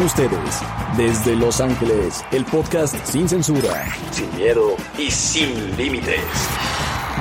con 0.00 0.06
ustedes, 0.06 0.62
desde 0.96 1.36
Los 1.36 1.60
Ángeles, 1.60 2.24
el 2.32 2.46
podcast 2.46 2.96
sin 3.04 3.28
censura, 3.28 3.84
sin 4.10 4.34
miedo 4.34 4.74
y 4.96 5.10
sin 5.10 5.76
límites. 5.76 6.22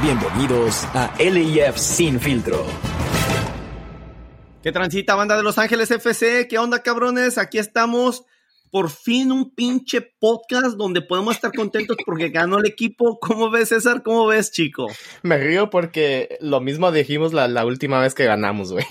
Bienvenidos 0.02 0.86
a 0.94 1.14
LIF 1.20 1.76
Sin 1.76 2.22
Filtro. 2.22 2.66
¿Qué 4.64 4.72
transita 4.72 5.16
banda 5.16 5.36
de 5.36 5.44
Los 5.44 5.58
Ángeles 5.58 5.92
FC? 5.92 6.48
¿Qué 6.48 6.58
onda 6.58 6.82
cabrones? 6.82 7.38
Aquí 7.38 7.58
estamos. 7.58 8.24
Por 8.72 8.90
fin 8.90 9.34
un 9.34 9.54
pinche 9.54 10.00
podcast 10.02 10.78
donde 10.78 11.02
podemos 11.02 11.36
estar 11.36 11.52
contentos 11.52 11.98
porque 12.06 12.30
ganó 12.30 12.60
el 12.60 12.66
equipo. 12.66 13.20
¿Cómo 13.20 13.50
ves, 13.50 13.70
César? 13.70 14.04
¿Cómo 14.04 14.26
ves, 14.28 14.52
chico? 14.52 14.88
Me 15.22 15.38
río 15.38 15.70
porque 15.70 16.38
lo 16.40 16.62
mismo 16.62 16.94
dijimos 16.94 17.34
la, 17.34 17.50
la 17.50 17.66
última 17.66 18.00
vez 18.00 18.14
que 18.14 18.24
ganamos, 18.24 18.72
güey. 18.72 18.86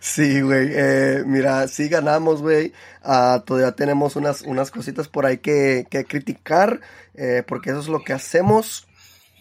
Sí, 0.00 0.40
güey. 0.40 0.70
Eh, 0.72 1.22
mira, 1.26 1.68
sí 1.68 1.88
ganamos, 1.88 2.42
güey. 2.42 2.72
Ah, 3.02 3.42
todavía 3.46 3.72
tenemos 3.72 4.16
unas, 4.16 4.42
unas 4.42 4.70
cositas 4.70 5.08
por 5.08 5.26
ahí 5.26 5.38
que, 5.38 5.86
que 5.90 6.04
criticar, 6.04 6.80
eh, 7.14 7.42
porque 7.46 7.70
eso 7.70 7.80
es 7.80 7.88
lo 7.88 8.02
que 8.02 8.12
hacemos 8.12 8.86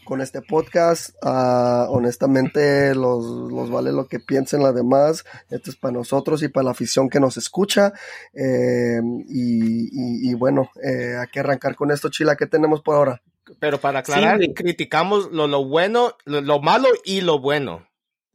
con 0.05 0.21
este 0.21 0.41
podcast. 0.41 1.15
Ah, 1.21 1.87
honestamente, 1.89 2.95
los, 2.95 3.25
los 3.51 3.69
vale 3.69 3.91
lo 3.91 4.07
que 4.07 4.19
piensen 4.19 4.63
las 4.63 4.75
demás. 4.75 5.25
Esto 5.49 5.71
es 5.71 5.75
para 5.75 5.93
nosotros 5.93 6.43
y 6.43 6.47
para 6.47 6.65
la 6.65 6.71
afición 6.71 7.09
que 7.09 7.19
nos 7.19 7.37
escucha. 7.37 7.93
Eh, 8.33 9.01
y, 9.27 10.29
y, 10.29 10.33
bueno, 10.33 10.69
hay 10.83 11.27
que 11.31 11.39
arrancar 11.39 11.75
con 11.75 11.91
esto, 11.91 12.09
Chila. 12.09 12.35
¿Qué 12.35 12.47
tenemos 12.47 12.81
por 12.81 12.95
ahora? 12.95 13.21
Pero 13.59 13.79
para 13.79 13.99
aclarar, 13.99 14.39
criticamos 14.53 15.31
lo, 15.31 15.47
lo 15.47 15.65
bueno, 15.65 16.15
lo, 16.25 16.41
lo, 16.41 16.59
malo 16.59 16.89
y 17.05 17.21
lo 17.21 17.39
bueno. 17.39 17.86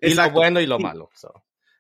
Y 0.03 0.15
lo 0.15 0.31
bueno 0.31 0.61
y 0.61 0.67
lo 0.67 0.79
malo. 0.79 1.11
So. 1.15 1.33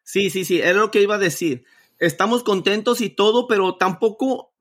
Sí, 0.04 0.30
sí, 0.30 0.44
sí, 0.44 0.60
era 0.60 0.74
lo 0.74 0.90
que 0.90 1.02
iba 1.02 1.16
a 1.16 1.18
decir. 1.18 1.64
Estamos 1.98 2.42
contentos 2.42 3.00
y 3.00 3.10
todo, 3.10 3.46
pero 3.46 3.76
tampoco, 3.76 4.52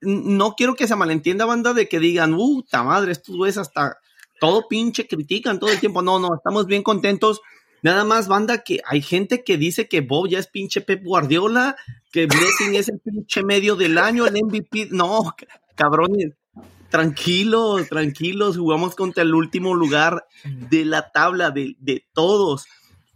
no 0.00 0.54
quiero 0.54 0.74
que 0.74 0.86
se 0.86 0.96
malentienda, 0.96 1.44
banda, 1.44 1.72
de 1.72 1.88
que 1.88 2.00
digan, 2.00 2.34
uh, 2.34 2.62
ta 2.62 2.82
madre, 2.82 3.12
estos 3.12 3.36
güeyes 3.36 3.58
hasta 3.58 3.98
todo 4.40 4.68
pinche 4.68 5.06
critican 5.06 5.58
todo 5.58 5.70
el 5.70 5.80
tiempo. 5.80 6.02
No, 6.02 6.18
no, 6.18 6.34
estamos 6.34 6.66
bien 6.66 6.82
contentos. 6.82 7.40
Nada 7.82 8.04
más, 8.04 8.28
banda, 8.28 8.58
que 8.62 8.80
hay 8.86 9.00
gente 9.00 9.42
que 9.42 9.56
dice 9.56 9.88
que 9.88 10.00
Bob 10.00 10.28
ya 10.28 10.38
es 10.38 10.48
pinche 10.48 10.80
Pep 10.80 11.02
Guardiola, 11.02 11.76
que 12.12 12.26
Blessing 12.26 12.74
es 12.74 12.88
el 12.88 13.00
pinche 13.00 13.42
medio 13.42 13.76
del 13.76 13.96
año, 13.96 14.26
el 14.26 14.34
MVP. 14.34 14.88
No, 14.90 15.34
cabrones, 15.76 16.34
tranquilos, 16.90 17.88
tranquilos, 17.88 18.58
jugamos 18.58 18.94
contra 18.94 19.22
el 19.22 19.34
último 19.34 19.74
lugar 19.74 20.26
de 20.44 20.84
la 20.84 21.10
tabla 21.10 21.50
de, 21.50 21.76
de 21.78 22.06
todos 22.12 22.66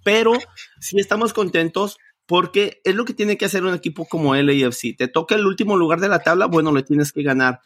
pero 0.04 0.32
sí 0.80 1.00
estamos 1.00 1.32
contentos 1.32 1.98
porque 2.26 2.80
es 2.84 2.94
lo 2.94 3.04
que 3.04 3.14
tiene 3.14 3.36
que 3.36 3.44
hacer 3.44 3.64
un 3.64 3.74
equipo 3.74 4.06
como 4.06 4.34
LAFC. 4.34 4.96
Te 4.96 5.08
toca 5.08 5.34
el 5.34 5.46
último 5.46 5.76
lugar 5.76 6.00
de 6.00 6.08
la 6.08 6.20
tabla, 6.20 6.46
bueno, 6.46 6.72
le 6.72 6.82
tienes 6.82 7.12
que 7.12 7.22
ganar. 7.22 7.60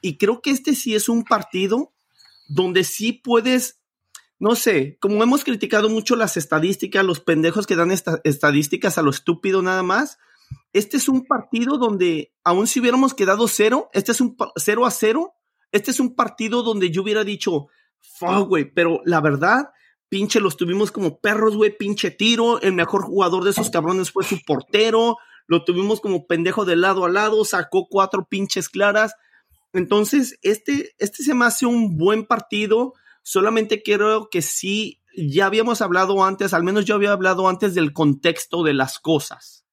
Y 0.00 0.18
creo 0.18 0.40
que 0.40 0.50
este 0.50 0.74
sí 0.74 0.94
es 0.94 1.08
un 1.08 1.24
partido 1.24 1.92
donde 2.48 2.84
sí 2.84 3.12
puedes, 3.12 3.80
no 4.38 4.54
sé, 4.54 4.98
como 5.00 5.22
hemos 5.22 5.44
criticado 5.44 5.88
mucho 5.88 6.14
las 6.14 6.36
estadísticas, 6.36 7.04
los 7.04 7.20
pendejos 7.20 7.66
que 7.66 7.76
dan 7.76 7.90
estas 7.90 8.20
estadísticas 8.24 8.98
a 8.98 9.02
lo 9.02 9.10
estúpido 9.10 9.62
nada 9.62 9.82
más. 9.82 10.18
Este 10.72 10.96
es 10.96 11.08
un 11.08 11.24
partido 11.24 11.78
donde, 11.78 12.32
aún 12.44 12.66
si 12.66 12.80
hubiéramos 12.80 13.14
quedado 13.14 13.48
cero, 13.48 13.88
este 13.92 14.12
es 14.12 14.20
un 14.20 14.36
cero 14.56 14.86
a 14.86 14.90
cero, 14.90 15.34
este 15.72 15.90
es 15.90 15.98
un 15.98 16.14
partido 16.14 16.62
donde 16.62 16.90
yo 16.90 17.02
hubiera 17.02 17.24
dicho, 17.24 17.68
fuck, 18.00 18.48
güey, 18.48 18.72
pero 18.72 19.00
la 19.04 19.20
verdad, 19.20 19.70
pinche 20.14 20.38
los 20.38 20.56
tuvimos 20.56 20.92
como 20.92 21.18
perros, 21.18 21.56
güey, 21.56 21.76
pinche 21.76 22.12
tiro, 22.12 22.60
el 22.60 22.72
mejor 22.72 23.02
jugador 23.02 23.42
de 23.42 23.50
esos 23.50 23.68
cabrones 23.68 24.12
fue 24.12 24.22
su 24.22 24.40
portero, 24.44 25.16
lo 25.48 25.64
tuvimos 25.64 26.00
como 26.00 26.28
pendejo 26.28 26.64
de 26.64 26.76
lado 26.76 27.04
a 27.04 27.08
lado, 27.08 27.44
sacó 27.44 27.88
cuatro 27.90 28.24
pinches 28.30 28.68
claras. 28.68 29.16
Entonces, 29.72 30.38
este, 30.42 30.92
este 30.98 31.24
se 31.24 31.34
me 31.34 31.46
hace 31.46 31.66
un 31.66 31.96
buen 31.96 32.26
partido, 32.26 32.92
solamente 33.24 33.82
creo 33.82 34.28
que 34.30 34.40
sí, 34.40 35.00
ya 35.16 35.46
habíamos 35.46 35.80
hablado 35.80 36.22
antes, 36.22 36.54
al 36.54 36.62
menos 36.62 36.84
yo 36.84 36.94
había 36.94 37.10
hablado 37.10 37.48
antes 37.48 37.74
del 37.74 37.92
contexto 37.92 38.62
de 38.62 38.74
las 38.74 39.00
cosas. 39.00 39.66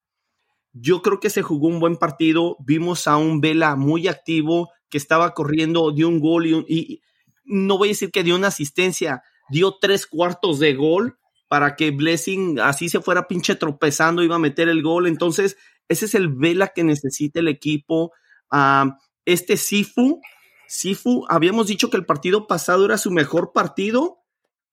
Yo 0.72 1.02
creo 1.02 1.20
que 1.20 1.30
se 1.30 1.42
jugó 1.42 1.68
un 1.68 1.78
buen 1.78 1.98
partido, 1.98 2.56
vimos 2.66 3.06
a 3.06 3.16
un 3.16 3.40
Vela 3.40 3.76
muy 3.76 4.08
activo, 4.08 4.70
que 4.90 4.98
estaba 4.98 5.34
corriendo, 5.34 5.92
dio 5.92 6.08
un 6.08 6.18
gol 6.18 6.46
y, 6.46 6.64
y 6.66 7.00
no 7.44 7.78
voy 7.78 7.90
a 7.90 7.92
decir 7.92 8.10
que 8.10 8.24
dio 8.24 8.34
una 8.34 8.48
asistencia, 8.48 9.22
dio 9.48 9.76
tres 9.80 10.06
cuartos 10.06 10.58
de 10.58 10.74
gol 10.74 11.18
para 11.48 11.76
que 11.76 11.90
Blessing 11.90 12.60
así 12.60 12.88
se 12.88 13.00
fuera 13.00 13.28
pinche 13.28 13.54
tropezando, 13.56 14.22
iba 14.22 14.36
a 14.36 14.38
meter 14.38 14.68
el 14.68 14.82
gol. 14.82 15.06
Entonces, 15.06 15.58
ese 15.88 16.06
es 16.06 16.14
el 16.14 16.28
vela 16.28 16.68
que 16.68 16.84
necesita 16.84 17.40
el 17.40 17.48
equipo. 17.48 18.12
Uh, 18.50 18.92
este 19.26 19.58
Sifu, 19.58 20.20
Sifu, 20.66 21.26
habíamos 21.28 21.66
dicho 21.66 21.90
que 21.90 21.98
el 21.98 22.06
partido 22.06 22.46
pasado 22.46 22.86
era 22.86 22.96
su 22.96 23.10
mejor 23.10 23.52
partido. 23.52 24.22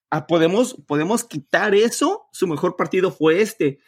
Uh, 0.09 0.25
podemos, 0.25 0.77
podemos 0.87 1.25
quitar 1.25 1.75
eso. 1.75 2.27
Su 2.31 2.47
mejor 2.47 2.77
partido 2.77 3.11
fue 3.11 3.41
este. 3.41 3.79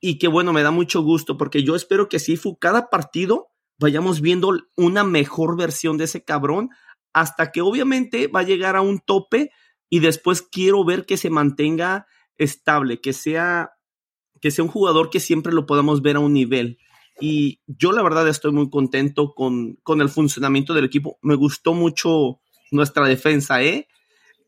Y 0.00 0.18
que 0.18 0.26
bueno, 0.26 0.52
me 0.52 0.64
da 0.64 0.72
mucho 0.72 1.02
gusto 1.02 1.36
porque 1.36 1.62
yo 1.62 1.76
espero 1.76 2.08
que 2.08 2.18
Sifu, 2.18 2.58
cada 2.58 2.90
partido, 2.90 3.50
vayamos 3.78 4.20
viendo 4.20 4.58
una 4.76 5.04
mejor 5.04 5.56
versión 5.56 5.98
de 5.98 6.04
ese 6.04 6.24
cabrón 6.24 6.70
hasta 7.12 7.52
que 7.52 7.60
obviamente 7.60 8.26
va 8.26 8.40
a 8.40 8.44
llegar 8.44 8.76
a 8.76 8.82
un 8.82 8.98
tope 8.98 9.52
y 9.90 9.98
después 9.98 10.40
quiero 10.40 10.84
ver 10.84 11.04
que 11.04 11.16
se 11.16 11.28
mantenga 11.28 12.06
estable, 12.38 13.00
que 13.00 13.12
sea, 13.12 13.72
que 14.40 14.52
sea 14.52 14.64
un 14.64 14.70
jugador 14.70 15.10
que 15.10 15.20
siempre 15.20 15.52
lo 15.52 15.66
podamos 15.66 16.00
ver 16.00 16.16
a 16.16 16.20
un 16.20 16.32
nivel. 16.32 16.78
Y 17.20 17.60
yo 17.66 17.92
la 17.92 18.02
verdad 18.02 18.26
estoy 18.28 18.52
muy 18.52 18.70
contento 18.70 19.34
con, 19.34 19.74
con 19.82 20.00
el 20.00 20.08
funcionamiento 20.08 20.72
del 20.72 20.86
equipo. 20.86 21.18
Me 21.20 21.34
gustó 21.34 21.74
mucho 21.74 22.40
nuestra 22.70 23.06
defensa, 23.06 23.62
¿eh? 23.62 23.88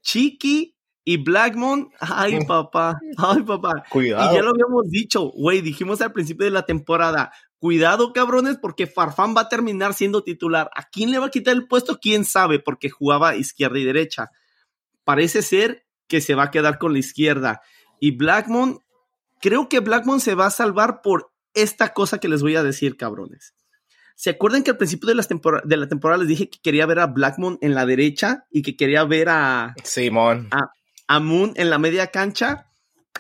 Chiqui 0.01 0.77
y 1.05 1.17
Blackmon, 1.17 1.91
ay 1.99 2.39
papá, 2.47 2.99
ay 3.19 3.43
papá. 3.43 3.83
Cuidado. 3.91 4.33
Y 4.33 4.37
ya 4.37 4.43
lo 4.43 4.51
habíamos 4.51 4.89
dicho, 4.89 5.33
güey, 5.35 5.61
dijimos 5.61 6.01
al 6.01 6.13
principio 6.13 6.45
de 6.45 6.53
la 6.53 6.65
temporada, 6.65 7.33
cuidado 7.59 8.13
cabrones, 8.13 8.59
porque 8.63 8.87
Farfán 8.87 9.35
va 9.37 9.43
a 9.43 9.49
terminar 9.49 9.93
siendo 9.93 10.23
titular. 10.23 10.71
¿A 10.77 10.89
quién 10.89 11.11
le 11.11 11.19
va 11.19 11.27
a 11.27 11.31
quitar 11.31 11.55
el 11.55 11.67
puesto? 11.67 11.99
¿Quién 12.01 12.25
sabe? 12.25 12.61
Porque 12.61 12.91
jugaba 12.91 13.35
izquierda 13.35 13.81
y 13.81 13.85
derecha 13.85 14.31
parece 15.05 15.43
ser 15.43 15.87
que 16.09 16.21
se 16.21 16.35
va 16.35 16.45
a 16.45 16.51
quedar 16.51 16.79
con 16.79 16.93
la 16.93 16.99
izquierda. 16.99 17.63
Y 18.01 18.17
Blackmon, 18.17 18.81
creo 19.41 19.69
que 19.69 19.81
Blackmon 19.81 20.21
se 20.21 20.35
va 20.35 20.47
a 20.47 20.51
salvar 20.51 21.01
por 21.03 21.33
esta 21.55 21.93
cosa 21.93 22.19
que 22.19 22.29
les 22.29 22.43
voy 22.43 22.57
a 22.57 22.63
decir, 22.63 22.97
cabrones. 22.97 23.55
¿Se 24.15 24.31
acuerdan 24.31 24.63
que 24.63 24.71
al 24.71 24.77
principio 24.77 25.09
de, 25.09 25.15
las 25.15 25.29
de 25.29 25.77
la 25.77 25.89
temporada 25.89 26.19
les 26.19 26.29
dije 26.29 26.49
que 26.49 26.61
quería 26.63 26.87
ver 26.87 27.01
a 27.01 27.07
Blackmon 27.07 27.59
en 27.61 27.75
la 27.75 27.87
derecha 27.87 28.47
y 28.51 28.63
que 28.63 28.77
quería 28.77 29.05
ver 29.05 29.29
a 29.29 29.75
Simón 29.83 30.49
a, 30.51 30.71
a 31.09 31.21
Moon 31.21 31.53
en 31.57 31.71
la 31.71 31.79
media 31.79 32.09
cancha? 32.09 32.71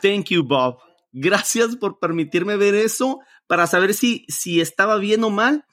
Thank 0.01 0.27
you, 0.27 0.45
Bob. 0.45 0.79
Gracias 1.13 1.77
por 1.77 1.99
permitirme 1.99 2.57
ver 2.57 2.75
eso 2.75 3.21
para 3.47 3.67
saber 3.67 3.95
si, 3.95 4.25
si 4.29 4.61
estaba 4.61 4.97
bien 4.99 5.25
o 5.25 5.31
mal. 5.31 5.65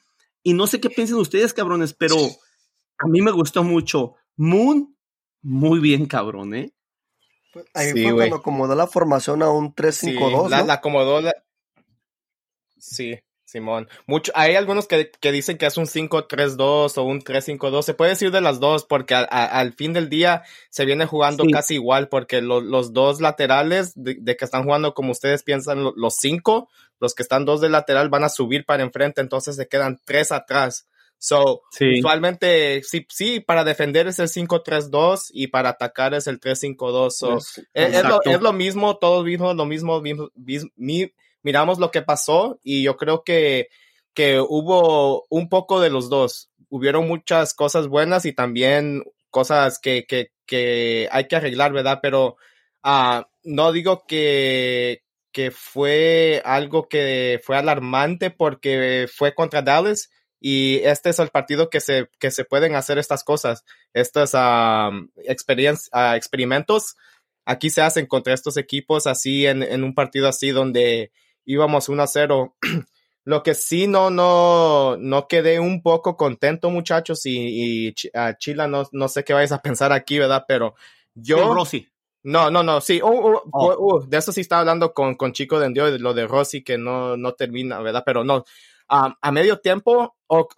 Y 0.42 0.54
no 0.54 0.66
sé 0.66 0.80
qué 0.80 0.90
piensan 0.90 1.18
ustedes, 1.18 1.54
cabrones, 1.54 1.94
pero 1.94 2.16
a 2.16 3.06
mí 3.06 3.20
me 3.20 3.30
gustó 3.30 3.62
mucho. 3.62 4.14
Moon 4.36 4.96
muy 5.42 5.80
bien, 5.80 6.06
cabrón, 6.06 6.54
¿eh? 6.54 6.72
Pues 7.52 7.66
ahí 7.74 7.92
sí, 7.92 8.04
fue 8.04 8.14
cuando 8.14 8.36
acomodó 8.36 8.74
la 8.74 8.86
formación 8.86 9.42
a 9.42 9.50
un 9.50 9.74
3-5-2. 9.74 9.92
Sí, 9.92 10.14
¿no? 10.14 10.48
la, 10.48 10.62
la, 10.62 10.74
acomodó. 10.74 11.20
La... 11.20 11.34
Sí, 12.78 13.18
Simón. 13.50 13.88
Mucho, 14.06 14.30
hay 14.36 14.54
algunos 14.54 14.86
que, 14.86 15.10
que 15.10 15.32
dicen 15.32 15.58
que 15.58 15.66
es 15.66 15.76
un 15.76 15.86
5-3-2 15.86 16.96
o 16.96 17.02
un 17.02 17.20
3-5-2. 17.20 17.82
Se 17.82 17.94
puede 17.94 18.10
decir 18.10 18.30
de 18.30 18.40
las 18.40 18.60
dos, 18.60 18.84
porque 18.84 19.14
a, 19.14 19.20
a, 19.28 19.58
al 19.58 19.72
fin 19.72 19.92
del 19.92 20.08
día 20.08 20.44
se 20.70 20.84
viene 20.84 21.06
jugando 21.06 21.44
sí. 21.44 21.50
casi 21.50 21.74
igual, 21.74 22.08
porque 22.08 22.40
lo, 22.40 22.60
los 22.60 22.92
dos 22.92 23.20
laterales 23.20 23.92
de, 23.96 24.16
de, 24.20 24.36
que 24.36 24.44
están 24.44 24.64
jugando 24.64 24.94
como 24.94 25.10
ustedes 25.10 25.42
piensan, 25.42 25.82
los 25.96 26.14
cinco, 26.16 26.68
los 27.00 27.14
que 27.14 27.22
están 27.22 27.44
dos 27.44 27.60
de 27.60 27.70
lateral 27.70 28.08
van 28.08 28.24
a 28.24 28.28
subir 28.28 28.64
para 28.64 28.84
enfrente, 28.84 29.20
entonces 29.20 29.56
se 29.56 29.66
quedan 29.66 30.00
tres 30.04 30.30
atrás. 30.30 30.86
So, 31.22 31.60
sí. 31.70 31.98
usualmente, 31.98 32.82
sí, 32.82 33.06
sí, 33.10 33.40
para 33.40 33.62
defender 33.62 34.06
es 34.06 34.18
el 34.20 34.28
5-3-2 34.28 35.28
y 35.34 35.48
para 35.48 35.68
atacar 35.68 36.14
es 36.14 36.26
el 36.26 36.40
3-5-2. 36.40 37.10
So, 37.10 37.36
es, 37.36 37.58
es, 37.74 38.04
lo, 38.04 38.22
es, 38.24 38.40
lo, 38.40 38.54
mismo, 38.54 38.96
todos 38.96 39.22
vimos 39.22 39.54
lo 39.54 39.66
mismo, 39.66 40.00
mismo, 40.00 40.30
mi, 40.76 41.12
miramos 41.42 41.78
lo 41.78 41.90
que 41.90 42.00
pasó 42.00 42.58
y 42.64 42.84
yo 42.84 42.96
creo 42.96 43.22
que, 43.22 43.68
que 44.14 44.40
hubo 44.40 45.26
un 45.28 45.50
poco 45.50 45.82
de 45.82 45.90
los 45.90 46.08
dos. 46.08 46.50
Hubieron 46.70 47.06
muchas 47.06 47.52
cosas 47.52 47.86
buenas 47.86 48.24
y 48.24 48.32
también 48.32 49.04
cosas 49.28 49.78
que, 49.78 50.06
que, 50.06 50.32
que 50.46 51.06
hay 51.12 51.28
que 51.28 51.36
arreglar, 51.36 51.74
¿verdad? 51.74 51.98
Pero 52.00 52.38
uh, 52.82 53.20
no 53.42 53.72
digo 53.72 54.06
que, 54.08 55.02
que 55.32 55.50
fue 55.50 56.40
algo 56.46 56.88
que 56.88 57.42
fue 57.44 57.58
alarmante 57.58 58.30
porque 58.30 59.06
fue 59.14 59.34
contra 59.34 59.60
Dallas 59.60 60.08
y 60.40 60.76
este 60.84 61.10
es 61.10 61.18
el 61.18 61.28
partido 61.28 61.70
que 61.70 61.80
se, 61.80 62.08
que 62.18 62.30
se 62.30 62.44
pueden 62.44 62.74
hacer 62.74 62.98
estas 62.98 63.22
cosas, 63.24 63.64
estos 63.92 64.34
um, 64.34 65.08
uh, 65.16 66.14
experimentos. 66.14 66.96
Aquí 67.44 67.70
se 67.70 67.82
hacen 67.82 68.06
contra 68.06 68.34
estos 68.34 68.56
equipos 68.56 69.06
así 69.06 69.46
en, 69.46 69.62
en 69.62 69.84
un 69.84 69.94
partido 69.94 70.28
así 70.28 70.50
donde 70.50 71.12
íbamos 71.44 71.88
1 71.88 72.02
a 72.02 72.06
0 72.06 72.56
Lo 73.24 73.42
que 73.42 73.54
sí 73.54 73.86
no, 73.86 74.10
no, 74.10 74.96
no 74.96 75.28
quedé 75.28 75.60
un 75.60 75.82
poco 75.82 76.16
contento, 76.16 76.70
muchachos, 76.70 77.26
y, 77.26 77.88
y 77.88 77.94
a 78.14 78.36
Chila 78.38 78.66
no, 78.66 78.88
no 78.92 79.08
sé 79.08 79.24
qué 79.24 79.34
vais 79.34 79.52
a 79.52 79.60
pensar 79.60 79.92
aquí, 79.92 80.18
¿verdad? 80.18 80.46
Pero 80.48 80.74
yo. 81.14 81.54
Rossi. 81.54 81.86
No, 82.22 82.50
no, 82.50 82.62
no, 82.62 82.80
sí, 82.80 83.00
uh, 83.00 83.06
uh, 83.08 83.40
oh. 83.52 83.76
uh, 83.78 84.06
de 84.06 84.18
eso 84.18 84.30
sí 84.30 84.42
estaba 84.42 84.60
hablando 84.60 84.92
con, 84.92 85.14
con 85.14 85.32
Chico 85.32 85.58
de 85.58 85.66
Endio, 85.66 85.96
lo 85.98 86.12
de 86.12 86.26
Rossi 86.26 86.62
que 86.62 86.76
no, 86.76 87.16
no 87.16 87.32
termina, 87.32 87.80
¿verdad? 87.80 88.02
Pero 88.04 88.24
no, 88.24 88.44
a 88.90 89.32
medio 89.32 89.58
tiempo, 89.60 90.16
o, 90.32 90.48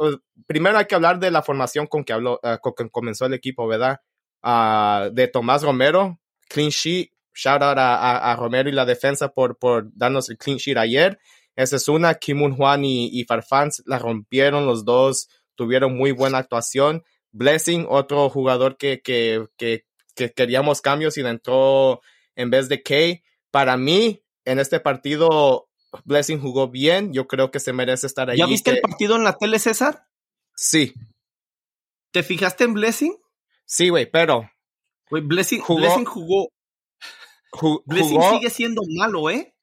primero 0.46 0.76
hay 0.76 0.84
que 0.84 0.94
hablar 0.94 1.18
de 1.18 1.30
la 1.30 1.42
formación 1.42 1.86
con 1.86 2.04
que, 2.04 2.12
habló, 2.12 2.38
uh, 2.42 2.58
con 2.60 2.74
que 2.74 2.90
comenzó 2.90 3.24
el 3.24 3.34
equipo, 3.34 3.66
¿verdad? 3.66 4.00
Uh, 4.42 5.10
de 5.12 5.28
Tomás 5.28 5.62
Romero, 5.62 6.20
clean 6.48 6.68
sheet, 6.68 7.10
shout 7.34 7.62
out 7.62 7.78
a, 7.78 8.32
a, 8.32 8.36
Romero 8.36 8.68
y 8.68 8.72
la 8.72 8.84
defensa 8.84 9.28
por, 9.28 9.58
por 9.58 9.88
darnos 9.96 10.28
el 10.28 10.36
clean 10.36 10.58
sheet 10.58 10.76
ayer. 10.76 11.18
Esa 11.56 11.76
es 11.76 11.88
una, 11.88 12.14
Kimun 12.14 12.54
Juan 12.54 12.84
y, 12.84 13.08
y 13.18 13.24
Farfán 13.24 13.70
la 13.86 13.98
rompieron 13.98 14.66
los 14.66 14.84
dos, 14.84 15.28
tuvieron 15.54 15.96
muy 15.96 16.12
buena 16.12 16.38
actuación. 16.38 17.02
Blessing, 17.30 17.86
otro 17.88 18.28
jugador 18.28 18.76
que, 18.76 19.00
que, 19.00 19.46
que, 19.56 19.86
que 20.14 20.32
queríamos 20.32 20.82
cambios 20.82 21.16
y 21.16 21.22
entró 21.22 22.02
en 22.36 22.50
vez 22.50 22.68
de 22.68 22.82
Kay. 22.82 23.22
Para 23.50 23.78
mí, 23.78 24.22
en 24.44 24.58
este 24.58 24.80
partido, 24.80 25.70
Blessing 26.04 26.40
jugó 26.40 26.68
bien, 26.68 27.12
yo 27.12 27.26
creo 27.26 27.50
que 27.50 27.60
se 27.60 27.72
merece 27.72 28.06
estar 28.06 28.30
ahí. 28.30 28.38
¿Ya 28.38 28.46
viste 28.46 28.70
el 28.70 28.80
partido 28.80 29.16
en 29.16 29.24
la 29.24 29.36
tele, 29.36 29.58
César? 29.58 30.06
Sí. 30.54 30.94
¿Te 32.10 32.22
fijaste 32.22 32.64
en 32.64 32.74
Blessing? 32.74 33.16
Sí, 33.64 33.88
güey, 33.88 34.10
pero. 34.10 34.50
Güey, 35.10 35.22
Blessing 35.22 35.60
jugó. 35.60 35.80
Blessing 35.80 36.04
jugó. 36.04 36.48
Blessing 37.86 38.22
sigue 38.22 38.50
siendo 38.50 38.82
malo, 38.96 39.30
¿eh? 39.30 39.54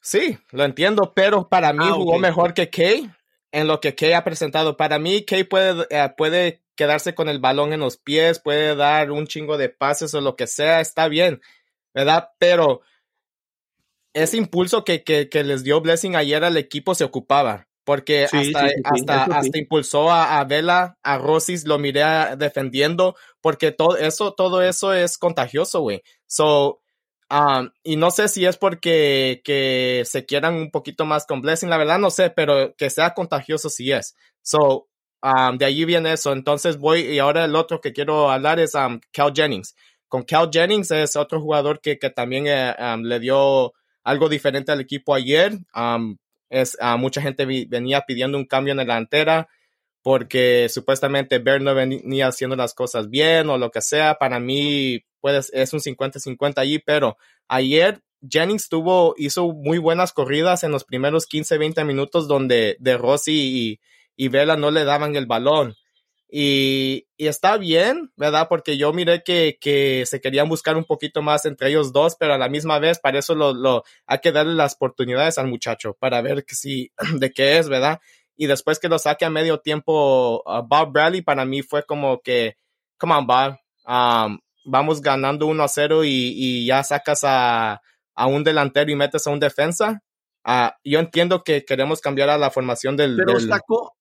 Sí, 0.00 0.38
lo 0.52 0.64
entiendo, 0.64 1.12
pero 1.14 1.48
para 1.48 1.72
mí 1.72 1.84
ah, 1.84 1.92
jugó 1.92 2.18
mejor 2.18 2.54
que 2.54 2.70
Kay 2.70 3.10
en 3.52 3.66
lo 3.66 3.80
que 3.80 3.94
Kay 3.94 4.12
ha 4.12 4.24
presentado. 4.24 4.76
Para 4.76 4.98
mí, 4.98 5.24
Kay 5.24 5.44
puede, 5.44 5.86
eh, 5.90 6.08
puede 6.16 6.62
quedarse 6.76 7.14
con 7.14 7.28
el 7.28 7.40
balón 7.40 7.72
en 7.72 7.80
los 7.80 7.96
pies, 7.96 8.38
puede 8.38 8.76
dar 8.76 9.10
un 9.10 9.26
chingo 9.26 9.56
de 9.56 9.68
pases 9.68 10.14
o 10.14 10.20
lo 10.20 10.36
que 10.36 10.46
sea, 10.46 10.80
está 10.80 11.08
bien, 11.08 11.40
¿verdad? 11.94 12.30
Pero 12.38 12.82
ese 14.16 14.38
impulso 14.38 14.82
que, 14.82 15.04
que, 15.04 15.28
que, 15.28 15.44
les 15.44 15.62
dio 15.62 15.80
Blessing 15.82 16.16
ayer 16.16 16.42
al 16.42 16.56
equipo 16.56 16.94
se 16.94 17.04
ocupaba. 17.04 17.68
Porque 17.84 18.24
hasta, 18.24 18.68
hasta, 18.82 19.24
hasta 19.24 19.58
impulsó 19.58 20.10
a, 20.10 20.40
a, 20.40 20.44
Vela, 20.44 20.98
a 21.04 21.18
Rosis, 21.18 21.66
lo 21.66 21.78
miré 21.78 22.02
defendiendo, 22.36 23.14
porque 23.40 23.70
todo 23.70 23.96
eso, 23.96 24.32
todo 24.32 24.60
eso 24.62 24.92
es 24.92 25.18
contagioso, 25.18 25.82
güey. 25.82 26.02
So, 26.26 26.80
um, 27.30 27.70
y 27.84 27.94
no 27.94 28.10
sé 28.10 28.26
si 28.26 28.44
es 28.44 28.56
porque 28.56 29.40
que 29.44 30.02
se 30.04 30.26
quieran 30.26 30.54
un 30.54 30.70
poquito 30.72 31.04
más 31.04 31.26
con 31.26 31.42
Blessing, 31.42 31.70
la 31.70 31.76
verdad 31.78 32.00
no 32.00 32.10
sé, 32.10 32.30
pero 32.30 32.74
que 32.74 32.90
sea 32.90 33.14
contagioso 33.14 33.68
sí 33.68 33.92
es. 33.92 34.16
So, 34.42 34.88
um, 35.22 35.56
de 35.56 35.66
allí 35.66 35.84
viene 35.84 36.14
eso. 36.14 36.32
Entonces 36.32 36.78
voy, 36.78 37.02
y 37.02 37.20
ahora 37.20 37.44
el 37.44 37.54
otro 37.54 37.80
que 37.80 37.92
quiero 37.92 38.30
hablar 38.30 38.58
es 38.58 38.74
um, 38.74 38.98
Cal 39.12 39.32
Jennings. 39.32 39.76
Con 40.08 40.24
Cal 40.24 40.50
Jennings 40.50 40.90
es 40.90 41.14
otro 41.14 41.40
jugador 41.40 41.80
que, 41.80 41.98
que 42.00 42.10
también 42.10 42.46
eh, 42.48 42.74
um, 42.80 43.02
le 43.02 43.20
dio 43.20 43.74
algo 44.06 44.28
diferente 44.28 44.70
al 44.70 44.80
equipo 44.80 45.14
ayer. 45.14 45.58
es, 46.48 46.78
uh, 46.80 46.96
mucha 46.96 47.20
gente 47.20 47.44
venía 47.68 48.02
pidiendo 48.02 48.38
un 48.38 48.46
cambio 48.46 48.70
en 48.70 48.78
la 48.78 48.84
delantera 48.84 49.48
porque 50.00 50.68
supuestamente 50.68 51.40
Bear 51.40 51.60
no 51.60 51.74
venía 51.74 52.28
haciendo 52.28 52.54
las 52.54 52.72
cosas 52.72 53.10
bien 53.10 53.50
o 53.50 53.58
lo 53.58 53.72
que 53.72 53.80
sea. 53.80 54.14
Para 54.14 54.38
mí 54.38 55.04
es 55.52 55.72
un 55.72 55.80
50-50 55.80 56.58
allí, 56.58 56.78
pero 56.78 57.16
ayer 57.48 58.00
Jennings 58.22 58.68
tuvo, 58.68 59.14
hizo 59.18 59.52
muy 59.52 59.78
buenas 59.78 60.12
corridas 60.12 60.62
en 60.62 60.70
los 60.70 60.84
primeros 60.84 61.28
15-20 61.28 61.84
minutos 61.84 62.28
donde 62.28 62.76
de 62.78 62.96
Rossi 62.96 63.32
y, 63.34 63.80
y 64.14 64.28
Vela 64.28 64.56
no 64.56 64.70
le 64.70 64.84
daban 64.84 65.16
el 65.16 65.26
balón. 65.26 65.74
Y, 66.28 67.06
y, 67.16 67.28
está 67.28 67.56
bien, 67.56 68.12
¿verdad? 68.16 68.48
Porque 68.48 68.76
yo 68.76 68.92
miré 68.92 69.22
que, 69.22 69.58
que, 69.60 70.04
se 70.06 70.20
querían 70.20 70.48
buscar 70.48 70.76
un 70.76 70.84
poquito 70.84 71.22
más 71.22 71.44
entre 71.44 71.68
ellos 71.68 71.92
dos, 71.92 72.16
pero 72.18 72.34
a 72.34 72.38
la 72.38 72.48
misma 72.48 72.80
vez, 72.80 72.98
para 72.98 73.20
eso 73.20 73.36
lo, 73.36 73.54
lo 73.54 73.84
hay 74.06 74.18
que 74.18 74.32
darle 74.32 74.54
las 74.54 74.74
oportunidades 74.74 75.38
al 75.38 75.46
muchacho 75.46 75.96
para 76.00 76.20
ver 76.22 76.44
que 76.44 76.56
si, 76.56 76.90
de 77.18 77.30
qué 77.32 77.58
es, 77.58 77.68
¿verdad? 77.68 78.00
Y 78.36 78.46
después 78.46 78.78
que 78.78 78.88
lo 78.88 78.98
saque 78.98 79.24
a 79.24 79.30
medio 79.30 79.60
tiempo 79.60 80.42
Bob 80.66 80.92
Bradley, 80.92 81.22
para 81.22 81.44
mí 81.44 81.62
fue 81.62 81.84
como 81.84 82.20
que, 82.20 82.56
come 82.98 83.14
on, 83.14 83.26
Bob, 83.26 83.56
um, 83.86 84.38
vamos 84.64 85.00
ganando 85.00 85.46
1 85.46 85.62
a 85.62 85.68
0 85.68 86.04
y, 86.04 86.32
y 86.36 86.66
ya 86.66 86.82
sacas 86.82 87.20
a, 87.24 87.80
a, 88.14 88.26
un 88.26 88.44
delantero 88.44 88.90
y 88.90 88.96
metes 88.96 89.26
a 89.26 89.30
un 89.30 89.40
defensa. 89.40 90.02
Uh, 90.44 90.70
yo 90.84 91.00
entiendo 91.00 91.42
que 91.42 91.64
queremos 91.64 92.00
cambiar 92.00 92.28
a 92.28 92.38
la 92.38 92.50
formación 92.50 92.96
del. 92.96 93.16
Pero 93.16 93.38
del, 93.38 93.48
sacó, 93.48 93.96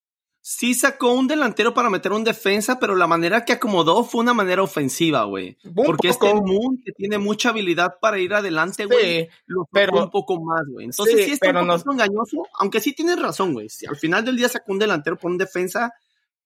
sí 0.47 0.75
sacó 0.75 1.11
un 1.11 1.27
delantero 1.27 1.73
para 1.73 1.89
meter 1.89 2.11
un 2.11 2.23
defensa, 2.23 2.77
pero 2.79 2.95
la 2.95 3.07
manera 3.07 3.43
que 3.43 3.53
acomodó 3.53 4.03
fue 4.03 4.21
una 4.21 4.35
manera 4.35 4.61
ofensiva, 4.61 5.23
güey. 5.23 5.57
Porque 5.73 6.09
este 6.09 6.31
Moon, 6.35 6.79
que 6.85 6.91
tiene 6.91 7.17
mucha 7.17 7.49
habilidad 7.49 7.95
para 7.99 8.19
ir 8.19 8.31
adelante, 8.31 8.85
güey, 8.85 9.23
sí, 9.23 9.29
lo 9.47 9.67
pero 9.71 10.03
un 10.03 10.11
poco 10.11 10.39
más, 10.39 10.61
güey. 10.67 10.85
Entonces 10.85 11.15
sí, 11.17 11.23
sí 11.23 11.31
está 11.31 11.49
un 11.49 11.67
poco 11.67 11.83
no... 11.85 11.93
engañoso, 11.93 12.43
aunque 12.59 12.79
sí 12.79 12.93
tienes 12.93 13.19
razón, 13.19 13.53
güey. 13.53 13.69
Si 13.69 13.87
al 13.87 13.95
final 13.95 14.23
del 14.23 14.37
día 14.37 14.47
sacó 14.47 14.71
un 14.71 14.77
delantero 14.77 15.17
por 15.17 15.31
un 15.31 15.39
defensa, 15.39 15.95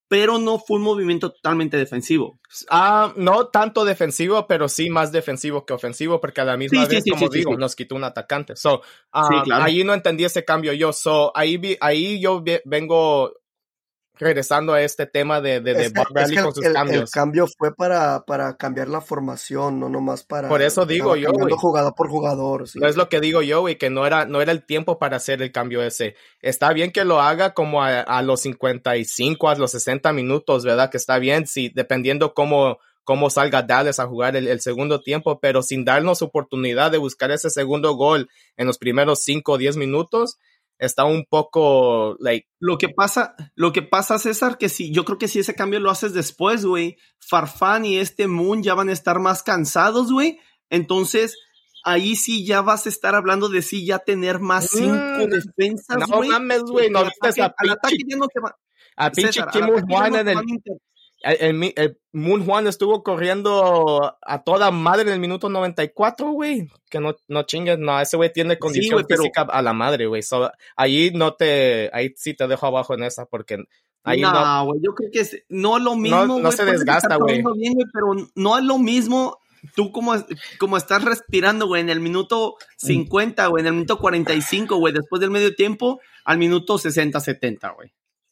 pero 0.08 0.38
no 0.38 0.60
fue 0.60 0.78
un 0.78 0.84
movimiento 0.84 1.34
totalmente 1.34 1.76
defensivo. 1.76 2.40
Ah, 2.70 3.12
no 3.18 3.48
tanto 3.48 3.84
defensivo, 3.84 4.48
pero 4.48 4.70
sí 4.70 4.90
más 4.90 5.12
defensivo 5.12 5.66
que 5.66 5.74
ofensivo, 5.74 6.22
porque 6.22 6.40
a 6.40 6.46
la 6.46 6.56
misma 6.56 6.86
sí, 6.86 6.96
vez, 6.96 7.04
sí, 7.04 7.10
como 7.10 7.30
sí, 7.30 7.40
digo, 7.40 7.58
nos 7.58 7.76
quitó 7.76 7.96
un 7.96 8.06
atacante. 8.06 8.56
So, 8.56 8.76
uh, 9.14 9.44
claro. 9.44 9.66
ahí 9.66 9.84
no 9.84 9.94
entendí 9.94 10.24
ese 10.24 10.46
cambio 10.46 10.72
yo. 10.72 10.94
So, 10.94 11.34
ahí, 11.36 11.58
vi, 11.58 11.76
ahí 11.82 12.22
yo 12.22 12.42
vengo 12.64 13.34
regresando 14.20 14.74
a 14.74 14.82
este 14.82 15.08
tema 15.08 15.40
de, 15.40 15.62
de, 15.62 15.74
de 15.74 15.86
es 15.86 15.94
que, 15.94 16.00
Bob 16.00 16.08
Bradley 16.12 16.36
es 16.36 16.42
que 16.42 16.46
con 16.46 16.56
sus 16.56 16.66
el, 16.66 16.74
cambios. 16.74 17.04
El 17.04 17.10
cambio 17.10 17.48
fue 17.48 17.74
para, 17.74 18.26
para 18.26 18.58
cambiar 18.58 18.90
la 18.90 19.02
formación, 19.02 19.80
no 19.80 19.90
nomás 19.90 20.24
para. 20.24 20.50
Por 20.50 20.62
eso 20.62 20.86
digo 20.86 21.16
yo, 21.16 21.32
jugador 21.58 21.96
por 21.96 22.10
jugador. 22.10 22.68
Sí. 22.68 22.80
No 22.80 22.88
es 22.88 22.98
lo 22.98 23.08
que 23.10 23.22
digo 23.22 23.42
yo, 23.42 23.62
güey, 23.62 23.78
que 23.78 23.90
no 23.90 24.06
era, 24.06 24.26
no 24.26 24.42
era 24.42 24.52
el 24.52 24.66
tiempo 24.66 25.00
para 25.00 25.18
hacer 25.18 25.42
el 25.42 25.52
cambio 25.52 25.82
ese. 25.82 26.16
Está 26.42 26.74
bien 26.74 26.92
que 26.92 27.06
lo 27.06 27.22
haga 27.22 27.54
como 27.54 27.82
a, 27.82 28.02
a 28.02 28.22
los 28.22 28.42
55, 28.42 29.50
a 29.50 29.56
los 29.56 29.72
60 29.72 30.12
minutos, 30.12 30.66
¿verdad? 30.66 30.92
Que 30.92 30.98
está 30.98 31.18
bien, 31.18 31.48
sí, 31.48 31.72
dependiendo 31.74 32.34
cómo, 32.34 32.80
cómo 33.06 33.30
salga 33.30 33.62
Dallas 33.62 34.00
a 34.00 34.08
jugar 34.08 34.36
el, 34.36 34.48
el, 34.48 34.60
segundo 34.60 35.02
tiempo, 35.02 35.40
pero 35.40 35.64
sin 35.64 35.86
darnos 35.86 36.22
oportunidad 36.22 36.92
de 36.92 36.98
buscar 36.98 37.32
ese 37.32 37.50
segundo 37.50 37.94
gol 37.94 38.30
en 38.58 38.68
los 38.68 38.78
primeros 38.78 39.24
5 39.24 39.54
o 39.54 39.58
10 39.58 39.78
minutos, 39.78 40.38
está 40.80 41.06
un 41.06 41.26
poco 41.26 42.16
like 42.20 42.48
lo 42.60 42.78
que 42.78 42.90
pasa 42.90 43.36
lo 43.56 43.72
que 43.72 43.82
pasa 43.82 44.18
César 44.18 44.58
que 44.58 44.70
si 44.70 44.92
yo 44.92 45.06
creo 45.06 45.18
que 45.18 45.28
si 45.28 45.40
ese 45.40 45.54
cambio 45.54 45.80
lo 45.80 45.92
haces 45.92 46.14
después 46.14 46.66
güey. 46.66 46.98
Farfán 47.20 47.86
y 47.86 47.98
este 47.98 48.28
Moon 48.28 48.64
ya 48.64 48.74
van 48.74 48.90
a 48.90 48.94
estar 48.94 49.20
más 49.20 49.44
cansados 49.44 50.12
güey. 50.12 50.40
Entonces 50.70 51.38
ahí 51.84 52.16
sí 52.16 52.46
ya 52.46 52.62
vas 52.62 52.86
a 52.86 52.90
estar 52.90 53.14
hablando 53.14 53.50
de 53.50 53.62
sí 53.62 53.86
ya 53.86 54.00
tener 54.00 54.40
más 54.40 54.70
cinco 54.70 54.94
mm, 54.94 55.30
defensas 55.30 56.10
no 56.10 56.22
mames 56.22 56.64
güey 56.64 56.90
no 56.90 57.00
ataque, 57.00 57.42
a 57.42 57.54
pinche, 57.54 58.18
no 58.18 58.28
te 58.28 58.40
va, 58.42 58.58
a 58.98 59.10
pinche 59.12 59.42
Kim 59.52 59.68
Juan 59.88 60.16
en 60.16 60.28
el 60.28 60.38
el, 61.22 61.74
el, 61.76 62.00
Moon 62.12 62.46
Juan 62.46 62.68
estuvo 62.68 63.04
corriendo 63.04 64.18
a 64.22 64.44
toda 64.44 64.72
madre 64.72 65.04
en 65.04 65.14
el 65.14 65.20
minuto 65.20 65.50
94, 65.50 66.32
güey. 66.32 66.70
Que 66.90 67.00
no, 67.00 67.16
no 67.28 67.44
chingues, 67.44 67.78
no, 67.78 68.00
ese 68.00 68.18
güey 68.18 68.32
tiene 68.32 68.58
condición 68.58 69.00
sí, 69.00 69.06
wey, 69.08 69.18
física 69.18 69.46
pero... 69.46 69.58
a 69.58 69.62
la 69.62 69.74
madre, 69.74 70.08
güey. 70.08 70.22
So, 70.22 70.52
ahí 70.76 71.12
no 71.14 71.34
te, 71.34 71.90
ahí 71.94 72.14
sí 72.16 72.34
te 72.34 72.48
dejo 72.48 72.68
abajo 72.68 72.94
en 72.94 73.04
esa, 73.04 73.26
porque 73.26 73.58
ahí 74.04 74.22
no, 74.22 74.32
no, 74.32 74.66
güey, 74.66 74.82
yo 74.84 74.94
creo 74.96 75.10
que 75.12 75.20
es, 75.20 75.44
no 75.50 75.78
es 75.78 75.84
lo 75.84 75.96
mismo, 75.96 76.26
No, 76.26 76.40
no 76.40 76.52
se 76.52 76.66
desgasta, 76.66 77.18
güey. 77.18 77.44
Pero 77.94 78.30
no 78.36 78.58
es 78.58 78.64
lo 78.64 78.78
mismo 78.78 79.38
tú 79.76 79.92
como, 79.92 80.14
como 80.58 80.78
estás 80.78 81.04
respirando, 81.04 81.68
güey, 81.68 81.82
en 81.82 81.90
el 81.90 82.00
minuto 82.00 82.56
50, 82.78 83.48
güey, 83.48 83.62
en 83.62 83.68
el 83.68 83.74
minuto 83.74 84.00
45, 84.00 84.78
güey, 84.78 84.94
después 84.94 85.20
del 85.20 85.32
medio 85.32 85.56
tiempo, 85.56 86.00
al 86.24 86.38
minuto 86.38 86.78
60, 86.78 87.20
70, 87.20 87.70
güey. 87.72 87.92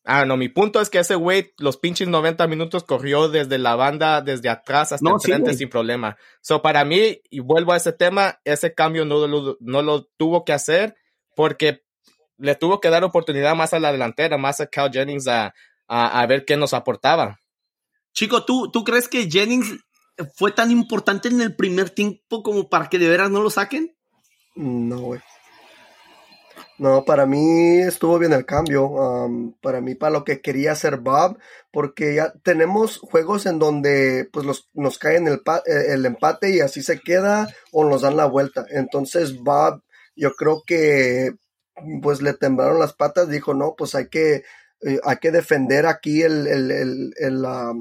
Ah, 0.09 0.23
no, 0.23 0.37
mi 0.37 0.47
punto 0.47 0.79
es 0.79 0.89
que 0.89 0.99
ese 0.99 1.15
güey, 1.15 1.53
los 1.57 1.75
pinches 1.75 2.07
90 2.07 2.47
minutos 2.47 2.85
corrió 2.85 3.27
desde 3.27 3.57
la 3.57 3.75
banda, 3.75 4.21
desde 4.21 4.47
atrás 4.47 4.93
hasta 4.93 5.03
no, 5.03 5.15
enfrente 5.15 5.51
sí, 5.51 5.57
sin 5.57 5.69
problema. 5.69 6.15
So, 6.39 6.61
para 6.61 6.85
mí, 6.85 7.19
y 7.29 7.41
vuelvo 7.41 7.73
a 7.73 7.75
ese 7.75 7.91
tema, 7.91 8.39
ese 8.45 8.73
cambio 8.73 9.03
no 9.03 9.27
lo, 9.27 9.57
no 9.59 9.81
lo 9.81 10.05
tuvo 10.15 10.45
que 10.45 10.53
hacer 10.53 10.95
porque 11.35 11.83
le 12.37 12.55
tuvo 12.55 12.79
que 12.79 12.89
dar 12.89 13.03
oportunidad 13.03 13.53
más 13.53 13.73
a 13.73 13.81
la 13.81 13.91
delantera, 13.91 14.37
más 14.37 14.61
a 14.61 14.67
Cal 14.67 14.93
Jennings 14.93 15.27
a, 15.27 15.53
a, 15.89 16.21
a 16.21 16.25
ver 16.25 16.45
qué 16.45 16.55
nos 16.55 16.73
aportaba. 16.73 17.41
Chico, 18.13 18.45
¿tú, 18.45 18.71
¿tú 18.71 18.85
crees 18.85 19.09
que 19.09 19.29
Jennings 19.29 19.75
fue 20.35 20.53
tan 20.53 20.71
importante 20.71 21.27
en 21.27 21.41
el 21.41 21.53
primer 21.53 21.89
tiempo 21.89 22.43
como 22.43 22.69
para 22.69 22.87
que 22.87 22.97
de 22.97 23.09
veras 23.09 23.29
no 23.29 23.41
lo 23.43 23.49
saquen? 23.49 23.93
No, 24.55 24.99
güey. 25.01 25.21
No, 26.79 27.05
para 27.05 27.25
mí 27.25 27.79
estuvo 27.79 28.19
bien 28.19 28.33
el 28.33 28.45
cambio. 28.45 28.85
Um, 28.85 29.53
para 29.61 29.81
mí, 29.81 29.95
para 29.95 30.11
lo 30.11 30.23
que 30.23 30.41
quería 30.41 30.73
hacer 30.73 30.97
Bob, 30.97 31.39
porque 31.71 32.15
ya 32.15 32.33
tenemos 32.43 32.99
juegos 32.99 33.47
en 33.47 33.57
donde 33.57 34.29
pues 34.31 34.45
los, 34.45 34.69
nos 34.73 34.99
cae 34.99 35.17
el, 35.17 35.41
el 35.65 36.05
empate 36.05 36.51
y 36.51 36.59
así 36.59 36.83
se 36.83 36.99
queda 36.99 37.47
o 37.71 37.83
nos 37.83 38.01
dan 38.01 38.15
la 38.15 38.25
vuelta. 38.25 38.65
Entonces, 38.69 39.39
Bob, 39.39 39.81
yo 40.15 40.33
creo 40.33 40.63
que 40.65 41.31
pues 42.01 42.21
le 42.21 42.33
temblaron 42.33 42.79
las 42.79 42.93
patas, 42.93 43.29
dijo, 43.29 43.53
no, 43.53 43.75
pues 43.77 43.95
hay 43.95 44.09
que, 44.09 44.43
eh, 44.81 44.99
hay 45.03 45.17
que 45.17 45.31
defender 45.31 45.87
aquí 45.87 46.21
el, 46.21 46.47
el, 46.47 46.71
el, 46.71 47.13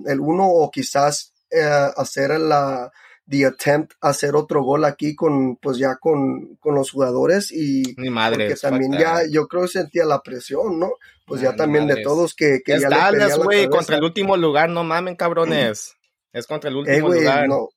el 0.06 0.20
uno 0.20 0.48
o 0.48 0.70
quizás 0.70 1.34
eh, 1.50 1.90
hacer 1.96 2.38
la, 2.40 2.90
the 3.28 3.44
attempt 3.46 3.92
a 4.00 4.10
hacer 4.10 4.36
otro 4.36 4.62
gol 4.62 4.84
aquí 4.84 5.14
con, 5.14 5.56
pues 5.56 5.78
ya 5.78 5.96
con, 5.96 6.56
con 6.60 6.74
los 6.74 6.90
jugadores 6.90 7.50
y 7.52 7.94
Mi 7.96 8.10
madre. 8.10 8.46
porque 8.48 8.60
también 8.60 8.92
ya, 8.92 9.22
yo 9.30 9.48
creo 9.48 9.62
que 9.62 9.68
sentía 9.68 10.04
la 10.04 10.22
presión, 10.22 10.78
¿no? 10.78 10.92
Pues 11.26 11.40
ya 11.40 11.56
también 11.56 11.86
de 11.88 12.02
todos 12.02 12.34
que, 12.34 12.60
que 12.64 12.74
Es 12.74 12.82
ya 12.82 12.88
Dallas, 12.88 13.36
la 13.38 13.44
güey, 13.44 13.68
contra 13.68 13.96
el 13.96 14.04
último 14.04 14.36
lugar, 14.36 14.68
no 14.70 14.84
mamen, 14.84 15.16
cabrones. 15.16 15.96
Es 16.32 16.46
contra 16.46 16.70
el 16.70 16.76
Eh, 16.76 16.78
último 16.78 17.08
lugar. 17.12 17.48
no, 17.48 17.68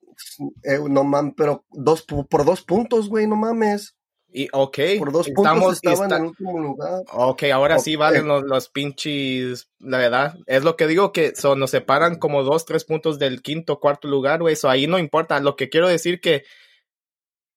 eh, 0.64 0.80
no 0.88 1.04
mames, 1.04 1.34
pero 1.36 1.66
dos, 1.72 2.04
por 2.04 2.46
dos 2.46 2.62
puntos, 2.62 3.10
güey, 3.10 3.26
no 3.26 3.36
mames. 3.36 3.96
Y, 4.32 4.48
ok, 4.54 4.78
Por 5.00 5.12
dos 5.12 5.28
puntos 5.30 5.46
estamos, 5.54 5.74
estaba 5.76 6.04
está- 6.06 6.16
en 6.18 6.22
el 6.24 6.28
último 6.30 6.60
lugar. 6.60 7.02
Ok, 7.14 7.44
ahora 7.52 7.80
sí 7.80 7.96
valen 7.96 8.28
los, 8.28 8.44
los 8.44 8.70
pinches, 8.70 9.70
la 9.80 9.98
verdad. 9.98 10.36
Es 10.46 10.64
lo 10.64 10.76
que 10.78 10.86
digo, 10.86 11.12
que 11.12 11.36
son, 11.36 11.60
nos 11.60 11.72
separan 11.72 12.16
como 12.20 12.44
dos, 12.44 12.66
tres 12.66 12.86
puntos 12.86 13.18
del 13.18 13.42
quinto, 13.42 13.80
cuarto 13.80 14.08
lugar, 14.08 14.40
güey. 14.42 14.54
Eso 14.54 14.70
ahí 14.70 14.86
no 14.86 15.00
importa. 15.00 15.40
Lo 15.40 15.56
que 15.56 15.70
quiero 15.70 15.88
decir 15.88 16.22
que 16.22 16.44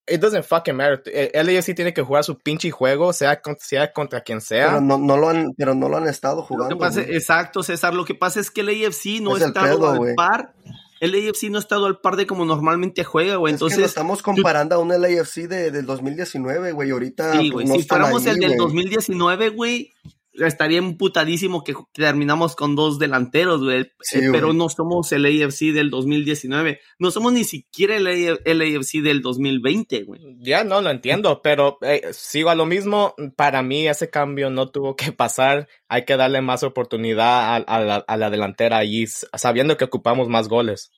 it 0.08 0.18
doesn't 0.20 0.44
fucking 0.44 0.74
matter. 0.74 1.02
Eh, 1.06 1.30
LAFC 1.34 1.74
tiene 1.74 1.92
que 1.92 2.02
jugar 2.02 2.24
su 2.24 2.38
pinche 2.38 2.70
juego, 2.70 3.12
sea, 3.12 3.40
sea 3.60 3.92
contra 3.92 4.22
quien 4.22 4.40
sea. 4.40 4.68
Pero 4.68 4.80
no, 4.80 4.96
no 4.98 5.16
lo 5.18 5.28
han, 5.28 5.52
pero 5.56 5.74
no 5.74 5.88
lo 5.90 5.98
han 5.98 6.08
estado 6.08 6.36
Lo 6.36 6.42
jugando. 6.42 6.74
que 6.76 6.80
pasa, 6.80 7.02
güey. 7.02 7.14
exacto, 7.16 7.62
César. 7.62 7.92
Lo 7.94 8.04
que 8.06 8.14
pasa 8.14 8.40
es 8.40 8.50
que 8.50 8.62
el 8.62 8.68
AFC 8.70 9.20
no 9.20 9.36
Es 9.36 9.42
ha 9.42 9.46
el 9.46 9.52
pedo, 9.52 9.94
par. 10.16 10.54
El 11.02 11.16
AFC 11.16 11.50
no 11.50 11.59
ha 11.59 11.61
estado 11.61 11.87
al 11.87 11.99
par 11.99 12.14
de 12.14 12.28
como 12.28 12.44
normalmente 12.44 13.02
juega, 13.02 13.35
güey. 13.35 13.52
Es 13.52 13.59
que 13.59 13.64
lo 13.64 13.71
Entonces, 13.71 13.88
estamos 13.88 14.23
comparando 14.23 14.76
a 14.76 14.78
un 14.78 14.90
LAFC 14.90 15.49
de, 15.49 15.73
del 15.73 15.85
2019, 15.85 16.71
güey. 16.71 16.90
Ahorita 16.90 17.32
sí, 17.32 17.50
pues, 17.50 17.66
güey. 17.66 17.66
no 17.66 17.75
si 17.75 17.88
fuéramos 17.88 18.25
ahí, 18.25 18.35
el 18.35 18.38
del 18.38 18.49
güey. 18.50 18.59
2019, 18.59 19.49
güey, 19.49 19.92
estaría 20.34 20.78
emputadísimo 20.78 21.64
que 21.64 21.74
terminamos 21.92 22.56
con 22.56 22.74
dos 22.74 22.98
delanteros, 22.98 23.62
güey. 23.62 23.90
Sí, 24.00 24.18
Eh, 24.18 24.28
pero 24.32 24.52
no 24.52 24.68
somos 24.68 25.12
el 25.12 25.26
AFC 25.26 25.72
del 25.72 25.90
2019. 25.90 26.80
No 26.98 27.10
somos 27.10 27.32
ni 27.32 27.44
siquiera 27.44 27.96
el, 27.96 28.06
el 28.44 28.62
AFC 28.62 29.02
del 29.02 29.22
2020, 29.22 30.04
güey. 30.04 30.20
Ya 30.40 30.64
no 30.64 30.80
lo 30.80 30.90
entiendo, 30.90 31.42
pero 31.42 31.78
eh, 31.82 32.08
sigo 32.12 32.50
a 32.50 32.54
lo 32.54 32.66
mismo. 32.66 33.14
Para 33.36 33.62
mí 33.62 33.86
ese 33.86 34.10
cambio 34.10 34.50
no 34.50 34.70
tuvo 34.70 34.96
que 34.96 35.12
pasar. 35.12 35.68
Hay 35.88 36.04
que 36.04 36.16
darle 36.16 36.40
más 36.40 36.62
oportunidad 36.62 37.54
a, 37.54 37.56
a 37.56 37.80
la, 37.80 37.96
a 37.96 38.16
la 38.16 38.30
delantera 38.30 38.78
allí, 38.78 39.06
sabiendo 39.06 39.76
que 39.76 39.84
ocupamos 39.84 40.28
más 40.28 40.48
goles. 40.48 40.92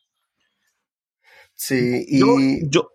Sí, 1.54 2.04
y... 2.08 2.20
Yo, 2.20 2.26
yo, 2.68 2.90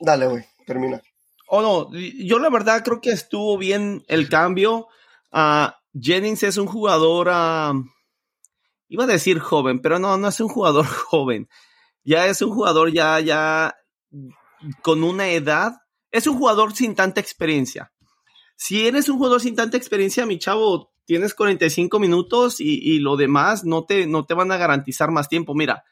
Dale, 0.00 0.26
güey, 0.26 0.44
termina. 0.66 1.00
Oh, 1.46 1.62
no, 1.62 1.90
yo 1.92 2.38
la 2.38 2.50
verdad 2.50 2.82
creo 2.82 3.00
que 3.00 3.10
estuvo 3.10 3.56
bien 3.58 4.02
el 4.08 4.28
cambio. 4.28 4.88
Ah, 5.32 5.78
Jennings 5.98 6.42
es 6.42 6.58
un 6.58 6.66
jugador, 6.66 7.28
ah, 7.30 7.72
iba 8.88 9.04
a 9.04 9.08
decir 9.08 9.38
joven, 9.38 9.80
pero 9.80 9.98
no, 9.98 10.16
no 10.16 10.28
es 10.28 10.40
un 10.40 10.48
jugador 10.48 10.86
joven. 11.10 11.48
Ya 12.04 12.26
es 12.26 12.42
un 12.42 12.50
jugador 12.50 12.92
ya, 12.92 13.18
ya 13.20 13.74
con 14.82 15.02
una 15.02 15.28
edad. 15.30 15.72
Es 16.10 16.26
un 16.26 16.36
jugador 16.36 16.74
sin 16.74 16.94
tanta 16.94 17.20
experiencia. 17.20 17.92
Si 18.56 18.86
eres 18.86 19.08
un 19.08 19.16
jugador 19.16 19.40
sin 19.40 19.56
tanta 19.56 19.76
experiencia, 19.76 20.26
mi 20.26 20.38
chavo, 20.38 20.92
tienes 21.06 21.34
45 21.34 21.98
minutos 21.98 22.60
y, 22.60 22.78
y 22.80 22.98
lo 22.98 23.16
demás 23.16 23.64
no 23.64 23.84
te, 23.84 24.06
no 24.06 24.26
te 24.26 24.34
van 24.34 24.52
a 24.52 24.58
garantizar 24.58 25.10
más 25.10 25.28
tiempo. 25.28 25.54
Mira, 25.54 25.84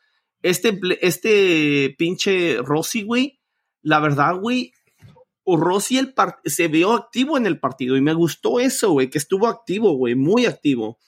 este, 0.42 0.78
este 1.00 1.94
pinche 1.98 2.58
Rossi, 2.62 3.02
güey, 3.02 3.40
la 3.82 4.00
verdad, 4.00 4.36
güey, 4.36 4.72
Rossi 5.56 5.98
el 5.98 6.14
se 6.44 6.68
vio 6.68 6.92
activo 6.92 7.36
en 7.36 7.46
el 7.46 7.58
partido 7.60 7.96
y 7.96 8.00
me 8.00 8.14
gustó 8.14 8.60
eso, 8.60 8.90
güey, 8.92 9.10
que 9.10 9.18
estuvo 9.18 9.46
activo, 9.46 9.92
güey, 9.92 10.14
muy 10.14 10.46
activo. 10.46 10.98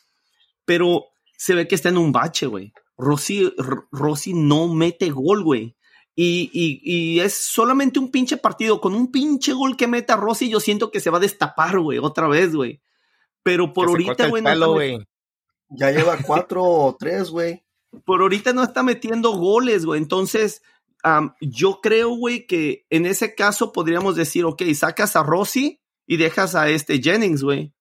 Pero 0.65 1.07
se 1.37 1.55
ve 1.55 1.67
que 1.69 1.75
está 1.75 1.89
en 1.89 1.99
un 1.99 2.13
bache, 2.13 2.47
güey. 2.47 2.73
Rossi, 2.97 3.53
Rossi 3.91 4.33
no 4.35 4.69
mete 4.73 5.11
gol, 5.11 5.43
güey. 5.43 5.77
Y, 6.15 6.51
y- 6.53 6.81
y 6.85 7.21
es 7.21 7.35
solamente 7.35 7.99
un 7.99 8.11
pinche 8.11 8.37
partido. 8.37 8.81
Con 8.81 8.95
un 8.95 9.11
pinche 9.11 9.53
gol 9.53 9.77
que 9.77 9.87
meta 9.89 10.15
Rossi, 10.17 10.49
yo 10.51 10.61
siento 10.61 10.91
que 10.91 11.01
se 11.01 11.11
va 11.11 11.17
a 11.19 11.23
destapar, 11.23 11.79
güey, 11.81 11.99
otra 11.99 12.29
vez, 12.29 12.55
güey. 12.55 12.81
Pero 13.43 13.73
por 13.73 13.87
Que 13.87 13.91
ahorita, 13.93 14.29
güey, 14.29 14.43
no. 14.43 15.05
Ya 15.71 15.91
lleva 15.91 16.19
cuatro 16.19 16.63
o 16.63 16.97
tres, 16.99 17.31
güey. 17.31 17.65
por 18.05 18.21
ahorita 18.23 18.53
no 18.53 18.63
está 18.63 18.83
metiendo 18.83 19.33
goles, 19.33 19.85
güey. 19.85 20.01
Entonces, 20.01 20.63
yo 21.41 21.81
creo, 21.83 22.11
güey, 22.11 22.47
que 22.47 22.87
en 22.91 23.07
ese 23.07 23.35
caso 23.35 23.73
podríamos 23.73 24.17
decir, 24.17 24.45
ok, 24.45 24.63
sacas 24.75 25.17
a 25.17 25.23
Rossi 25.23 25.81
y 26.07 26.17
dejas 26.17 26.55
a 26.55 26.69
este 26.69 27.01
Jennings, 27.03 27.43
güey. 27.43 27.75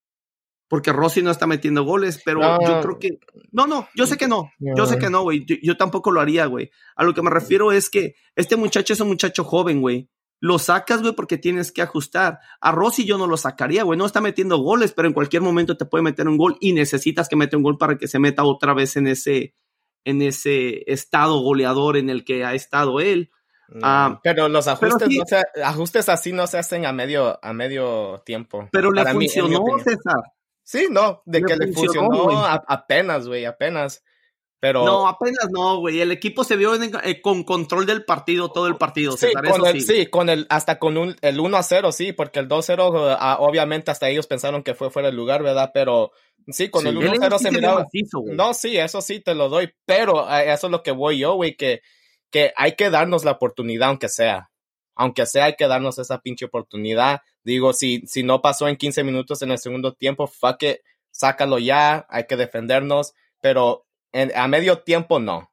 Porque 0.68 0.90
Rossi 0.92 1.20
no 1.22 1.30
está 1.30 1.46
metiendo 1.46 1.84
goles, 1.84 2.22
pero 2.24 2.40
No. 2.40 2.58
yo 2.66 2.80
creo 2.80 2.98
que... 2.98 3.18
No, 3.50 3.66
no, 3.66 3.88
yo 3.94 4.06
sé 4.06 4.16
que 4.16 4.26
no. 4.26 4.50
Yo 4.58 4.86
sé 4.86 4.98
que 4.98 5.10
no, 5.10 5.22
güey. 5.22 5.44
Yo, 5.44 5.56
yo 5.62 5.76
tampoco 5.76 6.10
lo 6.10 6.20
haría, 6.20 6.46
güey. 6.46 6.70
A 6.96 7.04
lo 7.04 7.12
que 7.12 7.20
me 7.20 7.28
refiero 7.28 7.72
es 7.72 7.90
que 7.90 8.14
este 8.36 8.56
muchacho 8.56 8.94
es 8.94 9.00
un 9.00 9.08
muchacho 9.08 9.44
joven, 9.44 9.82
güey. 9.82 10.08
Lo 10.40 10.58
sacas, 10.58 11.02
güey, 11.02 11.14
porque 11.14 11.36
tienes 11.36 11.70
que 11.72 11.82
ajustar. 11.82 12.38
A 12.60 12.72
Rossi 12.72 13.04
yo 13.04 13.18
no 13.18 13.26
lo 13.26 13.36
sacaría, 13.36 13.82
güey. 13.84 13.98
No 13.98 14.06
está 14.06 14.20
metiendo 14.22 14.56
goles, 14.58 14.92
pero 14.92 15.06
en 15.06 15.14
cualquier 15.14 15.42
momento 15.42 15.76
te 15.76 15.84
puede 15.84 16.02
meter 16.02 16.26
un 16.26 16.38
gol 16.38 16.56
y 16.58 16.72
necesitas 16.72 17.28
que 17.28 17.36
meta 17.36 17.56
un 17.56 17.62
gol 17.62 17.76
para 17.76 17.98
que 17.98 18.08
se 18.08 18.18
meta 18.18 18.42
otra 18.42 18.72
vez 18.72 18.96
en 18.96 19.06
ese, 19.08 19.54
en 20.04 20.22
ese 20.22 20.90
estado 20.92 21.40
goleador 21.40 21.96
en 21.96 22.10
el 22.10 22.24
que 22.24 22.44
ha 22.44 22.54
estado 22.54 23.00
él. 23.00 23.30
No, 23.68 23.80
Ah, 23.82 24.20
pero 24.22 24.48
los 24.48 24.68
ajustes, 24.68 25.08
sí. 25.08 25.18
no 25.18 25.24
se, 25.24 25.42
ajustes 25.62 26.08
así 26.08 26.32
no 26.32 26.46
se 26.46 26.58
hacen 26.58 26.84
a 26.84 26.92
medio, 26.92 27.38
a 27.42 27.52
medio 27.52 28.22
tiempo. 28.26 28.68
Pero 28.70 28.90
le 28.92 29.02
Para 29.02 29.14
mí, 29.14 29.26
funcionó, 29.26 29.60
opinión. 29.60 29.80
César. 29.80 30.22
Sí, 30.62 30.88
no, 30.90 31.22
de 31.26 31.40
Le 31.40 31.46
que 31.46 31.56
le 31.56 31.72
funcionó, 31.72 32.44
apenas, 32.46 33.26
güey, 33.26 33.44
apenas. 33.46 34.04
Pero 34.62 34.84
No, 34.84 35.08
apenas 35.08 35.48
no, 35.50 35.78
güey. 35.78 36.00
El 36.00 36.12
equipo 36.12 36.44
se 36.44 36.54
vio 36.54 36.76
en- 36.76 36.92
eh, 37.02 37.20
con 37.20 37.42
control 37.42 37.84
del 37.84 38.04
partido, 38.04 38.52
todo 38.52 38.68
el 38.68 38.76
partido. 38.76 39.10
sí, 39.16 39.26
César, 39.26 39.42
con 39.50 39.66
el, 39.66 39.80
sí. 39.80 39.94
sí, 40.02 40.06
con 40.06 40.28
el, 40.28 40.46
hasta 40.50 40.78
con 40.78 40.96
un, 40.96 41.16
el 41.20 41.40
1 41.40 41.56
a 41.56 41.64
0, 41.64 41.90
sí, 41.90 42.12
porque 42.12 42.38
el 42.38 42.46
2 42.46 42.64
0, 42.64 43.16
ah, 43.18 43.38
obviamente 43.40 43.90
hasta 43.90 44.08
ellos 44.08 44.28
pensaron 44.28 44.62
que 44.62 44.74
fue 44.76 44.90
fuera 44.90 45.10
de 45.10 45.16
lugar, 45.16 45.42
¿verdad? 45.42 45.72
Pero 45.74 46.12
sí, 46.46 46.68
con 46.68 46.82
Sí, 46.82 46.90
el 46.90 46.98
él 46.98 47.08
1 47.08 47.12
a 47.14 47.18
0 47.22 47.38
sí 47.38 47.44
se 47.46 47.50
miraba. 47.50 47.80
macizo. 47.82 48.22
No, 48.28 48.54
sí, 48.54 48.76
eso 48.78 49.00
sí 49.02 49.18
te 49.18 49.34
lo 49.34 49.48
doy, 49.48 49.72
pero 49.84 50.28
a 50.28 50.44
eso 50.44 50.68
es 50.68 50.70
lo 50.70 50.84
que 50.84 50.92
voy 50.92 51.18
yo, 51.18 51.34
güey, 51.34 51.56
que, 51.56 51.80
que 52.30 52.52
hay 52.56 52.76
que 52.76 52.88
darnos 52.88 53.24
la 53.24 53.32
oportunidad, 53.32 53.88
aunque 53.88 54.08
sea. 54.08 54.48
Aunque 54.94 55.26
sea, 55.26 55.46
hay 55.46 55.56
que 55.56 55.66
darnos 55.66 55.98
esa 55.98 56.20
pinche 56.20 56.44
oportunidad. 56.44 57.22
Digo, 57.42 57.72
si, 57.72 58.02
si 58.06 58.22
no 58.22 58.40
pasó 58.42 58.68
en 58.68 58.76
15 58.76 59.02
minutos 59.02 59.42
en 59.42 59.50
el 59.50 59.58
segundo 59.58 59.94
tiempo, 59.94 60.28
fuck 60.28 60.62
it, 60.62 60.76
sácalo 61.10 61.58
ya, 61.58 62.06
hay 62.08 62.26
que 62.28 62.36
defendernos, 62.36 63.14
pero 63.40 63.86
en- 64.12 64.32
a 64.36 64.46
medio 64.48 64.78
tiempo 64.80 65.18
no. 65.20 65.50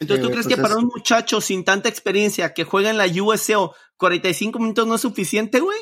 Entonces, 0.00 0.24
¿tú 0.26 0.30
crees 0.32 0.46
pues 0.46 0.56
que 0.56 0.60
para 0.60 0.74
es- 0.74 0.80
un 0.80 0.86
muchacho 0.86 1.40
sin 1.40 1.64
tanta 1.64 1.88
experiencia 1.88 2.52
que 2.52 2.64
juega 2.64 2.90
en 2.90 2.98
la 2.98 3.06
USO 3.06 3.74
45 3.96 4.58
minutos 4.58 4.86
no 4.86 4.96
es 4.96 5.00
suficiente, 5.00 5.60
güey? 5.60 5.78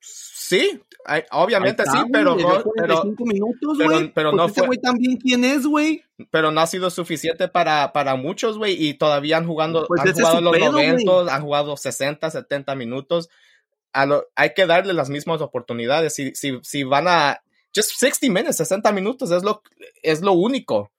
Sí, 0.00 0.80
hay- 1.06 1.24
obviamente 1.30 1.82
está, 1.82 1.92
sí, 2.02 2.04
pero, 2.12 2.36
no- 2.36 2.36
pero, 2.36 2.62
45 2.62 3.24
minutos, 3.26 3.76
pero- 3.78 3.90
güey. 3.90 4.12
pero 4.12 4.32
no 4.32 4.46
ese 4.46 4.54
fue- 4.54 4.66
güey 4.66 4.78
también 4.80 5.16
quién 5.18 5.44
es, 5.44 5.66
güey. 5.66 6.02
pero 6.30 6.50
no 6.52 6.60
ha 6.60 6.66
sido 6.66 6.90
suficiente 6.90 7.48
para, 7.48 7.92
para 7.92 8.14
muchos, 8.16 8.56
güey, 8.58 8.76
y 8.82 8.94
todavía 8.94 9.36
han 9.38 9.46
jugado, 9.46 9.86
Pues 9.86 10.00
han 10.00 10.12
jugado 10.12 10.40
los 10.40 10.52
pedo, 10.52 10.72
güey. 10.72 10.88
90, 10.92 11.34
han 11.34 11.42
jugado 11.42 11.76
60, 11.76 12.30
70 12.30 12.74
minutos. 12.74 13.28
A 13.92 14.06
lo- 14.06 14.26
hay 14.36 14.54
que 14.54 14.66
darle 14.66 14.92
las 14.92 15.08
mismas 15.08 15.40
oportunidades. 15.40 16.14
Si, 16.14 16.34
si, 16.34 16.58
si 16.62 16.82
van 16.82 17.08
a, 17.08 17.42
just 17.74 17.90
60 17.98 18.28
minutes, 18.28 18.56
60 18.56 18.92
minutos, 18.92 19.30
es 19.30 19.42
lo, 19.42 19.62
es 20.02 20.20
lo 20.22 20.32
único. 20.32 20.90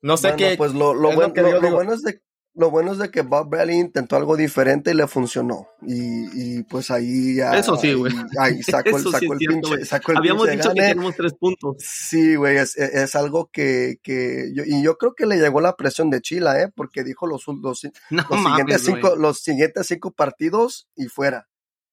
No 0.00 0.16
sé 0.16 0.28
Bueno, 0.28 0.36
qué. 0.38 0.54
pues 0.56 0.72
lo, 0.74 0.94
lo 0.94 1.12
buen- 1.12 1.28
lo 1.28 1.32
que 1.34 1.42
lo- 1.42 1.48
yo 1.50 1.54
lo 1.56 1.60
digo. 1.62 1.74
bueno 1.76 1.92
es 1.94 2.02
de 2.02 2.20
lo 2.54 2.70
bueno 2.70 2.92
es 2.92 2.98
de 2.98 3.10
que 3.10 3.22
Bob 3.22 3.48
Bradley 3.48 3.78
intentó 3.78 4.14
algo 4.14 4.36
diferente 4.36 4.90
y 4.90 4.94
le 4.94 5.06
funcionó. 5.06 5.68
Y, 5.86 6.58
y 6.58 6.62
pues 6.64 6.90
ahí 6.90 7.36
ya. 7.36 7.56
Eso 7.56 7.76
sí, 7.78 7.94
güey. 7.94 8.12
Ahí, 8.38 8.56
ahí 8.56 8.62
sacó, 8.62 8.90
el, 8.98 9.02
sí 9.04 9.10
sacó 9.10 9.32
el 9.32 9.38
cierto, 9.38 9.54
pinche. 9.54 9.68
güey. 9.70 9.84
Sacó 9.86 10.12
el 10.12 10.18
Habíamos 10.18 10.42
pinche 10.48 10.56
dicho 10.58 10.74
que 10.74 10.82
tenemos 10.82 11.16
tres 11.16 11.32
puntos. 11.32 11.76
Sí, 11.78 12.34
güey, 12.36 12.58
es, 12.58 12.76
es- 12.76 12.92
es 12.94 13.14
algo 13.16 13.48
que, 13.50 14.00
que 14.02 14.50
yo, 14.54 14.64
y 14.66 14.82
yo 14.82 14.98
creo 14.98 15.14
que 15.14 15.24
le 15.24 15.36
llegó 15.38 15.62
la 15.62 15.76
presión 15.76 16.10
de 16.10 16.20
Chila, 16.20 16.60
¿eh? 16.60 16.70
Porque 16.74 17.04
dijo 17.04 17.26
los, 17.26 17.42
los, 17.62 17.84
No 18.10 18.26
los 18.28 18.42
siguientes 18.44 18.82
cinco, 18.84 19.16
los 19.16 19.38
siguientes 19.38 19.86
cinco 19.86 20.10
partidos 20.10 20.88
y 20.94 21.06
fuera. 21.06 21.48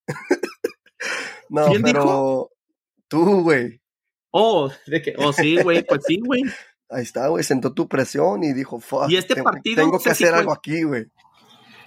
no, 1.49 1.67
¿Quién 1.67 1.81
pero 1.83 2.01
dijo? 2.03 2.51
tú, 3.07 3.43
güey. 3.43 3.81
Oh, 4.31 4.71
de 4.87 5.01
que, 5.01 5.15
oh, 5.17 5.33
sí, 5.33 5.61
güey, 5.61 5.83
pues 5.85 6.01
sí, 6.07 6.19
güey. 6.23 6.43
Ahí 6.89 7.03
está, 7.03 7.27
güey, 7.27 7.43
sentó 7.43 7.71
tu 7.73 7.87
presión 7.87 8.43
y 8.43 8.53
dijo, 8.53 8.79
fuck, 8.79 9.09
Y 9.09 9.17
este 9.17 9.35
tengo, 9.35 9.45
partido, 9.51 9.75
tengo 9.77 9.91
no 9.93 9.97
que 9.99 10.15
si 10.15 10.23
hacer 10.23 10.33
algo 10.33 10.51
aquí, 10.53 10.83
güey. 10.83 11.05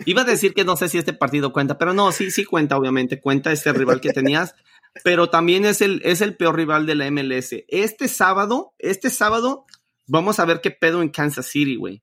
Iba 0.06 0.22
a 0.22 0.25
decir 0.25 0.54
que 0.54 0.64
no 0.64 0.76
sé 0.76 0.88
si 0.88 0.99
este 0.99 1.12
partido 1.12 1.52
cuenta, 1.52 1.76
pero 1.78 1.92
no, 1.92 2.12
sí, 2.12 2.30
sí 2.30 2.44
cuenta, 2.44 2.76
obviamente, 2.76 3.20
cuenta 3.20 3.50
este 3.52 3.72
rival 3.72 4.00
que 4.00 4.12
tenías, 4.12 4.54
pero 5.04 5.28
también 5.28 5.64
es 5.64 5.80
el, 5.80 6.00
es 6.04 6.20
el 6.20 6.37
peor 6.37 6.56
rival 6.56 6.87
de 6.87 6.94
la 6.94 7.11
MLS. 7.11 7.64
Este 7.68 8.06
sábado, 8.08 8.75
este 8.78 9.11
sábado, 9.11 9.66
vamos 10.06 10.38
a 10.38 10.44
ver 10.44 10.61
qué 10.61 10.70
pedo 10.70 11.02
en 11.02 11.08
Kansas 11.08 11.46
City, 11.46 11.76
güey. 11.76 12.02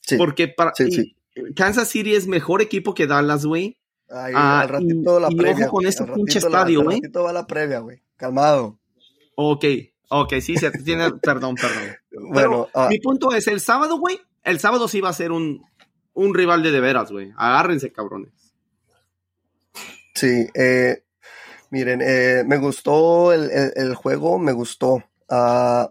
Sí, 0.00 0.16
Porque 0.16 0.48
para 0.48 0.72
sí, 0.74 0.90
sí. 0.90 1.16
Kansas 1.56 1.88
City 1.88 2.14
es 2.14 2.26
mejor 2.26 2.62
equipo 2.62 2.94
que 2.94 3.06
Dallas, 3.06 3.46
güey. 3.46 3.78
Ahí, 4.10 4.32
Ah, 4.36 4.60
al 4.60 4.68
ratito 4.68 5.18
y- 5.18 5.22
la 5.22 5.28
y 5.30 5.36
previa. 5.36 5.66
ojo 5.66 5.76
con 5.76 5.84
güey, 5.84 5.94
al 5.98 6.14
pinche 6.14 6.38
estadio, 6.40 6.80
al 6.80 6.86
¿eh? 6.92 6.94
ratito 6.96 7.22
va 7.22 7.32
la 7.32 7.46
previa, 7.46 7.78
güey. 7.78 8.02
Calmado. 8.16 8.78
Ok, 9.36 9.64
ok, 10.08 10.34
sí, 10.40 10.56
se 10.56 10.70
tiene, 10.70 11.10
perdón, 11.22 11.54
perdón. 11.56 11.96
Bueno, 12.32 12.68
ah, 12.74 12.88
Mi 12.90 12.98
punto 13.00 13.32
es, 13.32 13.46
el 13.48 13.60
sábado, 13.60 13.98
güey, 13.98 14.20
el 14.42 14.60
sábado 14.60 14.88
sí 14.88 15.00
va 15.00 15.08
a 15.10 15.14
ser 15.14 15.32
un, 15.32 15.62
un 16.12 16.34
rival 16.34 16.62
de 16.62 16.70
de 16.70 16.80
veras, 16.80 17.10
güey. 17.10 17.32
Agárrense, 17.36 17.92
cabrones. 17.92 18.32
Sí, 20.14 20.46
eh, 20.54 21.02
miren, 21.70 22.00
eh, 22.02 22.44
me 22.46 22.58
gustó 22.58 23.32
el, 23.32 23.50
el- 23.50 23.72
el 23.74 23.94
juego, 23.94 24.38
me 24.38 24.52
gustó. 24.52 25.02
Ah, 25.28 25.90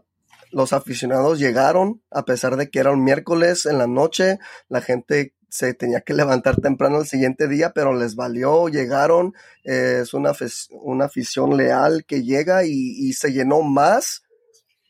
los 0.51 0.71
aficionados 0.71 1.39
llegaron, 1.39 2.01
a 2.11 2.23
pesar 2.25 2.55
de 2.57 2.69
que 2.69 2.79
era 2.79 2.91
un 2.91 3.03
miércoles 3.03 3.65
en 3.65 3.79
la 3.79 3.87
noche, 3.87 4.37
la 4.69 4.81
gente 4.81 5.33
se 5.53 5.75
tenía 5.75 6.01
que 6.01 6.15
levantar 6.15 6.55
temprano 6.59 6.99
el 6.99 7.05
siguiente 7.07 7.47
día, 7.47 7.73
pero 7.75 7.93
les 7.93 8.15
valió, 8.15 8.69
llegaron, 8.69 9.33
eh, 9.63 9.99
es 10.01 10.13
una, 10.15 10.31
una 10.71 11.05
afición 11.05 11.55
leal 11.57 12.05
que 12.07 12.23
llega 12.23 12.63
y, 12.65 12.71
y 12.71 13.13
se 13.13 13.31
llenó 13.33 13.61
más 13.61 14.23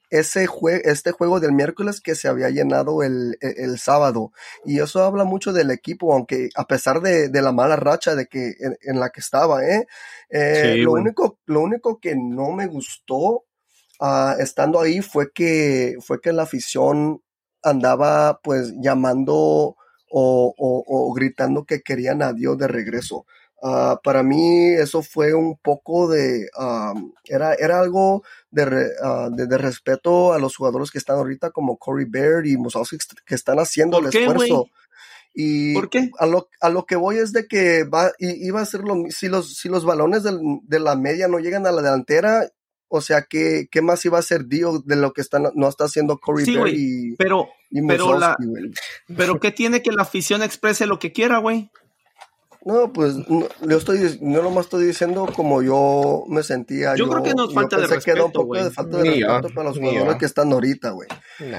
ese 0.09 0.47
jue- 0.47 0.81
este 0.85 1.11
juego 1.11 1.39
del 1.39 1.53
miércoles 1.53 1.99
que 1.99 2.15
se 2.15 2.27
había 2.27 2.49
llenado 2.49 3.03
el, 3.03 3.37
el- 3.41 3.57
el 3.57 3.79
sábado. 3.79 4.31
Y 4.63 4.79
eso 4.79 5.03
habla 5.03 5.23
mucho 5.25 5.51
del 5.53 5.71
equipo, 5.71 6.13
aunque 6.13 6.49
a 6.55 6.65
pesar 6.67 7.01
de, 7.01 7.29
de 7.29 7.41
la 7.41 7.51
mala 7.51 7.75
racha 7.75 8.15
de 8.15 8.27
que 8.27 8.53
en, 8.59 8.77
en 8.83 8.99
la 8.99 9.09
que 9.09 9.21
estaba, 9.21 9.65
¿eh? 9.65 9.87
Eh, 10.29 10.59
Sí, 10.61 10.81
lo, 10.83 10.91
único, 10.93 11.39
lo 11.45 11.61
único 11.61 11.99
que 11.99 12.15
no 12.15 12.51
me 12.51 12.67
gustó 12.67 13.45
ah, 13.99 14.35
estando 14.39 14.79
ahí 14.81 15.01
fue 15.01 15.31
que, 15.33 15.97
fue 16.01 16.21
que 16.21 16.31
la 16.33 16.43
afición 16.43 17.21
andaba 17.63 18.39
pues 18.43 18.73
llamando 18.81 19.75
o, 20.15 20.53
o- 20.55 20.83
o 21.09 21.13
gritando 21.13 21.65
que 21.65 21.81
querían 21.81 22.21
a 22.21 22.33
Dios 22.33 22.55
de 22.57 22.67
regreso. 22.67 23.25
Ah, 23.65 23.99
para 24.03 24.21
mí 24.23 24.67
eso 24.73 25.01
fue 25.01 25.33
un 25.33 25.57
poco 25.57 26.07
de, 26.09 26.49
ah, 26.57 26.93
era, 27.23 27.53
era 27.55 27.79
algo 27.79 28.21
de, 28.51 28.65
re- 28.65 28.91
ah, 29.01 29.29
de, 29.31 29.47
de 29.47 29.57
respeto 29.57 30.33
a 30.33 30.37
los 30.39 30.55
jugadores 30.55 30.91
que 30.91 30.97
están 30.99 31.15
ahorita 31.17 31.49
como 31.51 31.77
Corey 31.77 32.05
Baird 32.05 32.45
y 32.45 32.57
Musowski 32.57 32.97
que 33.25 33.35
están 33.35 33.57
haciendo 33.59 33.97
¿Por 33.97 34.05
el 34.05 34.11
qué, 34.11 34.19
esfuerzo. 34.25 34.67
Y 35.33 35.73
¿Por 35.73 35.89
qué? 35.89 36.11
a 36.19 36.27
lo, 36.27 36.49
a 36.61 36.69
lo 36.69 36.85
que 36.85 36.95
voy 36.95 37.17
es 37.17 37.31
de 37.33 37.47
que 37.47 37.83
va, 37.85 38.11
i- 38.19 38.45
iba 38.47 38.61
a 38.61 38.65
ser 38.65 38.81
lo 38.81 38.95
si 39.09 39.29
los, 39.29 39.55
si 39.57 39.67
los 39.69 39.83
balones 39.85 40.21
del- 40.23 40.59
de 40.63 40.79
la 40.79 40.95
media 40.95 41.27
no 41.27 41.39
llegan 41.39 41.65
a 41.65 41.71
la 41.71 41.81
delantera, 41.81 42.49
o 42.87 43.01
sea, 43.01 43.23
¿qué, 43.27 43.67
qué 43.71 43.81
más 43.81 44.05
iba 44.05 44.17
a 44.17 44.19
hacer 44.19 44.45
Dio 44.45 44.77
de 44.85 44.95
lo 44.95 45.13
que 45.13 45.21
están, 45.21 45.47
no 45.55 45.67
está 45.69 45.85
haciendo 45.85 46.19
Corey 46.19 46.45
Sí, 46.45 46.51
Baird 46.53 46.69
güey, 46.69 46.75
y, 47.13 47.15
Pero, 47.15 47.47
y 47.62 47.62
pero 47.87 48.17
la- 48.17 48.35
pero 49.17 49.39
¿qué 49.39 49.51
tiene 49.51 49.81
que 49.81 49.91
la 49.91 50.03
afición 50.03 50.43
exprese 50.43 50.85
lo 50.85 50.99
que 50.99 51.11
quiera, 51.11 51.37
güey? 51.39 51.69
No, 52.65 52.93
pues 52.93 53.15
no, 53.27 53.45
yo 53.67 53.77
estoy, 53.77 54.17
no 54.21 54.41
nomás 54.41 54.67
estoy 54.67 54.85
diciendo 54.85 55.27
como 55.35 55.61
yo 55.61 56.23
me 56.29 56.43
sentía. 56.43 56.95
Yo 56.95 57.09
creo 57.09 57.21
que 57.21 57.33
nos 57.33 57.53
falta 57.53 57.75
de 57.75 57.89
pensé 57.89 58.05
que 58.05 58.11
era 58.11 58.21
un 58.23 58.27
respeto, 58.27 58.39
poco 58.39 58.47
güey. 58.47 58.63
de 58.63 58.71
falta 58.71 58.97
de 58.99 59.09
Ni 59.09 59.19
yo, 59.19 59.27
respeto 59.27 59.53
para 59.53 59.69
los 59.69 59.77
jugadores 59.79 60.15
que 60.15 60.25
están 60.25 60.53
ahorita, 60.53 60.91
güey. 60.91 61.09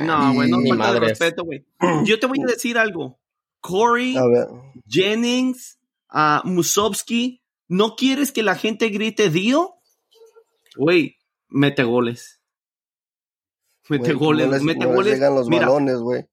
No, 0.03 0.33
güey, 0.33 0.51
no 0.51 0.59
falta 0.67 0.95
de 0.95 1.01
respeto, 1.01 1.45
güey. 1.45 1.67
Yo 2.05 2.19
te 2.19 2.27
voy 2.27 2.39
a 2.43 2.47
decir 2.47 2.79
algo. 2.79 3.19
Corey, 3.61 4.17
A 4.17 4.27
ver, 4.27 4.49
Jennings, 4.89 5.79
a 6.09 6.41
Musovsky, 6.45 7.43
¿no 7.69 7.97
quieres 7.97 8.33
que 8.33 8.43
la 8.43 8.55
gente 8.55 8.89
grite 8.89 9.29
Dio? 9.29 9.75
Güey, 10.77 11.17
mete 11.49 11.83
goles. 11.85 12.41
Mete 13.89 14.13
güey, 14.15 14.27
goles, 14.27 14.47
no 14.47 14.53
les- 14.53 14.63
mete 14.63 14.79
no 14.81 14.87
les 14.87 14.95
goles. 14.95 15.13
llegan 15.15 15.35
los 15.35 15.49
Mira, 15.49 15.67
balones, 15.67 15.99
güey. 15.99 16.27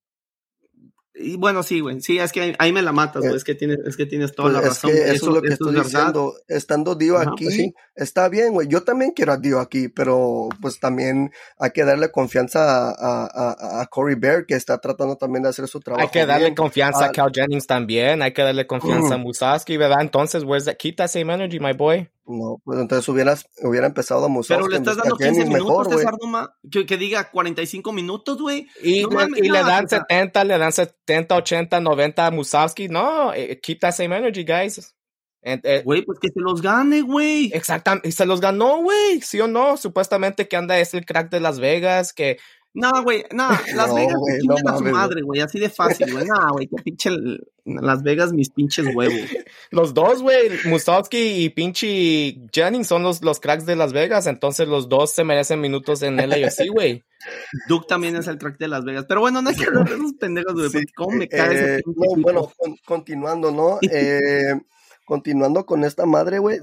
y 1.13 1.35
bueno, 1.35 1.61
sí, 1.61 1.81
güey. 1.81 2.01
Sí, 2.01 2.17
es 2.17 2.31
que 2.31 2.41
ahí, 2.41 2.55
ahí 2.57 2.71
me 2.73 2.81
la 2.81 2.93
matas, 2.93 3.21
güey. 3.21 3.33
Eh, 3.33 3.37
Es 3.37 3.43
que 3.43 3.53
tienes, 3.53 3.77
es 3.85 3.95
que 3.97 4.05
tienes 4.07 4.33
toda 4.33 4.49
Pues 4.49 4.53
la 4.53 4.59
es 4.61 4.67
razón. 4.69 4.89
que 4.91 4.97
güey. 4.97 5.09
eso, 5.15 5.27
es 5.27 5.33
lo 5.35 5.41
que 5.41 5.47
estoy 5.49 5.73
verdad. 5.73 5.83
diciendo. 5.83 6.33
Estando 6.47 6.95
Dio 6.95 7.17
Ajá, 7.17 7.31
aquí, 7.33 7.43
pues 7.43 7.55
sí. 7.57 7.73
está 7.95 8.27
bien, 8.29 8.53
güey. 8.53 8.67
Yo 8.69 8.83
también 8.83 9.11
quiero 9.11 9.33
a 9.33 9.37
Dio 9.37 9.59
aquí, 9.59 9.89
pero 9.89 10.47
pues 10.61 10.79
también 10.79 11.29
hay 11.59 11.71
que 11.71 11.83
darle 11.83 12.09
confianza 12.09 12.89
a, 12.89 12.91
a, 12.91 13.25
a- 13.27 13.81
a 13.81 13.85
Corey 13.87 14.15
Bear, 14.15 14.45
que 14.47 14.55
está 14.55 14.79
tratando 14.79 15.17
también 15.17 15.43
de 15.43 15.49
hacer 15.49 15.67
su 15.67 15.79
trabajo. 15.81 16.01
Hay 16.07 16.11
que 16.11 16.25
darle 16.25 16.45
bien. 16.45 16.55
confianza 16.55 17.05
Ah. 17.05 17.07
a 17.09 17.11
Cal 17.11 17.31
Jennings 17.35 17.67
también. 17.67 18.21
Hay 18.23 18.31
que 18.31 18.41
darle 18.41 18.65
confianza 18.65 19.15
a 19.15 19.17
Mm. 19.17 19.21
Musaski, 19.27 19.77
¿verdad? 19.77 20.01
Entonces, 20.01 20.43
where's 20.43 20.65
that? 20.65 20.77
Keep 20.77 20.95
that 20.95 21.09
same 21.09 21.31
energy, 21.31 21.59
my 21.59 21.73
boy. 21.73 22.09
No, 22.31 22.57
pues 22.63 22.79
entonces 22.79 23.07
hubieras, 23.09 23.45
hubiera 23.63 23.87
empezado 23.87 24.25
a 24.25 24.27
Musowski. 24.29 24.53
Pero 24.55 24.67
le 24.69 24.77
estás 24.77 24.97
dando 24.97 25.15
15 25.17 25.33
Jennings 25.33 25.49
minutos. 25.49 25.93
César 25.95 26.13
Doma, 26.19 26.53
que, 26.71 26.85
que 26.85 26.97
diga 26.97 27.29
45 27.29 27.91
minutos, 27.91 28.41
güey. 28.41 28.67
Y, 28.81 29.01
No 29.03 29.09
le, 29.09 29.15
mames, 29.15 29.39
y 29.43 29.49
le 29.49 29.59
dan 29.63 29.85
o 29.85 29.87
sea- 29.89 29.99
70, 30.07 30.43
le 30.45 30.57
dan 30.57 30.71
70, 30.71 31.35
80, 31.35 31.79
90 31.81 32.25
a 32.27 32.31
Musavski. 32.31 32.87
No, 32.87 33.33
eh, 33.33 33.59
keep 33.61 33.79
that 33.81 33.91
same 33.93 34.15
energy, 34.15 34.43
guys. 34.43 34.95
Eh, 35.43 35.81
Güey, 35.83 36.03
pues 36.03 36.19
que 36.19 36.27
se 36.27 36.39
los 36.39 36.61
gane, 36.61 37.01
güey. 37.01 37.49
exactamente, 37.53 38.07
y 38.07 38.11
se 38.11 38.27
los 38.27 38.39
ganó, 38.41 38.77
güey, 38.83 39.21
¿sí 39.21 39.39
o 39.41 39.47
no? 39.47 39.75
Supuestamente 39.75 40.47
que 40.47 40.55
anda 40.55 40.77
es 40.77 40.93
el 40.93 41.03
crack 41.03 41.31
de 41.31 41.39
Las 41.39 41.59
Vegas, 41.59 42.13
que 42.13 42.37
No, 42.73 43.03
güey, 43.03 43.25
no, 43.33 43.49
Las 43.75 43.89
No, 43.89 43.95
Vegas 43.95 44.15
chingan 44.39 44.57
no 44.63 44.69
a 44.69 44.77
su 44.77 44.83
mames, 44.83 44.93
madre, 44.93 45.21
güey, 45.23 45.41
así 45.41 45.59
de 45.59 45.69
fácil, 45.69 46.11
güey. 46.13 46.25
No, 46.25 46.53
güey, 46.53 46.67
que 46.67 46.81
pinche 46.81 47.09
el- 47.09 47.45
Las 47.65 48.01
Vegas 48.01 48.31
mis 48.31 48.49
pinches 48.49 48.87
huevos. 48.95 49.13
los 49.71 49.93
dos, 49.93 50.21
güey, 50.21 50.49
Musavski 50.65 51.43
y 51.43 51.49
pinche 51.49 52.37
Jennings 52.53 52.87
son 52.87 53.03
los, 53.03 53.21
los 53.23 53.39
cracks 53.41 53.65
de 53.65 53.75
Las 53.75 53.91
Vegas, 53.91 54.25
entonces 54.27 54.67
los 54.69 54.87
dos 54.87 55.11
se 55.11 55.23
merecen 55.25 55.59
minutos 55.59 56.01
en 56.01 56.15
LAFC, 56.15 56.67
güey. 56.71 57.03
Duke 57.67 57.85
también 57.89 58.15
es 58.15 58.27
el 58.27 58.37
track 58.37 58.57
de 58.57 58.67
Las 58.69 58.83
Vegas. 58.85 59.05
Pero 59.07 59.19
bueno, 59.21 59.41
no 59.41 59.49
hay 59.49 59.55
que 59.55 59.65
hablar 59.65 59.87
de 59.89 59.95
esos 59.95 60.13
pendejos, 60.13 60.53
güey, 60.53 60.69
Sí, 60.69 60.79
cómo 60.95 61.17
me 61.17 61.27
cae 61.27 61.53
ese 61.53 61.75
eh, 61.75 61.81
pinche 61.83 61.99
no, 62.15 62.21
bueno, 62.21 62.51
con- 62.57 62.75
continuando, 62.85 63.51
¿no? 63.51 63.79
Eh, 63.91 64.59
continuando 65.05 65.65
con 65.65 65.83
esta 65.83 66.05
madre, 66.05 66.39
güey. 66.39 66.59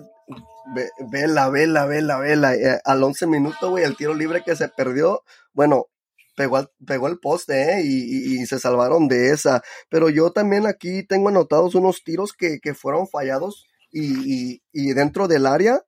Ve- 0.74 0.90
Vela, 1.10 1.48
vela, 1.50 1.86
vela, 1.86 2.18
vela. 2.18 2.54
Eh, 2.54 2.80
al 2.84 3.02
11 3.02 3.26
minutos, 3.26 3.70
güey, 3.70 3.84
el 3.84 3.96
tiro 3.96 4.14
libre 4.14 4.42
que 4.44 4.56
se 4.56 4.68
perdió, 4.68 5.22
bueno, 5.52 5.86
pegó, 6.38 6.57
al- 6.59 6.70
pegó 6.87 7.09
el 7.09 7.18
poste, 7.20 7.81
¿eh? 7.81 7.83
Y, 7.85 8.46
se 8.46 8.59
salvaron 8.61 9.09
de 9.09 9.33
esa. 9.33 9.62
Pero 9.90 10.09
yo 10.11 10.33
también 10.33 10.66
aquí 10.66 11.03
tengo 11.07 11.29
anotados 11.31 11.74
unos 11.74 12.03
tiros 12.05 12.33
que, 12.33 12.61
que 12.61 12.74
fueron 12.74 13.09
fallados 13.09 13.66
y, 13.92 14.62
y- 14.72 14.92
dentro 14.94 15.29
del 15.29 15.46
área. 15.46 15.83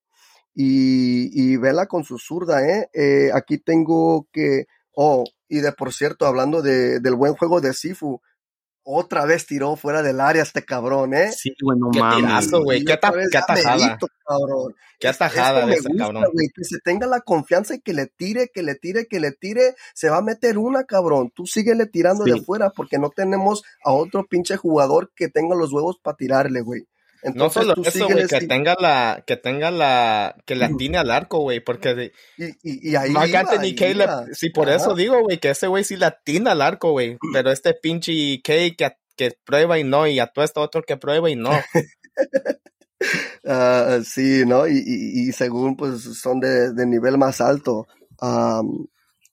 Y, 0.55 1.31
y 1.33 1.57
vela 1.57 1.87
con 1.87 2.05
su 2.05 2.19
zurda, 2.19 2.67
¿eh? 2.69 2.89
Eh, 2.93 3.31
Aquí 3.35 3.59
tengo 3.59 4.29
que. 4.33 4.67
Oh, 4.95 5.25
y 5.49 5.61
de 5.61 5.73
por 5.73 5.93
cierto, 5.93 6.27
hablando 6.27 6.63
de, 6.63 7.01
del 7.01 7.15
buen 7.15 7.35
juego 7.35 7.61
de 7.61 7.73
Sifu, 7.73 8.21
otra 8.83 9.25
vez 9.27 9.47
tiró 9.47 9.77
fuera 9.77 10.03
del 10.03 10.21
área 10.21 10.43
este 10.43 10.64
cabrón, 10.64 11.14
¿eh? 11.14 11.31
Sí, 11.33 11.55
güey, 11.62 11.79
no 11.79 11.90
Qué 11.90 12.01
mames. 12.01 12.16
tirazo, 12.19 12.62
güey, 12.62 12.85
qué, 12.85 12.93
ata- 12.95 13.09
atajada. 13.38 13.99
cabrón. 14.27 14.75
Qué 14.99 15.09
atajada 15.09 15.66
de 15.66 15.75
ese 15.75 15.88
cabrón. 15.97 16.25
güey, 16.33 16.49
que 16.55 16.64
se 16.64 16.79
tenga 16.85 17.07
la 17.07 17.21
confianza 17.21 17.75
y 17.75 17.81
que 17.81 17.93
le 17.95 18.07
tire, 18.07 18.51
que 18.53 18.62
le 18.62 18.75
tire, 18.75 19.07
que 19.07 19.21
le 19.21 19.33
tire, 19.33 19.75
se 19.95 20.11
va 20.11 20.19
a 20.19 20.23
meter 20.23 20.59
una, 20.59 20.85
cabrón. 20.85 21.31
Tú 21.35 21.47
síguele 21.47 21.87
tirando 21.87 22.25
Sí. 22.25 22.33
de 22.33 22.40
fuera 22.43 22.71
porque 22.71 22.99
no 22.99 23.11
tenemos 23.11 23.62
a 23.85 23.93
otro 23.93 24.27
pinche 24.29 24.57
jugador 24.57 25.11
que 25.16 25.29
tenga 25.29 25.55
los 25.55 25.73
huevos 25.73 25.99
para 26.03 26.16
tirarle, 26.16 26.61
güey. 26.61 26.83
No 27.35 27.50
solo 27.50 27.74
eso, 27.85 28.09
güey, 28.09 28.26
que 28.26 28.46
tenga 28.46 28.76
la, 28.80 29.22
que 29.26 29.37
tenga 29.37 29.70
la, 29.70 30.37
que 30.46 30.54
le 30.54 30.64
atine 30.64 30.98
al 30.98 31.11
arco, 31.11 31.40
güey, 31.40 31.61
porque 31.61 31.94
de- 31.94 32.12
y, 32.38 32.44
y, 32.62 32.90
y 32.90 32.96
ahí 32.96 33.11
Mark 33.11 33.28
iba, 33.28 33.40
Anthony 33.40 33.61
ahí 33.61 33.76
iba. 33.94 34.24
sí, 34.33 34.50
por 34.50 34.68
Ajá. 34.68 34.76
eso 34.76 34.94
digo, 34.94 35.20
güey, 35.22 35.38
que 35.38 35.50
ese 35.50 35.66
güey 35.66 35.85
sí 35.85 35.96
le 35.96 36.06
atina 36.06 36.52
al 36.52 36.62
arco, 36.62 36.92
güey, 36.92 37.18
pero 37.33 37.50
este 37.50 37.74
pinche 37.74 38.40
Kay 38.42 38.74
que, 38.76 38.92
que 39.16 39.33
prueba 39.44 39.78
y 39.78 39.85
no, 39.85 40.06
y 40.06 40.18
a 40.18 40.26
todo 40.28 40.44
este 40.44 40.61
otro 40.61 40.83
que 40.83 40.96
prueba 40.96 41.28
y 41.30 41.37
no. 41.37 41.50
Ah, 43.46 44.00
sí, 44.04 44.44
¿no? 44.46 44.68
Y, 44.68 44.83
y, 44.87 45.33
según 45.33 45.74
pues 45.76 46.02
son 46.02 46.38
de, 46.40 46.72
de 46.74 46.87
nivel 46.87 47.16
más 47.16 47.40
alto. 47.40 47.87
Am, 48.18 48.87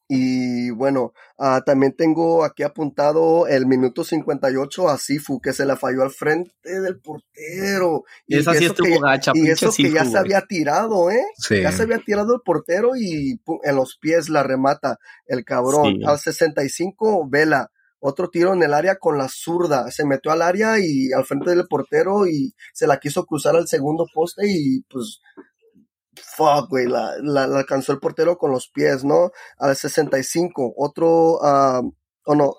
y 0.10 0.70
bueno, 0.70 1.14
ah, 1.38 1.62
también 1.66 1.94
tengo 1.94 2.46
aquí 2.46 2.64
apuntado 2.64 3.46
el 3.48 3.66
minuto 3.66 4.06
58 4.06 4.88
a 4.88 4.98
Sifu, 4.98 5.42
que 5.42 5.52
se 5.52 5.66
le 5.66 5.76
falló 5.76 6.04
al 6.04 6.12
frente 6.12 6.80
del 6.80 7.00
portero. 7.02 8.04
Y 8.26 8.38
esa 8.38 8.54
sí 8.54 8.64
eso 8.64 8.74
estuvo 8.74 8.88
que, 8.88 9.00
gacha, 9.02 9.32
y 9.32 9.42
pinche 9.42 9.52
eso 9.52 9.72
que 9.76 9.92
ya 9.92 10.06
se 10.06 10.18
había 10.18 10.42
tirado, 10.42 11.12
¿eh? 11.12 11.26
Sí. 11.38 11.62
Ya 11.62 11.74
se 11.74 11.84
había 11.84 12.00
tirado 12.00 12.36
el 12.36 12.42
portero 12.42 12.92
y 12.96 13.38
pum, 13.44 13.60
en 13.64 13.76
los 13.76 13.98
pies 13.98 14.30
la 14.30 14.44
remata 14.44 14.98
el 15.26 15.44
cabrón. 15.44 15.98
Sí. 15.98 16.06
Al 16.06 16.20
65, 16.20 17.28
Vela. 17.30 17.72
Otro 18.00 18.30
tiro 18.30 18.54
en 18.54 18.62
el 18.62 18.74
área 18.74 18.98
con 18.98 19.18
la 19.18 19.28
zurda. 19.28 19.92
Se 19.92 20.06
metió 20.06 20.32
al 20.32 20.44
área 20.44 20.80
y 20.80 21.12
al 21.12 21.26
frente 21.26 21.50
del 21.50 21.68
portero 21.68 22.28
y 22.28 22.54
se 22.72 22.88
la 22.88 23.00
quiso 23.00 23.26
cruzar 23.26 23.56
al 23.56 23.68
segundo 23.68 24.06
poste 24.14 24.44
y 24.48 24.82
pues 24.88 25.20
fuck, 26.22 26.70
güey, 26.70 26.88
la, 26.88 27.44
alcanzó 27.44 27.94
el 27.94 28.00
portero 28.00 28.38
con 28.38 28.52
los 28.52 28.70
pies, 28.70 29.04
¿no? 29.04 29.32
Al 29.58 29.76
65, 29.76 30.74
otro, 30.78 31.40
ah, 31.44 31.82
o 32.26 32.36
no, 32.36 32.56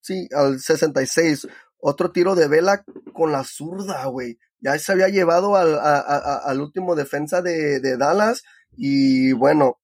sí, 0.00 0.28
al 0.32 0.60
66, 0.60 1.48
otro 1.78 2.10
tiro 2.12 2.34
de 2.34 2.48
vela 2.48 2.84
con 3.12 3.32
la 3.32 3.44
zurda, 3.44 4.04
güey. 4.06 4.38
Ya 4.60 4.78
se 4.78 4.92
había 4.92 5.08
llevado 5.08 5.56
al, 5.56 5.78
al 5.78 6.60
último 6.60 6.94
defensa 6.94 7.42
de, 7.42 7.80
de 7.80 7.96
Dallas 7.96 8.42
y 8.76 9.32
bueno, 9.32 9.78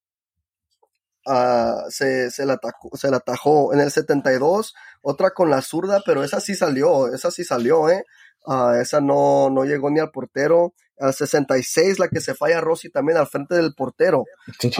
ah, 1.27 1.85
se, 1.89 2.31
se, 2.31 2.47
la 2.47 2.55
atacó, 2.55 2.97
se 2.97 3.11
la 3.11 3.19
atajó 3.19 3.73
en 3.75 3.81
el 3.81 3.91
72, 3.91 4.75
otra 5.03 5.31
con 5.31 5.51
la 5.51 5.63
zurda, 5.63 6.03
pero 6.05 6.25
esa 6.25 6.41
sí 6.41 6.55
salió, 6.55 7.13
esa 7.13 7.31
sí 7.31 7.45
salió, 7.45 7.89
¿eh? 7.91 8.05
ah, 8.47 8.79
esa 8.81 9.01
no, 9.01 9.51
no 9.51 9.65
llegó 9.65 9.91
ni 9.91 10.01
al 10.01 10.11
portero. 10.11 10.75
Al 10.98 11.14
66, 11.14 11.98
la 11.98 12.09
que 12.09 12.20
se 12.20 12.35
falla 12.35 12.61
Rossi 12.61 12.90
también 12.90 13.18
al 13.18 13.26
frente 13.26 13.55
del 13.55 13.74
portero. 13.74 14.24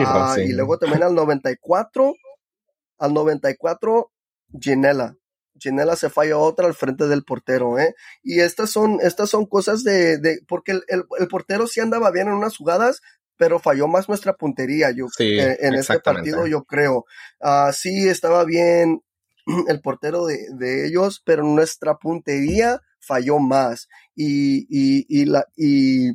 Ah, 0.05 0.35
y 0.49 0.53
luego 0.53 0.77
también 0.77 1.03
al 1.03 1.15
94, 1.15 2.13
al 2.99 3.13
94, 3.13 4.11
Ginela. 4.59 5.15
Ginela 5.59 5.95
se 5.95 6.09
falla 6.09 6.37
otra 6.37 6.67
al 6.67 6.73
frente 6.73 7.07
del 7.07 7.23
portero, 7.23 7.77
¿eh? 7.79 7.93
Y 8.23 8.39
estas 8.39 8.69
son, 8.71 8.99
estas 9.01 9.29
son 9.29 9.45
cosas 9.45 9.83
de, 9.83 10.17
de 10.17 10.39
porque 10.47 10.71
el, 10.73 10.83
el- 10.87 11.05
el 11.19 11.27
portero 11.27 11.67
sí 11.67 11.79
andaba 11.79 12.11
bien 12.11 12.27
en 12.27 12.33
unas 12.33 12.57
jugadas, 12.57 13.01
pero 13.37 13.59
falló 13.59 13.87
más 13.87 14.07
nuestra 14.09 14.33
puntería, 14.33 14.91
yo, 14.91 15.07
Sí, 15.15 15.39
eh, 15.39 15.57
en 15.61 15.73
este 15.75 15.93
partido, 16.15 16.37
yo 16.51 16.63
creo. 16.63 17.05
Ah, 17.41 17.71
sí 17.73 18.07
estaba 18.07 18.43
bien 18.45 19.01
el 19.67 19.81
portero 19.81 20.25
de, 20.25 20.39
de 20.57 20.87
ellos, 20.87 21.21
pero 21.25 21.43
nuestra 21.43 21.95
puntería 21.97 22.81
falló 23.05 23.39
más. 23.39 23.87
Y, 24.15 24.65
y, 24.69 25.05
y 25.09 25.25
la, 25.25 25.45
y 25.55 26.11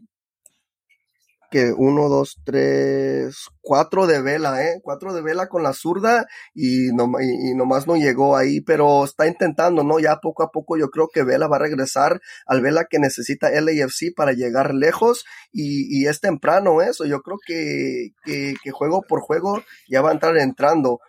que 1.51 1.73
uno, 1.75 2.11
dos, 2.11 2.37
tres, 2.45 3.47
cuatro 3.63 4.07
de 4.07 4.21
vela, 4.21 4.63
¿eh? 4.63 4.81
Cuatro 4.83 5.15
de 5.15 5.23
vela 5.23 5.49
con 5.49 5.63
la 5.63 5.73
zurda 5.73 6.27
y, 6.55 6.93
no, 6.93 7.11
y, 7.23 7.55
nomás 7.55 7.87
no 7.87 7.97
llegó 7.97 8.37
ahí, 8.37 8.61
pero 8.61 9.03
está 9.05 9.27
intentando, 9.27 9.83
¿no? 9.83 9.99
Ya 9.99 10.17
poco 10.17 10.43
a 10.43 10.51
poco 10.51 10.77
yo 10.77 10.91
creo 10.91 11.09
que 11.09 11.23
Vela 11.23 11.47
va 11.49 11.57
a 11.57 11.61
regresar 11.61 12.21
al 12.47 12.61
Vela 12.61 12.85
que 12.85 12.99
necesita 12.99 13.49
LAFC 13.49 14.13
para 14.15 14.33
llegar 14.33 14.75
lejos 14.75 15.25
y, 15.51 16.03
y 16.03 16.07
es 16.07 16.21
temprano 16.21 16.83
eso, 16.83 17.07
yo 17.07 17.23
creo 17.23 17.39
que, 17.47 18.11
que, 18.25 18.55
juego 18.71 19.01
por 19.09 19.21
juego 19.21 19.63
ya 19.89 20.03
va 20.03 20.11
a 20.11 20.13
entrar 20.13 20.37
entrando 20.37 21.01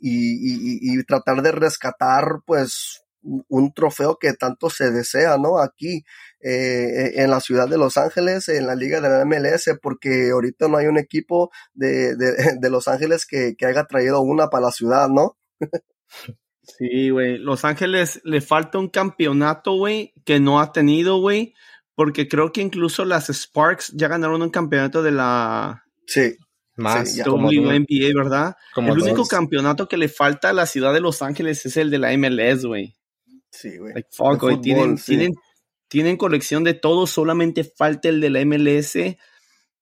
y- 0.00 0.94
y 0.98 1.04
tratar 1.04 1.42
de 1.42 1.52
rescatar 1.52 2.40
pues 2.46 3.02
un 3.22 3.72
trofeo 3.72 4.16
que 4.20 4.32
tanto 4.34 4.68
se 4.70 4.90
desea, 4.90 5.38
¿no? 5.38 5.58
Aquí 5.58 6.04
eh, 6.40 7.12
en 7.22 7.30
la 7.30 7.40
ciudad 7.40 7.68
de 7.68 7.78
Los 7.78 7.96
Ángeles, 7.96 8.48
en 8.48 8.66
la 8.66 8.74
liga 8.74 9.00
de 9.00 9.08
la 9.08 9.24
MLS, 9.24 9.70
porque 9.80 10.30
ahorita 10.32 10.68
no 10.68 10.76
hay 10.78 10.86
un 10.86 10.98
equipo 10.98 11.50
de, 11.72 12.16
de, 12.16 12.34
de 12.60 12.70
Los 12.70 12.88
Ángeles 12.88 13.24
que, 13.26 13.54
que 13.56 13.66
haya 13.66 13.84
traído 13.84 14.20
una 14.22 14.48
para 14.48 14.66
la 14.66 14.72
ciudad, 14.72 15.08
¿no? 15.08 15.36
Sí, 16.62 17.10
güey. 17.10 17.38
Los 17.38 17.64
Ángeles 17.64 18.20
le 18.24 18.40
falta 18.40 18.78
un 18.78 18.88
campeonato, 18.88 19.74
güey, 19.74 20.12
que 20.24 20.40
no 20.40 20.60
ha 20.60 20.72
tenido, 20.72 21.18
güey. 21.20 21.54
Porque 21.94 22.26
creo 22.28 22.52
que 22.52 22.60
incluso 22.62 23.04
las 23.04 23.28
Sparks 23.28 23.92
ya 23.94 24.08
ganaron 24.08 24.40
un 24.42 24.50
campeonato 24.50 25.02
de 25.02 25.10
la 25.12 25.84
Sí, 26.06 26.36
Más 26.76 27.10
Sí, 27.10 27.18
ya. 27.18 27.24
como, 27.24 27.48
dos- 27.52 27.56
WNBA, 27.56 28.12
¿verdad? 28.16 28.54
como 28.74 28.94
el 28.94 29.00
único 29.02 29.18
dos. 29.18 29.28
campeonato 29.28 29.88
que 29.88 29.98
le 29.98 30.08
falta 30.08 30.48
a 30.50 30.52
la 30.54 30.66
ciudad 30.66 30.94
de 30.94 31.00
Los 31.00 31.20
Ángeles 31.20 31.64
es 31.66 31.76
el 31.76 31.90
de 31.90 31.98
la 31.98 32.12
MLS, 32.16 32.64
güey. 32.64 32.94
Sí, 33.52 33.78
güey. 33.78 33.94
Like, 33.94 34.10
fuck, 34.10 34.40
De 34.40 34.40
güey. 34.40 34.56
fútbol, 34.56 34.60
Tienen, 34.60 34.98
sí. 34.98 35.04
tienen, 35.06 35.32
tienen 35.88 36.16
colección 36.16 36.64
de 36.64 36.74
todo, 36.74 37.06
solamente 37.06 37.64
falta 37.64 38.08
el 38.08 38.20
de 38.20 38.30
la 38.30 38.44
MLS. 38.46 38.96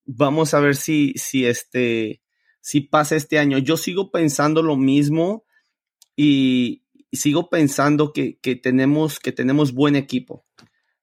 Vamos 0.07 0.55
a 0.55 0.61
ver 0.61 0.77
si, 0.77 1.13
si 1.17 1.47
este, 1.47 2.23
si 2.61 2.83
pasa 2.83 3.17
este 3.17 3.39
año. 3.39 3.59
Yo 3.59 3.77
sigo 3.77 4.11
pensando 4.11 4.63
lo 4.63 4.77
mismo 4.77 5.45
y, 6.17 6.85
y 7.11 7.17
sigo 7.19 7.51
pensando 7.51 8.13
que, 8.13 8.39
que 8.41 8.57
tenemos, 8.57 9.21
que 9.21 9.33
tenemos 9.33 9.73
buen 9.75 9.97
equipo. 9.97 10.47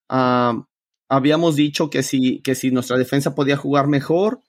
Ah, 0.09 0.67
habíamos 1.09 1.55
dicho 1.57 1.89
que 1.89 2.03
si, 2.03 2.41
que 2.41 2.55
si 2.55 2.71
nuestra 2.71 2.97
defensa 2.97 3.35
podía 3.35 3.57
jugar 3.57 3.87
mejor. 3.87 4.41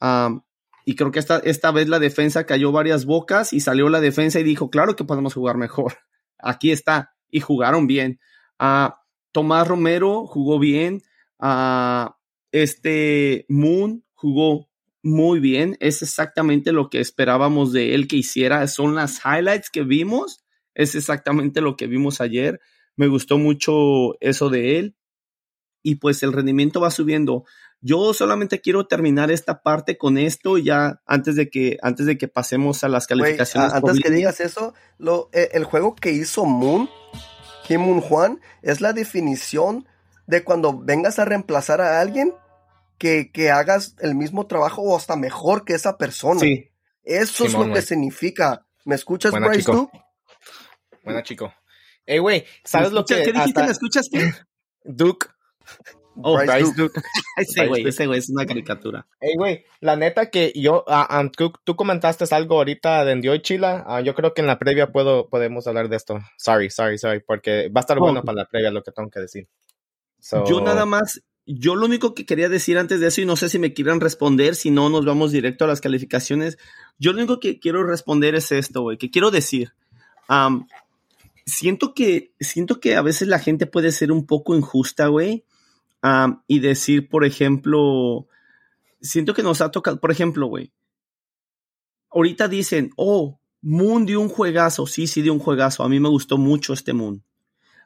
ah, 0.00 0.42
y 0.86 0.96
creo 0.96 1.12
que 1.12 1.20
esta, 1.20 1.38
esta 1.40 1.70
vez 1.72 1.88
la 1.88 2.00
defensa 2.00 2.46
cayó 2.46 2.72
varias 2.72 3.04
bocas 3.06 3.52
y 3.52 3.60
salió 3.60 3.88
la 3.90 4.00
defensa 4.00 4.40
y 4.40 4.44
dijo, 4.44 4.70
claro 4.70 4.96
que 4.96 5.04
podemos 5.04 5.34
jugar 5.34 5.56
mejor. 5.58 5.98
Aquí 6.38 6.72
está. 6.72 7.14
Y 7.30 7.40
jugaron 7.40 7.86
bien. 7.86 8.20
Ah, 8.58 9.02
Tomás 9.32 9.66
Romero 9.66 10.26
jugó 10.26 10.58
bien. 10.58 11.02
Ah, 11.38 12.16
este 12.52 13.46
Moon 13.48 14.04
jugó 14.14 14.68
muy 15.02 15.40
bien. 15.40 15.76
Es 15.80 16.02
exactamente 16.02 16.72
lo 16.72 16.90
que 16.90 17.00
esperábamos 17.00 17.72
de 17.72 17.94
él 17.94 18.08
que 18.08 18.16
hiciera. 18.16 18.66
Son 18.66 18.94
las 18.94 19.20
highlights 19.24 19.70
que 19.70 19.82
vimos. 19.82 20.44
Es 20.74 20.94
exactamente 20.94 21.60
lo 21.60 21.76
que 21.76 21.86
vimos 21.86 22.20
ayer. 22.20 22.60
Me 22.96 23.06
gustó 23.06 23.38
mucho 23.38 24.20
eso 24.20 24.50
de 24.50 24.78
él. 24.78 24.96
Y 25.82 25.96
pues 25.96 26.22
el 26.22 26.32
rendimiento 26.32 26.80
va 26.80 26.90
subiendo. 26.90 27.44
Yo 27.82 28.12
solamente 28.12 28.60
quiero 28.60 28.86
terminar 28.86 29.30
esta 29.30 29.62
parte 29.62 29.96
con 29.96 30.18
esto 30.18 30.58
ya 30.58 31.00
antes 31.06 31.34
de 31.36 31.48
que 31.48 31.78
antes 31.82 32.04
de 32.06 32.18
que 32.18 32.28
pasemos 32.28 32.84
a 32.84 32.88
las 32.88 33.06
calificaciones. 33.06 33.72
a- 33.72 33.76
antes 33.78 34.00
que 34.00 34.10
digas 34.10 34.40
eso, 34.40 34.74
lo, 34.98 35.30
eh, 35.32 35.48
el 35.52 35.64
juego 35.64 35.94
que 35.96 36.10
hizo 36.12 36.44
Moon, 36.44 36.90
Kim 37.66 37.80
Moon 37.80 38.00
Juan, 38.02 38.40
es 38.62 38.80
la 38.82 38.92
definición 38.92 39.86
de 40.26 40.44
cuando 40.44 40.78
vengas 40.78 41.18
a 41.18 41.24
reemplazar 41.24 41.80
a 41.80 42.00
alguien 42.00 42.34
que, 42.98 43.30
que 43.32 43.50
hagas 43.50 43.96
el 44.00 44.14
mismo 44.14 44.46
trabajo 44.46 44.82
o 44.82 44.94
hasta 44.96 45.16
mejor 45.16 45.64
que 45.64 45.72
esa 45.72 45.96
persona. 45.96 46.40
Sí, 46.40 46.68
Eso 47.02 47.46
es 47.46 47.54
lo 47.54 47.72
que 47.72 47.80
significa. 47.82 48.66
¿Me 48.84 48.94
escuchas, 48.94 49.30
Buena, 49.30 49.46
Bryce? 49.48 49.62
chico. 49.62 49.72
tú? 49.72 49.90
Buena, 51.02 51.22
chico. 51.22 51.52
Ey, 52.04 52.18
güey, 52.18 52.44
¿sabes 52.64 52.90
¿Me 52.90 52.96
lo 52.96 53.04
que 53.06 53.14
¿Qué 53.22 53.32
dijiste? 53.32 53.40
hasta 53.40 53.64
¿Me 53.64 53.72
escuchas 53.72 54.08
qué? 54.12 54.30
Duke? 54.84 55.28
Oh, 56.22 56.36
Bryce 56.36 56.52
Bryce 56.52 56.72
Duke. 56.76 56.94
Duke. 56.94 57.00
Ese 57.36 57.66
güey, 57.66 57.86
ese 57.86 58.06
güey 58.06 58.18
es 58.18 58.28
una 58.28 58.44
caricatura. 58.44 59.06
Ey, 59.20 59.34
güey, 59.36 59.64
la 59.80 59.96
neta 59.96 60.28
que 60.28 60.52
yo, 60.54 60.84
ah, 60.88 61.06
ah, 61.08 61.30
tú, 61.34 61.52
tú 61.64 61.76
comentaste 61.76 62.24
algo 62.34 62.56
ahorita 62.56 63.04
de 63.04 63.12
Endio 63.12 63.34
y 63.34 63.40
Chila. 63.40 63.84
ah, 63.86 64.00
yo 64.02 64.14
creo 64.14 64.34
que 64.34 64.42
en 64.42 64.46
la 64.46 64.58
previa 64.58 64.92
puedo, 64.92 65.28
podemos 65.28 65.66
hablar 65.66 65.88
de 65.88 65.96
esto. 65.96 66.18
Sorry, 66.36 66.68
sorry, 66.68 66.98
sorry, 66.98 67.20
porque 67.26 67.68
va 67.74 67.80
a 67.80 67.82
estar 67.82 67.96
Oh. 67.98 68.02
bueno 68.02 68.22
para 68.22 68.36
la 68.36 68.44
previa 68.46 68.70
lo 68.70 68.82
que 68.82 68.92
tengo 68.92 69.08
que 69.08 69.20
decir. 69.20 69.48
So- 70.18 70.44
Yo 70.44 70.60
nada 70.60 70.84
más, 70.84 71.22
yo 71.46 71.74
lo 71.76 71.86
único 71.86 72.14
que 72.14 72.26
quería 72.26 72.50
decir 72.50 72.76
antes 72.76 73.00
de 73.00 73.06
eso, 73.06 73.22
y 73.22 73.24
no 73.24 73.36
sé 73.36 73.48
si 73.48 73.58
me 73.58 73.72
quieran 73.72 74.00
responder, 74.00 74.54
si 74.56 74.70
no 74.70 74.90
nos 74.90 75.06
vamos 75.06 75.32
directo 75.32 75.64
a 75.64 75.68
las 75.68 75.80
calificaciones. 75.80 76.58
Yo 76.98 77.12
lo 77.12 77.18
único 77.18 77.40
que 77.40 77.58
quiero 77.58 77.84
responder 77.84 78.34
es 78.34 78.52
esto, 78.52 78.82
güey, 78.82 78.98
que 78.98 79.10
quiero 79.10 79.30
decir. 79.30 79.72
Am, 80.28 80.66
siento 81.46 81.94
que, 81.94 82.32
siento 82.40 82.80
que 82.80 82.96
a 82.96 83.02
veces 83.02 83.28
la 83.28 83.38
gente 83.38 83.66
puede 83.66 83.92
ser 83.92 84.12
un 84.12 84.26
poco 84.26 84.54
injusta, 84.54 85.06
güey. 85.06 85.44
Y 86.46 86.58
decir, 86.60 87.08
por 87.08 87.24
ejemplo, 87.24 88.26
siento 89.00 89.34
que 89.34 89.42
nos 89.42 89.60
ha 89.60 89.70
tocado, 89.70 90.00
por 90.00 90.10
ejemplo, 90.10 90.46
güey. 90.46 90.72
Ahorita 92.10 92.48
dicen, 92.48 92.90
oh, 92.96 93.40
Moon 93.62 94.06
dio 94.06 94.20
un 94.20 94.28
juegazo. 94.28 94.86
Sí, 94.86 95.06
sí 95.06 95.22
dio 95.22 95.32
un 95.32 95.38
juegazo. 95.38 95.84
A 95.84 95.88
mí 95.88 96.00
me 96.00 96.08
gustó 96.08 96.38
mucho 96.38 96.72
este 96.72 96.92
Moon. 96.92 97.22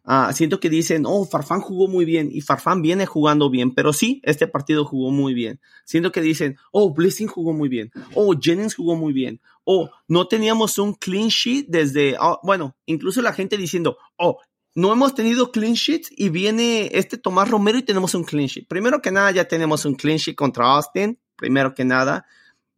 Ah, 0.07 0.33
siento 0.35 0.61
que 0.61 0.69
dicen, 0.69 1.05
oh, 1.07 1.25
Farfán 1.25 1.63
jugó 1.63 1.89
muy 1.89 2.05
bien 2.05 2.29
y 2.31 2.43
Farfán 2.43 2.83
viene 2.83 3.07
jugando 3.07 3.49
bien, 3.49 3.75
pero 3.75 3.95
sí, 3.95 4.21
este 4.25 4.47
partido 4.47 4.85
jugó 4.85 5.11
muy 5.11 5.33
bien. 5.33 5.61
Siento 5.87 6.13
que 6.13 6.21
dicen, 6.21 6.59
oh, 6.73 6.93
Blessing 6.93 7.27
jugó 7.27 7.55
muy 7.55 7.71
bien, 7.71 7.91
oh, 8.15 8.35
Jennings 8.39 8.75
jugó 8.75 8.97
muy 8.97 9.15
bien, 9.15 9.41
oh, 9.65 9.89
no 10.07 10.29
teníamos 10.29 10.77
un 10.77 10.93
clean 10.93 11.29
sheet 11.29 11.69
desde, 11.69 12.17
ah, 12.21 12.39
bueno, 12.43 12.77
incluso 12.85 13.23
la 13.23 13.33
gente 13.33 13.57
diciendo, 13.57 13.97
oh, 14.19 14.41
no 14.75 14.93
hemos 14.93 15.15
tenido 15.15 15.53
clean 15.53 15.75
sheets 15.75 16.11
y 16.11 16.29
viene 16.31 16.91
este 16.93 17.17
Tomás 17.17 17.49
Romero 17.49 17.79
y 17.79 17.83
tenemos 17.83 18.15
un 18.15 18.25
clean 18.25 18.49
sheet. 18.49 18.67
Primero 18.67 19.01
que 19.01 19.13
nada, 19.13 19.31
ya 19.31 19.47
tenemos 19.47 19.85
un 19.85 19.95
clean 19.95 20.19
sheet 20.19 20.37
contra 20.37 20.67
Austin, 20.67 21.19
primero 21.37 21.75
que 21.75 21.85
nada. 21.85 22.27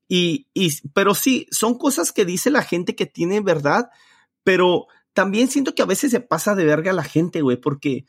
Y, 0.09 0.47
y, 0.55 0.71
pero 0.93 1.15
sí, 1.15 1.47
son 1.51 1.79
cosas 1.79 2.13
que 2.13 2.25
dice 2.25 2.51
la 2.51 2.63
gente 2.63 2.95
que 2.95 3.07
tiene 3.07 3.41
verdad, 3.41 3.89
pero 4.45 4.87
también 5.15 5.49
siento 5.49 5.75
que 5.75 5.83
a 5.83 5.87
veces 5.87 6.11
se 6.11 6.21
pasa 6.21 6.55
de 6.55 6.67
verga 6.67 6.93
la 6.93 7.03
gente, 7.03 7.41
güey, 7.41 7.57
porque 7.57 8.05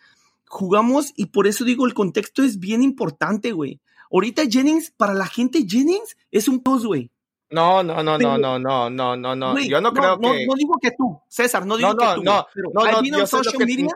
jugamos 0.48 1.14
y 1.16 1.28
por 1.28 1.48
eso 1.48 1.64
digo, 1.64 1.86
el 1.86 1.94
contexto 1.94 2.44
es 2.44 2.60
bien 2.60 2.84
importante, 2.84 3.54
güey. 3.54 3.80
Ahorita 4.12 4.44
Jennings, 4.50 4.92
para 4.92 5.14
la 5.14 5.28
gente, 5.28 5.66
Jennings 5.68 6.18
es 6.32 6.48
un 6.48 6.62
plus, 6.62 6.86
güey. 6.86 7.12
No, 7.50 7.82
no, 7.82 8.04
no, 8.04 8.18
no, 8.18 8.38
no, 8.38 8.60
no, 8.60 8.90
no, 8.90 9.16
no, 9.16 9.36
no. 9.36 9.52
Güey, 9.54 9.70
Yo 9.70 9.80
no 9.80 9.94
creo 9.94 10.20
que. 10.20 10.46
No, 10.46 10.56
digo 10.56 10.78
que 10.82 10.92
tú, 10.92 11.22
César, 11.30 11.66
no 11.66 11.78
digo 11.78 11.94
No, 11.94 11.98
que 11.98 12.06
no, 12.06 12.16
tú. 12.16 12.24
no, 12.24 12.48
no, 12.74 12.92
no, 12.92 13.02
been 13.02 13.14
yo 13.16 13.28
social 13.28 13.56
que- 13.58 13.66
media, 13.66 13.88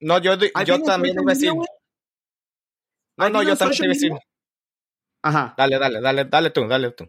No, 0.00 0.18
yo, 0.18 0.34
yo 0.36 0.82
también 0.82 1.14
iba 1.20 1.32
a 1.32 1.34
decir. 1.34 1.52
No, 3.16 3.28
no, 3.30 3.42
yo 3.42 3.56
también 3.56 3.84
iba 3.84 3.90
a 3.90 3.94
decir. 3.94 4.12
Ajá. 5.22 5.54
Dale, 5.56 5.78
dale, 5.78 6.00
dale, 6.00 6.24
dale 6.24 6.50
tú, 6.50 6.66
dale 6.66 6.90
tú. 6.92 7.04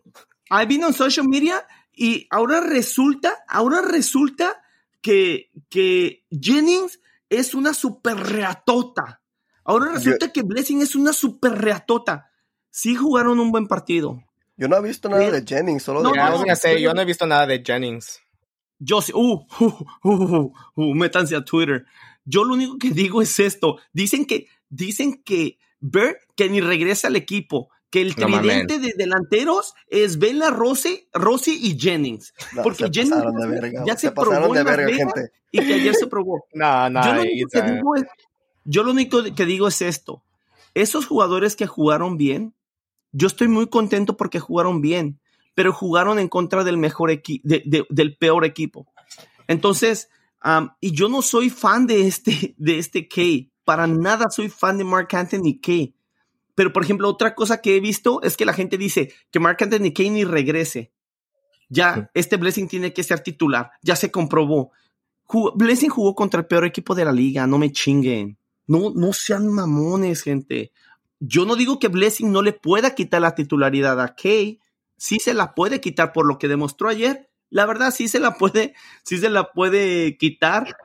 I've 0.49 0.67
been 0.67 0.83
on 0.83 0.93
social 0.93 1.27
media 1.27 1.65
y 1.93 2.27
ahora 2.29 2.59
resulta, 2.61 3.43
ahora 3.47 3.81
resulta 3.81 4.61
que, 5.01 5.49
que 5.69 6.25
Jennings 6.29 6.99
es 7.29 7.53
una 7.53 7.73
super 7.73 8.15
reatota. 8.17 9.21
Ahora 9.63 9.91
resulta 9.93 10.31
que 10.33 10.41
Blessing 10.41 10.81
es 10.81 10.95
una 10.95 11.13
super 11.13 11.53
reatota. 11.53 12.31
Sí 12.69 12.95
jugaron 12.95 13.39
un 13.39 13.51
buen 13.51 13.67
partido. 13.67 14.21
Yo 14.61 14.67
no 14.67 14.77
he 14.77 14.81
visto 14.81 15.09
nada 15.09 15.31
de 15.31 15.43
Jennings, 15.43 15.81
solo 15.81 16.03
No, 16.03 16.11
de 16.11 16.17
no, 16.17 16.23
a 16.23 16.43
decir, 16.43 16.77
yo 16.77 16.93
no 16.93 17.01
he 17.01 17.05
visto 17.05 17.25
nada 17.25 17.47
de 17.47 17.63
Jennings. 17.65 18.21
Yo 18.77 19.01
sí, 19.01 19.11
uh, 19.11 19.43
uh, 19.59 19.73
uh, 20.03 20.11
uh, 20.11 20.53
uh, 20.75 20.93
métanse 20.93 21.35
a 21.35 21.43
Twitter. 21.43 21.87
Yo 22.25 22.43
lo 22.43 22.53
único 22.53 22.77
que 22.77 22.91
digo 22.91 23.23
es 23.23 23.39
esto. 23.39 23.79
Dicen 23.91 24.27
que, 24.27 24.45
dicen 24.69 25.23
que 25.23 25.57
Bert, 25.79 26.19
que 26.35 26.47
ni 26.47 26.61
regresa 26.61 27.07
al 27.07 27.15
equipo, 27.15 27.69
que 27.89 28.01
el 28.01 28.13
No 28.15 28.27
tridente 28.39 28.77
de 28.77 28.93
delanteros 28.95 29.73
es 29.87 30.19
Vela, 30.19 30.51
Rossi, 30.51 31.07
Rossi 31.11 31.57
y 31.59 31.79
Jennings. 31.79 32.31
No, 32.53 32.61
porque 32.61 32.83
se 32.83 32.91
Jennings 32.91 33.15
pasaron 33.15 33.35
de 33.37 33.47
verga, 33.47 33.83
ya 33.87 33.97
se 33.97 34.11
probó 34.11 34.55
y 35.51 35.57
que 35.57 35.73
ayer 35.73 35.95
se 35.95 36.05
probó. 36.05 36.45
No, 36.53 36.87
no, 36.87 37.03
Yo 37.03 37.13
lo 37.15 37.21
único 37.21 37.49
que 37.49 37.57
Isa. 37.57 37.71
digo 37.71 37.95
es, 37.95 38.03
yo 38.65 38.83
lo 38.83 38.91
único 38.91 39.23
que 39.35 39.45
digo 39.47 39.67
es 39.67 39.81
esto. 39.81 40.21
Esos 40.75 41.07
jugadores 41.07 41.55
que 41.55 41.65
jugaron 41.65 42.15
bien, 42.17 42.53
yo 43.11 43.27
estoy 43.27 43.47
muy 43.47 43.67
contento 43.67 44.17
porque 44.17 44.39
jugaron 44.39 44.81
bien, 44.81 45.19
pero 45.53 45.73
jugaron 45.73 46.19
en 46.19 46.27
contra 46.27 46.63
del 46.63 46.77
mejor 46.77 47.11
equipo, 47.11 47.47
del 47.47 48.17
peor 48.17 48.45
equipo. 48.45 48.87
Entonces, 49.47 50.09
y 50.79 50.91
yo 50.91 51.09
no 51.09 51.21
soy 51.21 51.49
fan 51.49 51.87
de 51.87 52.07
este, 52.07 52.55
de 52.57 52.79
este 52.79 53.07
Kay. 53.07 53.51
Para 53.63 53.87
nada 53.87 54.29
soy 54.29 54.49
fan 54.49 54.77
de 54.77 54.83
Mark 54.83 55.09
Anthony 55.11 55.59
Kay. 55.61 55.93
Pero, 56.55 56.73
por 56.73 56.83
ejemplo, 56.83 57.07
otra 57.07 57.35
cosa 57.35 57.61
que 57.61 57.75
he 57.75 57.79
visto 57.79 58.21
es 58.23 58.35
que 58.37 58.45
la 58.45 58.53
gente 58.53 58.77
dice 58.77 59.13
que 59.31 59.39
Mark 59.39 59.57
Anthony 59.61 59.93
Kay 59.93 60.09
ni 60.09 60.23
regrese. 60.23 60.91
Ya, 61.69 62.11
este 62.13 62.35
Blessing 62.37 62.67
tiene 62.67 62.91
que 62.91 63.03
ser 63.03 63.21
titular. 63.21 63.71
Ya 63.81 63.95
se 63.95 64.11
comprobó. 64.11 64.71
Blessing 65.55 65.89
jugó 65.89 66.15
contra 66.15 66.41
el 66.41 66.47
peor 66.47 66.65
equipo 66.65 66.93
de 66.95 67.05
la 67.05 67.13
liga. 67.13 67.47
No 67.47 67.57
me 67.57 67.71
chinguen. 67.71 68.37
No, 68.67 68.91
no 68.93 69.13
sean 69.13 69.47
mamones, 69.47 70.21
gente. 70.21 70.71
Yo 71.23 71.45
no 71.45 71.55
digo 71.55 71.77
que 71.77 71.87
Blessing 71.87 72.31
no 72.31 72.41
le 72.41 72.51
pueda 72.51 72.95
quitar 72.95 73.21
la 73.21 73.35
titularidad 73.35 74.01
a 74.01 74.15
Kay. 74.15 74.59
Sí 74.97 75.19
se 75.19 75.35
la 75.35 75.53
puede 75.53 75.79
quitar 75.79 76.13
por 76.13 76.25
lo 76.25 76.39
que 76.39 76.47
demostró 76.47 76.89
ayer. 76.89 77.29
La 77.51 77.67
verdad, 77.67 77.91
sí 77.91 78.07
se 78.07 78.19
la 78.19 78.35
puede, 78.37 78.73
sí 79.03 79.19
se 79.19 79.29
la 79.29 79.51
puede 79.51 80.17
quitar. 80.17 80.75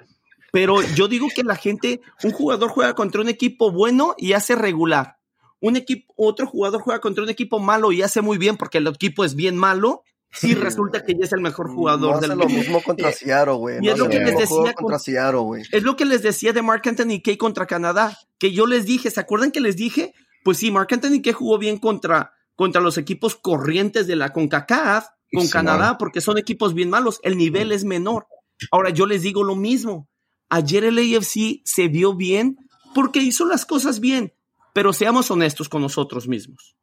Pero 0.53 0.83
yo 0.95 1.09
digo 1.09 1.29
que 1.35 1.43
la 1.43 1.57
gente, 1.57 2.03
un 2.23 2.33
jugador 2.33 2.69
juega 2.69 2.95
contra 2.95 3.23
un 3.23 3.31
equipo 3.31 3.73
bueno 3.73 4.15
y 4.19 4.35
hace 4.35 4.55
regular. 4.55 5.17
Un 5.61 5.77
equipo, 5.77 6.13
otro 6.19 6.47
jugador 6.47 6.83
juega 6.83 7.01
contra 7.01 7.25
un 7.25 7.31
equipo 7.31 7.59
malo 7.59 7.91
y 7.91 8.03
hace 8.03 8.21
muy 8.21 8.37
bien 8.37 8.59
porque 8.59 8.77
el 8.79 8.87
equipo 8.89 9.25
es 9.25 9.35
bien 9.35 9.57
malo 9.57 10.03
y 10.43 10.55
resulta 10.55 11.03
que 11.03 11.15
ya 11.15 11.25
es 11.25 11.33
el 11.33 11.41
mejor 11.41 11.73
jugador 11.73 12.17
no 12.17 12.21
del 12.21 12.39
lo 12.39 12.47
mismo 12.47 12.83
contra 12.83 13.11
Seattle, 13.11 13.55
güey. 13.55 13.79
Y 13.81 13.89
es 13.89 13.99
lo 13.99 14.11
que 14.11 14.21
les 14.21 14.37
decía 14.37 14.75
contra 14.75 14.99
Seattle, 14.99 15.41
güey. 15.41 15.63
Es 15.73 15.83
lo 15.83 15.97
que 15.97 16.05
les 16.05 16.23
decía 16.23 16.53
de 16.53 16.61
Mark 16.61 16.83
Anthony 16.85 17.23
Kay 17.25 17.39
contra 17.39 17.67
Canadá, 17.67 18.19
que 18.39 18.53
yo 18.53 18.67
les 18.67 18.85
dije, 18.85 19.11
¿se 19.11 19.21
acuerdan 19.21 19.51
que 19.51 19.61
les 19.61 19.77
dije? 19.77 20.13
Pues 20.47 20.59
sí, 20.59 20.71
Mark 20.71 20.87
Anthony 20.93 21.21
Kay 21.25 21.33
jugó 21.33 21.59
bien 21.59 21.77
contra, 21.77 22.33
contra 22.55 22.81
los 22.81 22.99
equipos 22.99 23.35
corrientes 23.35 24.07
de 24.07 24.15
la 24.15 24.33
CONCACAF, 24.33 25.09
con 25.33 25.49
Canadá, 25.49 25.99
porque 25.99 26.21
son 26.21 26.39
equipos 26.39 26.73
bien 26.73 26.89
malos, 26.89 27.19
el 27.25 27.37
nivel 27.37 27.73
es 27.73 27.83
menor. 27.83 28.29
Ahora 28.71 28.91
yo 28.91 29.07
les 29.07 29.23
digo 29.23 29.43
lo 29.43 29.57
mismo. 29.57 30.09
Ayer 30.49 30.85
el 30.85 30.99
AFC 30.99 31.63
se 31.65 31.89
vio 31.89 32.15
bien 32.15 32.59
porque 32.95 33.19
hizo 33.19 33.45
las 33.45 33.67
cosas 33.67 33.99
bien, 33.99 34.35
pero 34.73 34.93
seamos 34.93 35.33
honestos 35.33 35.69
con 35.69 35.83
nosotros 35.83 36.29
mismos. 36.29 36.77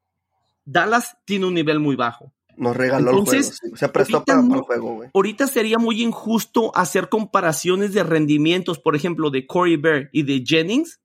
Dallas 0.65 1.15
tiene 1.23 1.45
un 1.45 1.54
nivel 1.54 1.80
muy 1.80 1.95
bajo. 1.95 2.34
Nos 2.58 2.76
regaló 2.76 3.12
Entonces, 3.12 3.52
el 3.52 3.60
juego. 3.60 3.78
Se 3.78 3.88
prestó 3.88 4.26
para, 4.26 4.41
el 4.41 4.60
juego, 4.60 4.95
güey. 4.95 5.10
Ahorita 5.13 5.47
sería 5.47 5.78
muy 5.78 6.04
injusto 6.04 6.76
hacer 6.76 7.08
comparaciones 7.08 7.93
de 7.93 8.04
rendimientos, 8.04 8.80
por 8.80 8.97
ejemplo, 8.97 9.30
de 9.30 9.47
Corey 9.47 9.78
Bear 9.78 10.10
y 10.12 10.23
de 10.23 10.43
Jennings, 10.45 10.99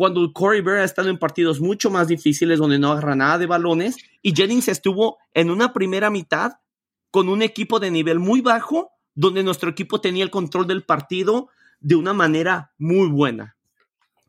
cuando 0.00 0.32
Corey 0.32 0.62
Bear 0.62 0.78
ha 0.78 0.84
estado 0.84 1.10
en 1.10 1.18
partidos 1.18 1.60
mucho 1.60 1.90
más 1.90 2.08
difíciles 2.08 2.58
donde 2.58 2.78
no 2.78 2.90
agarra 2.90 3.14
nada 3.14 3.36
de 3.36 3.44
balones 3.44 3.98
y 4.22 4.34
Jennings 4.34 4.68
estuvo 4.68 5.18
en 5.34 5.50
una 5.50 5.74
primera 5.74 6.08
mitad 6.08 6.52
con 7.10 7.28
un 7.28 7.42
equipo 7.42 7.80
de 7.80 7.90
nivel 7.90 8.18
muy 8.18 8.40
bajo, 8.40 8.92
donde 9.14 9.42
nuestro 9.42 9.68
equipo 9.68 10.00
tenía 10.00 10.24
el 10.24 10.30
control 10.30 10.66
del 10.66 10.84
partido 10.84 11.50
de 11.80 11.96
una 11.96 12.14
manera 12.14 12.72
muy 12.78 13.08
buena. 13.08 13.58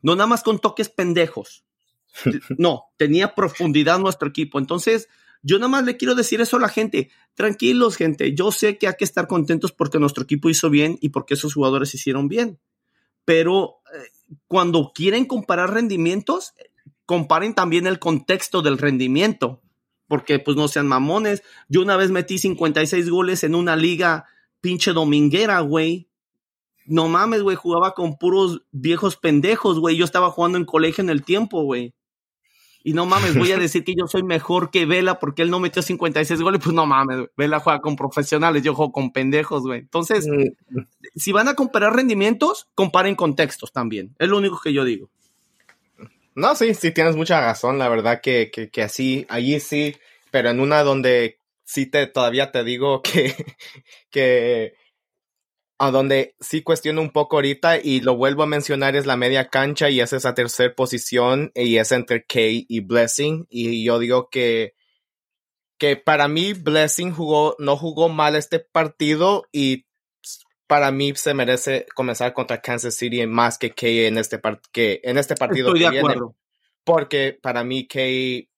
No 0.02 0.14
nada 0.14 0.26
más 0.26 0.42
con 0.42 0.58
toques 0.58 0.90
pendejos. 0.90 1.64
No, 2.58 2.84
tenía 2.98 3.34
profundidad 3.34 3.98
nuestro 3.98 4.28
equipo. 4.28 4.58
Entonces, 4.58 5.08
yo 5.40 5.58
nada 5.58 5.70
más 5.70 5.84
le 5.86 5.96
quiero 5.96 6.14
decir 6.14 6.42
eso 6.42 6.58
a 6.58 6.60
la 6.60 6.68
gente. 6.68 7.10
Tranquilos, 7.32 7.96
gente. 7.96 8.34
Yo 8.34 8.52
sé 8.52 8.76
que 8.76 8.88
hay 8.88 8.94
que 8.98 9.04
estar 9.04 9.26
contentos 9.26 9.72
porque 9.72 9.98
nuestro 9.98 10.24
equipo 10.24 10.50
hizo 10.50 10.68
bien 10.68 10.98
y 11.00 11.08
porque 11.08 11.32
esos 11.32 11.54
jugadores 11.54 11.94
hicieron 11.94 12.28
bien. 12.28 12.60
Pero 13.24 13.76
eh, 13.94 14.10
cuando 14.48 14.92
quieren 14.94 15.24
comparar 15.24 15.72
rendimientos, 15.72 16.54
comparen 17.06 17.54
también 17.54 17.86
el 17.86 17.98
contexto 17.98 18.62
del 18.62 18.78
rendimiento. 18.78 19.60
Porque 20.08 20.38
pues 20.38 20.56
no 20.56 20.68
sean 20.68 20.86
mamones. 20.86 21.42
Yo 21.68 21.80
una 21.80 21.96
vez 21.96 22.10
metí 22.10 22.38
56 22.38 23.08
goles 23.08 23.44
en 23.44 23.54
una 23.54 23.76
liga 23.76 24.26
pinche 24.60 24.92
dominguera, 24.92 25.60
güey. 25.60 26.08
No 26.84 27.08
mames, 27.08 27.42
güey, 27.42 27.56
jugaba 27.56 27.94
con 27.94 28.18
puros 28.18 28.62
viejos 28.72 29.16
pendejos, 29.16 29.78
güey. 29.78 29.96
Yo 29.96 30.04
estaba 30.04 30.30
jugando 30.30 30.58
en 30.58 30.64
colegio 30.64 31.02
en 31.02 31.10
el 31.10 31.24
tiempo, 31.24 31.62
güey 31.62 31.94
y 32.84 32.92
no 32.92 33.06
mames, 33.06 33.36
voy 33.36 33.52
a 33.52 33.58
decir 33.58 33.84
que 33.84 33.94
yo 33.94 34.06
soy 34.06 34.22
mejor 34.22 34.70
que 34.70 34.86
Vela 34.86 35.18
porque 35.18 35.42
él 35.42 35.50
no 35.50 35.60
metió 35.60 35.82
56 35.82 36.40
goles, 36.40 36.60
pues 36.62 36.74
no 36.74 36.86
mames, 36.86 37.28
Vela 37.36 37.60
juega 37.60 37.80
con 37.80 37.96
profesionales, 37.96 38.62
yo 38.62 38.74
juego 38.74 38.92
con 38.92 39.12
pendejos, 39.12 39.62
güey. 39.62 39.80
Entonces, 39.80 40.26
mm. 40.28 40.80
si 41.14 41.32
van 41.32 41.48
a 41.48 41.54
comparar 41.54 41.94
rendimientos, 41.94 42.68
comparen 42.74 43.14
contextos 43.14 43.72
también. 43.72 44.14
Es 44.18 44.28
lo 44.28 44.38
único 44.38 44.60
que 44.60 44.72
yo 44.72 44.84
digo. 44.84 45.10
No, 46.34 46.54
sí, 46.54 46.74
sí, 46.74 46.92
tienes 46.92 47.16
mucha 47.16 47.40
razón, 47.40 47.78
la 47.78 47.88
verdad 47.88 48.20
que, 48.22 48.50
que, 48.50 48.70
que 48.70 48.82
así, 48.82 49.26
allí 49.28 49.60
sí, 49.60 49.96
pero 50.30 50.48
en 50.50 50.60
una 50.60 50.82
donde 50.82 51.38
sí 51.64 51.86
te, 51.86 52.06
todavía 52.06 52.50
te 52.50 52.64
digo 52.64 53.02
que, 53.02 53.34
que 54.10 54.74
a 55.82 55.90
donde 55.90 56.36
sí 56.38 56.62
cuestiono 56.62 57.00
un 57.00 57.10
poco 57.10 57.36
ahorita 57.36 57.76
y 57.76 58.02
lo 58.02 58.14
vuelvo 58.14 58.44
a 58.44 58.46
mencionar 58.46 58.94
es 58.94 59.04
la 59.04 59.16
media 59.16 59.48
cancha 59.48 59.90
y 59.90 60.00
es 60.00 60.12
esa 60.12 60.32
tercera 60.32 60.72
posición 60.76 61.50
y 61.56 61.76
es 61.78 61.90
entre 61.90 62.24
Kay 62.24 62.66
y 62.68 62.78
Blessing 62.78 63.48
y 63.50 63.82
yo 63.82 63.98
digo 63.98 64.30
que 64.30 64.74
que 65.78 65.96
para 65.96 66.28
mí 66.28 66.52
Blessing 66.52 67.12
jugó 67.12 67.56
no 67.58 67.76
jugó 67.76 68.08
mal 68.08 68.36
este 68.36 68.60
partido 68.60 69.48
y 69.50 69.86
para 70.68 70.92
mí 70.92 71.16
se 71.16 71.34
merece 71.34 71.86
comenzar 71.96 72.32
contra 72.32 72.62
Kansas 72.62 72.94
City 72.94 73.26
más 73.26 73.58
que 73.58 73.72
Kay 73.72 74.04
en 74.04 74.18
este 74.18 74.40
que 74.70 75.00
en 75.02 75.18
este 75.18 75.34
partido 75.34 75.74
Estoy 75.74 75.90
de 75.90 75.98
acuerdo. 75.98 76.36
porque 76.84 77.36
para 77.42 77.64
mí 77.64 77.88
Kay 77.88 78.48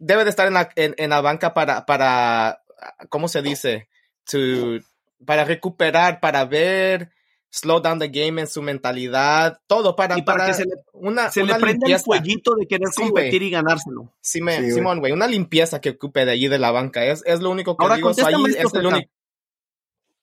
debe 0.00 0.24
de 0.24 0.30
estar 0.30 0.48
en 0.48 0.54
la, 0.54 0.68
en, 0.74 1.10
la 1.10 1.20
banca 1.20 1.54
para 1.54 1.86
para 1.86 2.60
¿cómo 3.08 3.28
se 3.28 3.40
dice? 3.40 3.88
To, 4.28 4.80
para 5.24 5.44
recuperar, 5.44 6.20
para 6.20 6.44
ver, 6.44 7.12
slow 7.50 7.80
down 7.80 7.98
the 7.98 8.08
game 8.08 8.40
en 8.40 8.46
su 8.46 8.62
mentalidad, 8.62 9.60
todo 9.66 9.96
para, 9.96 10.16
para, 10.18 10.46
que 10.46 10.54
se 10.54 10.64
le, 10.64 10.72
una, 10.92 11.30
se 11.30 11.44
le 11.44 11.54
prenda 11.54 11.88
el 11.88 11.98
fueguito 11.98 12.54
de 12.54 12.66
querer 12.66 12.88
competir 12.94 13.42
y 13.42 13.50
ganárselo. 13.50 14.12
Sí, 14.20 14.40
me, 14.42 14.70
Simón, 14.70 15.00
güey, 15.00 15.12
una 15.12 15.26
limpieza 15.26 15.80
que 15.80 15.90
ocupe 15.90 16.24
de 16.24 16.32
allí 16.32 16.48
de 16.48 16.58
la 16.58 16.70
banca, 16.70 17.04
es, 17.04 17.22
es 17.24 17.40
lo 17.40 17.50
único 17.50 17.76
que 17.76 17.84
Ahora, 17.84 17.96
digo. 17.96 18.10
Ahí 18.10 18.44
es 18.58 18.74
el 18.74 18.86
único... 18.86 19.10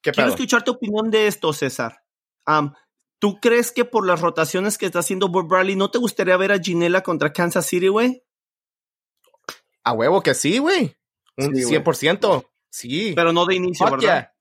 Quiero 0.01 0.29
escuchar 0.29 0.63
tu 0.63 0.71
opinión 0.71 1.09
de 1.09 1.27
esto, 1.27 1.53
César. 1.53 2.03
¿Tú 3.19 3.39
crees 3.39 3.71
que 3.71 3.85
por 3.85 4.05
las 4.05 4.19
rotaciones 4.19 4.77
que 4.77 4.85
está 4.85 4.99
haciendo 4.99 5.29
Bob 5.29 5.47
Bradley, 5.47 5.77
no 5.77 5.89
te 5.89 5.97
gustaría 5.97 6.35
ver 6.35 6.51
a 6.51 6.59
Ginela 6.59 7.03
contra 7.03 7.31
Kansas 7.31 7.65
City, 7.65 7.87
güey? 7.87 8.21
A 9.85 9.93
huevo 9.93 10.21
que 10.21 10.33
sí, 10.33 10.57
güey. 10.57 10.97
Un 11.37 11.53
100%. 11.53 12.49
Sí. 12.69 13.13
Pero 13.15 13.31
no 13.31 13.45
de 13.45 13.55
inicio, 13.55 13.89
¿verdad? 13.89 14.32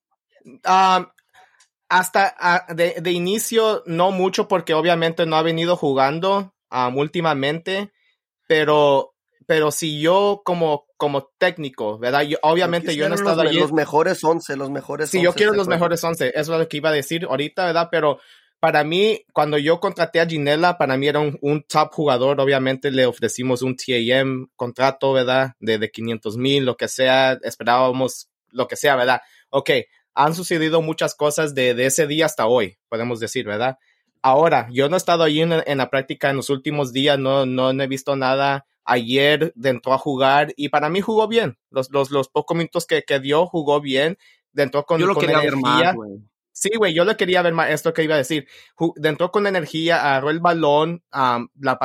Hasta 1.89 2.35
ah, 2.39 2.67
de, 2.75 3.11
inicio 3.11 3.83
no 3.87 4.11
mucho 4.11 4.49
porque 4.49 4.75
obviamente 4.75 5.27
no 5.27 5.37
ha 5.37 5.43
venido 5.43 5.77
jugando 5.77 6.55
últimamente, 6.95 7.93
pero, 8.49 9.15
pero 9.47 9.71
si 9.71 10.01
yo 10.01 10.41
como, 10.45 10.87
como 10.97 11.31
técnico, 11.39 11.99
¿verdad? 11.99 12.23
Yo, 12.23 12.39
obviamente 12.43 12.97
yo 12.97 13.09
no 13.09 13.15
he 13.15 13.19
estado 13.19 13.43
allí. 13.43 13.59
Los 13.59 13.73
mejores 13.73 14.25
11, 14.25 14.57
los 14.57 14.71
mejores 14.71 15.11
Sí, 15.11 15.21
yo 15.21 15.35
quiero 15.35 15.53
los 15.53 15.69
mejores 15.69 16.03
11, 16.03 16.33
eso 16.35 16.55
es 16.55 16.61
lo 16.61 16.69
que 16.69 16.79
iba 16.79 16.89
a 16.89 16.93
decir 16.93 17.27
ahorita, 17.27 17.67
¿verdad? 17.67 17.89
Pero 17.91 18.21
para 18.63 18.85
mí, 18.85 19.27
cuando 19.33 19.59
yo 19.59 19.81
contraté 19.81 20.21
a 20.21 20.27
Ginella, 20.27 20.79
para 20.79 20.97
mí 20.97 21.09
era 21.09 21.19
un, 21.19 21.65
top 21.69 21.93
jugador. 21.93 22.41
Obviamente 22.41 22.91
le 22.93 23.07
ofrecimos 23.07 23.61
un 23.61 23.77
TAM 23.77 24.51
contrato, 24.55 25.13
¿verdad? 25.13 25.55
De, 25.59 25.79
de 25.79 25.91
500 25.91 26.37
mil, 26.37 26.65
lo 26.65 26.77
que 26.77 26.87
sea. 26.87 27.33
Esperábamos 27.43 28.31
lo 28.51 28.69
que 28.69 28.77
sea, 28.77 28.95
¿verdad? 28.95 29.21
Ok, 29.51 29.71
han 30.15 30.35
sucedido 30.35 30.83
muchas 30.83 31.15
cosas 31.15 31.55
de, 31.55 31.71
ese 31.85 32.07
día 32.07 32.27
hasta 32.27 32.47
hoy, 32.47 32.79
podemos 32.89 33.21
decir, 33.21 33.47
¿verdad? 33.47 33.79
Ahora, 34.23 34.69
yo 34.71 34.89
no 34.89 34.97
he 34.97 34.99
estado 34.99 35.25
allí 35.25 35.41
en, 35.41 35.79
la 35.79 35.91
práctica 35.91 36.31
en 36.31 36.37
los 36.37 36.51
últimos 36.51 36.93
días, 36.93 37.19
no, 37.19 37.45
no, 37.47 37.71
he 37.71 37.87
visto 37.89 38.15
nada. 38.15 38.67
Ayer 38.85 39.53
entró 39.63 39.93
a 39.93 39.99
jugar 39.99 40.53
y 40.57 40.69
para 40.69 40.89
mí 40.89 41.01
jugó 41.01 41.29
bien. 41.29 41.57
Los, 41.71 41.91
los, 41.91 42.11
los 42.11 42.29
pocos 42.29 42.57
minutos 42.57 42.87
que, 42.87 43.03
que 43.03 43.21
dio, 43.21 43.47
jugó 43.47 43.81
bien. 43.81 44.19
Entró 44.55 44.85
con, 44.85 45.01
yo 45.01 45.07
lo 45.07 45.15
con 45.15 45.23
quería 45.23 45.39
energía. 45.43 45.61
Ver 45.77 45.97
más, 45.97 46.09
sí, 46.53 46.71
güey, 46.77 46.95
yo 46.95 47.05
lo 47.05 47.17
quería 47.17 47.43
ver 47.43 47.55
más. 47.55 47.71
Esto 47.71 47.93
que 47.93 48.05
iba 48.05 48.15
a 48.15 48.19
decir. 48.19 48.47
Entró 49.03 49.31
con 49.31 49.47
energía, 49.47 50.01
agarró 50.03 50.31
el 50.31 50.41
balón, 50.41 51.03
la, 51.13 51.79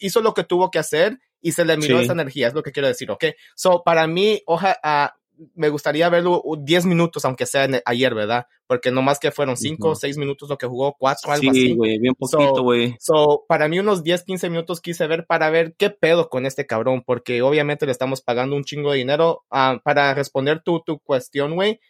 hizo 0.00 0.20
lo 0.20 0.34
que 0.34 0.44
tuvo 0.44 0.70
que 0.70 0.78
hacer 0.78 1.18
y 1.40 1.52
se 1.52 1.64
le 1.64 1.76
miró 1.76 2.00
esa 2.00 2.12
energía, 2.12 2.48
es 2.48 2.54
lo 2.54 2.62
que 2.62 2.72
quiero 2.72 2.88
decir, 2.88 3.10
¿ok? 3.10 3.26
So, 3.54 3.82
para 3.84 4.06
mí, 4.06 4.42
oja, 4.46 4.76
uh, 4.82 5.16
me 5.54 5.68
gustaría 5.68 6.08
verlo 6.08 6.42
10 6.58 6.86
minutos, 6.86 7.24
aunque 7.24 7.46
sea 7.46 7.68
ayer, 7.84 8.14
¿verdad? 8.14 8.46
Porque 8.66 8.90
no 8.90 9.02
más 9.02 9.18
que 9.18 9.30
fueron 9.30 9.56
5 9.56 9.90
o 9.90 9.94
6 9.94 10.18
minutos 10.18 10.48
lo 10.48 10.58
que 10.58 10.66
jugó, 10.66 10.96
4, 10.98 11.32
algo 11.32 11.50
así. 11.50 11.68
Sí, 11.68 11.74
güey, 11.74 11.98
bien 11.98 12.14
poquito, 12.14 12.62
güey. 12.62 12.96
So, 13.00 13.44
para 13.48 13.68
mí 13.68 13.78
unos 13.78 14.02
10, 14.02 14.24
15 14.24 14.50
minutos 14.50 14.80
quise 14.80 15.06
ver 15.06 15.26
para 15.26 15.50
ver 15.50 15.74
qué 15.76 15.90
pedo 15.90 16.28
con 16.28 16.46
este 16.46 16.66
cabrón, 16.66 17.02
porque 17.06 17.42
obviamente 17.42 17.86
le 17.86 17.92
estamos 17.92 18.20
pagando 18.20 18.56
un 18.56 18.64
chingo 18.64 18.92
de 18.92 18.98
dinero. 18.98 19.44
Ah, 19.50 19.80
para 19.82 20.14
responder 20.14 20.62
tu, 20.62 20.80
tu 20.80 20.98
cuestión, 20.98 21.54
güey, 21.54 21.80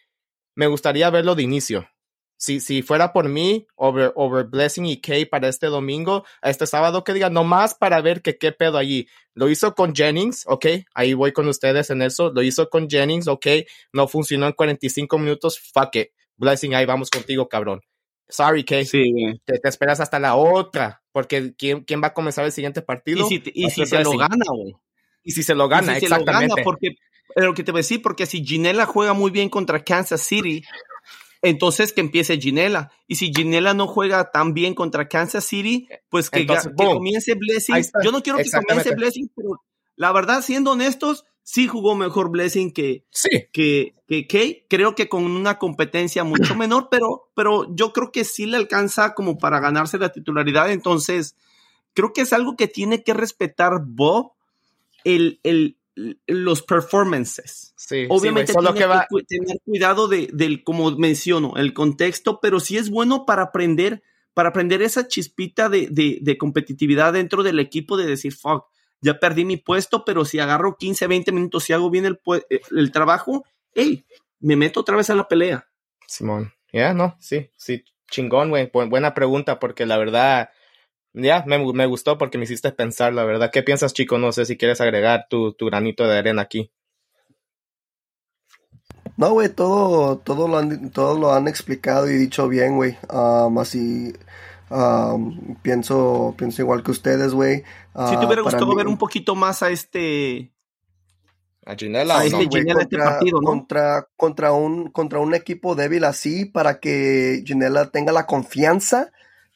me 0.55 0.67
gustaría 0.67 1.09
verlo 1.09 1.35
de 1.35 1.43
inicio. 1.43 1.87
Si, 2.39 2.61
si 2.61 2.81
fuera 2.81 3.11
por 3.11 3.27
mí, 3.27 3.67
over, 3.75 4.13
over 4.15 4.45
Blessing 4.45 4.85
y 4.85 5.01
Kay 5.01 5.25
para 5.25 5.49
este 5.49 5.67
domingo, 5.67 6.23
este 6.41 6.65
sábado, 6.67 7.03
que 7.03 7.13
diga, 7.13 7.29
nomás 7.29 7.75
para 7.75 7.99
ver 7.99 8.21
que 8.21 8.37
qué 8.37 8.53
pedo 8.53 8.77
allí. 8.77 9.09
Lo 9.33 9.49
hizo 9.49 9.75
con 9.75 9.93
Jennings, 9.93 10.45
ok, 10.47 10.65
ahí 10.93 11.13
voy 11.13 11.33
con 11.33 11.49
ustedes 11.49 11.89
en 11.89 12.01
eso. 12.01 12.31
Lo 12.33 12.41
hizo 12.41 12.69
con 12.69 12.89
Jennings, 12.89 13.27
ok, 13.27 13.45
no 13.91 14.07
funcionó 14.07 14.47
en 14.47 14.53
45 14.53 15.17
minutos, 15.17 15.59
fuck 15.59 15.93
it. 15.97 16.07
Blessing, 16.37 16.73
ahí 16.75 16.85
vamos 16.85 17.09
contigo, 17.09 17.49
cabrón. 17.49 17.81
Sorry, 18.29 18.63
Kay. 18.63 18.85
Sí. 18.85 19.11
Te, 19.43 19.59
te 19.59 19.67
esperas 19.67 19.99
hasta 19.99 20.17
la 20.17 20.35
otra, 20.35 21.03
porque 21.11 21.53
¿quién, 21.57 21.83
quién 21.83 22.01
va 22.01 22.07
a 22.07 22.13
comenzar 22.13 22.45
el 22.45 22.53
siguiente 22.53 22.81
partido? 22.81 23.25
Y 23.25 23.29
si, 23.29 23.43
y 23.53 23.69
si 23.69 23.85
se 23.85 24.01
lo 24.01 24.17
gana, 24.17 24.45
güey. 24.55 24.77
Y 25.23 25.31
si 25.31 25.43
se 25.43 25.55
lo 25.55 25.67
gana, 25.67 25.97
Y 25.97 25.99
si 25.99 26.05
se 26.05 26.09
lo 26.09 26.15
exactamente. 26.15 26.53
gana, 26.53 26.63
porque 26.63 26.95
lo 27.35 27.53
que 27.53 27.63
te 27.63 27.71
voy 27.71 27.79
a 27.79 27.83
decir, 27.83 28.01
porque 28.01 28.25
si 28.25 28.45
Ginela 28.45 28.85
juega 28.85 29.11
muy 29.11 29.29
bien 29.29 29.49
contra 29.49 29.83
Kansas 29.83 30.21
City, 30.21 30.63
entonces 31.41 31.93
que 31.93 32.01
empiece 32.01 32.37
Ginela. 32.37 32.91
Y 33.07 33.15
si 33.15 33.31
Ginela 33.33 33.73
no 33.73 33.87
juega 33.87 34.31
tan 34.31 34.53
bien 34.53 34.73
contra 34.73 35.07
Kansas 35.07 35.45
City, 35.45 35.87
pues 36.09 36.29
que, 36.29 36.41
Entonces, 36.41 36.71
comience 36.75 37.33
Blessing. 37.35 37.75
Yo 38.03 38.11
no 38.11 38.21
quiero 38.21 38.39
que 38.39 38.49
comience. 38.49 38.95
Blessing, 38.95 39.31
pero 39.35 39.61
la 39.95 40.11
verdad, 40.11 40.41
siendo 40.41 40.71
honestos, 40.71 41.25
sí 41.43 41.67
jugó 41.67 41.95
mejor 41.95 42.29
Blessing 42.29 42.71
que, 42.71 43.05
Sí, 43.09 43.47
que, 43.51 43.95
que 44.07 44.27
Kay. 44.27 44.65
Creo 44.69 44.95
que 44.95 45.09
con 45.09 45.23
una 45.25 45.57
competencia 45.57 46.23
mucho 46.23 46.55
menor, 46.55 46.89
pero, 46.91 47.31
pero 47.35 47.73
yo 47.75 47.93
creo 47.93 48.11
que 48.11 48.23
sí 48.23 48.45
le 48.45 48.57
alcanza 48.57 49.13
como 49.13 49.37
para 49.37 49.59
ganarse 49.59 49.97
la 49.97 50.11
titularidad. 50.11 50.71
Entonces, 50.71 51.35
creo 51.93 52.13
que 52.13 52.21
es 52.21 52.33
algo 52.33 52.55
que 52.55 52.67
tiene 52.67 53.03
que 53.03 53.13
respetar 53.13 53.81
Bob, 53.85 54.33
el, 55.03 55.39
el, 55.43 55.78
los 56.27 56.61
performances. 56.61 57.73
sí. 57.75 58.05
Obviamente 58.09 58.53
sí, 58.53 58.59
que 58.75 58.85
va, 58.85 59.07
que 59.09 59.23
tener 59.23 59.59
cuidado 59.65 60.07
de, 60.07 60.29
del, 60.33 60.63
como 60.63 60.91
menciono, 60.91 61.53
el 61.57 61.73
contexto, 61.73 62.39
pero 62.41 62.59
sí 62.59 62.77
es 62.77 62.89
bueno 62.89 63.25
para 63.25 63.43
aprender, 63.43 64.03
para 64.33 64.49
aprender 64.49 64.81
esa 64.81 65.07
chispita 65.07 65.69
de, 65.69 65.87
de, 65.89 66.19
de 66.21 66.37
competitividad 66.37 67.13
dentro 67.13 67.43
del 67.43 67.59
equipo 67.59 67.97
de 67.97 68.05
decir, 68.05 68.33
fuck, 68.33 68.65
ya 69.01 69.19
perdí 69.19 69.45
mi 69.45 69.57
puesto, 69.57 70.03
pero 70.05 70.25
si 70.25 70.39
agarro 70.39 70.75
15, 70.77 71.07
20 71.07 71.31
minutos 71.31 71.69
y 71.69 71.73
hago 71.73 71.89
bien 71.89 72.05
el, 72.05 72.19
eh, 72.49 72.59
el 72.75 72.91
trabajo, 72.91 73.45
hey, 73.73 74.03
me 74.39 74.55
meto 74.55 74.81
otra 74.81 74.95
vez 74.97 75.09
a 75.09 75.15
la 75.15 75.27
pelea. 75.27 75.67
Simón. 76.07 76.53
Ya, 76.71 76.93
no, 76.93 77.17
sí, 77.19 77.49
sí, 77.57 77.83
chingón, 78.11 78.49
güey. 78.49 78.71
Bu- 78.71 78.89
buena 78.89 79.13
pregunta, 79.15 79.59
porque 79.59 79.85
la 79.87 79.97
verdad, 79.97 80.49
ya, 81.13 81.43
me, 81.47 81.57
me 81.73 81.85
gustó 81.85 82.17
porque 82.17 82.37
me 82.37 82.43
hiciste 82.45 82.71
pensar, 82.71 83.13
la 83.13 83.23
verdad. 83.23 83.49
¿Qué 83.51 83.63
piensas, 83.63 83.93
chico? 83.93 84.17
No 84.17 84.31
sé 84.31 84.45
si 84.45 84.57
quieres 84.57 84.81
agregar 84.81 85.27
tu, 85.29 85.53
tu 85.53 85.65
granito 85.67 86.07
de 86.07 86.17
arena 86.17 86.41
aquí. 86.43 86.71
No, 89.17 89.31
güey, 89.33 89.49
todo, 89.49 90.17
todo, 90.19 90.47
lo 90.47 90.57
han, 90.57 90.91
todo 90.91 91.17
lo 91.19 91.33
han 91.33 91.47
explicado 91.47 92.09
y 92.09 92.15
dicho 92.17 92.47
bien, 92.47 92.75
güey. 92.77 92.97
Am, 93.09 93.57
así 93.57 94.13
am, 94.69 95.55
pienso, 95.61 96.33
pienso 96.37 96.61
igual 96.61 96.83
que 96.83 96.91
ustedes, 96.91 97.33
güey. 97.33 97.57
si 97.57 97.63
Ah, 97.95 98.17
te 98.19 98.25
hubiera 98.25 98.41
para 98.41 98.43
gustado 98.43 98.67
mí- 98.67 98.75
ver 98.77 98.87
un 98.87 98.97
poquito 98.97 99.35
más 99.35 99.61
a 99.61 99.69
este, 99.71 100.53
¿A 101.65 101.75
Ginela 101.75 102.15
o 102.15 102.19
Ahí 102.19 102.29
no? 102.29 102.37
güey, 102.37 102.61
Ginela 102.61 102.81
este 102.81 102.95
contra, 102.97 103.11
partido, 103.11 103.41
¿no? 103.41 103.47
contra, 103.49 104.07
contra, 104.15 104.51
un, 104.53 104.89
contra 104.91 105.19
un 105.19 105.35
equipo 105.35 105.75
débil 105.75 106.05
así 106.05 106.45
para 106.45 106.79
que 106.79 107.43
Ginela 107.45 107.91
tenga 107.91 108.13
la 108.13 108.25
confianza 108.25 109.11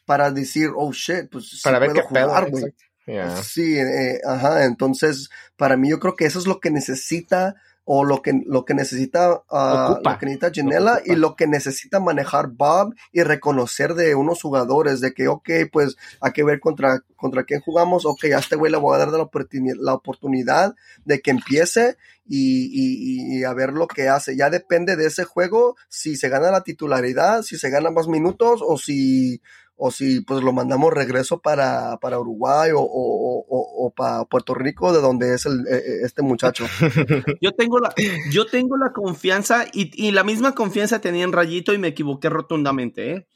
para 0.06 0.32
decir, 0.32 0.70
oh 0.76 0.92
shit, 0.92 1.30
pues 1.32 1.50
sí 1.50 1.60
Para 1.64 1.80
ver 1.80 1.92
puedo 1.92 2.08
qué 2.08 2.14
pedo. 2.14 2.28
jugar, 2.28 2.50
güey. 2.50 2.64
exacto. 2.64 2.84
Ya. 3.06 3.36
Sí, 3.44 3.78
eh, 3.78 4.20
ajá, 4.26 4.64
entonces 4.64 5.30
para 5.58 5.76
mí 5.76 5.90
yo 5.90 6.00
creo 6.00 6.16
que 6.16 6.24
eso 6.26 6.40
es 6.40 6.48
lo 6.48 6.62
que 6.62 6.72
necesita 6.72 7.56
o 7.84 8.06
lo 8.06 8.22
que, 8.22 8.32
lo 8.46 8.64
que 8.64 8.74
necesita 8.74 9.30
Ocupa. 9.34 10.14
lo 10.14 10.18
que 10.20 10.26
necesita 10.26 10.50
ocupa. 10.94 11.02
y 11.14 11.16
lo 11.18 11.36
que 11.36 11.48
necesita 11.48 12.00
manejar 12.00 12.48
Bob 12.48 12.94
y 13.12 13.24
reconocer 13.24 13.94
de 13.96 14.16
unos 14.16 14.42
jugadores 14.42 15.02
de 15.02 15.14
que 15.14 15.28
ok, 15.28 15.50
pues 15.70 15.98
hay 16.22 16.32
que 16.32 16.46
ver 16.46 16.62
contra, 16.62 17.02
contra 17.18 17.44
quién 17.44 17.60
jugamos, 17.60 18.06
ok, 18.06 18.24
a 18.34 18.40
este 18.40 18.56
güey 18.56 18.72
le 18.72 18.78
voy 18.78 18.96
a 18.96 19.00
dar 19.00 19.10
la, 19.10 19.18
oportuni- 19.20 19.76
la 19.78 19.96
oportunidad 19.96 20.74
de 21.04 21.20
que 21.20 21.32
empiece 21.32 21.98
y, 22.26 22.68
y- 22.72 23.40
y 23.40 23.44
a 23.44 23.52
ver 23.54 23.74
lo 23.74 23.86
que 23.88 24.08
hace. 24.08 24.38
Ya 24.38 24.50
depende 24.50 24.96
de 24.96 25.08
ese 25.08 25.26
juego 25.26 25.76
si 25.90 26.16
se 26.16 26.30
gana 26.30 26.52
la 26.52 26.64
titularidad, 26.64 27.42
si 27.42 27.58
se 27.58 27.70
gana 27.70 27.92
más 27.92 28.08
minutos 28.08 28.62
o 28.66 28.78
si 28.78 29.42
o 29.86 29.92
si 29.92 30.22
pues 30.22 30.42
lo 30.42 30.54
mandamos 30.54 30.94
regreso 30.94 31.42
para, 31.42 31.98
para 31.98 32.18
Uruguay 32.18 32.72
o, 32.72 32.80
o, 32.80 33.46
o, 33.50 33.94
para 33.94 34.24
Puerto 34.24 34.54
Rico, 34.54 34.94
de 34.94 35.02
donde 35.02 35.36
es 35.36 35.46
el, 35.46 35.68
eh, 35.70 36.06
este 36.06 36.22
muchacho. 36.22 36.66
Yo 37.42 37.52
tengo 37.52 37.80
la, 37.80 37.94
yo 38.32 38.46
tengo 38.46 38.78
la 38.78 38.94
confianza 38.94 39.66
y, 39.74 39.92
y 40.02 40.12
la 40.12 40.24
misma 40.24 40.56
confianza 40.56 41.02
tenía 41.02 41.26
en 41.26 41.34
Rayito 41.34 41.74
y 41.74 41.80
me 41.80 41.90
equivoqué 41.90 42.30
rotundamente, 42.30 43.12
¿eh? 43.12 43.28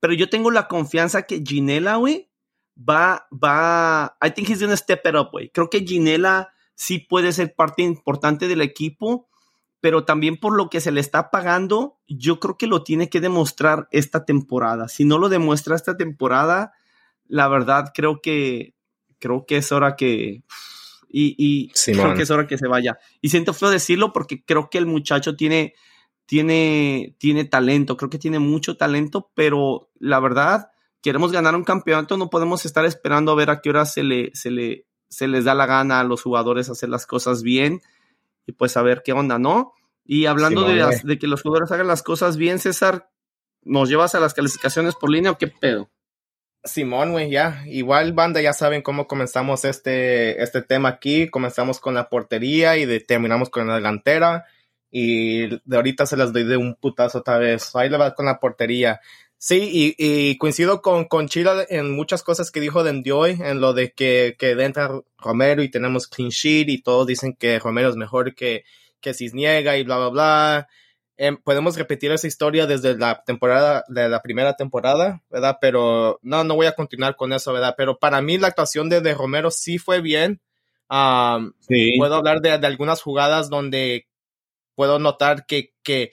Pero 0.00 0.12
yo 0.14 0.28
tengo 0.28 0.50
la 0.50 0.66
confianza 0.66 1.22
que 1.22 1.40
Ginela, 1.46 1.94
güey, 1.94 2.28
va, 2.76 3.28
va, 3.32 4.16
I 4.20 4.32
think 4.32 4.50
he's 4.50 4.60
gonna 4.60 4.76
step 4.76 5.06
it 5.06 5.14
up, 5.14 5.28
güey. 5.30 5.50
Creo 5.50 5.70
que 5.70 5.86
Ginela 5.86 6.52
sí 6.74 6.98
puede 6.98 7.32
ser 7.32 7.54
parte 7.54 7.82
importante 7.82 8.48
del 8.48 8.62
equipo, 8.62 9.28
pero 9.82 10.04
también 10.04 10.36
por 10.36 10.56
lo 10.56 10.70
que 10.70 10.80
se 10.80 10.92
le 10.92 11.00
está 11.00 11.32
pagando, 11.32 11.98
yo 12.06 12.38
creo 12.38 12.56
que 12.56 12.68
lo 12.68 12.84
tiene 12.84 13.10
que 13.10 13.20
demostrar 13.20 13.88
esta 13.90 14.24
temporada. 14.24 14.86
Si 14.86 15.04
no 15.04 15.18
lo 15.18 15.28
demuestra 15.28 15.74
esta 15.74 15.96
temporada, 15.96 16.72
la 17.26 17.48
verdad 17.48 17.90
creo 17.92 18.20
que, 18.22 18.76
creo 19.18 19.44
que 19.44 19.56
es 19.56 19.72
hora 19.72 19.96
que, 19.96 20.44
y, 21.08 21.34
y 21.36 21.72
creo 21.84 22.14
que 22.14 22.22
es 22.22 22.30
hora 22.30 22.46
que 22.46 22.58
se 22.58 22.68
vaya. 22.68 23.00
Y 23.20 23.30
siento 23.30 23.54
feo 23.54 23.70
decirlo 23.70 24.12
porque 24.12 24.44
creo 24.44 24.70
que 24.70 24.78
el 24.78 24.86
muchacho 24.86 25.34
tiene, 25.34 25.74
tiene, 26.26 27.16
tiene 27.18 27.44
talento, 27.44 27.96
creo 27.96 28.08
que 28.08 28.20
tiene 28.20 28.38
mucho 28.38 28.76
talento, 28.76 29.32
pero 29.34 29.90
la 29.98 30.20
verdad, 30.20 30.70
queremos 31.02 31.32
ganar 31.32 31.56
un 31.56 31.64
campeonato, 31.64 32.16
no 32.16 32.30
podemos 32.30 32.64
estar 32.66 32.84
esperando 32.84 33.32
a 33.32 33.34
ver 33.34 33.50
a 33.50 33.60
qué 33.60 33.70
hora 33.70 33.84
se, 33.84 34.04
le, 34.04 34.30
se, 34.32 34.52
le, 34.52 34.86
se 35.08 35.26
les 35.26 35.44
da 35.44 35.56
la 35.56 35.66
gana 35.66 35.98
a 35.98 36.04
los 36.04 36.22
jugadores 36.22 36.70
hacer 36.70 36.88
las 36.88 37.04
cosas 37.04 37.42
bien 37.42 37.80
y 38.46 38.52
pues 38.52 38.76
a 38.76 38.82
ver 38.82 39.02
qué 39.04 39.12
onda, 39.12 39.38
¿no? 39.38 39.72
Y 40.04 40.26
hablando 40.26 40.62
de, 40.62 40.66
güey. 40.68 40.78
las- 40.78 41.04
de 41.04 41.18
que 41.18 41.26
los 41.26 41.42
jugadores 41.42 41.70
hagan 41.72 41.86
las 41.86 42.02
cosas 42.02 42.36
bien, 42.36 42.58
César, 42.58 43.08
¿nos 43.62 43.88
llevas 43.88 44.14
a 44.14 44.20
las 44.20 44.34
calificaciones 44.34 44.94
por 44.96 45.10
línea 45.10 45.30
o 45.30 45.38
qué 45.38 45.46
pedo? 45.48 45.90
Simón, 46.64 47.10
güey, 47.12 47.30
ya. 47.30 47.62
Igual, 47.66 48.12
banda, 48.12 48.40
ya 48.40 48.52
saben 48.52 48.82
cómo 48.82 49.06
comenzamos 49.08 49.64
este, 49.64 50.40
este 50.42 50.62
tema 50.62 50.90
aquí. 50.90 51.28
Comenzamos 51.28 51.80
con 51.80 51.94
la 51.94 52.08
portería 52.08 52.76
y 52.76 52.86
de- 52.86 53.00
terminamos 53.00 53.50
con 53.50 53.66
la 53.66 53.74
delantera. 53.76 54.44
Y 54.90 55.48
de 55.64 55.76
ahorita 55.76 56.06
se 56.06 56.16
las 56.16 56.32
doy 56.32 56.44
de 56.44 56.56
un 56.56 56.74
putazo 56.76 57.18
otra 57.18 57.38
vez. 57.38 57.74
Ahí 57.74 57.88
le 57.88 57.96
va 57.96 58.14
con 58.14 58.26
la 58.26 58.38
portería. 58.38 59.00
Sí, 59.44 59.96
y, 59.98 60.30
y 60.30 60.38
coincido 60.38 60.82
con, 60.82 61.06
con 61.06 61.26
Chila 61.26 61.66
en 61.68 61.90
muchas 61.90 62.22
cosas 62.22 62.52
que 62.52 62.60
dijo 62.60 62.84
de 62.84 62.90
Endioy, 62.90 63.38
en 63.42 63.60
lo 63.60 63.72
de 63.72 63.90
que, 63.92 64.36
que 64.38 64.52
entra 64.52 65.00
Romero 65.18 65.64
y 65.64 65.68
tenemos 65.68 66.06
clean 66.06 66.30
sheet 66.30 66.68
y 66.68 66.80
todos 66.80 67.08
dicen 67.08 67.34
que 67.34 67.58
Romero 67.58 67.88
es 67.88 67.96
mejor 67.96 68.36
que, 68.36 68.62
que 69.00 69.14
Cisniega 69.14 69.76
y 69.76 69.82
bla, 69.82 69.96
bla, 69.98 70.08
bla. 70.10 70.68
Em, 71.16 71.36
podemos 71.38 71.76
repetir 71.76 72.12
esa 72.12 72.28
historia 72.28 72.68
desde 72.68 72.96
la 72.96 73.24
temporada, 73.24 73.82
de 73.88 74.08
la 74.08 74.22
primera 74.22 74.54
temporada, 74.54 75.24
¿verdad? 75.28 75.58
Pero 75.60 76.20
no, 76.22 76.44
no 76.44 76.54
voy 76.54 76.66
a 76.66 76.76
continuar 76.76 77.16
con 77.16 77.32
eso, 77.32 77.52
¿verdad? 77.52 77.74
Pero 77.76 77.98
para 77.98 78.22
mí 78.22 78.38
la 78.38 78.46
actuación 78.46 78.88
de, 78.88 79.00
de 79.00 79.12
Romero 79.12 79.50
sí 79.50 79.76
fue 79.78 80.00
bien. 80.00 80.40
Am, 80.88 81.52
Sí. 81.58 81.96
puedo 81.98 82.14
hablar 82.14 82.42
de, 82.42 82.56
de 82.58 82.66
algunas 82.68 83.02
jugadas 83.02 83.50
donde 83.50 84.06
puedo 84.76 85.00
notar 85.00 85.46
que, 85.46 85.72
que 85.82 86.12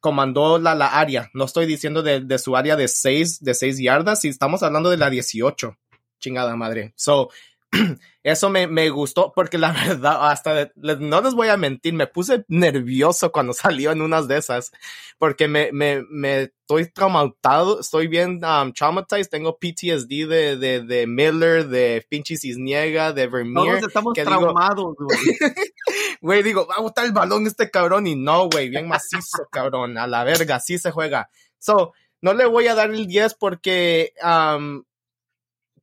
comandó 0.00 0.58
la, 0.58 0.74
la 0.74 0.98
área. 0.98 1.30
No 1.34 1.44
estoy 1.44 1.66
diciendo 1.66 2.02
de, 2.02 2.20
de 2.20 2.38
su 2.38 2.56
área 2.56 2.76
de 2.76 2.88
6 2.88 3.42
de 3.42 3.54
seis 3.54 3.78
yardas, 3.78 4.20
si 4.20 4.28
estamos 4.28 4.62
hablando 4.62 4.90
de 4.90 4.96
la 4.96 5.10
18. 5.10 5.76
Chingada 6.20 6.56
madre. 6.56 6.92
So, 6.96 7.30
eso 8.22 8.50
me, 8.50 8.66
me 8.66 8.88
gustó 8.90 9.32
porque 9.34 9.58
la 9.58 9.72
verdad, 9.86 10.30
hasta 10.30 10.70
no 10.76 11.20
les 11.20 11.34
voy 11.34 11.48
a 11.48 11.56
mentir, 11.56 11.94
me 11.94 12.06
puse 12.06 12.44
nervioso 12.48 13.30
cuando 13.32 13.52
salió 13.54 13.92
en 13.92 14.02
unas 14.02 14.28
de 14.28 14.38
esas 14.38 14.70
porque 15.18 15.48
me, 15.48 15.70
me, 15.72 16.04
me 16.10 16.42
estoy 16.42 16.90
traumatado, 16.90 17.80
estoy 17.80 18.06
bien 18.06 18.40
um, 18.44 18.72
traumatized, 18.72 19.30
tengo 19.30 19.58
PTSD 19.58 20.28
de, 20.28 20.56
de, 20.56 20.82
de 20.82 21.06
Miller, 21.06 21.66
de 21.66 22.06
pinche 22.08 22.36
Cisniega, 22.36 23.12
de 23.12 23.26
Vermeer. 23.26 23.78
Todos 23.78 23.88
estamos 23.88 24.12
que 24.14 24.24
traumados, 24.24 24.94
güey. 24.96 25.18
Güey, 26.20 26.42
digo, 26.42 26.66
va 26.66 26.74
a 26.76 26.80
botar 26.80 27.04
el 27.04 27.12
balón 27.12 27.46
este 27.46 27.70
cabrón 27.70 28.08
y 28.08 28.16
no, 28.16 28.48
güey, 28.48 28.68
bien 28.70 28.88
macizo, 28.88 29.46
cabrón, 29.52 29.96
a 29.96 30.08
la 30.08 30.24
verga, 30.24 30.56
así 30.56 30.76
se 30.76 30.90
juega. 30.90 31.30
So, 31.58 31.92
no 32.20 32.34
le 32.34 32.44
voy 32.46 32.66
a 32.66 32.74
dar 32.74 32.90
el 32.90 33.06
10 33.06 33.34
porque 33.34 34.12
um, 34.22 34.82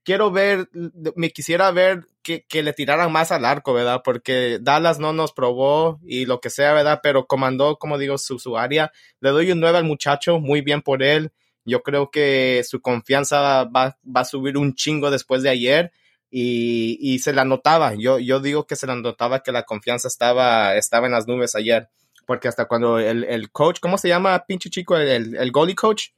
quiero 0.05 0.31
ver, 0.31 0.69
me 1.15 1.31
quisiera 1.31 1.71
ver 1.71 2.07
que, 2.21 2.45
que 2.45 2.63
le 2.63 2.71
tiraran 2.71 3.11
más 3.11 3.31
al 3.31 3.43
arco, 3.43 3.73
¿verdad? 3.73 4.01
Porque 4.03 4.59
Dallas 4.61 4.99
no 4.99 5.11
nos 5.11 5.33
probó 5.33 5.99
y 6.05 6.25
lo 6.25 6.39
que 6.39 6.49
sea, 6.49 6.73
¿verdad? 6.73 7.01
Pero 7.03 7.25
comandó, 7.25 7.77
como 7.77 7.97
digo, 7.97 8.17
su, 8.17 8.39
su 8.39 8.57
área. 8.57 8.91
Le 9.19 9.31
doy 9.31 9.51
un 9.51 9.59
9 9.59 9.79
al 9.79 9.83
muchacho, 9.83 10.39
muy 10.39 10.61
bien 10.61 10.81
por 10.81 11.03
él. 11.03 11.33
Yo 11.65 11.81
creo 11.81 12.11
que 12.11 12.63
su 12.65 12.79
confianza 12.79 13.65
va, 13.65 13.97
va 14.05 14.21
a 14.21 14.25
subir 14.25 14.57
un 14.57 14.75
chingo 14.75 15.09
después 15.09 15.41
de 15.41 15.49
ayer 15.49 15.91
y, 16.29 16.97
y 17.01 17.19
se 17.19 17.33
la 17.33 17.43
notaba. 17.43 17.95
Yo, 17.95 18.19
yo 18.19 18.39
digo 18.39 18.67
que 18.67 18.75
se 18.75 18.87
la 18.87 18.95
notaba 18.95 19.41
que 19.41 19.51
la 19.51 19.63
confianza 19.63 20.07
estaba, 20.07 20.75
estaba 20.75 21.07
en 21.07 21.13
las 21.13 21.27
nubes 21.27 21.55
ayer. 21.55 21.89
porque 22.27 22.47
hasta 22.47 22.65
cuando 22.65 22.99
el, 22.99 23.23
el 23.23 23.51
coach, 23.51 23.79
¿cómo 23.81 23.97
se 23.97 24.07
llama, 24.07 24.45
pinche 24.45 24.69
chico, 24.69 24.95
el, 24.95 25.35
el 25.35 25.51
goalie 25.51 25.75
coach? 25.75 26.09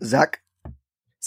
Zach. 0.00 0.47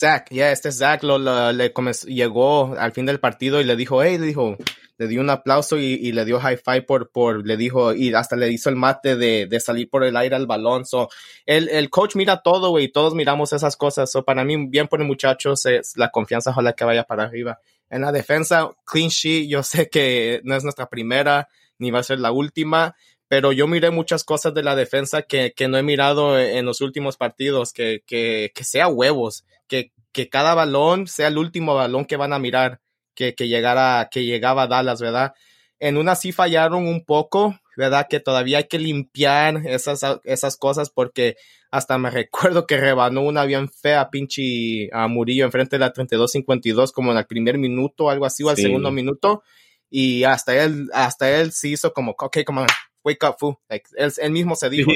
Zach, 0.02 0.26
ya, 0.32 0.52
este 0.52 0.72
Zach 0.72 1.04
lo, 1.04 1.20
lo- 1.20 1.52
le 1.52 1.72
comenzó- 1.74 2.08
llegó 2.08 2.76
al 2.76 2.92
fin 2.92 3.06
del 3.06 3.20
partido 3.20 3.62
y 3.62 3.64
le 3.64 3.76
dijo, 3.76 4.02
hey, 4.02 4.18
le 4.18 4.26
dijo, 4.26 4.58
le 4.98 5.08
dio 5.08 5.22
un 5.22 5.30
aplauso 5.30 5.78
y, 5.78 5.94
y 5.94 6.12
le 6.12 6.26
dio 6.26 6.40
high 6.40 6.58
five 6.58 6.82
por, 6.84 7.12
por, 7.12 7.46
le 7.46 7.56
dijo, 7.56 7.94
y 7.94 8.12
hasta 8.14 8.36
le 8.36 8.50
hizo 8.52 8.70
el 8.70 8.76
mate 8.76 9.16
de, 9.16 9.46
de 9.46 9.60
salir 9.60 9.90
por 9.92 10.04
el 10.04 10.18
aire 10.18 10.36
al 10.36 10.48
balón. 10.48 10.86
So, 10.86 11.10
el, 11.46 11.70
el 11.70 11.92
coach 11.92 12.16
mira 12.16 12.42
todo, 12.42 12.72
güey, 12.72 12.88
todos 12.92 13.14
miramos 13.14 13.54
esas 13.54 13.78
cosas. 13.78 14.12
So, 14.12 14.26
para 14.26 14.44
mí, 14.44 14.68
bien 14.68 14.88
por 14.88 15.02
el 15.02 15.08
muchacho, 15.08 15.54
la 15.96 16.10
confianza, 16.10 16.50
ojalá 16.50 16.74
que 16.74 16.84
vaya 16.84 17.04
para 17.04 17.24
arriba. 17.24 17.60
En 17.90 18.02
la 18.02 18.12
defensa, 18.12 18.72
clean 18.86 19.10
sheet, 19.10 19.48
yo 19.50 19.62
sé 19.64 19.88
que 19.90 20.42
no 20.44 20.56
es 20.56 20.64
nuestra 20.64 20.88
primera, 20.90 21.48
ni 21.78 21.92
va 21.92 22.00
a 22.00 22.04
ser 22.04 22.20
la 22.20 22.32
última, 22.32 22.96
pero 23.32 23.54
yo 23.54 23.66
miré 23.66 23.92
muchas 23.92 24.26
cosas 24.26 24.54
de 24.54 24.62
la 24.62 24.76
defensa 24.76 25.22
que, 25.22 25.54
que 25.56 25.70
no 25.70 25.78
he 25.78 25.84
mirado 25.84 26.38
en 26.38 26.66
los 26.66 26.82
últimos 26.82 27.16
partidos, 27.16 27.72
que, 27.72 28.04
que, 28.06 28.52
que 28.54 28.66
sea 28.66 28.90
huevos, 28.90 29.46
que, 29.70 29.94
que 30.12 30.28
cada 30.28 30.54
balón 30.54 31.08
sea 31.08 31.30
el 31.30 31.38
último 31.38 31.74
balón 31.74 32.04
que 32.04 32.18
van 32.18 32.34
a 32.34 32.40
mirar, 32.40 32.82
que, 33.16 33.34
que 33.34 33.48
llegara, 33.48 34.10
que 34.12 34.26
llegaba 34.26 34.64
a 34.64 34.68
Dallas, 34.68 35.00
¿verdad? 35.00 35.32
En 35.80 35.96
una 35.96 36.16
sí 36.16 36.34
fallaron 36.34 36.86
un 36.90 37.06
poco, 37.06 37.58
¿verdad? 37.78 38.08
Que 38.10 38.20
todavía 38.20 38.58
hay 38.58 38.68
que 38.68 38.80
limpiar 38.80 39.66
esas, 39.66 40.02
esas 40.26 40.58
cosas 40.58 40.90
porque 40.90 41.38
hasta 41.72 41.98
me 41.98 42.10
recuerdo 42.12 42.68
que 42.68 42.76
rebanó 42.76 43.22
una 43.22 43.46
bien 43.46 43.70
fea 43.70 44.10
pinche 44.10 44.90
a 44.92 45.08
Murillo 45.08 45.46
enfrente 45.46 45.78
de 45.78 45.80
la 45.80 45.94
32-52 45.94 46.92
como 46.92 47.14
en 47.14 47.18
el 47.18 47.26
primer 47.28 47.58
minuto, 47.58 48.10
algo 48.10 48.26
así, 48.26 48.44
o 48.44 48.50
al 48.50 48.58
Sí. 48.58 48.64
segundo 48.64 48.92
minuto. 48.92 49.42
Y 49.90 50.26
hasta 50.26 50.62
él, 50.62 50.90
hasta 50.94 51.32
él 51.40 51.54
sí 51.54 51.72
hizo 51.72 51.94
como, 51.94 52.12
ok, 52.20 52.40
come 52.46 52.64
on, 52.64 52.68
wake 53.04 53.26
up, 53.28 53.36
fool. 53.40 53.58
Like, 53.70 53.90
él, 53.96 54.12
él 54.18 54.32
mismo 54.32 54.56
se 54.56 54.70
dijo. 54.70 54.92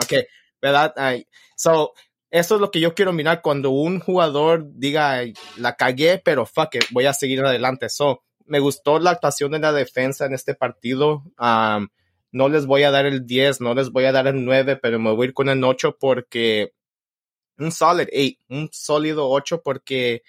Ok, 0.00 0.12
¿verdad? 0.60 0.92
Ay, 0.96 1.26
so, 1.56 1.92
eso 2.30 2.54
es 2.56 2.60
lo 2.60 2.70
que 2.70 2.80
yo 2.80 2.94
quiero 2.94 3.12
mirar 3.12 3.42
cuando 3.42 3.70
un 3.70 4.00
jugador 4.00 4.66
diga, 4.74 5.12
"Ay, 5.12 5.34
la 5.56 5.76
cagué, 5.76 6.20
pero 6.24 6.46
fuck 6.46 6.74
it, 6.74 6.84
voy 6.90 7.06
a 7.06 7.14
seguir 7.14 7.44
adelante. 7.44 7.88
So, 7.88 8.22
me 8.46 8.58
gustó 8.58 8.98
la 8.98 9.10
actuación 9.10 9.52
de 9.52 9.58
la 9.58 9.72
defensa 9.72 10.26
en 10.26 10.34
este 10.34 10.54
partido. 10.54 11.22
Um, 11.38 11.88
no 12.32 12.48
les 12.48 12.66
voy 12.66 12.82
a 12.82 12.90
dar 12.90 13.06
el 13.06 13.26
10, 13.26 13.60
no 13.60 13.74
les 13.74 13.90
voy 13.90 14.04
a 14.04 14.12
dar 14.12 14.26
el 14.26 14.44
9, 14.44 14.76
pero 14.76 14.98
me 14.98 15.12
voy 15.12 15.26
a 15.26 15.28
ir 15.28 15.34
con 15.34 15.48
el 15.48 15.62
8 15.62 15.96
porque 15.98 16.72
un 17.58 17.70
solid 17.70 18.08
8, 18.12 18.36
un 18.48 18.68
sólido 18.72 19.30
8 19.30 19.62
porque 19.62 20.22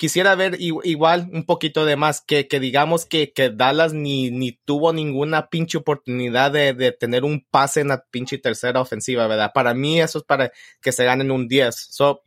quisiera 0.00 0.34
ver 0.34 0.56
igual 0.58 1.28
un 1.30 1.44
poquito 1.44 1.84
de 1.84 1.94
más, 1.94 2.22
que, 2.22 2.48
que 2.48 2.58
digamos 2.58 3.04
que, 3.04 3.34
que 3.34 3.50
Dallas 3.50 3.92
ni, 3.92 4.30
ni 4.30 4.52
tuvo 4.52 4.94
ninguna 4.94 5.50
pinche 5.50 5.76
oportunidad 5.76 6.52
de, 6.52 6.72
de 6.72 6.90
tener 6.92 7.22
un 7.22 7.44
pase 7.44 7.82
en 7.82 7.88
la 7.88 8.06
pinche 8.10 8.38
tercera 8.38 8.80
ofensiva, 8.80 9.26
¿verdad? 9.26 9.52
Para 9.52 9.74
mí 9.74 10.00
eso 10.00 10.20
es 10.20 10.24
para 10.24 10.52
que 10.80 10.92
se 10.92 11.04
ganen 11.04 11.30
un 11.30 11.48
10. 11.48 11.74
So, 11.90 12.22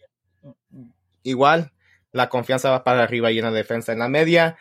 igual, 1.23 1.71
la 2.11 2.29
confianza 2.29 2.69
va 2.69 2.83
para 2.83 3.01
arriba 3.01 3.31
y 3.31 3.39
en 3.39 3.45
la 3.45 3.51
defensa. 3.51 3.91
En 3.91 3.97
la 3.97 4.07
media 4.07 4.55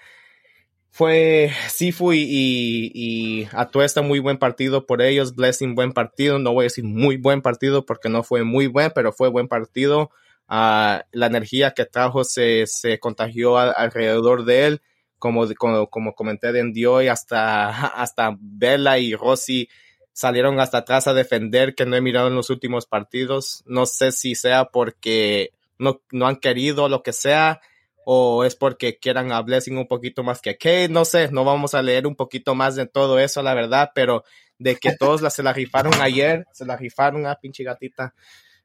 fue 0.90 1.52
Sifu 1.68 2.14
y, 2.14 2.20
y, 2.22 2.92
y 2.94 3.48
Atuesta 3.52 4.00
muy 4.00 4.20
buen 4.20 4.38
partido 4.38 4.86
por 4.86 5.02
ellos, 5.02 5.36
Blessing 5.36 5.74
buen 5.74 5.92
partido, 5.92 6.38
no 6.38 6.54
voy 6.54 6.62
a 6.62 6.70
decir 6.72 6.84
muy 6.84 7.18
buen 7.18 7.42
partido 7.42 7.84
porque 7.84 8.08
no 8.08 8.22
fue 8.22 8.42
muy 8.42 8.68
buen, 8.68 8.90
pero 8.94 9.12
fue 9.12 9.28
buen 9.28 9.48
partido. 9.48 10.10
Ah, 10.54 11.06
la 11.12 11.28
energía 11.28 11.70
que 11.70 11.86
trajo 11.86 12.24
se, 12.24 12.66
se 12.66 12.98
contagió 12.98 13.56
a- 13.56 13.70
alrededor 13.70 14.44
de 14.44 14.66
él, 14.66 14.82
como, 15.18 15.46
como, 15.54 15.86
como 15.88 16.14
comenté 16.14 16.52
de 16.52 16.62
Dio 16.72 17.00
y 17.00 17.08
hasta, 17.08 17.70
hasta 17.86 18.36
Bella 18.38 18.98
y 18.98 19.14
Rossi 19.14 19.70
salieron 20.12 20.60
hasta 20.60 20.78
atrás 20.78 21.06
a 21.06 21.14
defender 21.14 21.74
que 21.74 21.86
no 21.86 21.96
he 21.96 22.02
mirado 22.02 22.28
en 22.28 22.34
los 22.34 22.50
últimos 22.50 22.84
partidos. 22.84 23.62
No 23.64 23.86
sé 23.86 24.12
si 24.12 24.34
sea 24.34 24.66
porque 24.66 25.52
no, 25.78 26.02
no 26.10 26.26
han 26.26 26.36
querido 26.36 26.90
lo 26.90 27.02
que 27.02 27.14
sea 27.14 27.62
o 28.04 28.44
es 28.44 28.54
porque 28.54 28.98
quieran 28.98 29.32
a 29.32 29.40
Blessing 29.40 29.78
un 29.78 29.88
poquito 29.88 30.22
más 30.22 30.42
que 30.42 30.58
Kate, 30.58 30.90
no 30.90 31.06
sé, 31.06 31.30
no 31.32 31.44
vamos 31.44 31.72
a 31.72 31.80
leer 31.80 32.06
un 32.06 32.14
poquito 32.14 32.54
más 32.54 32.76
de 32.76 32.84
todo 32.84 33.18
eso, 33.18 33.42
la 33.42 33.54
verdad, 33.54 33.92
pero 33.94 34.22
de 34.58 34.76
que 34.76 34.90
todos 34.98 35.22
la, 35.22 35.30
se 35.30 35.42
la 35.42 35.54
rifaron 35.54 35.94
ayer, 36.02 36.44
se 36.52 36.66
la 36.66 36.76
rifaron 36.76 37.24
a 37.26 37.36
pinche 37.36 37.64
gatita, 37.64 38.12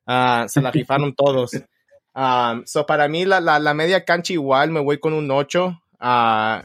Ah, 0.10 0.46
se 0.48 0.62
la 0.62 0.72
rifaron 0.72 1.14
todos. 1.14 1.52
Um, 2.18 2.64
so 2.66 2.88
para 2.88 3.08
mí 3.08 3.26
la, 3.26 3.40
la, 3.40 3.60
la 3.60 3.76
media 3.76 4.04
cancha 4.04 4.34
igual 4.34 4.72
me 4.72 4.80
voy 4.80 4.98
con 5.00 5.14
un 5.14 5.30
8. 5.30 5.80
Ah, 6.00 6.64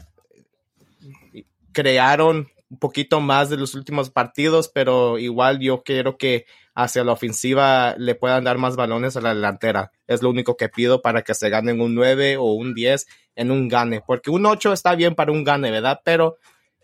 crearon 1.71 2.47
un 2.69 2.79
poquito 2.79 3.21
más 3.21 3.49
de 3.49 3.57
los 3.57 3.75
últimos 3.75 4.09
partidos, 4.09 4.67
pero 4.73 5.19
igual 5.19 5.59
yo 5.59 5.83
quiero 5.83 6.17
que 6.17 6.45
hacia 6.73 7.03
la 7.03 7.11
ofensiva 7.11 7.93
le 7.99 8.15
puedan 8.15 8.43
dar 8.45 8.57
más 8.57 8.75
balones 8.75 9.15
a 9.15 9.21
la 9.21 9.35
delantera. 9.35 9.91
Es 10.07 10.23
lo 10.23 10.31
único 10.31 10.57
que 10.57 10.69
pido 10.69 11.01
para 11.03 11.21
que 11.21 11.35
se 11.35 11.49
ganen 11.49 11.81
un 11.81 11.93
9 11.93 12.37
o 12.37 12.53
un 12.53 12.73
10 12.73 13.05
en 13.35 13.51
un 13.51 13.67
gane, 13.67 14.01
porque 14.05 14.31
un 14.31 14.45
8 14.47 14.73
está 14.73 14.95
bien 14.95 15.13
para 15.13 15.31
un 15.31 15.43
gane, 15.43 15.69
¿verdad? 15.69 16.01
Pero 16.03 16.37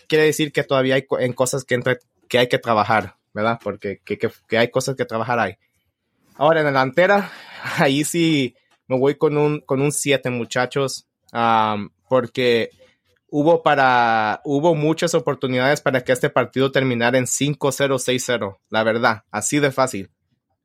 quiere 0.07 0.26
decir 0.26 0.51
que 0.51 0.63
todavía 0.63 0.93
hay 0.95 1.05
en 1.20 1.34
cosas 1.34 1.63
que, 1.63 1.74
entre- 1.74 1.99
que 2.28 2.38
hay 2.38 2.47
que 2.47 2.59
trabajar, 2.59 3.15
¿verdad? 3.34 3.59
Porque 3.63 3.99
que, 4.05 4.20
que- 4.20 4.30
que 4.47 4.57
hay 4.59 4.70
cosas 4.70 4.95
que 4.95 5.05
trabajar 5.05 5.39
ahí. 5.39 5.55
Ahora 6.36 6.59
en 6.59 6.65
la 6.65 6.72
delantera, 6.72 7.32
ahí 7.80 8.03
sí 8.03 8.55
me 8.89 8.97
voy 8.97 9.15
con 9.15 9.37
un, 9.37 9.61
con 9.61 9.81
un 9.81 9.93
7, 9.93 10.29
muchachos, 10.31 11.07
am, 11.31 11.91
porque 12.09 12.71
hubo 13.29 13.61
para 13.61 14.41
hubo 14.43 14.75
muchas 14.75 15.13
oportunidades 15.13 15.81
para 15.81 16.03
que 16.03 16.11
este 16.11 16.29
partido 16.29 16.71
terminara 16.71 17.17
en 17.17 17.25
5-0, 17.25 17.57
6-0, 17.57 18.57
la 18.69 18.83
verdad, 18.83 19.23
así 19.31 19.59
de 19.59 19.71
fácil. 19.71 20.09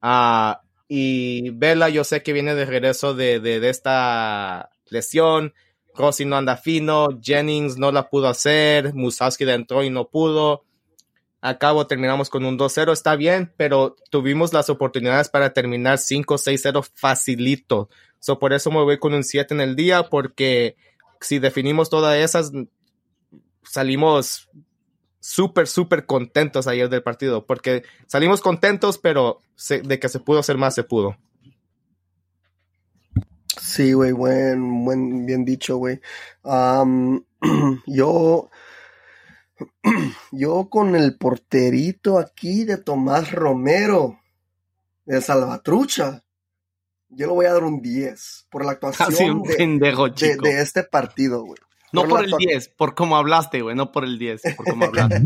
Ah, 0.00 0.62
y 0.88 1.50
Vela, 1.50 1.88
yo 1.90 2.02
sé 2.02 2.22
que 2.22 2.32
viene 2.32 2.54
de 2.54 2.64
regreso 2.64 3.14
de, 3.14 3.40
de, 3.40 3.60
de 3.60 3.68
esta 3.68 4.70
lesión. 4.86 5.54
Rossi 5.94 6.24
no 6.24 6.36
anda 6.36 6.56
fino, 6.56 7.08
Jennings 7.22 7.78
no 7.78 7.92
la 7.92 8.08
pudo 8.08 8.26
hacer, 8.26 8.94
Musowski 8.94 9.44
entró 9.44 9.84
y 9.84 9.90
no 9.90 10.08
pudo. 10.08 10.64
A 11.40 11.58
cabo 11.58 11.86
terminamos 11.86 12.30
con 12.30 12.46
un 12.46 12.58
2-0, 12.58 12.90
está 12.92 13.16
bien, 13.16 13.52
pero 13.58 13.96
tuvimos 14.10 14.54
las 14.54 14.70
oportunidades 14.70 15.28
para 15.28 15.52
terminar 15.52 15.98
5-6-0 15.98 16.88
facilito. 16.94 17.90
So, 18.24 18.38
por 18.38 18.54
eso 18.54 18.70
me 18.70 18.82
voy 18.82 18.98
con 18.98 19.12
un 19.12 19.22
7 19.22 19.52
en 19.52 19.60
el 19.60 19.76
día, 19.76 20.04
porque 20.04 20.76
si 21.20 21.38
definimos 21.38 21.90
todas 21.90 22.16
esas, 22.16 22.52
salimos 23.64 24.48
súper, 25.20 25.66
súper 25.66 26.06
contentos 26.06 26.66
ayer 26.66 26.88
del 26.88 27.02
partido, 27.02 27.44
porque 27.44 27.82
salimos 28.06 28.40
contentos, 28.40 28.96
pero 28.96 29.40
de 29.68 30.00
que 30.00 30.08
se 30.08 30.20
pudo 30.20 30.38
hacer 30.38 30.56
más, 30.56 30.74
se 30.74 30.84
pudo. 30.84 31.18
Sí, 33.60 33.92
güey, 33.92 34.12
buen, 34.12 34.86
buen, 34.86 35.26
bien 35.26 35.44
dicho, 35.44 35.76
güey. 35.76 36.00
Yo, 37.86 38.50
yo 40.32 40.70
con 40.70 40.96
el 40.96 41.18
porterito 41.18 42.18
aquí 42.18 42.64
de 42.64 42.78
Tomás 42.78 43.32
Romero, 43.32 44.18
de 45.04 45.20
Salvatrucha, 45.20 46.23
yo 47.16 47.26
le 47.26 47.32
voy 47.32 47.46
a 47.46 47.52
dar 47.52 47.64
un 47.64 47.80
10 47.82 48.46
por 48.50 48.64
la 48.64 48.72
actuación 48.72 49.36
un 49.38 49.42
de, 49.42 49.54
pendejo, 49.56 50.08
de, 50.08 50.14
chico. 50.14 50.44
de 50.44 50.60
este 50.60 50.82
partido, 50.84 51.44
güey. 51.44 51.58
no 51.92 52.06
por 52.08 52.24
el 52.24 52.32
actua- 52.32 52.38
10, 52.38 52.68
por 52.70 52.94
cómo 52.94 53.16
hablaste, 53.16 53.62
güey, 53.62 53.74
no 53.76 53.92
por 53.92 54.04
el 54.04 54.18
10, 54.18 54.42
por 54.56 54.66
cómo 54.66 54.84
hablaste. 54.86 55.22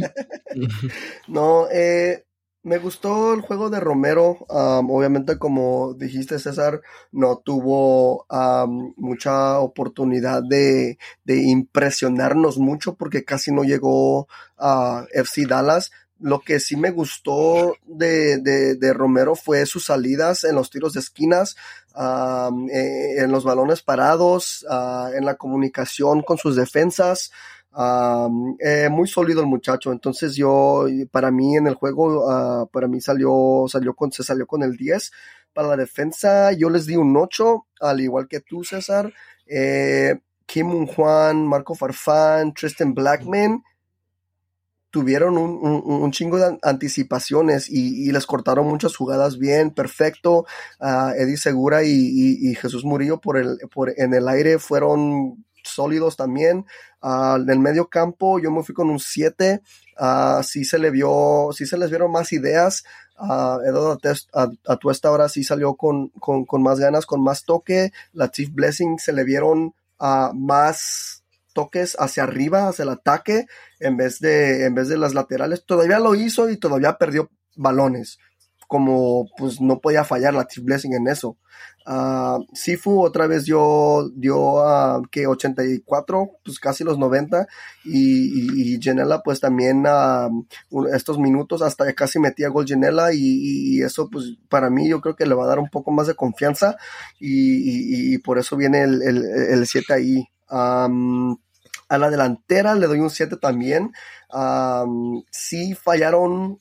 No, 1.29 1.69
eh, 1.71 2.25
me 2.63 2.79
gustó 2.79 3.33
el 3.35 3.41
juego 3.43 3.71
de 3.71 3.81
Romero. 3.81 4.39
am, 4.51 4.91
obviamente, 4.91 5.39
como 5.39 5.95
dijiste, 5.95 6.39
César, 6.39 6.81
no 7.13 7.39
tuvo 7.39 8.27
mucha 8.97 9.59
oportunidad 9.61 10.43
de, 10.43 10.99
de 11.25 11.43
impresionarnos 11.43 12.59
mucho 12.59 12.95
porque 12.97 13.25
casi 13.25 13.53
no 13.53 13.63
llegó 13.63 14.27
a 14.59 15.05
FC 15.13 15.47
Dallas. 15.47 15.93
Lo 16.21 16.41
que 16.41 16.59
sí 16.59 16.77
me 16.77 16.91
gustó 16.91 17.77
de, 17.87 18.39
de, 18.39 18.93
Romero 18.93 19.37
fue 19.37 19.67
sus 19.67 19.85
salidas 19.85 20.43
en 20.45 20.57
los 20.57 20.69
tiros 20.71 20.95
de 20.95 21.01
esquinas, 21.01 21.57
eh, 21.95 23.15
en 23.19 23.31
los 23.31 23.45
balones 23.45 23.83
parados, 23.83 24.67
ah, 24.69 25.11
en 25.15 25.25
la 25.25 25.37
comunicación 25.37 26.23
con 26.23 26.37
sus 26.37 26.57
defensas. 26.57 27.31
Eh, 28.61 28.89
muy 28.91 29.07
sólido 29.07 29.41
el 29.41 29.47
muchacho, 29.47 29.93
entonces 29.93 30.35
yo, 30.35 30.87
para 31.13 31.31
mí 31.31 31.57
en 31.57 31.69
el 31.69 31.75
juego, 31.75 32.29
ah, 32.29 32.67
para 32.73 32.89
mí 32.89 33.01
salió, 33.01 33.67
salió 33.69 33.95
con, 33.95 34.11
se 34.11 34.25
salió 34.25 34.47
con 34.47 34.65
el 34.65 34.77
10. 34.77 35.13
Para 35.53 35.69
la 35.69 35.77
defensa, 35.77 36.53
yo 36.53 36.69
les 36.69 36.87
di 36.87 36.97
un 36.97 37.17
8, 37.17 37.67
al 37.81 38.01
igual 38.01 38.27
que 38.27 38.41
tú, 38.41 38.65
César. 38.65 39.13
Eh, 39.47 40.19
Kim 40.47 40.87
Juan, 40.87 41.47
Marco 41.47 41.75
Farfán, 41.75 42.55
Tristan 42.55 42.95
Blackman 42.95 43.63
tuvieron 44.91 45.37
un, 45.37 45.59
un- 45.85 46.11
chingo 46.13 46.39
de 46.39 46.59
anticipaciones 46.63 47.69
y, 47.69 48.11
les 48.11 48.27
cortaron 48.27 48.67
muchas 48.67 48.97
jugadas 48.97 49.39
bien, 49.39 49.71
perfecto. 49.71 50.47
Ah, 50.81 51.13
Eddie 51.17 51.37
Segura 51.37 51.83
y, 51.85 52.55
Jesús 52.55 52.85
Murillo 52.85 53.21
por 53.21 53.37
el, 53.37 53.59
por, 53.73 53.93
en 53.97 54.15
el 54.15 54.29
aire 54.29 54.59
fueron 54.59 55.45
sólidos 55.63 56.17
también. 56.17 56.65
Uh, 57.01 57.39
del 57.45 57.61
medio 57.61 57.89
campo 57.89 58.41
yo 58.41 58.51
me 58.51 58.63
fui 58.63 58.75
con 58.75 58.91
un 58.91 58.99
7. 58.99 59.61
Uh, 60.01 60.43
sí 60.43 60.65
se 60.65 60.79
le 60.79 60.91
vio, 60.91 61.51
sí 61.53 61.67
se 61.67 61.77
les 61.77 61.91
vieron 61.91 62.11
más 62.11 62.33
ideas. 62.33 62.85
Uh, 63.19 63.61
Eduardo 63.67 63.99
Atuesta 64.67 65.09
ahora 65.09 65.29
sí 65.29 65.45
salió 65.45 65.75
con, 65.75 66.09
con, 66.21 66.45
con, 66.45 66.63
más 66.63 66.79
ganas, 66.79 67.05
con 67.05 67.23
más 67.23 67.45
toque. 67.45 67.93
La 68.13 68.31
Chief 68.31 68.51
Blessing 68.53 68.99
se 68.99 69.13
le 69.13 69.25
vieron 69.25 69.75
más 70.35 71.18
toques 71.59 71.97
hacia 71.99 72.23
arriba, 72.23 72.69
hacia 72.69 72.85
el 72.85 72.91
ataque, 72.91 73.47
en 73.81 73.97
vez 73.97 74.21
de, 74.21 74.65
en 74.65 74.77
vez 74.77 74.87
de 74.87 74.97
las 74.97 75.13
laterales. 75.13 75.67
Todavía 75.67 75.99
lo 75.99 76.15
hizo 76.15 76.49
y 76.49 76.57
todavía 76.57 76.99
perdió 76.99 77.33
balones 77.57 78.21
como 78.69 79.27
pues 79.37 79.61
no 79.63 79.81
podía 79.81 80.05
fallar 80.05 80.35
la 80.35 80.47
Chief 80.47 80.63
Blessing 80.63 80.93
en 80.93 81.09
eso. 81.09 81.39
Uh, 81.87 82.45
Sifu 82.53 83.01
otra 83.03 83.27
vez 83.27 83.47
dio, 83.47 84.11
dio 84.15 84.61
a 84.61 85.03
que 85.11 85.27
84, 85.27 86.31
pues 86.45 86.61
casi 86.61 86.85
los 86.85 86.99
90 86.99 87.47
y, 87.87 88.75
y, 88.75 88.79
Genela 88.81 89.23
pues 89.23 89.41
también 89.41 89.85
uh, 89.87 90.87
estos 90.95 91.19
minutos 91.19 91.63
hasta 91.63 91.91
casi 91.95 92.19
metía 92.19 92.51
gol 92.51 92.67
Genela 92.67 93.15
y, 93.15 93.19
y, 93.23 93.83
eso 93.83 94.11
pues 94.11 94.37
para 94.51 94.69
mí 94.69 94.87
yo 94.87 95.01
creo 95.01 95.17
que 95.17 95.25
le 95.25 95.35
va 95.35 95.45
a 95.45 95.49
dar 95.49 95.59
un 95.59 95.71
poco 95.71 95.91
más 95.91 96.07
de 96.07 96.15
confianza 96.15 96.77
y, 97.19 98.15
y 98.15 98.19
por 98.19 98.39
eso 98.39 98.55
viene 98.55 98.83
el 98.83 99.67
7 99.67 99.95
ahí. 99.95 100.29
Um, 100.51 101.37
a 101.89 101.99
la 101.99 102.11
delantera 102.11 102.75
le 102.75 102.87
doy 102.87 103.01
un 103.01 103.11
7 103.11 103.37
también. 103.37 103.93
Sí 105.31 105.75
fallaron 105.75 106.59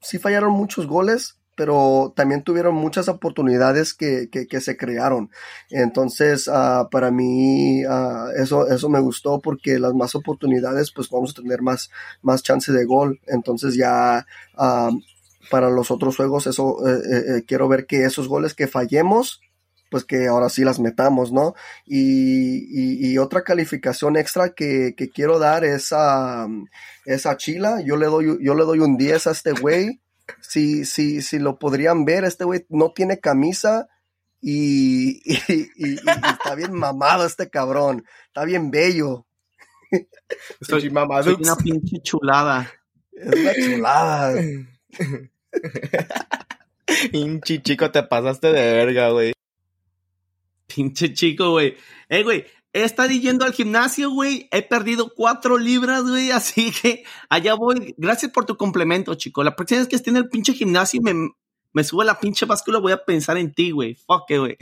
sí 0.00 0.18
fallaron 0.18 0.52
muchos 0.52 0.86
goles, 0.86 1.38
pero 1.56 2.12
también 2.14 2.42
tuvieron 2.42 2.74
muchas 2.74 3.08
oportunidades 3.08 3.94
que, 3.94 4.28
que, 4.30 4.60
se 4.60 4.76
crearon. 4.76 5.30
Entonces, 5.70 6.48
uh, 6.48 6.88
para 6.90 7.10
mí, 7.10 7.84
uh, 7.84 8.28
eso, 8.36 8.68
eso 8.68 8.88
me 8.88 9.00
gustó 9.00 9.40
porque 9.40 9.78
las 9.78 9.94
más 9.94 10.14
oportunidades, 10.14 10.92
pues 10.92 11.08
vamos 11.10 11.30
a 11.30 11.42
tener 11.42 11.62
más, 11.62 11.90
más 12.22 12.42
chance 12.42 12.70
de 12.72 12.84
gol. 12.84 13.20
Entonces 13.26 13.74
ya 13.74 14.26
para 15.50 15.70
los 15.70 15.90
otros 15.90 16.16
juegos, 16.16 16.46
eso 16.46 16.86
eh, 16.86 16.92
eh, 16.92 17.22
eh, 17.36 17.44
quiero 17.46 17.68
ver 17.68 17.86
que 17.86 18.04
esos 18.04 18.28
goles 18.28 18.54
que 18.54 18.66
fallemos, 18.66 19.40
pues 19.90 20.04
que 20.04 20.26
ahora 20.26 20.48
sí 20.48 20.64
las 20.64 20.80
metamos, 20.80 21.32
¿no? 21.32 21.54
Y, 21.84 23.10
y, 23.10 23.18
otra 23.18 23.42
calificación 23.42 24.16
extra 24.16 24.50
que, 24.50 24.94
que 24.96 25.08
quiero 25.10 25.38
dar 25.38 25.64
es 25.64 25.92
a, 25.92 26.46
es 27.04 27.26
a 27.26 27.36
Chila. 27.36 27.80
Yo 27.84 27.96
le 27.96 28.06
doy, 28.06 28.38
yo 28.40 28.54
le 28.54 28.64
doy 28.64 28.80
un 28.80 28.96
10 28.96 29.26
a 29.26 29.30
este 29.30 29.52
güey 29.52 30.00
si, 30.40 30.84
si, 30.84 31.22
si 31.22 31.38
lo 31.38 31.58
podrían 31.58 32.04
ver, 32.04 32.24
este 32.24 32.44
güey 32.44 32.66
no 32.68 32.92
tiene 32.92 33.20
camisa 33.20 33.88
y, 34.40 35.22
y, 35.52 35.96
está 35.96 36.54
bien 36.56 36.72
mamado 36.72 37.26
este 37.26 37.48
cabrón. 37.48 38.04
Está 38.26 38.44
bien 38.44 38.70
bello. 38.70 39.26
Estoy 40.60 40.90
mamado. 40.90 41.30
Es 41.30 41.38
una 41.38 41.56
pinche 41.56 42.00
chulada. 42.02 42.70
Es 43.12 43.40
una 43.40 43.54
chulada. 43.54 44.34
Pinche 47.12 47.62
chico, 47.62 47.90
te 47.90 48.02
pasaste 48.02 48.52
de 48.52 48.72
verga, 48.72 49.10
güey. 49.10 49.32
Pinche 50.76 51.14
chico, 51.14 51.52
güey. 51.52 51.74
Eh, 52.10 52.22
güey, 52.22 52.44
he 52.74 52.84
estado 52.84 53.08
yendo 53.08 53.46
al 53.46 53.54
gimnasio, 53.54 54.10
güey. 54.10 54.46
He 54.52 54.60
perdido 54.60 55.10
cuatro 55.14 55.56
libras, 55.56 56.02
güey. 56.02 56.30
Así 56.32 56.70
que 56.70 57.04
allá 57.30 57.54
voy. 57.54 57.94
Gracias 57.96 58.30
por 58.30 58.44
tu 58.44 58.58
complemento, 58.58 59.14
chico. 59.14 59.42
La 59.42 59.56
próxima 59.56 59.80
vez 59.80 59.88
que 59.88 59.96
esté 59.96 60.10
en 60.10 60.18
el 60.18 60.28
pinche 60.28 60.52
gimnasio 60.52 61.00
y 61.00 61.02
me, 61.02 61.30
me 61.72 61.82
sube 61.82 62.04
la 62.04 62.20
pinche 62.20 62.44
báscula, 62.44 62.78
voy 62.78 62.92
a 62.92 63.02
pensar 63.02 63.38
en 63.38 63.54
ti, 63.54 63.70
güey. 63.70 63.94
Fuck, 63.94 64.28
güey. 64.28 64.58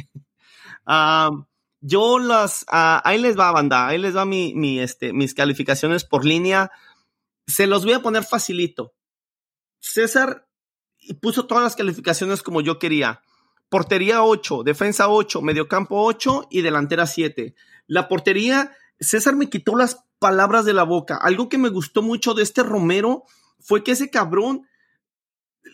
yo 1.80 2.18
las. 2.20 2.64
Ah, 2.68 3.02
ahí 3.04 3.20
les 3.20 3.36
va, 3.36 3.50
banda. 3.50 3.88
Ahí 3.88 3.98
les 3.98 4.16
va 4.16 4.24
mi, 4.24 4.54
mi, 4.54 4.78
este, 4.78 5.12
mis 5.12 5.34
calificaciones 5.34 6.04
por 6.04 6.24
línea. 6.24 6.70
Se 7.48 7.66
los 7.66 7.84
voy 7.84 7.94
a 7.94 8.02
poner 8.02 8.22
facilito. 8.22 8.94
César 9.80 10.46
puso 11.20 11.46
todas 11.46 11.64
las 11.64 11.74
calificaciones 11.74 12.44
como 12.44 12.60
yo 12.60 12.78
quería. 12.78 13.20
Portería 13.68 14.22
8, 14.22 14.62
defensa 14.62 15.08
8, 15.08 15.42
mediocampo 15.42 16.02
8 16.02 16.48
y 16.50 16.62
delantera 16.62 17.06
7. 17.06 17.54
La 17.86 18.08
portería, 18.08 18.72
César 19.00 19.36
me 19.36 19.50
quitó 19.50 19.76
las 19.76 20.04
palabras 20.18 20.64
de 20.64 20.74
la 20.74 20.84
boca. 20.84 21.16
Algo 21.16 21.48
que 21.48 21.58
me 21.58 21.68
gustó 21.68 22.02
mucho 22.02 22.34
de 22.34 22.42
este 22.42 22.62
Romero 22.62 23.24
fue 23.60 23.82
que 23.82 23.92
ese 23.92 24.10
cabrón, 24.10 24.66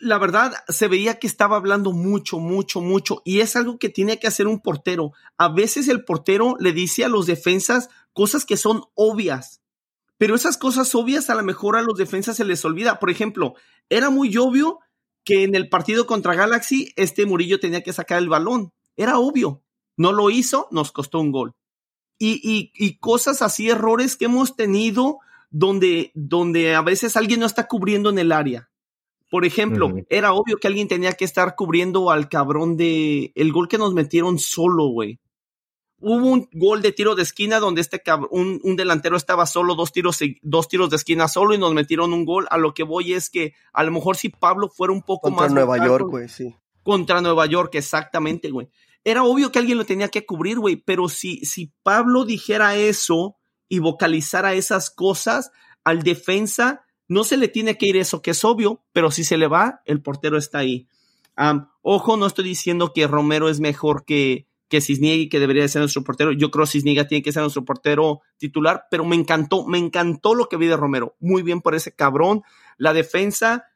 la 0.01 0.18
verdad, 0.18 0.53
se 0.68 0.88
veía 0.88 1.18
que 1.18 1.26
estaba 1.26 1.57
hablando 1.57 1.93
mucho, 1.93 2.38
mucho, 2.38 2.80
mucho. 2.80 3.22
Y 3.24 3.41
es 3.41 3.55
algo 3.57 3.78
que 3.78 3.88
tiene 3.88 4.18
que 4.18 4.26
hacer 4.26 4.47
un 4.47 4.61
portero. 4.61 5.12
A 5.36 5.49
veces 5.49 5.88
el 5.88 6.05
portero 6.05 6.57
le 6.59 6.72
dice 6.72 7.05
a 7.05 7.09
los 7.09 7.26
defensas 7.26 7.91
cosas 8.12 8.45
que 8.45 8.57
son 8.57 8.82
obvias. 8.95 9.61
Pero 10.18 10.34
esas 10.34 10.59
cosas 10.59 10.95
obvias 10.95 11.30
a 11.30 11.34
lo 11.34 11.43
mejor 11.43 11.76
a 11.76 11.82
los 11.82 11.97
defensas 11.97 12.36
se 12.36 12.45
les 12.45 12.64
olvida. 12.64 12.99
Por 12.99 13.11
ejemplo, 13.11 13.55
era 13.88 14.11
muy 14.11 14.36
obvio 14.36 14.80
que 15.25 15.45
en 15.45 15.55
el 15.55 15.68
partido 15.68 16.07
contra 16.07 16.35
Galaxy 16.35 16.93
este 16.97 17.27
Murillo 17.27 17.61
tenía 17.61 17.83
que 17.83 17.93
sacar 17.93 18.18
el 18.18 18.29
balón. 18.29 18.73
Era 18.97 19.18
obvio. 19.18 19.62
No 19.97 20.12
lo 20.12 20.31
hizo, 20.31 20.68
nos 20.71 20.93
costó 20.93 21.21
un 21.21 21.33
gol 21.33 21.55
y, 22.21 22.71
y, 22.75 22.99
cosas 22.99 23.41
así, 23.41 23.71
errores 23.71 24.16
que 24.16 24.27
hemos 24.27 24.55
tenido 24.55 25.21
donde, 25.51 26.12
donde 26.14 26.75
a 26.75 26.83
veces 26.83 27.16
alguien 27.16 27.41
no 27.41 27.47
está 27.47 27.66
cubriendo 27.66 28.11
en 28.11 28.18
el 28.18 28.31
área. 28.31 28.68
Por 29.31 29.47
ejemplo, 29.47 29.95
era 30.11 30.33
obvio 30.35 30.59
que 30.59 30.66
alguien 30.66 30.89
tenía 30.89 31.12
que 31.12 31.25
estar 31.25 31.55
cubriendo 31.57 32.11
al 32.11 32.29
cabrón 32.29 32.77
de 32.77 33.33
el 33.35 33.53
gol 33.53 33.68
que 33.68 33.79
nos 33.79 33.95
metieron 33.95 34.39
solo, 34.39 34.89
güey. 34.89 35.18
Hubo 36.01 36.27
un 36.27 36.49
gol 36.53 36.83
de 36.83 36.93
tiro 36.93 37.15
de 37.15 37.23
esquina 37.23 37.61
donde 37.61 37.81
este 37.81 38.01
cabrón, 38.01 38.29
un, 38.33 38.61
un, 38.63 38.77
delantero 38.77 39.17
estaba 39.17 39.47
solo, 39.47 39.75
dos 39.75 39.93
tiros, 39.93 40.19
dos 40.43 40.69
tiros 40.69 40.91
de 40.91 40.97
esquina 40.97 41.29
solo 41.29 41.55
y 41.55 41.59
nos 41.59 41.75
metieron 41.75 42.13
un 42.13 42.25
gol. 42.25 42.47
A 42.51 42.59
lo 42.59 42.75
que 42.75 42.83
voy 42.83 43.13
es 43.13 43.31
que 43.31 43.55
a 43.73 43.85
lo 43.85 43.93
mejor 43.93 44.17
si 44.17 44.31
Pablo 44.31 44.69
fuera 44.69 44.93
un 44.93 45.03
poco 45.03 45.31
más. 45.31 45.49
Contra 45.49 45.55
Nueva 45.55 45.87
York, 45.87 46.07
güey, 46.09 46.29
sí. 46.29 46.57
Contra 46.83 47.21
Nueva 47.21 47.47
York, 47.47 47.75
exactamente, 47.75 48.51
güey 48.51 48.71
era 49.05 49.25
obvio 49.25 49.51
que 49.51 49.59
alguien 49.59 49.79
lo 49.79 49.87
tenía 49.87 50.09
que 50.09 50.27
cubrir, 50.27 50.59
güey, 50.59 50.77
pero 50.77 51.09
si, 51.09 51.45
si 51.45 51.73
Pablo 51.83 52.25
dijera 52.25 52.77
eso 52.77 53.37
y 53.69 53.79
vocalizara 53.79 54.55
esas 54.55 54.91
cosas 54.91 55.53
al 55.85 56.03
defensa, 56.03 56.85
no 57.09 57.25
se 57.25 57.37
le 57.37 57.49
tiene 57.49 57.79
que 57.79 57.87
ir 57.87 57.97
eso, 57.97 58.21
que 58.21 58.33
es 58.33 58.45
obvio, 58.45 58.85
pero 58.93 59.11
si 59.11 59.25
se 59.25 59.39
le 59.39 59.47
va, 59.47 59.83
el 59.87 60.03
portero 60.03 60.37
está 60.37 60.59
ahí. 60.59 60.87
ojo, 61.83 62.17
no 62.17 62.27
estoy 62.27 62.45
diciendo 62.45 62.93
que 62.93 63.07
Romero 63.07 63.49
es 63.49 63.61
mejor 63.61 64.05
que, 64.05 64.47
que 64.71 64.81
Cisniega 64.81 65.29
que 65.29 65.41
debería 65.41 65.66
ser 65.68 65.81
nuestro 65.81 66.05
portero. 66.05 66.33
Yo 66.33 66.51
creo 66.51 66.64
que 66.64 66.71
Cisniega 66.71 67.07
tiene 67.07 67.23
que 67.23 67.33
ser 67.33 67.43
nuestro 67.43 67.64
portero 67.64 68.21
titular, 68.39 68.85
pero 68.91 69.05
me 69.05 69.16
encantó, 69.16 69.66
me 69.66 69.79
encantó 69.79 70.35
lo 70.35 70.49
que 70.49 70.57
vi 70.57 70.68
de 70.68 70.77
Romero. 70.77 71.16
Muy 71.18 71.43
bien 71.43 71.61
por 71.61 71.75
ese 71.75 71.95
cabrón. 71.95 72.43
La 72.79 72.93
defensa, 72.93 73.66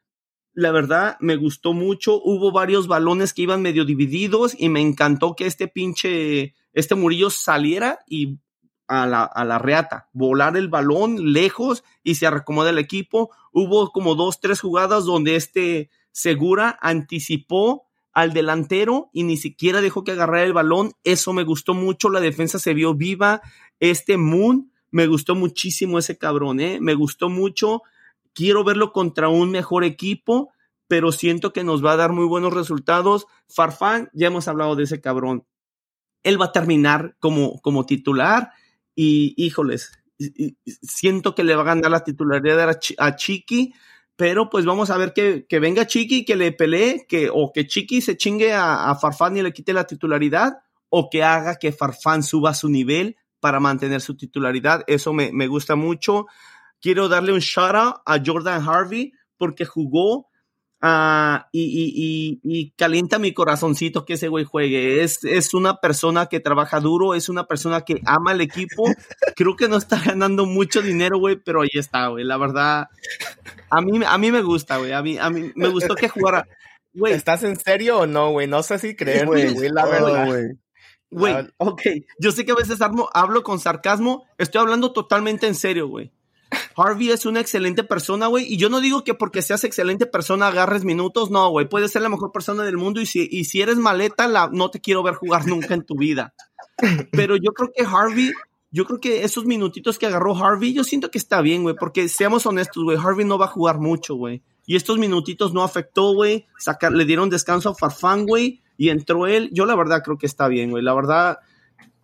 la 0.53 0.71
verdad 0.71 1.17
me 1.19 1.35
gustó 1.35 1.73
mucho. 1.73 2.21
Hubo 2.23 2.53
varios 2.53 2.87
balones 2.87 3.33
que 3.33 3.41
iban 3.41 3.61
medio 3.61 3.83
divididos 3.83 4.55
y 4.57 4.69
me 4.69 4.79
encantó 4.79 5.35
que 5.35 5.45
este 5.45 5.67
pinche, 5.67 6.55
este 6.71 6.95
Murillo 6.95 7.29
saliera 7.29 7.99
y 8.07 8.39
a 8.87 9.05
la, 9.05 9.23
a 9.23 9.43
la 9.43 9.59
reata, 9.59 10.09
volar 10.13 10.55
el 10.55 10.69
balón 10.69 11.33
lejos 11.33 11.83
y 12.03 12.15
se 12.15 12.25
acomoda 12.25 12.69
el 12.69 12.79
equipo. 12.79 13.31
Hubo 13.51 13.91
como 13.91 14.15
dos, 14.15 14.39
tres 14.39 14.61
jugadas 14.61 15.03
donde 15.03 15.35
este 15.35 15.89
Segura 16.13 16.79
anticipó 16.81 17.87
al 18.15 18.33
delantero 18.33 19.11
y 19.13 19.23
ni 19.23 19.37
siquiera 19.37 19.81
dejó 19.81 20.03
que 20.03 20.13
agarrara 20.13 20.43
el 20.43 20.53
balón. 20.53 20.93
Eso 21.03 21.33
me 21.33 21.43
gustó 21.43 21.75
mucho. 21.75 22.09
La 22.09 22.21
defensa 22.21 22.57
se 22.57 22.73
vio 22.73 22.95
viva. 22.95 23.41
Este 23.79 24.17
Moon, 24.17 24.71
me 24.89 25.05
gustó 25.05 25.35
muchísimo 25.35 25.99
ese 25.99 26.17
cabrón, 26.17 26.59
¿eh? 26.59 26.79
Me 26.81 26.95
gustó 26.95 27.29
mucho 27.29 27.83
quiero 28.35 28.63
verlo 28.63 28.91
contra 28.91 29.29
un 29.29 29.49
mejor 29.49 29.83
equipo, 29.83 30.51
pero 30.87 31.11
siento 31.11 31.53
que 31.53 31.63
nos 31.63 31.83
va 31.83 31.93
a 31.93 31.97
dar 31.97 32.11
muy 32.11 32.25
buenos 32.25 32.53
resultados. 32.53 33.25
Farfán, 33.47 34.09
ya 34.13 34.27
hemos 34.27 34.47
hablado 34.47 34.75
de 34.75 34.83
ese 34.83 35.01
cabrón. 35.01 35.47
Él 36.21 36.39
va 36.39 36.45
a 36.45 36.51
terminar 36.51 37.15
como, 37.19 37.59
como 37.61 37.87
titular 37.87 38.51
y 38.93 39.33
híjoles, 39.37 39.91
siento 40.81 41.35
que 41.35 41.43
le 41.43 41.55
va 41.55 41.63
a 41.63 41.75
ganar 41.75 41.91
la 41.91 42.03
titularidad 42.03 42.69
a, 42.97 43.15
Chiqui, 43.15 43.73
pero 44.15 44.49
pues 44.49 44.65
vamos 44.65 44.89
a 44.89 44.97
ver 44.97 45.13
que, 45.13 45.45
que, 45.47 45.59
venga 45.59 45.87
Chiqui, 45.87 46.23
que 46.23 46.35
le 46.35 46.51
pelee, 46.51 47.05
que, 47.07 47.29
o 47.31 47.51
que 47.53 47.67
Chiqui 47.67 48.01
se 48.01 48.15
chingue 48.15 48.53
a, 48.53 48.89
a 48.89 48.95
Farfán 48.95 49.35
y 49.37 49.41
le 49.41 49.51
quite 49.51 49.73
la 49.73 49.85
titularidad, 49.85 50.59
o 50.89 51.09
que 51.09 51.23
haga 51.23 51.55
que 51.55 51.71
Farfán 51.71 52.23
suba 52.23 52.53
su 52.53 52.69
nivel 52.69 53.17
para 53.39 53.59
mantener 53.59 54.01
su 54.01 54.15
titularidad. 54.15 54.83
Eso 54.87 55.13
me, 55.13 55.31
me 55.33 55.47
gusta 55.47 55.75
mucho. 55.75 56.27
Quiero 56.79 57.09
darle 57.09 57.33
un 57.33 57.39
shout 57.39 57.75
out 57.75 57.95
a 58.05 58.21
Jordan 58.23 58.63
Harvey 58.67 59.11
porque 59.37 59.65
jugó 59.65 60.27
uh, 60.81 61.45
y, 61.51 61.61
y, 61.63 62.39
y, 62.43 62.71
calienta 62.71 63.19
mi 63.19 63.33
corazoncito 63.33 64.05
que 64.05 64.13
ese 64.13 64.27
güey 64.27 64.45
juegue. 64.45 65.03
Es, 65.03 65.23
es 65.23 65.53
una 65.53 65.77
persona 65.77 66.27
que 66.27 66.39
trabaja 66.39 66.79
duro, 66.79 67.15
es 67.15 67.29
una 67.29 67.45
persona 67.47 67.81
que 67.81 68.01
ama 68.05 68.31
el 68.31 68.41
equipo. 68.41 68.83
Creo 69.35 69.55
que 69.55 69.67
no 69.67 69.77
está 69.77 69.99
ganando 70.03 70.45
mucho 70.45 70.81
dinero, 70.81 71.19
güey, 71.19 71.35
pero 71.35 71.61
ahí 71.61 71.69
está, 71.73 72.07
güey. 72.07 72.23
La 72.23 72.37
verdad, 72.37 72.87
a 73.69 73.81
mí, 73.81 73.99
a 74.05 74.17
mí 74.17 74.31
me 74.31 74.41
gusta, 74.41 74.77
güey. 74.77 74.91
A 74.91 75.01
mí, 75.01 75.17
a 75.17 75.29
mí 75.29 75.51
me 75.55 75.69
gustó 75.69 75.95
que 75.95 76.09
jugara. 76.09 76.47
Güey. 76.93 77.13
¿Estás 77.13 77.43
en 77.43 77.59
serio 77.59 77.99
o 77.99 78.07
no, 78.07 78.31
güey? 78.31 78.47
No 78.47 78.63
sé 78.63 78.79
si 78.79 78.95
creer, 78.95 79.25
güey, 79.25 79.53
la 79.69 79.85
verdad. 79.85 80.55
Güey, 81.11 81.35
ok, 81.57 81.81
yo 82.19 82.31
sé 82.31 82.45
que 82.45 82.51
a 82.51 82.55
veces 82.55 82.79
hablo 82.81 83.43
con 83.43 83.59
sarcasmo, 83.59 84.25
estoy 84.37 84.61
hablando 84.61 84.91
totalmente 84.91 85.47
en 85.47 85.55
serio, 85.55 85.87
güey. 85.87 86.11
Harvey 86.75 87.09
es 87.09 87.25
una 87.25 87.39
excelente 87.39 87.83
persona, 87.83 88.27
güey. 88.27 88.45
Y 88.51 88.57
yo 88.57 88.69
no 88.69 88.81
digo 88.81 89.03
que 89.03 89.13
porque 89.13 89.41
seas 89.41 89.63
excelente 89.63 90.05
persona 90.05 90.47
agarres 90.47 90.83
minutos, 90.83 91.31
no, 91.31 91.49
güey. 91.49 91.67
Puedes 91.67 91.91
ser 91.91 92.01
la 92.01 92.09
mejor 92.09 92.31
persona 92.31 92.63
del 92.63 92.77
mundo 92.77 93.01
y 93.01 93.05
si, 93.05 93.27
y 93.31 93.45
si 93.45 93.61
eres 93.61 93.77
maleta, 93.77 94.27
la, 94.27 94.49
no 94.51 94.69
te 94.69 94.81
quiero 94.81 95.03
ver 95.03 95.15
jugar 95.15 95.47
nunca 95.47 95.73
en 95.73 95.83
tu 95.83 95.95
vida. 95.95 96.33
Pero 97.11 97.37
yo 97.37 97.53
creo 97.53 97.71
que 97.75 97.85
Harvey, 97.85 98.31
yo 98.71 98.85
creo 98.85 98.99
que 98.99 99.23
esos 99.23 99.45
minutitos 99.45 99.97
que 99.97 100.05
agarró 100.05 100.35
Harvey, 100.35 100.73
yo 100.73 100.83
siento 100.83 101.11
que 101.11 101.17
está 101.17 101.41
bien, 101.41 101.63
güey. 101.63 101.75
Porque 101.79 102.09
seamos 102.09 102.45
honestos, 102.45 102.83
güey, 102.83 102.97
Harvey 102.97 103.25
no 103.25 103.37
va 103.37 103.45
a 103.45 103.49
jugar 103.49 103.79
mucho, 103.79 104.15
güey. 104.15 104.43
Y 104.65 104.75
estos 104.75 104.97
minutitos 104.97 105.53
no 105.53 105.63
afectó, 105.63 106.13
güey. 106.13 106.47
Le 106.91 107.05
dieron 107.05 107.29
descanso 107.29 107.69
a 107.69 107.75
Farfán, 107.75 108.25
güey. 108.25 108.61
Y 108.77 108.89
entró 108.89 109.27
él. 109.27 109.49
Yo 109.53 109.65
la 109.65 109.75
verdad 109.75 110.01
creo 110.03 110.17
que 110.17 110.25
está 110.25 110.47
bien, 110.47 110.71
güey. 110.71 110.83
La 110.83 110.93
verdad, 110.93 111.37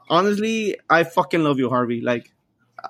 honestly, 0.08 0.78
I 0.90 1.04
fucking 1.12 1.44
love 1.44 1.58
you, 1.58 1.74
Harvey. 1.74 2.02
Like, 2.02 2.32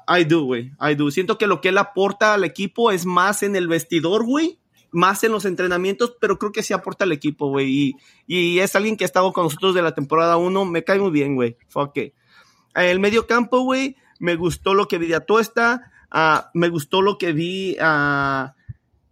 I 0.08 0.26
do, 0.26 0.44
güey. 0.44 0.72
I 0.80 0.96
do. 0.96 1.12
Siento 1.12 1.38
que 1.38 1.48
lo 1.48 1.62
que 1.62 1.70
él 1.70 1.78
aporta 1.78 2.34
al 2.34 2.44
equipo 2.44 2.92
es 2.92 3.06
más 3.06 3.44
en 3.44 3.56
el 3.56 3.68
vestidor, 3.68 4.26
güey. 4.26 4.60
Más 4.92 5.24
en 5.24 5.32
los 5.32 5.46
entrenamientos, 5.46 6.16
pero 6.20 6.38
creo 6.38 6.52
que 6.52 6.64
sí 6.64 6.74
aporta 6.74 7.06
al 7.06 7.14
equipo, 7.14 7.48
güey. 7.48 7.96
Y, 8.28 8.60
es 8.60 8.76
alguien 8.76 8.98
que 8.98 9.06
ha 9.06 9.08
estado 9.08 9.32
con 9.32 9.46
nosotros 9.46 9.74
de 9.74 9.82
la 9.82 9.94
temporada 9.94 10.38
1. 10.38 10.66
Me 10.66 10.84
cae 10.84 11.00
muy 11.00 11.12
bien, 11.12 11.36
güey. 11.36 11.58
Fuck 11.70 11.98
it. 11.98 12.14
El 12.76 13.00
medio 13.00 13.26
campo, 13.26 13.62
güey. 13.62 13.96
Me 14.20 14.36
gustó 14.36 14.74
lo 14.74 14.88
que 14.88 14.98
vi 14.98 15.08
de 15.08 15.16
Atuesta. 15.16 15.92
Uh, 16.14 16.46
me 16.54 16.70
gustó 16.70 17.02
lo 17.02 17.18
que 17.18 17.32
vi. 17.32 17.78
Uh, 17.80 18.50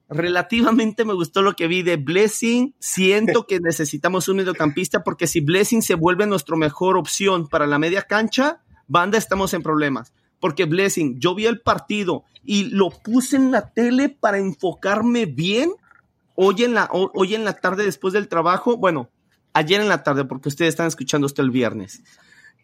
relativamente 0.10 1.06
me 1.06 1.14
gustó 1.14 1.42
lo 1.42 1.56
que 1.56 1.68
vi 1.68 1.82
de 1.82 1.96
Blessing. 1.96 2.76
Siento 2.80 3.48
que 3.48 3.60
necesitamos 3.60 4.28
un 4.28 4.38
mediocampista 4.38 5.04
porque 5.04 5.28
si 5.28 5.40
Blessing 5.40 5.82
se 5.82 5.96
vuelve 5.96 6.28
nuestra 6.28 6.58
mejor 6.58 6.98
opción 6.98 7.48
para 7.48 7.68
la 7.68 7.80
media 7.80 8.02
cancha, 8.02 8.62
banda, 8.88 9.18
estamos 9.18 9.54
en 9.54 9.64
problemas 9.64 10.14
porque 10.40 10.66
Blessing, 10.66 11.20
yo 11.20 11.36
vi 11.36 11.46
el 11.46 11.62
partido 11.62 12.24
y 12.44 12.66
lo 12.66 12.90
puse 12.90 13.36
en 13.36 13.52
la 13.52 13.72
tele 13.72 14.10
para 14.10 14.38
enfocarme 14.38 15.26
bien 15.26 15.72
hoy 16.36 16.64
en 16.64 16.74
la, 16.74 16.90
hoy 16.92 17.36
en 17.36 17.44
la 17.44 17.54
tarde 17.54 17.84
después 17.84 18.14
del 18.14 18.30
trabajo, 18.30 18.78
bueno, 18.78 19.10
ayer 19.54 19.82
en 19.82 19.90
la 19.90 20.04
tarde, 20.04 20.26
porque 20.26 20.50
ustedes 20.50 20.70
están 20.70 20.88
escuchando 20.88 21.28
esto 21.28 21.42
el 21.42 21.52
viernes. 21.52 22.02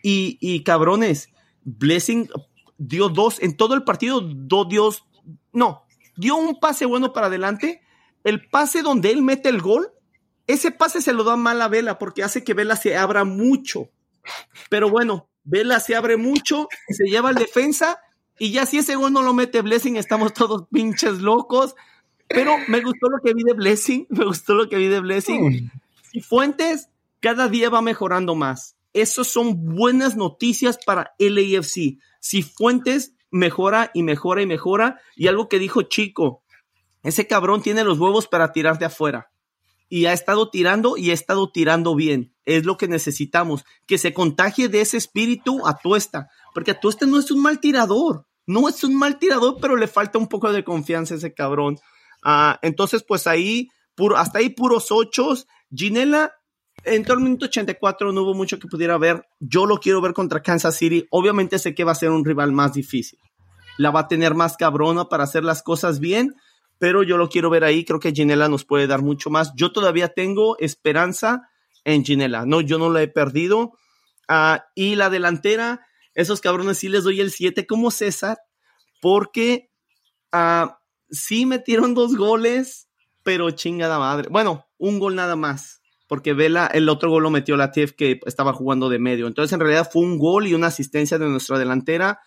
Y, 0.01 0.37
y 0.39 0.63
cabrones, 0.63 1.29
Blessing 1.63 2.29
dio 2.77 3.09
dos, 3.09 3.41
en 3.41 3.57
todo 3.57 3.73
el 3.73 3.83
partido, 3.83 4.21
dos 4.21 4.69
Dios, 4.69 5.05
no, 5.51 5.83
dio 6.15 6.35
un 6.35 6.59
pase 6.59 6.85
bueno 6.85 7.13
para 7.13 7.27
adelante. 7.27 7.81
El 8.23 8.47
pase 8.47 8.81
donde 8.81 9.11
él 9.11 9.21
mete 9.21 9.49
el 9.49 9.61
gol, 9.61 9.91
ese 10.47 10.71
pase 10.71 11.01
se 11.01 11.13
lo 11.13 11.23
da 11.23 11.35
mal 11.35 11.61
a 11.61 11.67
Vela 11.67 11.97
porque 11.97 12.23
hace 12.23 12.43
que 12.43 12.53
Vela 12.53 12.75
se 12.75 12.97
abra 12.97 13.23
mucho. 13.23 13.89
Pero 14.69 14.89
bueno, 14.89 15.29
Vela 15.45 15.79
se 15.79 15.95
abre 15.95 16.17
mucho, 16.17 16.67
se 16.89 17.05
lleva 17.05 17.29
al 17.29 17.35
defensa 17.35 17.99
y 18.37 18.51
ya 18.51 18.65
si 18.65 18.79
ese 18.79 18.95
gol 18.95 19.13
no 19.13 19.21
lo 19.21 19.33
mete 19.33 19.61
Blessing, 19.61 19.95
estamos 19.95 20.33
todos 20.33 20.67
pinches 20.71 21.21
locos. 21.21 21.75
Pero 22.27 22.55
me 22.67 22.81
gustó 22.81 23.07
lo 23.09 23.19
que 23.23 23.33
vi 23.33 23.43
de 23.43 23.53
Blessing, 23.53 24.07
me 24.09 24.25
gustó 24.25 24.55
lo 24.55 24.67
que 24.67 24.77
vi 24.77 24.87
de 24.87 24.99
Blessing. 24.99 25.71
Y 26.11 26.21
Fuentes 26.21 26.89
cada 27.19 27.47
día 27.47 27.69
va 27.69 27.81
mejorando 27.81 28.35
más. 28.35 28.75
Esas 28.93 29.27
son 29.27 29.75
buenas 29.75 30.15
noticias 30.15 30.77
para 30.83 31.13
LAFC. 31.19 31.99
Si 32.19 32.41
Fuentes 32.41 33.13
mejora 33.29 33.91
y 33.93 34.03
mejora 34.03 34.41
y 34.41 34.45
mejora, 34.45 35.01
y 35.15 35.27
algo 35.27 35.49
que 35.49 35.59
dijo 35.59 35.83
Chico, 35.83 36.43
ese 37.03 37.27
cabrón 37.27 37.61
tiene 37.61 37.83
los 37.83 37.99
huevos 37.99 38.27
para 38.27 38.51
tirar 38.51 38.79
de 38.79 38.85
afuera 38.85 39.29
y 39.89 40.05
ha 40.05 40.13
estado 40.13 40.49
tirando 40.49 40.97
y 40.97 41.11
ha 41.11 41.13
estado 41.13 41.51
tirando 41.51 41.95
bien. 41.95 42.34
Es 42.45 42.65
lo 42.65 42.77
que 42.77 42.87
necesitamos, 42.87 43.65
que 43.85 43.97
se 43.97 44.13
contagie 44.13 44.69
de 44.69 44.81
ese 44.81 44.97
espíritu 44.97 45.65
a 45.67 45.77
Tuesta, 45.77 46.29
porque 46.53 46.73
Tuesta 46.73 47.05
no 47.05 47.19
es 47.19 47.31
un 47.31 47.41
mal 47.41 47.59
tirador, 47.59 48.25
no 48.45 48.69
es 48.69 48.83
un 48.83 48.95
mal 48.95 49.17
tirador, 49.17 49.57
pero 49.59 49.75
le 49.75 49.87
falta 49.87 50.19
un 50.19 50.27
poco 50.27 50.51
de 50.51 50.63
confianza 50.63 51.15
a 51.15 51.17
ese 51.17 51.33
cabrón. 51.33 51.77
Ah, 52.23 52.59
entonces, 52.61 53.03
pues 53.03 53.27
ahí, 53.27 53.69
puro, 53.95 54.17
hasta 54.17 54.39
ahí 54.39 54.49
puros 54.49 54.91
ochos. 54.91 55.47
Ginela 55.73 56.33
entró 56.83 57.15
el 57.15 57.21
minuto 57.21 57.45
84, 57.45 58.11
no 58.11 58.21
hubo 58.21 58.33
mucho 58.33 58.59
que 58.59 58.67
pudiera 58.67 58.97
ver. 58.97 59.25
Yo 59.39 59.65
lo 59.65 59.77
quiero 59.77 60.01
ver 60.01 60.13
contra 60.13 60.41
Kansas 60.41 60.75
City. 60.75 61.07
Obviamente 61.09 61.59
sé 61.59 61.73
que 61.73 61.83
va 61.83 61.93
a 61.93 61.95
ser 61.95 62.11
un 62.11 62.23
rival 62.23 62.51
más 62.51 62.73
difícil. 62.73 63.19
La 63.77 63.91
va 63.91 64.01
a 64.01 64.07
tener 64.07 64.35
más 64.35 64.55
cabrona 64.57 65.05
para 65.09 65.23
hacer 65.23 65.43
las 65.43 65.63
cosas 65.63 65.99
bien 65.99 66.35
pero 66.77 67.03
yo 67.03 67.17
lo 67.17 67.29
quiero 67.29 67.49
ver 67.49 67.63
ahí. 67.63 67.85
Creo 67.85 67.99
que 67.99 68.11
Ginela 68.11 68.49
nos 68.49 68.65
puede 68.65 68.87
dar 68.87 69.01
mucho 69.01 69.29
más. 69.29 69.53
Yo 69.55 69.71
todavía 69.71 70.09
tengo 70.09 70.57
esperanza 70.59 71.49
en 71.85 72.03
Ginela. 72.03 72.45
No, 72.45 72.59
yo 72.59 72.77
no 72.77 72.89
la 72.89 73.01
he 73.01 73.07
perdido. 73.07 73.73
Ah, 74.27 74.65
y 74.75 74.95
la 74.95 75.09
delantera, 75.09 75.85
esos 76.13 76.41
cabrones 76.41 76.79
sí 76.79 76.89
les 76.89 77.03
doy 77.03 77.21
el 77.21 77.31
7 77.31 77.65
como 77.65 77.91
César, 77.91 78.37
porque 79.01 79.69
uh, 80.33 80.69
sí 81.09 81.45
metieron 81.45 81.93
dos 81.93 82.15
goles, 82.17 82.89
pero 83.23 83.51
chingada 83.51 83.99
madre. 83.99 84.27
Bueno, 84.29 84.67
un 84.77 84.99
gol 84.99 85.15
nada 85.15 85.35
más, 85.35 85.81
porque 86.07 86.33
Vela, 86.33 86.67
el 86.67 86.89
otro 86.89 87.09
gol 87.09 87.23
lo 87.23 87.29
metió 87.29 87.55
la 87.55 87.71
TF 87.71 87.91
que 87.91 88.19
estaba 88.25 88.51
jugando 88.53 88.89
de 88.89 88.99
medio. 88.99 89.27
Entonces, 89.27 89.53
en 89.53 89.59
realidad 89.59 89.89
fue 89.91 90.01
un 90.01 90.17
gol 90.17 90.47
y 90.47 90.53
una 90.53 90.67
asistencia 90.67 91.17
de 91.17 91.27
nuestra 91.27 91.59
delantera 91.59 92.19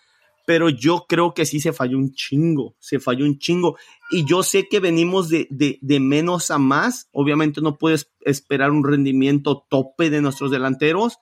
pero 0.45 0.69
yo 0.69 1.05
creo 1.07 1.33
que 1.33 1.45
sí 1.45 1.59
se 1.59 1.73
falló 1.73 1.97
un 1.97 2.13
chingo, 2.13 2.75
se 2.79 2.99
falló 2.99 3.25
un 3.25 3.37
chingo. 3.37 3.77
Y 4.11 4.25
yo 4.25 4.43
sé 4.43 4.67
que 4.67 4.79
venimos 4.79 5.29
de, 5.29 5.47
de, 5.49 5.99
menos 5.99 6.51
a 6.51 6.57
más. 6.57 7.09
Obviamente 7.11 7.61
no 7.61 7.77
puedes 7.77 8.11
esperar 8.21 8.71
un 8.71 8.83
rendimiento 8.83 9.65
tope 9.69 10.09
de 10.09 10.21
nuestros 10.21 10.51
delanteros, 10.51 11.19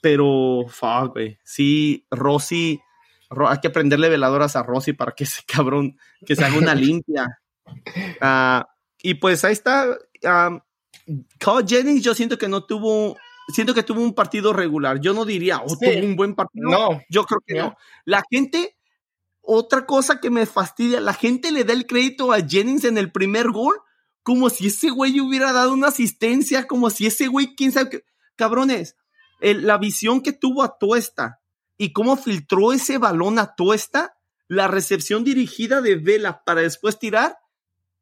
pero 0.00 0.64
fuck, 0.68 1.12
güey. 1.12 1.38
Sí, 1.44 2.06
Rossi, 2.10 2.80
hay 3.30 3.58
que 3.60 3.70
prenderle 3.70 4.08
veladoras 4.08 4.56
a 4.56 4.62
Rossi 4.62 4.92
para 4.92 5.12
que 5.12 5.24
ese 5.24 5.42
cabrón, 5.46 5.98
que 6.24 6.36
se 6.36 6.44
haga 6.44 6.56
una 6.56 6.74
limpia. 6.74 7.40
Ah, 8.20 8.68
y 9.02 9.14
pues 9.14 9.44
ahí 9.44 9.52
está. 9.52 9.98
Um, 10.22 10.60
Jennings, 11.66 12.02
yo 12.02 12.14
siento 12.14 12.38
que 12.38 12.48
no 12.48 12.64
tuvo 12.64 13.16
siento 13.48 13.74
que 13.74 13.82
tuvo 13.82 14.00
un 14.00 14.14
partido 14.14 14.52
regular. 14.52 15.00
Yo 15.00 15.14
no 15.14 15.24
diría, 15.24 15.60
oh, 15.64 15.76
tuvo 15.76 16.04
un 16.04 16.16
buen 16.16 16.34
partido. 16.34 16.68
No. 16.70 17.00
Yo 17.08 17.24
creo 17.24 17.40
que 17.46 17.54
no. 17.54 17.76
La 18.04 18.22
gente, 18.30 18.76
otra 19.40 19.86
cosa 19.86 20.20
que 20.20 20.30
me 20.30 20.46
fastidia, 20.46 21.00
la 21.00 21.14
gente 21.14 21.52
le 21.52 21.64
da 21.64 21.72
el 21.72 21.86
crédito 21.86 22.32
a 22.32 22.40
Jennings 22.40 22.84
en 22.84 22.98
el 22.98 23.12
primer 23.12 23.50
gol 23.50 23.76
como 24.24 24.48
si 24.48 24.68
ese 24.68 24.88
güey 24.88 25.20
hubiera 25.20 25.52
dado 25.52 25.74
una 25.74 25.88
asistencia, 25.88 26.66
como 26.66 26.88
si 26.88 27.06
ese 27.06 27.28
güey, 27.28 27.54
quién 27.54 27.72
sabe 27.72 27.90
qué. 27.90 28.04
Cabrones, 28.36 28.96
la 29.40 29.76
visión 29.76 30.22
que 30.22 30.32
tuvo 30.32 30.62
a 30.62 30.78
Tuesta 30.78 31.40
y 31.76 31.92
cómo 31.92 32.16
filtró 32.16 32.72
ese 32.72 32.96
balón 32.96 33.38
a 33.38 33.54
Tuesta, 33.54 34.16
la 34.48 34.66
recepción 34.66 35.24
dirigida 35.24 35.82
de 35.82 35.96
Vela 35.96 36.42
para 36.42 36.62
después 36.62 36.98
tirar, 36.98 37.36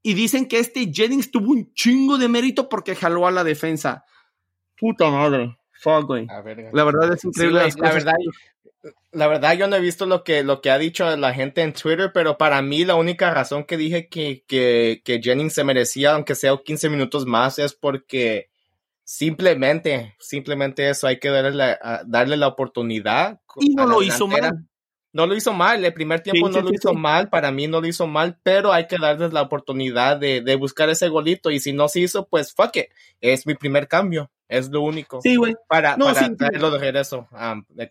y 0.00 0.14
dicen 0.14 0.46
que 0.46 0.60
este 0.60 0.92
Jennings 0.92 1.32
tuvo 1.32 1.50
un 1.50 1.74
chingo 1.74 2.18
de 2.18 2.28
mérito 2.28 2.68
porque 2.68 2.94
jaló 2.94 3.26
a 3.26 3.32
la 3.32 3.42
defensa. 3.42 4.04
Puta 4.82 5.10
madre. 5.12 5.56
Fuck, 5.74 6.06
güey. 6.06 6.26
La 6.26 6.82
verdad 6.82 7.12
es 7.12 7.24
increíble. 7.24 7.68
la 7.76 7.92
verdad, 7.92 8.14
la 9.12 9.28
verdad, 9.28 9.56
yo 9.56 9.68
no 9.68 9.76
he 9.76 9.80
visto 9.80 10.06
lo 10.06 10.24
que, 10.24 10.42
lo 10.42 10.60
que 10.60 10.72
ha 10.72 10.78
dicho 10.78 11.16
la 11.16 11.32
gente 11.32 11.62
en 11.62 11.72
Twitter, 11.72 12.10
pero 12.12 12.36
para 12.36 12.60
mí 12.62 12.84
la 12.84 12.96
única 12.96 13.32
razón 13.32 13.62
que 13.62 13.76
dije 13.76 14.08
que, 14.08 14.42
que, 14.48 15.02
que 15.04 15.20
Jennings 15.22 15.52
se 15.52 15.62
merecía, 15.62 16.14
aunque 16.14 16.34
sea 16.34 16.56
15 16.56 16.88
minutos 16.88 17.26
más, 17.26 17.60
es 17.60 17.74
porque 17.74 18.50
simplemente, 19.04 20.16
simplemente 20.18 20.90
eso, 20.90 21.06
hay 21.06 21.20
que 21.20 21.28
darle 21.28 21.52
la, 21.52 22.02
darle 22.06 22.36
la 22.36 22.48
oportunidad. 22.48 23.40
Y 23.60 23.76
no 23.76 23.86
lo 23.86 24.02
hizo 24.02 24.26
mal. 24.26 24.66
No 25.12 25.26
lo 25.26 25.36
hizo 25.36 25.52
mal, 25.52 25.84
el 25.84 25.92
primer 25.94 26.22
tiempo 26.22 26.48
no 26.48 26.60
lo 26.60 26.72
hizo 26.72 26.92
mal, 26.92 27.28
para 27.28 27.52
mí 27.52 27.68
no 27.68 27.82
lo 27.82 27.86
hizo 27.86 28.08
mal, 28.08 28.40
pero 28.42 28.72
hay 28.72 28.88
que 28.88 28.96
darles 28.98 29.32
la 29.32 29.42
oportunidad 29.42 30.16
de, 30.16 30.40
de 30.40 30.56
buscar 30.56 30.88
ese 30.88 31.08
golito 31.08 31.50
y 31.50 31.60
si 31.60 31.72
no 31.72 31.86
se 31.86 32.00
hizo, 32.00 32.26
pues 32.26 32.52
fuck 32.52 32.74
it, 32.76 32.86
es 33.20 33.46
mi 33.46 33.54
primer 33.54 33.86
cambio. 33.88 34.30
Es 34.52 34.68
lo 34.68 34.82
único. 34.82 35.22
Sí, 35.22 35.36
güey. 35.36 35.54
Para, 35.66 35.96
no, 35.96 36.04
para 36.04 36.36
traerlo 36.36 36.70
de 36.72 36.78
regreso. 36.78 37.26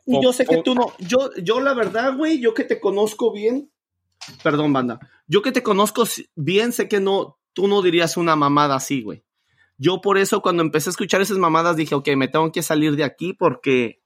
y 0.05 0.23
yo 0.23 0.31
sé 0.31 0.45
que 0.45 0.61
tú 0.61 0.75
no. 0.75 0.93
Yo, 0.99 1.31
yo 1.41 1.59
la 1.59 1.73
verdad, 1.73 2.15
güey, 2.15 2.39
yo 2.39 2.53
que 2.53 2.63
te 2.63 2.79
conozco 2.79 3.33
bien. 3.33 3.71
Perdón, 4.43 4.71
banda. 4.71 4.99
Yo 5.25 5.41
que 5.41 5.51
te 5.51 5.63
conozco 5.63 6.03
bien, 6.35 6.71
sé 6.71 6.87
que 6.87 6.99
no, 6.99 7.39
tú 7.53 7.67
no 7.67 7.81
dirías 7.81 8.15
una 8.15 8.35
mamada 8.35 8.75
así, 8.75 9.01
güey. 9.01 9.23
Yo 9.79 10.01
por 10.01 10.19
eso 10.19 10.43
cuando 10.43 10.61
empecé 10.61 10.89
a 10.89 10.91
escuchar 10.91 11.19
esas 11.21 11.39
mamadas 11.39 11.75
dije, 11.77 11.95
ok, 11.95 12.09
me 12.15 12.27
tengo 12.27 12.51
que 12.51 12.61
salir 12.61 12.95
de 12.95 13.05
aquí 13.05 13.33
porque, 13.33 14.03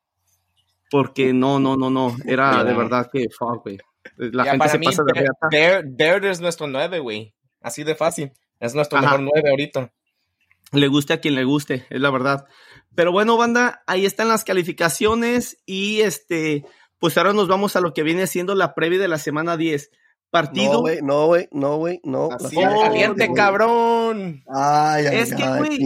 porque 0.89 1.33
no, 1.33 1.59
no, 1.59 1.75
no, 1.75 1.89
no. 1.89 2.15
Era 2.25 2.63
de 2.63 2.73
verdad 2.73 3.09
que 3.11 3.27
fuck, 3.37 3.63
güey. 3.63 3.79
La 4.15 4.45
gente 4.45 4.69
se 4.69 4.79
pasa 4.79 5.03
de 5.51 5.83
There, 5.97 6.29
es 6.29 6.39
nuestro 6.39 6.67
nueve, 6.67 6.99
güey. 6.99 7.35
Así 7.59 7.83
de 7.83 7.95
fácil. 7.95 8.31
Es 8.61 8.73
nuestro 8.73 9.01
mejor 9.01 9.19
nueve 9.19 9.49
ahorita 9.49 9.91
le 10.71 10.87
guste 10.87 11.13
a 11.13 11.19
quien 11.19 11.35
le 11.35 11.43
guste, 11.43 11.85
es 11.89 12.01
la 12.01 12.11
verdad. 12.11 12.45
Pero 12.95 13.11
bueno, 13.11 13.37
banda, 13.37 13.83
ahí 13.87 14.05
están 14.05 14.29
las 14.29 14.43
calificaciones 14.43 15.57
y 15.65 16.01
este, 16.01 16.65
pues 16.99 17.17
ahora 17.17 17.33
nos 17.33 17.47
vamos 17.47 17.75
a 17.75 17.81
lo 17.81 17.93
que 17.93 18.03
viene 18.03 18.27
siendo 18.27 18.55
la 18.55 18.73
previa 18.73 18.99
de 18.99 19.07
la 19.07 19.17
semana 19.17 19.57
10. 19.57 19.91
Partido. 20.31 20.73
No, 20.73 20.81
güey, 20.81 20.99
no, 21.01 21.27
güey, 21.27 21.47
no, 21.51 21.77
güey, 21.77 22.01
no. 22.03 22.29
caliente, 22.29 23.31
cabrón. 23.33 24.43
Ay, 24.47 25.05
ay, 25.05 25.17
es 25.17 25.33
que, 25.33 25.47
güey, 25.47 25.79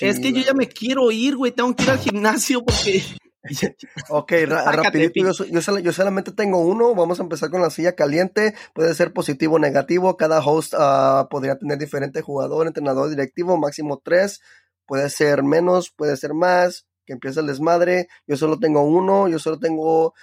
es 0.00 0.20
que 0.20 0.32
yo 0.32 0.40
ya 0.40 0.54
me 0.54 0.68
quiero 0.68 1.10
ir, 1.10 1.36
güey. 1.36 1.50
Tengo 1.50 1.74
que 1.74 1.82
ir 1.82 1.90
al 1.90 1.98
gimnasio 1.98 2.62
porque 2.64 3.02
ok, 4.08 4.32
rapidito, 4.46 5.32
yo, 5.32 5.78
yo, 5.78 5.92
solamente 5.92 6.32
tengo 6.32 6.60
uno, 6.60 6.94
vamos 6.94 7.18
a 7.18 7.24
empezar 7.24 7.50
con 7.50 7.60
la 7.60 7.70
silla 7.70 7.94
caliente, 7.94 8.54
puede 8.72 8.94
ser 8.94 9.12
positivo 9.12 9.56
o 9.56 9.58
negativo, 9.58 10.16
cada 10.16 10.40
host 10.40 10.74
uh, 10.74 11.28
podría 11.28 11.56
tener 11.56 11.78
diferente 11.78 12.22
jugador, 12.22 12.66
entrenador, 12.66 13.10
directivo, 13.10 13.56
máximo 13.56 14.00
tres, 14.02 14.40
puede 14.86 15.10
ser 15.10 15.42
menos, 15.42 15.90
puede 15.90 16.16
ser 16.16 16.34
más, 16.34 16.86
que 17.04 17.14
empiece 17.14 17.40
el 17.40 17.46
desmadre, 17.46 18.08
yo 18.26 18.36
solo 18.36 18.58
tengo 18.58 18.82
uno, 18.82 19.28
yo 19.28 19.38
solo 19.38 19.58
tengo... 19.58 20.14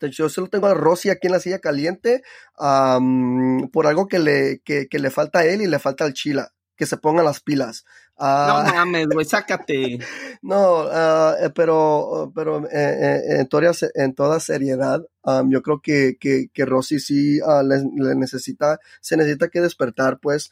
yo 0.00 0.28
solo 0.28 0.46
tengo 0.48 0.66
a 0.68 0.74
Rosy 0.74 1.10
aquí 1.10 1.26
en 1.26 1.32
la 1.32 1.40
silla 1.40 1.58
caliente 1.58 2.22
por 2.56 3.86
algo 3.86 4.06
que 4.06 4.20
le, 4.20 4.60
que, 4.64 4.86
que 4.86 4.98
le 5.00 5.10
falta 5.10 5.40
a 5.40 5.44
él 5.44 5.62
y 5.62 5.66
le 5.66 5.78
falta 5.80 6.04
al 6.04 6.12
Chila 6.12 6.52
que 6.78 6.86
se 6.86 6.96
pongan 6.96 7.26
las 7.26 7.40
pilas. 7.40 7.84
No 8.18 8.24
ah, 8.26 8.72
mames, 8.74 9.06
güey, 9.08 9.24
sácate. 9.24 9.98
no, 10.42 10.88
eh, 10.90 11.50
pero, 11.54 12.32
pero 12.34 12.64
eh, 12.66 12.68
eh, 12.72 13.40
en, 13.40 13.48
toda, 13.48 13.70
en 13.94 14.14
toda 14.14 14.40
seriedad, 14.40 15.00
yo 15.48 15.62
creo 15.62 15.80
que, 15.80 16.16
que, 16.18 16.48
que 16.52 16.64
Rossi 16.64 17.00
sí 17.00 17.38
ah, 17.46 17.62
le, 17.62 18.14
necesita, 18.14 18.78
se 19.00 19.16
necesita 19.16 19.48
que 19.48 19.60
despertar, 19.60 20.18
pues 20.20 20.50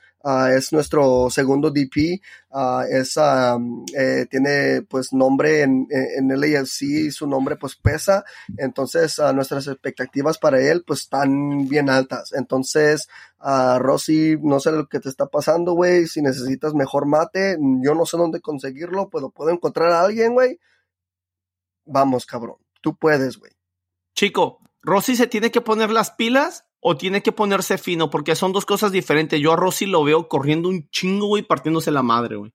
es 0.55 0.73
nuestro 0.73 1.31
segundo 1.31 1.71
DP, 1.71 2.21
es, 2.91 3.19
tiene 4.29 4.83
pues 4.83 5.12
nombre 5.12 5.62
en, 5.62 5.87
en 5.91 6.31
el 6.31 6.57
AFC 6.57 6.83
y 6.83 7.11
su 7.11 7.27
nombre 7.29 7.57
pues 7.57 7.77
pesa, 7.77 8.25
entonces 8.59 9.21
nuestras 9.35 9.69
expectativas 9.69 10.37
para 10.39 10.61
él 10.61 10.83
pues 10.87 11.03
están 11.03 11.69
bien 11.69 11.89
altas, 11.89 12.33
entonces 12.33 13.09
Rossi, 13.79 14.37
no 14.43 14.59
sé 14.61 14.73
lo 14.73 14.89
que 14.89 15.01
te 15.01 15.09
está 15.09 15.27
pasando, 15.27 15.73
güey, 15.73 16.07
si 16.07 16.23
necesitas 16.23 16.75
mejor 16.75 17.07
mate, 17.07 17.57
yo 17.83 17.95
no 17.95 18.05
sé 18.05 18.17
dónde 18.17 18.41
conseguirlo, 18.41 19.09
pero 19.11 19.31
puedo 19.31 19.51
encontrar 19.51 19.93
a 19.93 20.01
alguien, 20.01 20.33
güey. 20.33 20.59
Vamos, 21.85 22.27
cabrón, 22.27 22.57
tú 22.81 22.97
puedes, 22.97 23.39
güey. 23.39 23.56
Chico, 24.17 24.61
¿Rossi 24.83 25.14
se 25.14 25.27
tiene 25.27 25.51
que 25.51 25.61
poner 25.61 25.91
las 25.91 26.11
pilas 26.11 26.64
o 26.81 26.97
tiene 26.97 27.23
que 27.23 27.33
ponerse 27.33 27.77
fino? 27.77 28.09
Porque 28.09 28.35
son 28.35 28.53
dos 28.53 28.64
cosas 28.64 28.91
diferentes. 28.91 29.39
Yo 29.41 29.53
a 29.53 29.57
Rossi 29.57 29.85
lo 29.85 30.03
veo 30.03 30.27
corriendo 30.27 30.71
un 30.71 30.89
chingo, 30.89 31.27
güey, 31.27 31.43
partiéndose 31.43 31.91
la 31.91 32.03
madre, 32.03 32.37
güey. 32.37 32.53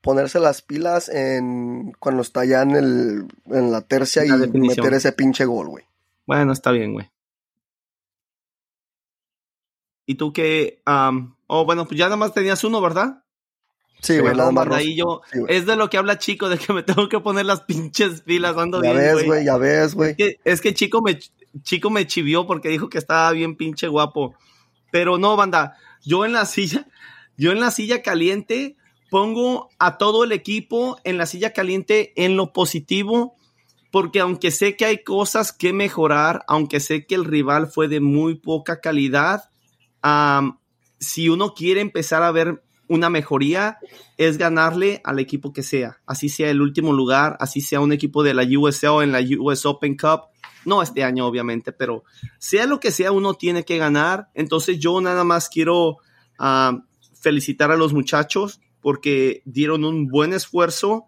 Ponerse 0.00 0.40
las 0.40 0.62
pilas 0.62 1.08
en 1.08 1.92
cuando 2.00 2.22
está 2.22 2.44
ya 2.44 2.62
en, 2.62 2.72
el, 2.72 3.28
en 3.46 3.70
la 3.70 3.82
tercia 3.82 4.26
y 4.26 4.30
meter 4.58 4.92
ese 4.94 5.12
pinche 5.12 5.44
gol, 5.44 5.68
güey. 5.68 5.84
Bueno, 6.26 6.52
está 6.52 6.72
bien, 6.72 6.92
güey. 6.92 7.10
¿Y 10.06 10.16
tú 10.16 10.32
qué? 10.32 10.82
oh, 11.46 11.64
bueno, 11.64 11.86
pues 11.86 11.98
ya 11.98 12.06
nada 12.06 12.16
más 12.16 12.34
tenías 12.34 12.64
uno, 12.64 12.80
¿verdad? 12.80 13.23
Sí, 14.00 14.18
güey, 14.18 14.34
nada 14.34 14.50
más. 14.50 14.68
Ahí 14.70 14.96
yo, 14.96 15.22
es 15.48 15.64
de 15.66 15.76
lo 15.76 15.88
que 15.88 15.96
habla 15.96 16.18
Chico, 16.18 16.48
de 16.48 16.58
que 16.58 16.72
me 16.72 16.82
tengo 16.82 17.08
que 17.08 17.20
poner 17.20 17.46
las 17.46 17.62
pinches 17.62 18.20
pilas 18.20 18.56
ando 18.56 18.82
ya 18.82 18.92
bien, 18.92 19.16
ves, 19.16 19.26
güey. 19.26 19.44
Ya 19.44 19.56
ves, 19.56 19.94
güey. 19.94 20.14
Es 20.44 20.60
que, 20.60 20.74
Chico 20.74 21.00
me, 21.00 21.18
Chico 21.62 21.90
me 21.90 22.06
chivió 22.06 22.46
porque 22.46 22.68
dijo 22.68 22.88
que 22.88 22.98
estaba 22.98 23.30
bien 23.32 23.56
pinche 23.56 23.88
guapo. 23.88 24.34
Pero 24.90 25.18
no, 25.18 25.36
banda, 25.36 25.76
yo 26.04 26.24
en 26.24 26.32
la 26.32 26.44
silla, 26.44 26.86
yo 27.36 27.52
en 27.52 27.60
la 27.60 27.70
silla 27.70 28.02
caliente 28.02 28.76
pongo 29.10 29.70
a 29.78 29.96
todo 29.96 30.24
el 30.24 30.32
equipo 30.32 30.98
en 31.04 31.18
la 31.18 31.26
silla 31.26 31.52
caliente 31.52 32.12
en 32.16 32.36
lo 32.36 32.52
positivo, 32.52 33.36
porque 33.92 34.18
aunque 34.18 34.50
sé 34.50 34.74
que 34.74 34.86
hay 34.86 35.04
cosas 35.04 35.52
que 35.52 35.72
mejorar, 35.72 36.44
aunque 36.48 36.80
sé 36.80 37.06
que 37.06 37.14
el 37.14 37.24
rival 37.24 37.68
fue 37.68 37.86
de 37.86 38.00
muy 38.00 38.34
poca 38.34 38.80
calidad, 38.80 39.50
si 40.98 41.28
uno 41.28 41.54
quiere 41.54 41.80
empezar 41.80 42.24
a 42.24 42.32
ver 42.32 42.63
una 42.88 43.10
mejoría 43.10 43.78
es 44.16 44.38
ganarle 44.38 45.00
al 45.04 45.18
equipo 45.18 45.52
que 45.52 45.62
sea, 45.62 46.00
así 46.06 46.28
sea 46.28 46.50
el 46.50 46.60
último 46.60 46.92
lugar, 46.92 47.36
así 47.40 47.60
sea 47.60 47.80
un 47.80 47.92
equipo 47.92 48.22
de 48.22 48.34
la 48.34 48.44
USA 48.44 48.92
o 48.92 49.02
en 49.02 49.12
la 49.12 49.20
US 49.38 49.66
Open 49.66 49.96
Cup, 49.96 50.22
no 50.64 50.82
este 50.82 51.04
año 51.04 51.26
obviamente, 51.26 51.72
pero 51.72 52.04
sea 52.38 52.66
lo 52.66 52.80
que 52.80 52.90
sea, 52.90 53.12
uno 53.12 53.34
tiene 53.34 53.64
que 53.64 53.78
ganar. 53.78 54.28
Entonces 54.34 54.78
yo 54.78 55.00
nada 55.00 55.24
más 55.24 55.48
quiero 55.48 55.98
ah, 56.38 56.82
felicitar 57.14 57.70
a 57.70 57.76
los 57.76 57.92
muchachos 57.92 58.60
porque 58.80 59.42
dieron 59.44 59.84
un 59.84 60.08
buen 60.08 60.32
esfuerzo 60.32 61.06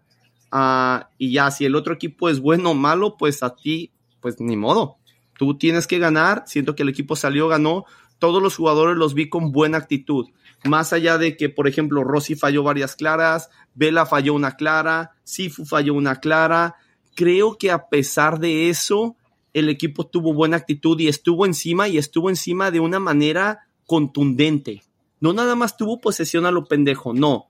ah, 0.51 1.09
y 1.17 1.31
ya 1.33 1.51
si 1.51 1.65
el 1.65 1.75
otro 1.75 1.93
equipo 1.93 2.29
es 2.29 2.39
bueno 2.39 2.71
o 2.71 2.75
malo, 2.75 3.17
pues 3.17 3.43
a 3.43 3.55
ti, 3.55 3.91
pues 4.19 4.39
ni 4.39 4.57
modo. 4.57 4.97
Tú 5.37 5.57
tienes 5.57 5.85
que 5.85 5.99
ganar, 5.99 6.43
siento 6.47 6.75
que 6.75 6.83
el 6.83 6.89
equipo 6.89 7.15
salió, 7.15 7.47
ganó, 7.47 7.85
todos 8.17 8.41
los 8.41 8.55
jugadores 8.55 8.97
los 8.97 9.13
vi 9.13 9.29
con 9.29 9.51
buena 9.51 9.77
actitud. 9.77 10.27
Más 10.63 10.93
allá 10.93 11.17
de 11.17 11.37
que, 11.37 11.49
por 11.49 11.67
ejemplo, 11.67 12.03
Rossi 12.03 12.35
falló 12.35 12.63
varias 12.63 12.95
claras, 12.95 13.49
Vela 13.75 14.05
falló 14.05 14.33
una 14.33 14.55
clara, 14.55 15.11
Sifu 15.23 15.65
falló 15.65 15.93
una 15.93 16.19
clara. 16.19 16.75
Creo 17.15 17.57
que 17.57 17.71
a 17.71 17.87
pesar 17.89 18.39
de 18.39 18.69
eso, 18.69 19.15
el 19.53 19.69
equipo 19.69 20.07
tuvo 20.07 20.33
buena 20.33 20.57
actitud 20.57 20.99
y 20.99 21.07
estuvo 21.07 21.45
encima 21.45 21.87
y 21.87 21.97
estuvo 21.97 22.29
encima 22.29 22.71
de 22.71 22.79
una 22.79 22.99
manera 22.99 23.67
contundente. 23.85 24.83
No 25.19 25.33
nada 25.33 25.55
más 25.55 25.77
tuvo 25.77 25.99
posesión 25.99 26.45
a 26.45 26.51
lo 26.51 26.65
pendejo, 26.65 27.13
no. 27.13 27.47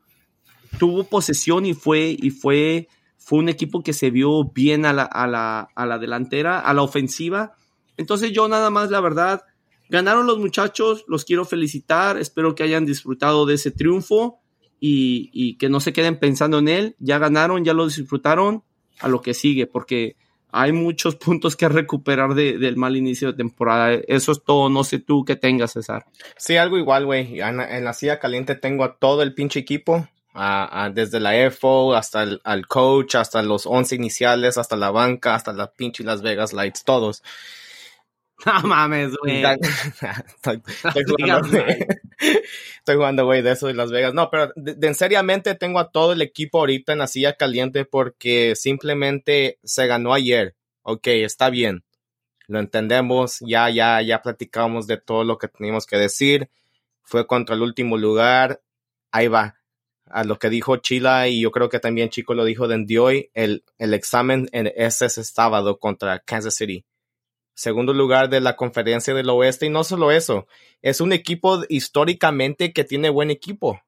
Tuvo 0.79 1.03
posesión 1.05 1.65
y 1.65 1.73
fue, 1.73 2.15
y 2.17 2.29
fue, 2.29 2.87
fue 3.17 3.39
un 3.39 3.49
equipo 3.49 3.83
que 3.83 3.93
se 3.93 4.09
vio 4.09 4.45
bien 4.45 4.85
a 4.85 4.93
la, 4.93 5.03
a 5.03 5.27
la, 5.27 5.69
a 5.75 5.85
la 5.85 5.97
delantera, 5.97 6.59
a 6.59 6.73
la 6.73 6.81
ofensiva. 6.81 7.55
Entonces 7.97 8.31
yo 8.31 8.47
nada 8.47 8.69
más, 8.69 8.89
la 8.89 9.01
verdad, 9.01 9.43
Ganaron 9.89 10.27
los 10.27 10.37
muchachos, 10.39 11.05
los 11.07 11.25
quiero 11.25 11.45
felicitar, 11.45 12.17
espero 12.17 12.55
que 12.55 12.63
hayan 12.63 12.85
disfrutado 12.85 13.45
de 13.45 13.55
ese 13.55 13.71
triunfo 13.71 14.39
y, 14.79 15.57
que 15.57 15.69
no 15.69 15.79
se 15.79 15.93
queden 15.93 16.19
pensando 16.19 16.59
en 16.59 16.67
él. 16.67 16.95
Ya 16.99 17.17
ganaron, 17.17 17.63
ya 17.63 17.73
lo 17.73 17.87
disfrutaron, 17.87 18.63
a 18.99 19.07
lo 19.07 19.21
que 19.21 19.33
sigue, 19.33 19.67
porque 19.67 20.15
hay 20.51 20.71
muchos 20.71 21.15
puntos 21.17 21.55
que 21.55 21.69
recuperar 21.69 22.33
del 22.33 22.77
mal 22.77 22.95
inicio 22.97 23.31
de 23.31 23.37
temporada. 23.37 23.99
Eso 24.07 24.31
es 24.31 24.43
todo, 24.43 24.69
no 24.69 24.83
sé 24.83 24.99
tú 24.99 25.23
qué 25.25 25.35
tengas, 25.35 25.73
César. 25.73 26.05
Sí, 26.37 26.57
algo 26.57 26.77
igual, 26.77 27.05
güey. 27.05 27.39
En, 27.39 27.57
la 27.57 27.93
silla 27.93 28.19
caliente 28.19 28.55
tengo 28.55 28.83
a 28.83 28.97
todo 28.97 29.21
el 29.21 29.33
pinche 29.33 29.59
equipo. 29.59 30.07
desde 30.93 31.19
la 31.19 31.37
EFO 31.37 31.95
hasta 31.95 32.23
el 32.23 32.41
al 32.43 32.67
coach, 32.67 33.15
hasta 33.15 33.41
los 33.41 33.65
11 33.65 33.95
iniciales, 33.95 34.57
hasta 34.57 34.75
la 34.75 34.91
banca, 34.91 35.35
hasta 35.35 35.53
la 35.53 35.71
pinche 35.71 36.03
Las 36.03 36.21
Vegas 36.21 36.53
Lights, 36.53 36.83
todos. 36.83 37.23
No 38.45 38.61
mames, 38.63 39.15
güey. 39.17 39.43
estoy, 42.83 42.95
jugando, 42.95 43.25
güey, 43.25 43.41
de 43.41 43.51
eso 43.51 43.67
de 43.67 43.73
Las 43.73 43.91
Vegas. 43.91 44.13
No, 44.13 44.29
pero 44.29 44.53
de, 44.55 44.93
seriamente 44.93 45.55
tengo 45.55 45.79
a 45.79 45.91
todo 45.91 46.13
el 46.13 46.21
equipo 46.21 46.59
ahorita 46.59 46.93
en 46.93 46.99
la 46.99 47.07
silla 47.07 47.33
caliente 47.33 47.85
porque 47.85 48.55
simplemente 48.55 49.59
se 49.63 49.87
ganó 49.87 50.13
ayer. 50.13 50.55
Ok, 50.83 51.07
está 51.07 51.49
bien. 51.49 51.83
Lo 52.47 52.59
entendemos. 52.59 53.39
Ya, 53.41 53.69
ya, 53.69 54.01
ya 54.01 54.21
platicamos 54.21 54.87
de 54.87 54.97
todo 54.97 55.23
lo 55.23 55.37
que 55.37 55.47
teníamos 55.47 55.85
que 55.85 55.97
decir. 55.97 56.49
Fue 57.03 57.25
contra 57.27 57.55
el 57.55 57.61
último 57.61 57.97
lugar. 57.97 58.61
Ahí 59.11 59.27
va. 59.27 59.55
A 60.05 60.23
lo 60.23 60.39
que 60.39 60.49
dijo 60.49 60.77
Chila 60.77 61.27
y 61.27 61.41
yo 61.41 61.51
creo 61.51 61.67
que 61.67 61.79
también 61.79 62.09
Chico 62.09 62.33
lo 62.33 62.45
dijo 62.45 62.67
de 62.67 62.99
hoy. 62.99 63.29
El, 63.33 63.65
el 63.77 63.93
examen 63.93 64.47
en 64.53 64.71
ese 64.75 65.09
sábado 65.09 65.79
contra 65.79 66.19
Kansas 66.19 66.55
City 66.55 66.85
segundo 67.57 67.91
lugar 67.91 68.29
de 68.29 68.39
la 68.39 68.55
conferencia 68.55 69.15
del 69.15 69.29
oeste 69.31 69.65
y 69.65 69.69
no 69.69 69.83
solo 69.83 70.11
eso, 70.11 70.47
es 70.83 71.01
un 71.01 71.11
equipo 71.11 71.63
históricamente 71.69 72.71
que 72.71 72.83
tiene 72.83 73.09
buen 73.09 73.31
equipo. 73.31 73.81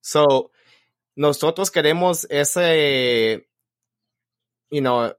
So, 0.00 0.50
nosotros 1.14 1.70
queremos 1.70 2.26
ese, 2.30 3.48
you 4.70 4.80
know, 4.80 5.12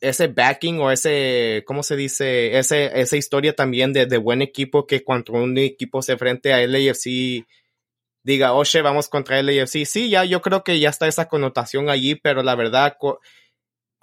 ese 0.00 0.28
backing 0.28 0.78
o 0.80 0.92
ese, 0.92 1.64
¿cómo 1.66 1.82
se 1.82 1.96
dice? 1.96 2.56
Ese, 2.56 3.00
esa 3.00 3.16
historia 3.16 3.54
también 3.56 3.92
de, 3.92 4.06
de 4.06 4.18
buen 4.18 4.40
equipo 4.40 4.86
que 4.86 5.02
cuando 5.02 5.32
un 5.32 5.58
equipo 5.58 6.02
se 6.02 6.16
frente 6.16 6.52
a 6.52 6.64
LAFC 6.64 7.44
diga, 8.22 8.52
oye, 8.52 8.80
vamos 8.80 9.08
contra 9.08 9.42
LAFC. 9.42 9.84
Sí, 9.86 10.08
ya, 10.08 10.24
yo 10.24 10.40
creo 10.40 10.62
que 10.62 10.78
ya 10.78 10.90
está 10.90 11.08
esa 11.08 11.26
connotación 11.26 11.90
allí, 11.90 12.14
pero 12.14 12.44
la 12.44 12.54
verdad, 12.54 12.96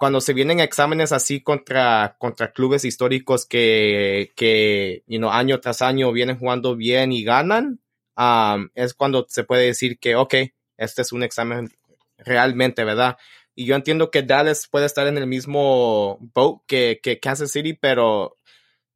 cuando 0.00 0.22
se 0.22 0.32
vienen 0.32 0.60
exámenes 0.60 1.12
así 1.12 1.42
contra, 1.42 2.16
contra 2.18 2.52
clubes 2.52 2.86
históricos 2.86 3.44
que, 3.44 4.32
que 4.34 5.04
you 5.06 5.18
know, 5.18 5.28
año 5.30 5.60
tras 5.60 5.82
año 5.82 6.10
vienen 6.10 6.38
jugando 6.38 6.74
bien 6.74 7.12
y 7.12 7.22
ganan, 7.22 7.80
um, 8.16 8.70
es 8.74 8.94
cuando 8.94 9.26
se 9.28 9.44
puede 9.44 9.66
decir 9.66 9.98
que, 9.98 10.16
ok, 10.16 10.36
este 10.78 11.02
es 11.02 11.12
un 11.12 11.22
examen 11.22 11.68
realmente, 12.16 12.82
¿verdad? 12.82 13.18
Y 13.54 13.66
yo 13.66 13.76
entiendo 13.76 14.10
que 14.10 14.22
Dallas 14.22 14.68
puede 14.70 14.86
estar 14.86 15.06
en 15.06 15.18
el 15.18 15.26
mismo 15.26 16.16
boat 16.32 16.62
que, 16.66 17.00
que 17.02 17.20
Kansas 17.20 17.52
City, 17.52 17.74
pero 17.74 18.38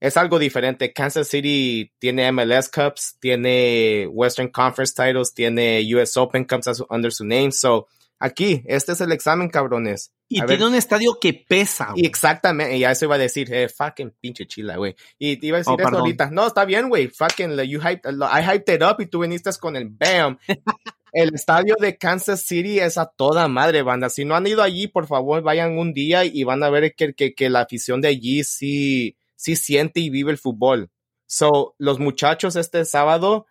es 0.01 0.17
algo 0.17 0.39
diferente. 0.39 0.95
Kansas 0.95 1.29
City 1.29 1.93
tiene 1.99 2.33
MLS 2.33 2.71
Cups, 2.71 3.19
tiene 3.21 4.09
Western 4.11 4.49
Conference 4.49 4.95
titles, 4.97 5.35
tiene 5.35 5.87
US 5.95 6.17
Open 6.17 6.47
Cups 6.47 6.83
under 6.89 7.13
su 7.13 7.27
name. 7.27 7.53
So, 7.53 7.89
aquí, 8.19 8.63
este 8.65 8.93
es 8.93 9.03
el 9.03 9.13
examen, 9.13 9.51
cabrones. 9.51 10.14
Y 10.29 10.41
tiene 10.47 10.67
un 10.67 10.75
estadio 10.75 11.19
que 11.21 11.35
pesa, 11.35 11.93
güey. 11.93 12.07
Exactamente, 12.07 12.77
y 12.77 12.85
a 12.85 12.91
eso 12.91 13.05
iba 13.05 13.17
a 13.17 13.19
decir, 13.19 13.53
eh, 13.53 13.69
fucking 13.69 14.15
pinche 14.21 14.47
chila, 14.47 14.77
güey. 14.77 14.97
Y 15.19 15.37
te 15.37 15.47
iba 15.47 15.59
a 15.59 15.61
decir 15.61 15.75
oh, 15.79 15.81
eso 15.81 15.99
ahorita. 15.99 16.31
No, 16.31 16.47
está 16.47 16.65
bien, 16.65 16.89
güey. 16.89 17.09
Fucking, 17.09 17.57
you 17.65 17.81
hyped, 17.81 18.11
I 18.11 18.43
hyped 18.43 18.75
it 18.75 18.83
up 18.83 19.01
y 19.01 19.07
tú 19.07 19.21
viniste 19.21 19.51
con 19.61 19.77
el 19.77 19.89
bam. 19.89 20.39
el 21.13 21.35
estadio 21.35 21.77
de 21.79 21.97
Kansas 21.97 22.43
City 22.43 22.81
es 22.81 22.99
a 22.99 23.07
toda 23.07 23.47
madre, 23.49 23.83
banda. 23.83 24.09
Si 24.09 24.25
no 24.25 24.35
han 24.35 24.47
ido 24.47 24.63
allí, 24.63 24.89
por 24.89 25.07
favor, 25.07 25.43
vayan 25.43 25.79
un 25.79 25.93
día 25.93 26.25
y 26.25 26.43
van 26.43 26.63
a 26.63 26.71
ver 26.71 26.95
que, 26.95 27.15
que, 27.15 27.35
que 27.35 27.51
la 27.51 27.61
afición 27.61 28.01
de 28.01 28.09
allí 28.09 28.45
sí, 28.45 29.17
sí 29.37 29.57
siente 29.57 30.01
y 30.01 30.11
vive 30.11 30.33
el 30.33 30.39
fútbol. 30.39 30.91
So, 31.27 31.75
los 31.79 31.99
muchachos 31.99 32.57
este 32.57 32.85
sábado 32.85 33.47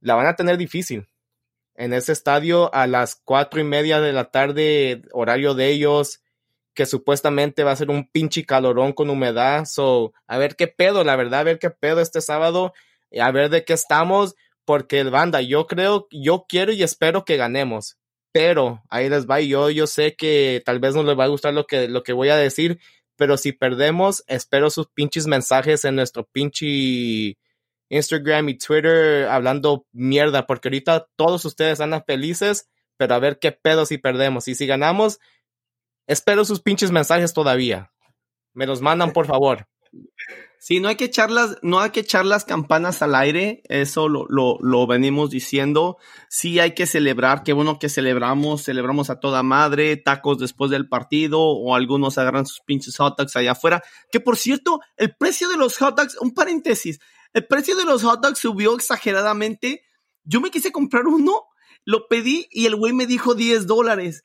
la 0.00 0.14
van 0.14 0.26
a 0.26 0.36
tener 0.36 0.56
difícil. 0.56 1.08
En 1.76 1.92
ese 1.92 2.12
estadio 2.12 2.74
a 2.74 2.86
las 2.86 3.20
cuatro 3.22 3.60
y 3.60 3.64
media 3.64 4.00
de 4.00 4.12
la 4.12 4.30
tarde, 4.30 5.02
horario 5.12 5.54
de 5.54 5.70
ellos, 5.70 6.22
que 6.74 6.86
supuestamente 6.86 7.64
va 7.64 7.72
a 7.72 7.76
ser 7.76 7.90
un 7.90 8.08
pinche 8.08 8.44
calorón 8.44 8.92
con 8.92 9.10
humedad. 9.10 9.64
So, 9.66 10.12
a 10.26 10.38
ver 10.38 10.56
qué 10.56 10.68
pedo, 10.68 11.04
la 11.04 11.16
verdad, 11.16 11.40
a 11.40 11.44
ver 11.44 11.58
qué 11.58 11.70
pedo 11.70 12.00
este 12.00 12.20
sábado, 12.20 12.72
a 13.18 13.30
ver 13.30 13.50
de 13.50 13.64
qué 13.64 13.72
estamos, 13.72 14.36
porque 14.64 15.00
el 15.00 15.10
banda, 15.10 15.40
yo 15.40 15.66
creo, 15.66 16.08
yo 16.10 16.46
quiero 16.48 16.72
y 16.72 16.82
espero 16.82 17.24
que 17.24 17.36
ganemos. 17.36 17.98
Pero 18.32 18.82
ahí 18.90 19.08
les 19.08 19.26
va, 19.26 19.40
y 19.40 19.48
yo, 19.48 19.70
yo 19.70 19.86
sé 19.86 20.16
que 20.16 20.62
tal 20.66 20.78
vez 20.78 20.94
no 20.94 21.02
les 21.02 21.18
va 21.18 21.24
a 21.24 21.28
gustar 21.28 21.54
lo 21.54 21.66
que, 21.66 21.88
lo 21.88 22.02
que 22.02 22.12
voy 22.12 22.28
a 22.28 22.36
decir, 22.36 22.78
pero 23.16 23.38
si 23.38 23.52
perdemos, 23.52 24.22
espero 24.26 24.68
sus 24.68 24.88
pinches 24.88 25.26
mensajes 25.26 25.84
en 25.84 25.96
nuestro 25.96 26.24
pinche 26.24 27.38
Instagram 27.88 28.48
y 28.48 28.58
Twitter 28.58 29.28
hablando 29.28 29.86
mierda, 29.92 30.46
porque 30.46 30.68
ahorita 30.68 31.08
todos 31.16 31.44
ustedes 31.44 31.80
andan 31.80 32.04
felices, 32.06 32.68
pero 32.96 33.14
a 33.14 33.18
ver 33.18 33.38
qué 33.38 33.52
pedo 33.52 33.86
si 33.86 33.98
perdemos. 33.98 34.48
Y 34.48 34.54
si 34.54 34.66
ganamos, 34.66 35.20
espero 36.06 36.44
sus 36.44 36.60
pinches 36.60 36.90
mensajes 36.90 37.32
todavía. 37.32 37.92
Me 38.54 38.66
los 38.66 38.80
mandan, 38.80 39.12
por 39.12 39.26
favor. 39.26 39.68
Sí, 40.58 40.80
no 40.80 40.88
hay 40.88 40.96
que 40.96 41.04
echar 41.04 41.30
las, 41.30 41.58
no 41.62 41.78
hay 41.78 41.90
que 41.90 42.00
echar 42.00 42.24
las 42.24 42.44
campanas 42.44 43.00
al 43.00 43.14
aire, 43.14 43.62
eso 43.68 44.08
lo, 44.08 44.26
lo, 44.28 44.58
lo, 44.60 44.86
venimos 44.86 45.30
diciendo. 45.30 45.98
Sí 46.28 46.58
hay 46.58 46.74
que 46.74 46.86
celebrar, 46.86 47.44
qué 47.44 47.52
bueno 47.52 47.78
que 47.78 47.88
celebramos, 47.88 48.64
celebramos 48.64 49.08
a 49.10 49.20
toda 49.20 49.44
madre, 49.44 49.96
tacos 49.96 50.38
después 50.38 50.70
del 50.70 50.88
partido, 50.88 51.40
o 51.40 51.76
algunos 51.76 52.18
agarran 52.18 52.46
sus 52.46 52.60
pinches 52.66 52.96
hot 52.96 53.16
dogs 53.16 53.36
allá 53.36 53.52
afuera. 53.52 53.82
Que 54.10 54.18
por 54.18 54.36
cierto, 54.36 54.80
el 54.96 55.14
precio 55.14 55.48
de 55.48 55.56
los 55.56 55.76
hot 55.76 55.96
dogs, 55.96 56.16
un 56.20 56.34
paréntesis, 56.34 56.98
el 57.36 57.46
precio 57.46 57.76
de 57.76 57.84
los 57.84 58.02
hot 58.02 58.20
dogs 58.22 58.38
subió 58.38 58.74
exageradamente. 58.74 59.82
Yo 60.24 60.40
me 60.40 60.50
quise 60.50 60.72
comprar 60.72 61.06
uno, 61.06 61.44
lo 61.84 62.08
pedí 62.08 62.48
y 62.50 62.66
el 62.66 62.76
güey 62.76 62.92
me 62.92 63.06
dijo 63.06 63.34
10 63.34 63.66
dólares. 63.66 64.24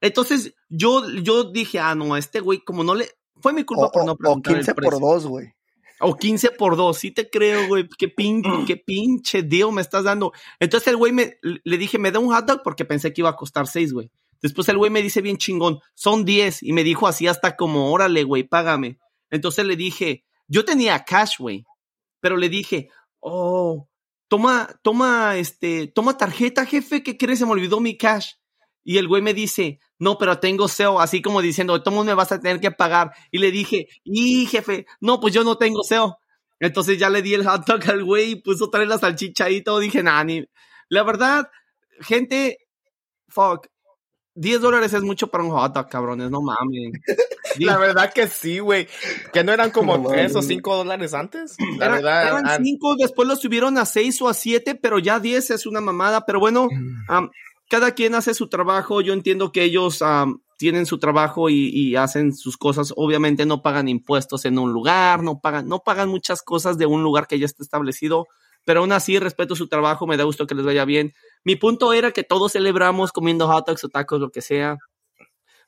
Entonces 0.00 0.54
yo, 0.68 1.08
yo 1.08 1.44
dije, 1.44 1.78
ah, 1.78 1.94
no, 1.94 2.16
este 2.16 2.40
güey, 2.40 2.60
como 2.64 2.84
no 2.84 2.94
le. 2.94 3.08
Fue 3.40 3.52
mi 3.52 3.64
culpa 3.64 3.86
O, 3.86 3.90
por 3.92 4.04
no 4.04 4.12
o- 4.12 4.14
o 4.14 4.18
preguntar 4.18 4.54
15 4.54 4.70
el 4.70 4.74
precio. 4.74 4.98
por 4.98 5.00
2, 5.14 5.26
güey. 5.26 5.46
O 6.00 6.14
15 6.16 6.50
por 6.50 6.76
2, 6.76 6.96
sí 6.98 7.10
te 7.10 7.28
creo, 7.30 7.68
güey. 7.68 7.88
Qué, 7.98 8.08
pin, 8.08 8.42
qué 8.66 8.76
pinche 8.76 9.42
deal 9.42 9.72
me 9.72 9.80
estás 9.82 10.04
dando. 10.04 10.32
Entonces 10.60 10.88
el 10.88 10.96
güey 10.98 11.12
me, 11.12 11.38
le 11.42 11.78
dije, 11.78 11.98
me 11.98 12.12
da 12.12 12.18
un 12.18 12.32
hot 12.32 12.44
dog 12.46 12.62
porque 12.62 12.84
pensé 12.84 13.12
que 13.12 13.22
iba 13.22 13.30
a 13.30 13.36
costar 13.36 13.66
6, 13.66 13.92
güey. 13.92 14.10
Después 14.42 14.68
el 14.68 14.76
güey 14.76 14.90
me 14.90 15.02
dice 15.02 15.22
bien 15.22 15.38
chingón, 15.38 15.80
son 15.94 16.24
10. 16.26 16.62
Y 16.62 16.72
me 16.72 16.84
dijo 16.84 17.06
así 17.08 17.26
hasta 17.26 17.56
como, 17.56 17.90
órale, 17.92 18.24
güey, 18.24 18.42
págame. 18.44 18.98
Entonces 19.30 19.64
le 19.64 19.74
dije, 19.76 20.24
yo 20.48 20.64
tenía 20.64 21.04
cash, 21.04 21.38
güey. 21.38 21.64
Pero 22.20 22.36
le 22.36 22.48
dije, 22.48 22.88
oh, 23.20 23.88
toma, 24.28 24.68
toma, 24.82 25.36
este, 25.36 25.88
toma 25.88 26.16
tarjeta, 26.16 26.66
jefe, 26.66 27.02
¿qué 27.02 27.16
crees? 27.16 27.38
Se 27.38 27.46
me 27.46 27.52
olvidó 27.52 27.80
mi 27.80 27.96
cash. 27.96 28.32
Y 28.84 28.98
el 28.98 29.08
güey 29.08 29.20
me 29.20 29.34
dice, 29.34 29.80
no, 29.98 30.16
pero 30.16 30.38
tengo 30.38 30.68
SEO, 30.68 31.00
así 31.00 31.20
como 31.20 31.42
diciendo, 31.42 31.82
¿cómo 31.82 32.04
me 32.04 32.14
vas 32.14 32.30
a 32.30 32.40
tener 32.40 32.60
que 32.60 32.70
pagar? 32.70 33.12
Y 33.32 33.38
le 33.38 33.50
dije, 33.50 33.88
y 34.04 34.46
jefe, 34.46 34.86
no, 35.00 35.18
pues 35.18 35.34
yo 35.34 35.42
no 35.42 35.58
tengo 35.58 35.82
SEO. 35.82 36.18
Entonces 36.60 36.98
ya 36.98 37.10
le 37.10 37.22
di 37.22 37.34
el 37.34 37.46
hot 37.46 37.66
dog 37.66 37.82
al 37.90 38.04
güey 38.04 38.30
y 38.30 38.36
puso 38.36 38.66
otra 38.66 38.84
la 38.84 38.98
salchicha 38.98 39.50
y 39.50 39.62
todo. 39.62 39.80
Dije, 39.80 40.02
nah, 40.02 40.22
ni. 40.24 40.44
La 40.88 41.02
verdad, 41.02 41.50
gente, 42.00 42.58
fuck, 43.28 43.66
10 44.36 44.60
dólares 44.60 44.92
es 44.92 45.02
mucho 45.02 45.26
para 45.28 45.42
un 45.44 45.50
hot 45.50 45.74
dog, 45.74 45.88
cabrones, 45.88 46.30
no 46.30 46.40
mames. 46.42 46.92
La 47.58 47.78
verdad 47.78 48.12
que 48.12 48.28
sí, 48.28 48.58
güey. 48.58 48.86
Que 49.32 49.42
no 49.42 49.52
eran 49.52 49.70
como 49.70 49.96
No 49.96 50.08
tres 50.10 50.36
o 50.36 50.42
cinco 50.42 50.76
dólares 50.76 51.14
antes. 51.14 51.56
La 51.78 51.86
Era- 51.86 51.94
verdad. 51.96 52.28
eran 52.28 52.46
ah, 52.46 52.58
cinco, 52.62 52.96
después 52.96 53.26
lo 53.26 53.34
subieron 53.36 53.78
a 53.78 53.86
seis 53.86 54.20
o 54.20 54.28
a 54.28 54.34
siete, 54.34 54.74
pero 54.74 54.98
ya 54.98 55.20
10 55.20 55.50
es 55.52 55.66
una 55.66 55.80
mamada. 55.80 56.26
Pero 56.26 56.38
bueno, 56.38 56.68
am, 57.08 57.30
cada 57.70 57.92
quien 57.92 58.14
hace 58.14 58.34
su 58.34 58.48
trabajo. 58.48 59.00
Yo 59.00 59.14
entiendo 59.14 59.52
que 59.52 59.62
ellos 59.64 60.02
am, 60.02 60.42
tienen 60.58 60.84
su 60.84 60.98
trabajo 60.98 61.48
y, 61.48 61.68
y 61.70 61.96
hacen 61.96 62.34
sus 62.34 62.58
cosas. 62.58 62.92
Obviamente 62.96 63.46
no 63.46 63.62
pagan 63.62 63.88
impuestos 63.88 64.44
en 64.44 64.58
un 64.58 64.72
lugar, 64.72 65.22
no 65.22 65.40
pagan, 65.40 65.66
no 65.66 65.78
pagan 65.78 66.10
muchas 66.10 66.42
cosas 66.42 66.76
de 66.76 66.84
un 66.86 67.02
lugar 67.02 67.26
que 67.26 67.38
ya 67.38 67.46
está 67.46 67.62
establecido. 67.62 68.26
Pero 68.66 68.80
aún 68.80 68.92
así 68.92 69.18
respeto 69.18 69.54
su 69.54 69.68
trabajo, 69.68 70.06
me 70.08 70.16
da 70.16 70.24
gusto 70.24 70.46
que 70.46 70.54
les 70.56 70.64
vaya 70.66 70.84
bien. 70.84 71.14
Mi 71.46 71.56
punto 71.56 71.92
era 71.92 72.10
que 72.10 72.24
todos 72.24 72.52
celebramos 72.52 73.12
comiendo 73.12 73.46
hot 73.46 73.66
dogs 73.68 73.84
o 73.84 73.88
tacos, 73.88 74.20
lo 74.20 74.30
que 74.30 74.42
sea. 74.42 74.76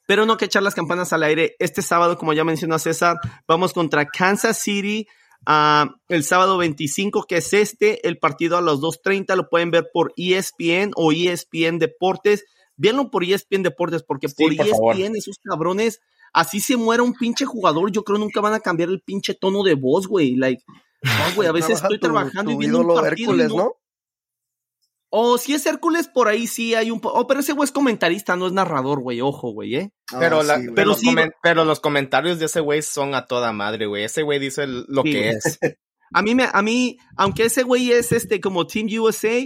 Pero 0.06 0.26
no 0.26 0.36
que 0.36 0.46
echar 0.46 0.62
las 0.62 0.74
campanas 0.74 1.12
al 1.12 1.22
aire. 1.22 1.54
Este 1.58 1.82
sábado, 1.82 2.16
como 2.18 2.32
ya 2.32 2.42
mencionó 2.42 2.78
César, 2.78 3.16
vamos 3.46 3.72
contra 3.72 4.06
Kansas 4.06 4.58
City. 4.58 5.06
ah, 5.46 5.94
el 6.08 6.24
sábado 6.24 6.58
25, 6.58 7.24
que 7.28 7.36
es 7.36 7.52
este, 7.52 8.06
el 8.08 8.18
partido 8.18 8.56
a 8.56 8.60
las 8.62 8.76
2.30, 8.80 9.36
lo 9.36 9.48
pueden 9.48 9.70
ver 9.70 9.88
por 9.92 10.12
ESPN 10.16 10.92
o 10.96 11.12
ESPN 11.12 11.78
Deportes. 11.78 12.44
Véanlo 12.76 13.10
por 13.10 13.22
ESPN 13.22 13.62
Deportes, 13.62 14.02
porque 14.02 14.28
Sí, 14.28 14.34
por, 14.36 14.56
por 14.56 14.66
favor. 14.66 14.96
ESPN 14.96 15.16
esos 15.16 15.36
cabrones, 15.44 16.00
así 16.32 16.58
se 16.60 16.76
muera 16.76 17.02
un 17.04 17.12
pinche 17.14 17.44
jugador, 17.44 17.92
yo 17.92 18.02
creo 18.02 18.18
nunca 18.18 18.40
van 18.40 18.54
a 18.54 18.60
cambiar 18.60 18.88
el 18.88 19.00
pinche 19.00 19.34
tono 19.34 19.62
de 19.62 19.74
voz, 19.74 20.06
güey. 20.08 20.34
Like, 20.36 20.62
no, 21.02 21.34
güey, 21.36 21.48
a 21.48 21.52
veces 21.70 21.80
estoy 21.82 21.98
tu- 21.98 22.06
trabajando 22.06 22.50
y 22.50 22.56
viendo 22.56 22.80
un 22.80 22.86
partido 22.94 23.10
y 23.10 23.22
Hércules, 23.40 23.48
no- 23.50 23.56
¿no? 23.56 23.72
O 25.10 25.38
si 25.38 25.54
es 25.54 25.64
Hércules, 25.64 26.06
por 26.08 26.28
ahí 26.28 26.46
sí 26.46 26.74
hay 26.74 26.90
un... 26.90 27.00
po- 27.00 27.10
Oh, 27.14 27.26
pero 27.26 27.40
ese 27.40 27.54
güey 27.54 27.64
es 27.64 27.72
comentarista, 27.72 28.36
no 28.36 28.46
es 28.46 28.52
narrador, 28.52 29.00
güey, 29.00 29.20
ojo, 29.22 29.52
güey, 29.52 29.74
¿eh? 29.76 29.92
Pero, 30.18 30.40
Ah, 30.40 30.42
la- 30.42 30.56
sí, 30.56 30.66
güey. 30.66 30.74
pero, 30.74 30.74
Pero 30.74 30.86
los 30.90 31.00
sí- 31.00 31.14
pero 31.42 31.64
los 31.64 31.80
comentarios 31.80 32.38
de 32.38 32.44
ese 32.46 32.60
güey 32.60 32.82
son 32.82 33.14
a 33.14 33.24
toda 33.26 33.52
madre, 33.52 33.86
güey. 33.86 34.04
Ese 34.04 34.22
güey 34.22 34.38
dice 34.38 34.66
lo 34.66 35.02
Sí, 35.02 35.12
que 35.12 35.30
es. 35.30 35.58
A 36.12 36.22
mí, 36.22 36.34
me, 36.34 36.48
a 36.50 36.62
mí, 36.62 36.96
aunque 37.18 37.44
ese 37.44 37.64
güey 37.64 37.92
es 37.92 38.12
este 38.12 38.40
como 38.40 38.66
Team 38.66 38.86
USA, 38.98 39.40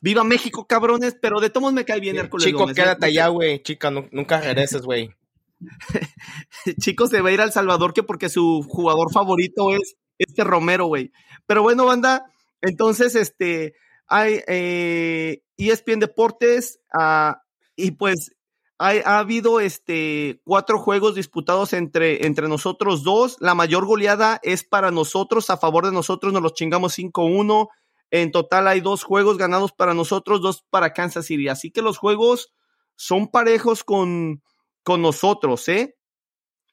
viva 0.00 0.24
México, 0.24 0.66
cabrones, 0.66 1.14
pero 1.20 1.40
de 1.40 1.50
todos 1.50 1.74
me 1.74 1.84
cae 1.84 2.00
bien 2.00 2.16
Hércules 2.16 2.46
Chico, 2.46 2.60
Gómez, 2.60 2.78
¿eh? 2.78 2.80
quédate 2.82 3.04
allá, 3.06 3.28
güey. 3.28 3.62
Chica, 3.62 3.90
nu- 3.90 4.08
nunca 4.12 4.40
regreses, 4.40 4.80
güey. 4.82 5.10
Chico 6.80 7.06
se 7.06 7.20
va 7.20 7.28
a 7.28 7.32
ir 7.32 7.40
al 7.40 7.52
Salvador 7.52 7.92
que 7.92 8.02
porque 8.02 8.28
su 8.28 8.64
jugador 8.68 9.12
favorito 9.12 9.72
es 9.72 9.96
este 10.18 10.44
Romero, 10.44 10.86
güey. 10.86 11.12
Pero 11.46 11.62
bueno, 11.62 11.84
banda, 11.86 12.24
entonces, 12.62 13.14
este, 13.14 13.74
hay 14.10 14.42
eh, 14.46 15.42
ESPN 15.56 16.00
Deportes 16.00 16.80
ah, 16.92 17.42
y 17.76 17.92
pues 17.92 18.32
hay- 18.78 19.00
ha 19.04 19.18
habido 19.18 19.60
este 19.60 20.40
cuatro 20.44 20.78
juegos 20.78 21.14
disputados 21.14 21.72
entre, 21.72 22.26
entre 22.26 22.48
nosotros 22.48 23.02
dos. 23.04 23.36
La 23.40 23.54
mayor 23.54 23.86
goleada 23.86 24.40
es 24.42 24.64
para 24.64 24.90
nosotros, 24.90 25.48
a 25.48 25.56
favor 25.56 25.86
de 25.86 25.92
nosotros, 25.92 26.32
nos 26.32 26.42
los 26.42 26.54
chingamos 26.54 26.92
5-1. 26.98 27.68
En 28.10 28.32
total 28.32 28.66
hay 28.68 28.80
dos 28.80 29.04
juegos 29.04 29.38
ganados 29.38 29.72
para 29.72 29.94
nosotros, 29.94 30.40
dos 30.42 30.64
para 30.68 30.92
Kansas 30.92 31.26
City. 31.26 31.48
Así 31.48 31.70
que 31.70 31.80
los 31.80 31.96
juegos 31.96 32.52
son 32.96 33.28
parejos 33.28 33.84
con, 33.84 34.42
con 34.82 35.00
nosotros, 35.02 35.68
¿eh? 35.68 35.96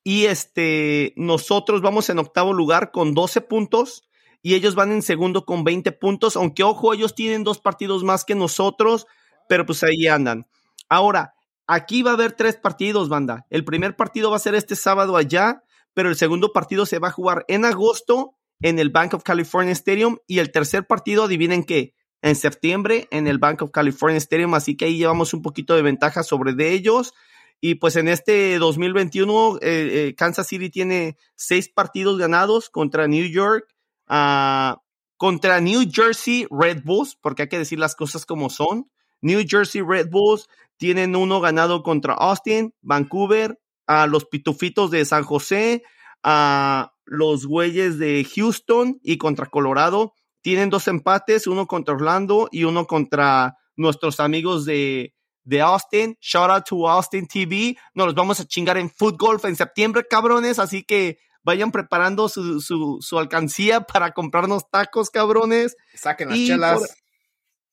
Y 0.04 0.26
este, 0.26 1.14
nosotros 1.18 1.82
vamos 1.82 2.10
en 2.10 2.20
octavo 2.20 2.54
lugar 2.54 2.92
con 2.92 3.14
12 3.14 3.42
puntos 3.42 4.07
y 4.42 4.56
ellos 4.56 4.76
van 4.76 4.92
en 4.92 5.02
segundo 5.02 5.46
con 5.46 5.64
20 5.64 5.92
puntos, 5.94 6.36
aunque 6.36 6.64
ojo, 6.64 6.94
ellos 6.94 7.16
tienen 7.16 7.44
dos 7.44 7.60
partidos 7.60 8.04
más 8.04 8.26
que 8.26 8.36
nosotros, 8.36 9.08
pero 9.50 9.66
pues 9.66 9.84
ahí 9.84 10.08
andan. 10.08 10.48
Ahora, 10.90 11.34
aquí 11.66 12.04
va 12.04 12.12
a 12.12 12.14
haber 12.14 12.34
tres 12.34 12.56
partidos, 12.56 13.10
banda. 13.10 13.46
El 13.50 13.66
primer 13.66 13.96
partido 13.96 14.30
va 14.30 14.38
a 14.38 14.40
ser 14.40 14.56
este 14.56 14.76
sábado 14.76 15.18
allá, 15.18 15.64
pero 15.94 16.10
el 16.10 16.16
segundo 16.16 16.54
partido 16.54 16.86
se 16.86 17.00
va 17.00 17.10
a 17.10 17.12
jugar 17.12 17.46
en 17.48 17.66
agosto 17.66 18.36
en 18.62 18.80
el 18.80 18.90
Bank 18.90 19.14
of 19.14 19.24
California 19.24 19.74
Stadium 19.74 20.18
y 20.28 20.40
el 20.40 20.52
tercer 20.52 20.88
partido, 20.88 21.26
adivinen 21.26 21.64
qué, 21.64 21.94
en 22.22 22.36
septiembre 22.36 23.08
en 23.12 23.28
el 23.28 23.38
Bank 23.38 23.62
of 23.62 23.72
California 23.72 24.18
Stadium, 24.18 24.54
así 24.54 24.76
que 24.76 24.86
ahí 24.86 24.98
llevamos 24.98 25.34
un 25.34 25.42
poquito 25.42 25.76
de 25.76 25.82
ventaja 25.82 26.24
sobre 26.24 26.54
de 26.54 26.74
ellos. 26.74 27.14
Y 27.60 27.76
pues 27.76 27.96
en 27.96 28.08
este 28.08 28.60
2021, 28.60 29.58
eh, 29.58 29.60
eh, 29.62 30.16
Kansas 30.16 30.48
City 30.48 30.70
tiene 30.70 31.18
seis 31.36 31.70
partidos 31.70 32.20
ganados 32.20 32.70
contra 32.70 33.08
New 33.08 33.26
York, 33.26 33.66
ah, 34.08 34.82
contra 35.18 35.60
New 35.62 35.90
Jersey 35.92 36.48
Red 36.50 36.84
Bulls, 36.84 37.18
porque 37.22 37.44
hay 37.44 37.50
que 37.50 37.58
decir 37.60 37.80
las 37.80 37.96
cosas 37.96 38.26
como 38.26 38.50
son. 38.50 38.90
New 39.22 39.44
Jersey 39.48 39.82
Red 39.82 40.10
Bulls 40.10 40.48
tienen 40.78 41.16
uno 41.16 41.42
ganado 41.42 41.84
contra 41.84 42.14
Austin, 42.14 42.74
Vancouver, 42.82 43.60
a 43.88 44.06
los 44.06 44.26
Pitufitos 44.26 44.92
de 44.92 45.06
San 45.06 45.24
José, 45.24 45.84
a 46.24 46.94
los 47.06 47.46
Güeyes 47.46 47.98
de 47.98 48.28
Houston 48.36 49.00
y 49.02 49.18
contra 49.18 49.48
Colorado. 49.48 50.14
Tienen 50.42 50.70
dos 50.70 50.88
empates, 50.88 51.48
uno 51.48 51.68
contra 51.68 51.96
Orlando 51.96 52.48
y 52.52 52.66
uno 52.66 52.86
contra 52.86 53.58
nuestros 53.76 54.20
amigos 54.20 54.66
de, 54.66 55.14
de 55.44 55.62
Austin. 55.62 56.18
Shout 56.22 56.50
out 56.50 56.66
to 56.66 56.88
Austin 56.90 57.28
TV. 57.28 57.78
Nos 57.94 58.08
los 58.08 58.16
vamos 58.16 58.40
a 58.40 58.46
chingar 58.46 58.78
en 58.78 58.90
Foot 58.90 59.18
en 59.46 59.56
septiembre, 59.56 60.06
cabrones. 60.10 60.60
Así 60.60 60.84
que 60.84 61.20
vayan 61.48 61.72
preparando 61.72 62.28
su, 62.28 62.60
su, 62.60 62.98
su 63.00 63.18
alcancía 63.18 63.80
para 63.82 64.12
comprarnos 64.12 64.70
tacos, 64.70 65.10
cabrones. 65.10 65.78
Saquen 65.96 66.28
las 66.28 66.38
Y 66.38 66.48
chelas. 66.48 66.80
por- 66.80 66.90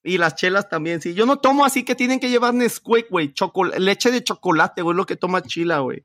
Y 0.04 0.18
las 0.18 0.36
chelas 0.36 0.68
también, 0.68 1.00
sí. 1.00 1.12
Yo 1.14 1.26
no 1.26 1.38
tomo 1.40 1.64
así 1.64 1.82
que 1.84 1.96
tienen 1.96 2.20
que 2.20 2.30
llevar 2.30 2.54
Nesquik, 2.54 3.10
güey. 3.10 3.34
leche 3.78 4.12
de 4.12 4.22
chocolate, 4.22 4.82
güey, 4.82 4.96
lo 4.96 5.06
que 5.06 5.16
toma 5.16 5.42
Chila, 5.42 5.80
güey. 5.80 6.04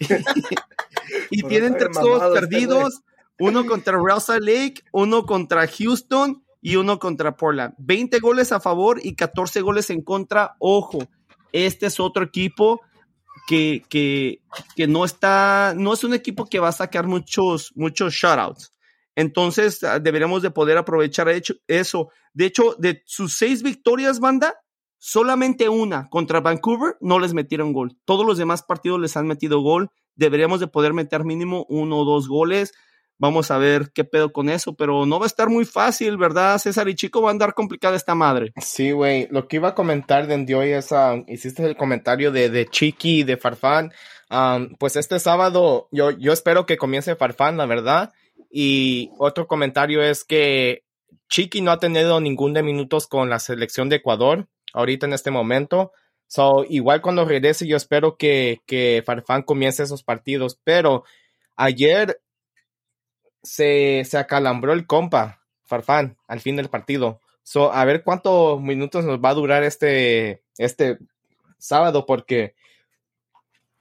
y 1.30 1.42
tienen 1.44 1.76
tres 1.78 1.96
juegos 1.96 2.22
este 2.22 2.40
perdidos. 2.40 3.00
uno 3.38 3.64
contra 3.66 3.94
Rosa 3.96 4.38
Lake, 4.38 4.82
uno 4.92 5.24
contra 5.24 5.66
Houston 5.66 6.44
y 6.60 6.76
uno 6.76 6.98
contra 6.98 7.36
Portland. 7.36 7.74
20 7.78 8.18
goles 8.20 8.52
a 8.52 8.60
favor 8.60 9.00
y 9.02 9.14
14 9.14 9.60
goles 9.62 9.90
en 9.90 10.02
contra. 10.02 10.56
Ojo, 10.58 10.98
este 11.52 11.86
es 11.86 11.98
otro 12.00 12.24
equipo 12.24 12.80
que, 13.46 13.84
que, 13.88 14.40
que 14.74 14.86
no 14.86 15.04
está, 15.04 15.74
no 15.76 15.92
es 15.92 16.04
un 16.04 16.14
equipo 16.14 16.46
que 16.46 16.58
va 16.58 16.68
a 16.68 16.72
sacar 16.72 17.06
muchos, 17.06 17.72
muchos 17.74 18.12
shutouts. 18.12 18.72
Entonces, 19.14 19.82
ah, 19.82 19.98
deberíamos 19.98 20.42
de 20.42 20.50
poder 20.50 20.76
aprovechar 20.76 21.28
eso. 21.28 22.10
De 22.34 22.44
hecho, 22.44 22.74
de 22.78 23.02
sus 23.06 23.34
seis 23.34 23.62
victorias, 23.62 24.20
banda, 24.20 24.54
solamente 24.98 25.68
una 25.68 26.08
contra 26.10 26.40
Vancouver 26.40 26.96
no 27.00 27.18
les 27.18 27.32
metieron 27.32 27.72
gol. 27.72 27.96
Todos 28.04 28.26
los 28.26 28.36
demás 28.36 28.62
partidos 28.62 29.00
les 29.00 29.16
han 29.16 29.26
metido 29.26 29.60
gol. 29.60 29.90
Deberíamos 30.16 30.60
de 30.60 30.66
poder 30.66 30.92
meter 30.92 31.24
mínimo 31.24 31.64
uno 31.68 31.98
o 31.98 32.04
dos 32.04 32.28
goles. 32.28 32.74
Vamos 33.18 33.50
a 33.50 33.56
ver 33.56 33.90
qué 33.94 34.04
pedo 34.04 34.30
con 34.30 34.50
eso, 34.50 34.74
pero 34.74 35.06
no 35.06 35.18
va 35.18 35.24
a 35.24 35.26
estar 35.26 35.48
muy 35.48 35.64
fácil, 35.64 36.18
¿verdad, 36.18 36.58
César 36.58 36.88
y 36.88 36.94
Chico? 36.94 37.22
Va 37.22 37.30
a 37.30 37.32
andar 37.32 37.54
complicada 37.54 37.96
esta 37.96 38.14
madre. 38.14 38.52
Sí, 38.60 38.90
güey. 38.90 39.26
Lo 39.30 39.48
que 39.48 39.56
iba 39.56 39.68
a 39.68 39.74
comentar 39.74 40.26
de 40.26 40.54
hoy 40.54 40.70
es, 40.72 40.92
ah, 40.92 41.16
hiciste 41.26 41.64
el 41.64 41.76
comentario 41.76 42.30
de, 42.30 42.50
de 42.50 42.66
Chiqui 42.66 43.20
y 43.20 43.24
de 43.24 43.38
Farfán. 43.38 43.92
Ah, 44.28 44.60
pues 44.78 44.96
este 44.96 45.18
sábado 45.18 45.88
yo, 45.92 46.10
yo 46.10 46.32
espero 46.32 46.66
que 46.66 46.76
comience 46.76 47.16
Farfán, 47.16 47.56
la 47.56 47.64
verdad. 47.64 48.12
Y 48.50 49.10
otro 49.18 49.46
comentario 49.46 50.02
es 50.02 50.24
que 50.24 50.84
Chiqui 51.28 51.62
no 51.62 51.70
ha 51.70 51.78
tenido 51.78 52.20
ningún 52.20 52.52
de 52.52 52.62
minutos 52.62 53.06
con 53.06 53.30
la 53.30 53.38
selección 53.38 53.88
de 53.88 53.96
Ecuador 53.96 54.46
ahorita 54.74 55.06
en 55.06 55.14
este 55.14 55.30
momento. 55.30 55.92
So, 56.26 56.66
igual 56.68 57.00
cuando 57.00 57.24
regrese, 57.24 57.66
yo 57.66 57.76
espero 57.76 58.16
que, 58.16 58.60
que 58.66 59.02
Farfán 59.06 59.42
comience 59.42 59.82
esos 59.82 60.02
partidos. 60.02 60.60
Pero 60.64 61.04
ayer 61.56 62.20
se, 63.46 64.04
se 64.04 64.18
acalambró 64.18 64.72
el 64.72 64.86
compa, 64.86 65.42
Farfán, 65.64 66.16
al 66.26 66.40
fin 66.40 66.56
del 66.56 66.68
partido. 66.68 67.20
So, 67.42 67.72
a 67.72 67.84
ver 67.84 68.02
cuántos 68.02 68.60
minutos 68.60 69.04
nos 69.04 69.20
va 69.20 69.30
a 69.30 69.34
durar 69.34 69.62
este, 69.62 70.42
este 70.58 70.98
sábado, 71.58 72.06
porque, 72.06 72.54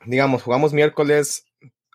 digamos, 0.06 0.44
jugamos 0.44 0.74
miércoles, 0.74 1.46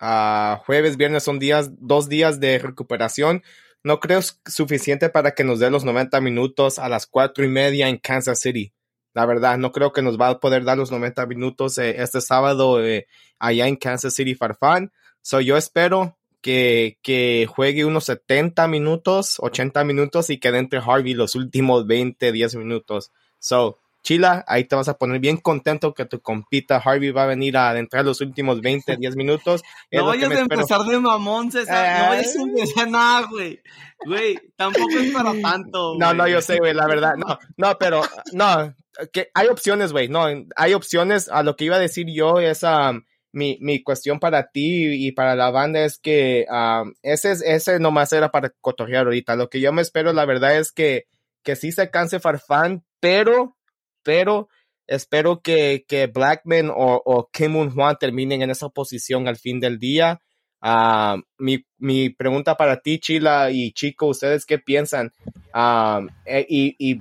a 0.00 0.60
jueves, 0.64 0.96
viernes 0.96 1.22
son 1.22 1.38
días, 1.38 1.70
dos 1.78 2.08
días 2.08 2.40
de 2.40 2.58
recuperación. 2.58 3.42
No 3.84 4.00
creo 4.00 4.20
suficiente 4.46 5.10
para 5.10 5.32
que 5.32 5.44
nos 5.44 5.60
dé 5.60 5.70
los 5.70 5.84
90 5.84 6.20
minutos 6.20 6.78
a 6.78 6.88
las 6.88 7.06
cuatro 7.06 7.44
y 7.44 7.48
media 7.48 7.88
en 7.88 7.98
Kansas 7.98 8.40
City. 8.40 8.72
La 9.12 9.26
verdad, 9.26 9.58
no 9.58 9.72
creo 9.72 9.92
que 9.92 10.02
nos 10.02 10.18
va 10.18 10.28
a 10.28 10.40
poder 10.40 10.64
dar 10.64 10.78
los 10.78 10.90
90 10.90 11.26
minutos 11.26 11.78
eh, 11.78 12.02
este 12.02 12.20
sábado 12.20 12.84
eh, 12.84 13.06
allá 13.38 13.66
en 13.66 13.76
Kansas 13.76 14.14
City 14.14 14.34
Farfán. 14.34 14.92
So, 15.22 15.40
yo 15.40 15.56
espero 15.56 16.16
que, 16.40 16.98
que 17.02 17.46
juegue 17.48 17.84
unos 17.84 18.04
70 18.04 18.66
minutos, 18.68 19.36
80 19.38 19.84
minutos 19.84 20.30
y 20.30 20.38
que 20.38 20.48
entre 20.48 20.80
Harvey 20.80 21.14
los 21.14 21.34
últimos 21.34 21.86
20, 21.86 22.32
10 22.32 22.56
minutos. 22.56 23.12
So, 23.38 23.78
Chila, 24.02 24.44
ahí 24.48 24.64
te 24.64 24.76
vas 24.76 24.88
a 24.88 24.96
poner 24.96 25.20
bien 25.20 25.36
contento 25.36 25.92
que 25.92 26.06
tu 26.06 26.20
compita 26.20 26.78
Harvey 26.78 27.10
va 27.10 27.24
a 27.24 27.26
venir 27.26 27.56
a 27.56 27.68
adentrar 27.68 28.04
los 28.04 28.20
últimos 28.22 28.60
20, 28.60 28.96
10 28.96 29.16
minutos. 29.16 29.62
no 29.92 30.06
vayas 30.06 30.30
a 30.30 30.40
empezar 30.40 30.80
de 30.82 30.98
mamón, 30.98 31.52
César. 31.52 32.02
No 32.02 32.08
vayas 32.10 32.36
a 32.36 32.42
empezar 32.42 32.88
nada, 32.88 33.26
güey. 33.30 33.60
Güey, 34.06 34.38
tampoco 34.56 34.98
es 34.98 35.12
para 35.12 35.32
tanto. 35.42 35.96
No, 35.98 36.14
no, 36.14 36.26
yo 36.26 36.40
sé, 36.40 36.58
güey, 36.58 36.72
la 36.72 36.86
verdad. 36.86 37.14
No, 37.16 37.38
no, 37.56 37.76
pero, 37.78 38.02
no, 38.32 38.74
que 39.12 39.30
hay 39.34 39.48
opciones, 39.48 39.92
güey. 39.92 40.08
No, 40.08 40.24
hay 40.56 40.74
opciones. 40.74 41.28
A 41.28 41.42
lo 41.42 41.56
que 41.56 41.66
iba 41.66 41.76
a 41.76 41.80
decir 41.80 42.06
yo 42.10 42.40
es, 42.40 42.62
um, 42.62 43.02
mi, 43.32 43.58
mi 43.60 43.82
cuestión 43.82 44.18
para 44.18 44.50
ti 44.50 45.06
y 45.06 45.12
para 45.12 45.36
la 45.36 45.50
banda 45.50 45.84
es 45.84 45.98
que 45.98 46.46
um, 46.50 46.92
ese, 47.02 47.32
ese 47.44 47.78
nomás 47.78 48.12
era 48.12 48.30
para 48.30 48.50
cotorrear 48.60 49.06
ahorita. 49.06 49.36
Lo 49.36 49.48
que 49.48 49.60
yo 49.60 49.72
me 49.72 49.82
espero, 49.82 50.12
la 50.12 50.24
verdad, 50.24 50.56
es 50.56 50.72
que, 50.72 51.06
que 51.42 51.56
sí 51.56 51.72
se 51.72 51.90
canse 51.90 52.20
Farfán, 52.20 52.84
pero 53.00 53.56
pero 54.02 54.48
espero 54.86 55.40
que, 55.40 55.84
que 55.86 56.06
Blackman 56.06 56.70
o, 56.70 57.02
o 57.04 57.28
Kim 57.30 57.56
Un 57.56 57.70
Juan 57.70 57.96
terminen 57.98 58.42
en 58.42 58.50
esa 58.50 58.68
posición 58.68 59.28
al 59.28 59.36
fin 59.36 59.60
del 59.60 59.78
día. 59.78 60.20
Ah, 60.60 61.16
mi, 61.38 61.64
mi, 61.78 62.10
pregunta 62.10 62.56
para 62.56 62.80
ti, 62.80 62.98
Chila 62.98 63.50
y 63.50 63.72
Chico, 63.72 64.06
¿ustedes 64.08 64.44
qué 64.44 64.58
piensan? 64.58 65.12
Ah, 65.54 66.02
eh, 66.26 66.44
y, 66.48 66.76
y, 66.78 67.00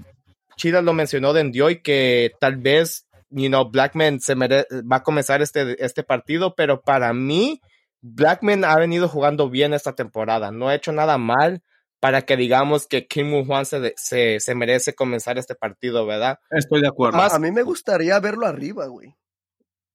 Chila 0.56 0.82
lo 0.82 0.94
mencionó 0.94 1.34
de 1.34 1.62
hoy 1.62 1.82
que 1.82 2.32
tal 2.40 2.58
vez, 2.58 3.06
you 3.30 3.48
know, 3.48 3.70
Blackman 3.70 4.20
se 4.20 4.36
va 4.36 4.96
a 4.98 5.04
comenzar 5.04 5.42
este, 5.42 5.84
este 5.84 6.04
partido, 6.04 6.56
pero 6.56 6.82
para 6.82 7.14
mí, 7.14 7.62
Blackman 8.02 8.64
ha 8.66 8.78
venido 8.78 9.08
jugando 9.08 9.50
bien 9.50 9.74
esta 9.74 9.94
temporada, 9.94 10.52
no 10.52 10.70
ha 10.70 10.76
hecho 10.76 10.92
nada 10.92 11.18
mal 11.18 11.62
para 12.00 12.22
que 12.22 12.38
digamos 12.38 12.88
que 12.88 13.08
Kim 13.08 13.34
Woo 13.34 13.46
Juan 13.46 13.66
se, 13.66 14.40
se, 14.40 14.56
merece 14.56 14.96
comenzar 14.96 15.38
este 15.38 15.54
partido, 15.54 16.06
¿verdad? 16.06 16.40
Estoy 16.50 16.82
de 16.82 16.88
acuerdo. 16.88 17.20
a 17.20 17.40
mí 17.40 17.52
me 17.52 17.64
gustaría 17.64 18.20
verlo 18.20 18.46
arriba, 18.46 18.88
güey. 18.88 19.16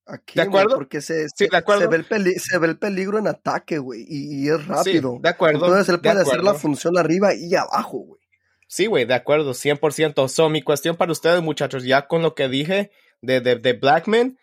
Aquí, 0.07 0.35
¿De 0.35 0.43
acuerdo? 0.43 0.75
porque 0.75 1.01
se, 1.01 1.27
se, 1.29 1.47
ve 1.49 1.95
el 1.97 2.39
se, 2.39 2.59
ve 2.59 2.67
el 2.67 2.77
peligro 2.77 3.17
en 3.17 3.27
ataque, 3.27 3.79
güey, 3.79 4.05
y, 4.07 4.47
es 4.49 4.67
rápido. 4.67 5.17
de 5.19 5.29
acuerdo. 5.29 5.65
Entonces 5.65 5.89
él 5.89 5.99
puede 5.99 6.21
hacer 6.21 6.43
la 6.43 6.53
función 6.53 6.95
arriba 6.99 7.33
y 7.33 7.55
abajo, 7.55 7.97
güey. 7.97 8.21
Sí, 8.67 8.85
güey, 8.85 9.05
de 9.05 9.15
acuerdo, 9.15 9.51
100%. 9.51 10.27
So, 10.27 10.49
mi 10.49 10.61
cuestión 10.61 10.95
para 10.95 11.11
ustedes, 11.11 11.41
muchachos, 11.41 11.85
ya 11.85 12.07
con 12.07 12.21
lo 12.21 12.35
que 12.35 12.49
dije 12.49 12.91
de, 13.25 13.41
de, 13.41 13.55
de 13.55 13.73
Blackman, 13.73 14.37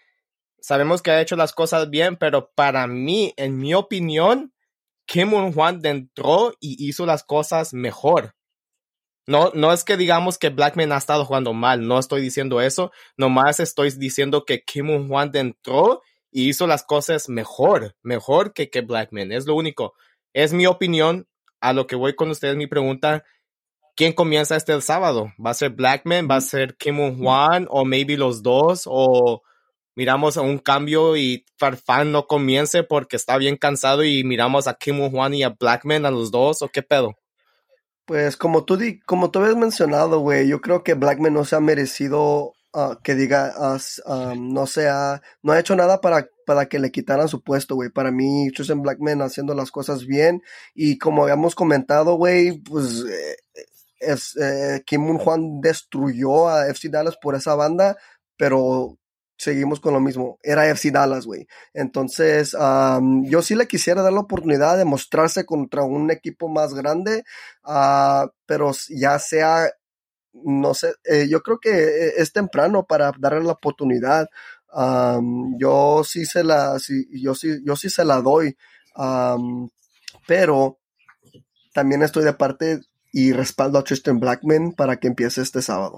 sabemos 0.61 1.03
que 1.03 1.11
ha 1.11 1.21
hecho 1.21 1.37
las 1.37 1.53
cosas 1.53 1.91
bien, 1.91 2.17
pero 2.17 2.51
para 2.55 2.87
mí, 2.87 3.35
en 3.37 3.59
mi 3.59 3.75
opinión, 3.75 4.53
Kim 5.07 5.53
Juan 5.53 5.81
entró 5.85 6.55
y 6.61 6.89
hizo 6.89 7.07
las 7.07 7.25
cosas 7.25 7.75
mejor. 7.75 8.35
No, 9.27 9.53
no 9.55 9.73
es 9.73 9.85
que 9.85 9.97
digamos 9.97 10.39
que 10.39 10.49
Blackman 10.49 10.91
ha 10.93 10.97
estado 10.97 11.25
jugando 11.25 11.53
mal, 11.53 11.87
no 11.87 11.99
estoy 11.99 12.21
diciendo 12.21 12.61
eso, 12.61 12.91
nomás 13.17 13.61
estoy 13.61 13.91
diciendo 13.91 14.45
que 14.45 14.63
Kim 14.65 15.09
Juan 15.09 15.31
entró 15.35 16.03
y 16.31 16.49
hizo 16.49 16.67
las 16.67 16.83
cosas 16.83 17.29
mejor, 17.29 17.95
mejor 18.03 18.53
que, 18.53 18.69
que 18.71 18.81
Blackman, 18.81 19.31
es 19.33 19.47
lo 19.47 19.55
único. 19.55 19.95
Es 20.33 20.53
mi 20.53 20.67
opinión, 20.67 21.29
a 21.61 21.73
lo 21.73 21.87
que 21.87 21.95
voy 21.95 22.15
con 22.15 22.31
ustedes, 22.31 22.57
mi 22.57 22.67
pregunta, 22.67 23.25
¿quién 23.95 24.13
comienza 24.13 24.57
este 24.57 24.81
sábado? 24.81 25.33
¿Va 25.45 25.51
a 25.51 25.55
ser 25.55 25.71
Blackman? 25.71 26.29
¿Va 26.31 26.37
a 26.37 26.41
ser 26.41 26.77
Kim 26.77 27.19
Juan? 27.19 27.67
¿O 27.71 27.85
maybe 27.85 28.17
los 28.17 28.43
dos? 28.43 28.83
¿O 28.87 29.43
miramos 29.95 30.37
un 30.37 30.59
cambio 30.59 31.17
y 31.17 31.45
Farfán 31.57 32.13
no 32.13 32.27
comience 32.27 32.83
porque 32.83 33.17
está 33.17 33.37
bien 33.37 33.57
cansado 33.57 34.05
y 34.05 34.25
miramos 34.25 34.67
a 34.67 34.75
Kim 34.75 35.11
Juan 35.11 35.35
y 35.35 35.43
a 35.43 35.51
Blackman 35.51 36.07
a 36.07 36.11
los 36.11 36.31
dos 36.31 36.63
o 36.63 36.69
qué 36.69 36.83
pedo? 36.83 37.17
Pues 38.05 38.37
como 38.37 38.65
tú, 38.65 38.79
como 39.07 39.31
tú 39.31 39.39
habías 39.39 39.57
mencionado, 39.57 40.21
güey, 40.21 40.49
yo 40.49 40.61
creo 40.61 40.83
que 40.83 40.95
Blackman 40.95 41.35
no 41.35 41.45
se 41.45 41.55
ha 41.55 41.61
merecido 41.61 42.55
ah, 42.75 42.99
que 43.03 43.15
diga, 43.15 43.55
uh, 43.59 44.35
no 44.35 44.67
sea, 44.67 45.23
no 45.43 45.53
ha 45.53 45.61
hecho 45.61 45.77
nada 45.77 46.01
para, 46.01 46.29
para 46.45 46.67
que 46.67 46.81
le 46.81 46.91
quitaran 46.91 47.29
su 47.29 47.43
puesto, 47.43 47.77
güey. 47.77 47.91
Para 47.91 48.11
mí, 48.11 48.51
Tristan 48.51 48.83
Blackman 48.83 49.23
haciendo 49.23 49.55
las 49.55 49.71
cosas 49.71 50.05
bien 50.05 50.43
y 50.75 50.99
como 50.99 51.23
habíamos 51.23 51.55
comentado, 51.55 52.17
güey, 52.17 52.59
pues 52.59 53.05
eh, 53.09 53.37
eh, 54.41 54.83
Kim 54.85 55.19
Juan 55.19 55.61
destruyó 55.61 56.49
a 56.49 56.69
FC 56.69 56.89
Dallas 56.89 57.17
por 57.21 57.35
esa 57.35 57.55
banda, 57.55 57.97
pero 58.37 58.99
seguimos 59.43 59.81
con 59.81 59.93
lo 59.93 60.01
mismo. 60.01 60.39
Era 60.43 60.69
FC 60.69 60.91
Dallas, 60.93 61.27
güey. 61.27 61.47
Entonces, 61.75 62.53
yo 62.53 63.43
sí 63.43 63.55
le 63.57 63.67
quisiera 63.67 64.03
dar 64.03 64.13
la 64.13 64.21
oportunidad 64.21 64.77
de 64.77 64.85
mostrarse 64.85 65.45
contra 65.45 65.83
un 65.83 66.11
equipo 66.11 66.49
más 66.49 66.75
grande, 66.75 67.25
uh, 67.65 68.29
pero 68.47 68.71
ya 68.89 69.19
sea, 69.19 69.69
no 70.33 70.75
sé, 70.75 70.95
eh, 71.05 71.29
yo 71.29 71.43
creo 71.43 71.59
que 71.59 71.71
eh, 71.71 72.13
es 72.19 72.33
temprano 72.33 72.87
para 72.87 73.13
darle 73.19 73.43
la 73.43 73.53
oportunidad. 73.53 74.29
yo 75.59 76.03
sí 76.05 76.25
se 76.25 76.45
la, 76.45 76.79
sí, 76.79 77.07
yo 77.13 77.35
sí, 77.35 77.61
yo 77.65 77.77
sí 77.77 77.91
se 77.91 78.05
la 78.05 78.21
doy, 78.23 78.57
pero 80.27 80.79
también 81.75 82.03
estoy 82.03 82.25
de 82.25 82.33
parte 82.35 82.81
y 83.13 83.33
respaldo 83.33 83.79
a 83.79 83.85
Tristan 83.85 84.19
Blackman 84.19 84.73
para 84.73 84.97
que 84.97 85.07
empiece 85.07 85.43
este 85.43 85.63
sábado. 85.63 85.97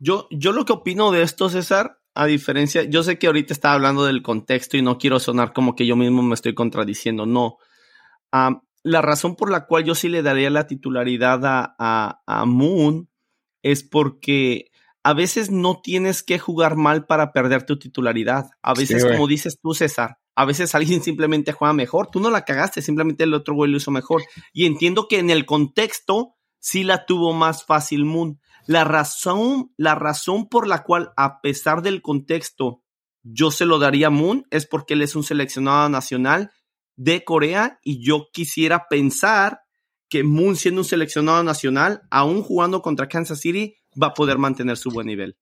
Yo, 0.00 0.26
yo 0.30 0.52
lo 0.52 0.64
que 0.64 0.72
opino 0.72 1.10
de 1.12 1.22
esto, 1.22 1.48
César, 1.48 1.98
a 2.14 2.26
diferencia, 2.26 2.82
yo 2.82 3.04
sé 3.04 3.18
que 3.18 3.28
ahorita 3.28 3.52
estaba 3.52 3.74
hablando 3.74 4.04
del 4.04 4.22
contexto 4.22 4.76
y 4.76 4.82
no 4.82 4.98
quiero 4.98 5.20
sonar 5.20 5.52
como 5.52 5.76
que 5.76 5.86
yo 5.86 5.94
mismo 5.96 6.22
me 6.22 6.34
estoy 6.34 6.54
contradiciendo, 6.54 7.26
no. 7.26 7.58
la 8.82 9.02
razón 9.02 9.36
por 9.36 9.50
la 9.50 9.66
cual 9.66 9.84
yo 9.84 9.94
sí 9.94 10.08
le 10.08 10.22
daría 10.22 10.50
la 10.50 10.66
titularidad 10.66 11.40
a, 11.44 12.20
a, 12.26 12.44
Moon 12.44 13.08
es 13.62 13.84
porque 13.84 14.70
a 15.04 15.14
veces 15.14 15.50
no 15.50 15.80
tienes 15.80 16.24
que 16.24 16.40
jugar 16.40 16.74
mal 16.76 17.06
para 17.06 17.32
perder 17.32 17.64
tu 17.64 17.78
titularidad. 17.78 18.50
A 18.62 18.74
veces, 18.74 19.04
como 19.04 19.26
dices 19.28 19.58
tú, 19.62 19.74
César, 19.74 20.18
a 20.38 20.44
veces 20.44 20.72
alguien 20.76 21.02
simplemente 21.02 21.50
juega 21.50 21.72
mejor. 21.72 22.12
Tú 22.12 22.20
no 22.20 22.30
la 22.30 22.44
cagaste, 22.44 22.80
simplemente 22.80 23.24
el 23.24 23.34
otro 23.34 23.56
güey 23.56 23.72
lo 23.72 23.78
hizo 23.78 23.90
mejor. 23.90 24.22
Y 24.52 24.66
entiendo 24.66 25.08
que 25.08 25.18
en 25.18 25.30
el 25.30 25.44
contexto 25.44 26.36
sí 26.60 26.84
la 26.84 27.06
tuvo 27.06 27.32
más 27.32 27.64
fácil 27.64 28.04
Moon 28.04 28.38
La 28.64 28.84
razón, 28.84 29.72
la 29.76 29.96
razón 29.96 30.48
por 30.48 30.68
la 30.68 30.84
cual, 30.84 31.10
a 31.16 31.40
pesar 31.40 31.82
del 31.82 32.02
contexto, 32.02 32.84
yo 33.24 33.50
se 33.50 33.66
lo 33.66 33.80
daría 33.80 34.06
a 34.06 34.10
Moon 34.10 34.46
es 34.50 34.64
porque 34.64 34.94
él 34.94 35.02
es 35.02 35.16
un 35.16 35.24
seleccionado 35.24 35.88
nacional 35.88 36.52
de 36.94 37.24
Corea 37.24 37.80
y 37.82 38.00
yo 38.00 38.28
quisiera 38.32 38.86
pensar 38.88 39.62
que 40.08 40.22
Moon 40.22 40.54
siendo 40.54 40.82
un 40.82 40.84
seleccionado 40.84 41.42
nacional, 41.42 42.02
aún 42.12 42.42
jugando 42.42 42.80
contra 42.80 43.08
Kansas 43.08 43.40
City, 43.40 43.74
va 44.00 44.08
a 44.08 44.14
poder 44.14 44.38
mantener 44.38 44.76
su 44.76 44.90
buen 44.90 45.08
nivel. 45.08 45.36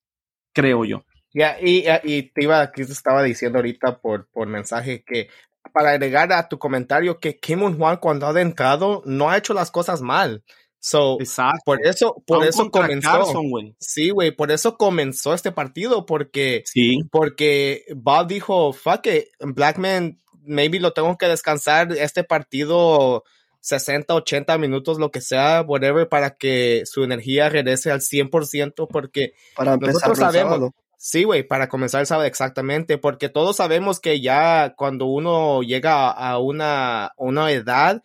Creo 0.54 0.86
yo. 0.86 1.04
Ya, 1.36 1.58
y, 1.60 1.84
y, 2.04 2.22
te 2.30 2.44
iba, 2.44 2.72
Chris 2.72 2.88
estaba 2.88 3.22
diciendo 3.22 3.58
ahorita 3.58 3.98
por, 4.00 4.26
por 4.28 4.48
mensaje 4.48 5.04
que 5.06 5.28
para 5.70 5.90
agregar 5.90 6.32
a 6.32 6.48
tu 6.48 6.58
comentario 6.58 7.20
que 7.20 7.38
Kim 7.38 7.76
Juan 7.76 7.98
cuando 7.98 8.24
ha 8.24 8.30
adentrado 8.30 9.02
no 9.04 9.28
ha 9.28 9.36
hecho 9.36 9.52
las 9.52 9.70
cosas 9.70 10.00
mal. 10.00 10.42
So, 10.78 11.18
Exacto. 11.20 11.60
por 11.66 11.86
eso, 11.86 12.22
por 12.26 12.38
Aún 12.38 12.46
eso 12.48 12.70
comenzó. 12.70 13.10
Carson, 13.10 13.50
güey. 13.50 13.76
Sí, 13.78 14.08
güey, 14.08 14.30
por 14.30 14.50
eso 14.50 14.78
comenzó 14.78 15.34
este 15.34 15.52
partido, 15.52 16.06
porque, 16.06 16.62
Sí. 16.64 17.00
porque 17.10 17.84
Bob 17.94 18.28
dijo, 18.28 18.72
fuck 18.72 19.06
it, 19.06 19.26
Blackman, 19.40 20.18
maybe 20.42 20.80
lo 20.80 20.94
tengo 20.94 21.18
que 21.18 21.26
descansar 21.28 21.92
este 21.92 22.24
partido 22.24 23.24
60, 23.60 24.14
80 24.14 24.56
minutos, 24.56 24.98
lo 24.98 25.10
que 25.10 25.20
sea, 25.20 25.60
whatever, 25.60 26.08
para 26.08 26.30
que 26.36 26.84
su 26.86 27.04
energía 27.04 27.50
regrese 27.50 27.90
al 27.90 28.00
100%, 28.00 28.86
porque 28.88 29.34
Para 29.54 29.76
nosotros 29.76 30.16
sabemos, 30.16 30.52
sábado. 30.54 30.74
Sí, 30.98 31.24
güey, 31.24 31.42
para 31.46 31.68
comenzar 31.68 32.06
el 32.08 32.24
exactamente, 32.24 32.96
porque 32.98 33.28
todos 33.28 33.56
sabemos 33.56 34.00
que 34.00 34.20
ya 34.20 34.74
cuando 34.76 35.06
uno 35.06 35.62
llega 35.62 36.10
a 36.10 36.38
una, 36.38 37.12
una 37.18 37.50
edad, 37.52 38.02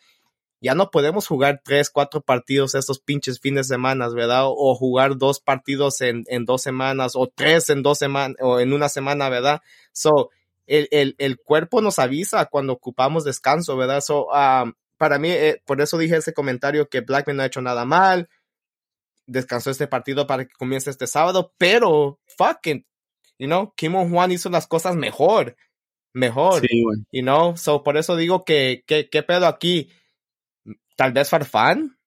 ya 0.62 0.76
no 0.76 0.92
podemos 0.92 1.26
jugar 1.26 1.62
tres, 1.64 1.90
cuatro 1.90 2.22
partidos 2.22 2.76
estos 2.76 3.00
pinches 3.00 3.40
fines 3.40 3.68
de 3.68 3.76
semana, 3.76 4.10
¿verdad? 4.10 4.44
O 4.46 4.76
jugar 4.76 5.18
dos 5.18 5.40
partidos 5.40 6.02
en, 6.02 6.26
en 6.28 6.46
dos 6.46 6.62
semanas, 6.62 7.14
o 7.16 7.28
tres 7.34 7.70
en 7.70 7.82
dos 7.82 7.98
semanas, 7.98 8.38
o 8.42 8.60
en 8.60 8.74
una 8.74 8.90
semana, 8.90 9.30
¿verdad? 9.30 9.62
So, 9.94 10.30
el, 10.68 10.88
el, 10.92 11.16
el 11.18 11.38
cuerpo 11.40 11.82
nos 11.82 11.98
avisa 11.98 12.46
cuando 12.46 12.74
ocupamos 12.74 13.24
descanso, 13.24 13.78
¿verdad? 13.78 14.02
So, 14.02 14.28
um, 14.28 14.74
para 14.98 15.18
mí, 15.18 15.30
eh, 15.32 15.62
por 15.66 15.82
eso 15.82 15.98
dije 15.98 16.18
ese 16.18 16.34
comentario 16.34 16.90
que 16.90 17.02
Blackman 17.02 17.38
no 17.38 17.44
ha 17.44 17.48
hecho 17.48 17.62
nada 17.62 17.86
mal, 17.86 18.30
descansó 19.32 19.72
este 19.72 19.88
partido 19.88 20.28
para 20.28 20.46
que 20.46 20.54
comience 20.54 20.90
este 20.90 21.08
sábado, 21.08 21.54
pero 21.58 22.20
fucking, 22.38 22.86
you 23.40 23.48
know, 23.48 23.74
Kim 23.76 23.94
Juan 23.94 24.32
hizo 24.32 24.50
las 24.50 24.68
cosas 24.68 24.96
mejor, 24.96 25.56
mejor, 26.14 26.62
Sí, 26.62 26.84
güey. 26.84 27.00
you 27.12 27.22
know, 27.22 27.56
so 27.58 27.84
por 27.84 27.98
eso 27.98 28.16
digo 28.16 28.44
que, 28.46 28.84
que, 28.86 29.10
qué 29.10 29.24
pedo 29.24 29.48
aquí, 29.48 29.90
tal 30.96 31.14
vez 31.14 31.30
Farfán, 31.30 31.98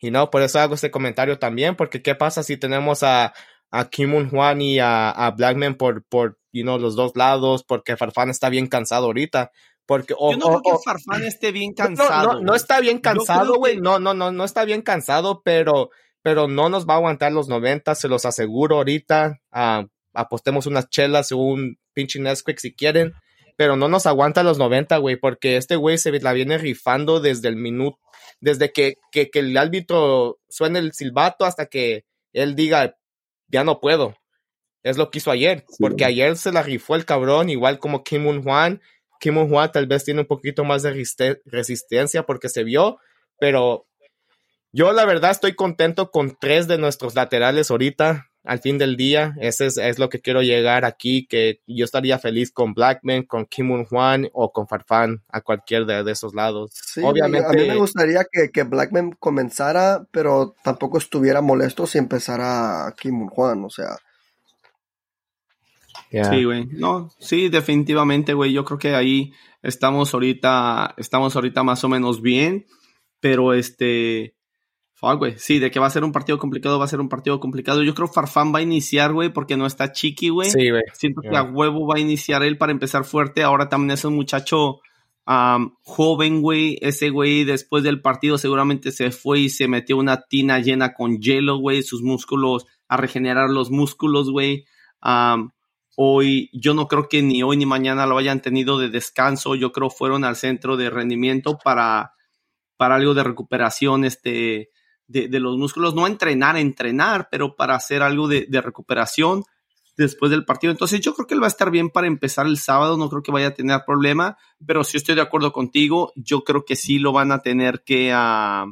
you 0.00 0.10
know, 0.10 0.30
por 0.30 0.42
eso 0.42 0.60
hago 0.60 0.74
este 0.74 0.90
comentario 0.90 1.38
también, 1.38 1.76
porque 1.76 2.02
qué 2.02 2.14
pasa 2.14 2.42
si 2.42 2.56
tenemos 2.56 3.02
a, 3.02 3.32
a 3.70 3.88
Kim 3.90 4.28
Juan 4.30 4.60
y 4.60 4.78
a, 4.78 5.10
a 5.10 5.30
Blackman 5.32 5.74
por, 5.76 6.04
por, 6.04 6.38
you 6.52 6.62
know, 6.62 6.78
los 6.78 6.96
dos 6.96 7.12
lados, 7.16 7.64
porque 7.64 7.96
Farfán 7.96 8.30
está 8.30 8.48
bien 8.48 8.66
cansado 8.66 9.06
ahorita, 9.06 9.50
porque, 9.86 10.14
o, 10.18 10.32
Yo 10.32 10.38
no 10.38 10.46
o- 10.46 10.60
creo 10.62 10.74
o- 10.74 10.78
que 10.78 10.84
Farfán 10.84 11.24
esté 11.24 11.52
bien 11.52 11.70
no, 11.76 11.84
cansado. 11.84 12.32
no, 12.34 12.40
no 12.40 12.46
güey. 12.48 12.56
está 12.56 12.80
bien 12.80 12.98
cansado, 12.98 13.54
güey. 13.54 13.76
que- 13.76 13.80
No, 13.80 13.98
no, 13.98 14.14
no, 14.14 14.30
no 14.32 14.44
está 14.44 14.64
bien 14.64 14.82
cansado, 14.82 15.42
pero, 15.44 15.90
pero 16.26 16.48
no 16.48 16.68
nos 16.68 16.88
va 16.88 16.94
a 16.94 16.96
aguantar 16.96 17.30
los 17.30 17.46
90, 17.46 17.94
se 17.94 18.08
los 18.08 18.26
aseguro 18.26 18.78
ahorita. 18.78 19.38
Ah, 19.52 19.86
apostemos 20.12 20.66
unas 20.66 20.88
chelas 20.90 21.30
o 21.30 21.36
un 21.38 21.78
pinche 21.92 22.18
Nesquik 22.18 22.58
si 22.58 22.74
quieren, 22.74 23.12
pero 23.56 23.76
no 23.76 23.86
nos 23.86 24.06
aguanta 24.06 24.42
los 24.42 24.58
90, 24.58 24.96
güey, 24.96 25.14
porque 25.14 25.56
este 25.56 25.76
güey 25.76 25.98
se 25.98 26.10
la 26.18 26.32
viene 26.32 26.58
rifando 26.58 27.20
desde 27.20 27.46
el 27.46 27.54
minuto, 27.54 27.98
desde 28.40 28.72
que, 28.72 28.94
que, 29.12 29.30
que 29.30 29.38
el 29.38 29.56
árbitro 29.56 30.40
suene 30.48 30.80
el 30.80 30.94
silbato 30.94 31.44
hasta 31.44 31.66
que 31.66 32.04
él 32.32 32.56
diga, 32.56 32.96
ya 33.46 33.62
no 33.62 33.78
puedo. 33.78 34.16
Es 34.82 34.96
lo 34.96 35.12
que 35.12 35.18
hizo 35.18 35.30
ayer, 35.30 35.64
Sí, 35.68 35.76
porque 35.78 36.02
güey. 36.06 36.14
ayer 36.22 36.36
se 36.36 36.50
la 36.50 36.64
rifó 36.64 36.96
el 36.96 37.04
cabrón, 37.04 37.50
igual 37.50 37.78
como 37.78 38.02
Kim 38.02 38.26
Un 38.26 38.42
Juan. 38.42 38.82
Kim 39.20 39.36
Un 39.38 39.48
Juan 39.48 39.70
tal 39.70 39.86
vez 39.86 40.02
tiene 40.04 40.22
un 40.22 40.26
poquito 40.26 40.64
más 40.64 40.82
de 40.82 40.92
resiste- 40.92 41.40
resistencia 41.44 42.24
porque 42.24 42.48
se 42.48 42.64
vio, 42.64 42.98
pero 43.38 43.86
yo 44.76 44.92
la 44.92 45.06
verdad 45.06 45.30
estoy 45.30 45.54
contento 45.54 46.10
con 46.10 46.36
tres 46.38 46.68
de 46.68 46.76
nuestros 46.76 47.14
laterales 47.14 47.70
ahorita, 47.70 48.26
al 48.44 48.58
fin 48.58 48.76
del 48.76 48.98
día. 48.98 49.34
Ese 49.40 49.64
es, 49.64 49.78
es 49.78 49.98
lo 49.98 50.10
que 50.10 50.20
quiero 50.20 50.42
llegar 50.42 50.84
aquí, 50.84 51.26
que 51.26 51.62
yo 51.66 51.86
estaría 51.86 52.18
feliz 52.18 52.52
con 52.52 52.74
Blackman, 52.74 53.22
con 53.22 53.46
Kim 53.46 53.70
Un 53.70 53.86
Juan 53.86 54.28
o 54.34 54.52
con 54.52 54.68
Farfán, 54.68 55.24
a 55.30 55.40
cualquier 55.40 55.86
de, 55.86 56.04
de 56.04 56.12
esos 56.12 56.34
lados. 56.34 56.72
Sí, 56.74 57.00
Obviamente, 57.02 57.48
a 57.48 57.52
mí 57.52 57.66
me 57.66 57.76
gustaría 57.76 58.26
que, 58.30 58.50
que 58.50 58.64
Blackman 58.64 59.12
comenzara, 59.18 60.06
pero 60.10 60.54
tampoco 60.62 60.98
estuviera 60.98 61.40
molesto 61.40 61.86
si 61.86 61.96
empezara 61.96 62.94
Kim 63.00 63.28
Juan, 63.28 63.64
o 63.64 63.70
sea, 63.70 63.96
yeah. 66.10 66.24
Sí, 66.24 66.44
güey. 66.44 66.66
No, 66.66 67.08
sí, 67.18 67.48
definitivamente, 67.48 68.34
güey. 68.34 68.52
Yo 68.52 68.66
creo 68.66 68.78
que 68.78 68.94
ahí 68.94 69.32
estamos 69.62 70.12
ahorita, 70.12 70.96
estamos 70.98 71.34
ahorita 71.34 71.62
más 71.62 71.82
o 71.82 71.88
menos 71.88 72.20
bien, 72.20 72.66
pero 73.20 73.54
este, 73.54 74.35
fuck, 74.96 75.18
güey. 75.18 75.34
Sí, 75.36 75.58
de 75.58 75.70
que 75.70 75.78
va 75.78 75.86
a 75.86 75.90
ser 75.90 76.04
un 76.04 76.10
partido 76.10 76.38
complicado, 76.38 76.78
va 76.78 76.86
a 76.86 76.88
ser 76.88 77.00
un 77.00 77.08
partido 77.08 77.38
complicado. 77.38 77.82
Yo 77.82 77.94
creo 77.94 78.08
que 78.08 78.14
Farfán 78.14 78.52
va 78.52 78.60
a 78.60 78.62
iniciar, 78.62 79.12
güey, 79.12 79.32
porque 79.32 79.56
no 79.56 79.66
está 79.66 79.92
chiqui, 79.92 80.30
güey. 80.30 80.50
Sí, 80.50 80.70
güey. 80.70 80.82
Siento 80.94 81.20
que 81.20 81.36
a 81.36 81.42
huevo 81.42 81.86
va 81.86 81.96
a 81.96 82.00
iniciar 82.00 82.42
él 82.42 82.58
para 82.58 82.72
empezar 82.72 83.04
fuerte. 83.04 83.42
Ahora 83.42 83.68
también 83.68 83.92
es 83.92 84.04
un 84.04 84.14
muchacho 84.14 84.80
joven, 85.82 86.40
güey. 86.40 86.78
Ese 86.80 87.10
güey 87.10 87.44
después 87.44 87.84
del 87.84 88.00
partido 88.00 88.38
seguramente 88.38 88.90
se 88.90 89.10
fue 89.10 89.40
y 89.40 89.48
se 89.50 89.68
metió 89.68 89.96
una 89.96 90.22
tina 90.22 90.60
llena 90.60 90.94
con 90.94 91.18
hielo, 91.20 91.58
güey. 91.58 91.82
Sus 91.82 92.02
músculos, 92.02 92.64
a 92.88 92.96
regenerar 92.96 93.50
los 93.50 93.70
músculos, 93.70 94.30
güey. 94.30 94.64
Hoy, 95.98 96.50
yo 96.52 96.74
no 96.74 96.88
creo 96.88 97.08
que 97.08 97.22
ni 97.22 97.42
hoy 97.42 97.56
ni 97.56 97.66
mañana 97.66 98.06
lo 98.06 98.18
hayan 98.18 98.40
tenido 98.40 98.78
de 98.78 98.88
descanso. 98.88 99.54
Yo 99.56 99.72
creo 99.72 99.90
fueron 99.90 100.24
al 100.24 100.36
centro 100.36 100.76
de 100.76 100.90
rendimiento 100.90 101.58
para, 101.62 102.12
para 102.76 102.96
algo 102.96 103.14
de 103.14 103.24
recuperación, 103.24 104.04
este, 104.04 104.70
de, 105.08 105.28
los 105.40 105.56
músculos. 105.56 105.94
No 105.94 106.06
entrenar, 106.06 106.56
entrenar, 106.56 107.28
pero 107.30 107.56
para 107.56 107.74
hacer 107.74 108.02
algo 108.02 108.28
de, 108.28 108.46
recuperación 108.50 109.44
después 109.96 110.30
del 110.30 110.44
partido. 110.44 110.70
Entonces 110.70 111.00
yo 111.00 111.14
creo 111.14 111.26
que 111.26 111.34
él 111.34 111.42
va 111.42 111.46
a 111.46 111.48
estar 111.48 111.70
bien 111.70 111.90
para 111.90 112.06
empezar 112.06 112.46
el 112.46 112.58
sábado, 112.58 112.96
no 112.96 113.08
creo 113.08 113.22
que 113.22 113.32
vaya 113.32 113.48
a 113.48 113.54
tener 113.54 113.80
problema, 113.86 114.36
pero 114.66 114.84
si 114.84 114.98
estoy 114.98 115.14
de 115.14 115.22
acuerdo 115.22 115.52
contigo, 115.52 116.12
yo 116.16 116.44
creo 116.44 116.64
que 116.66 116.76
sí 116.76 116.98
lo 116.98 117.12
van 117.12 117.32
a 117.32 117.40
tener 117.40 117.82
que, 117.82 118.12
ah, 118.12 118.66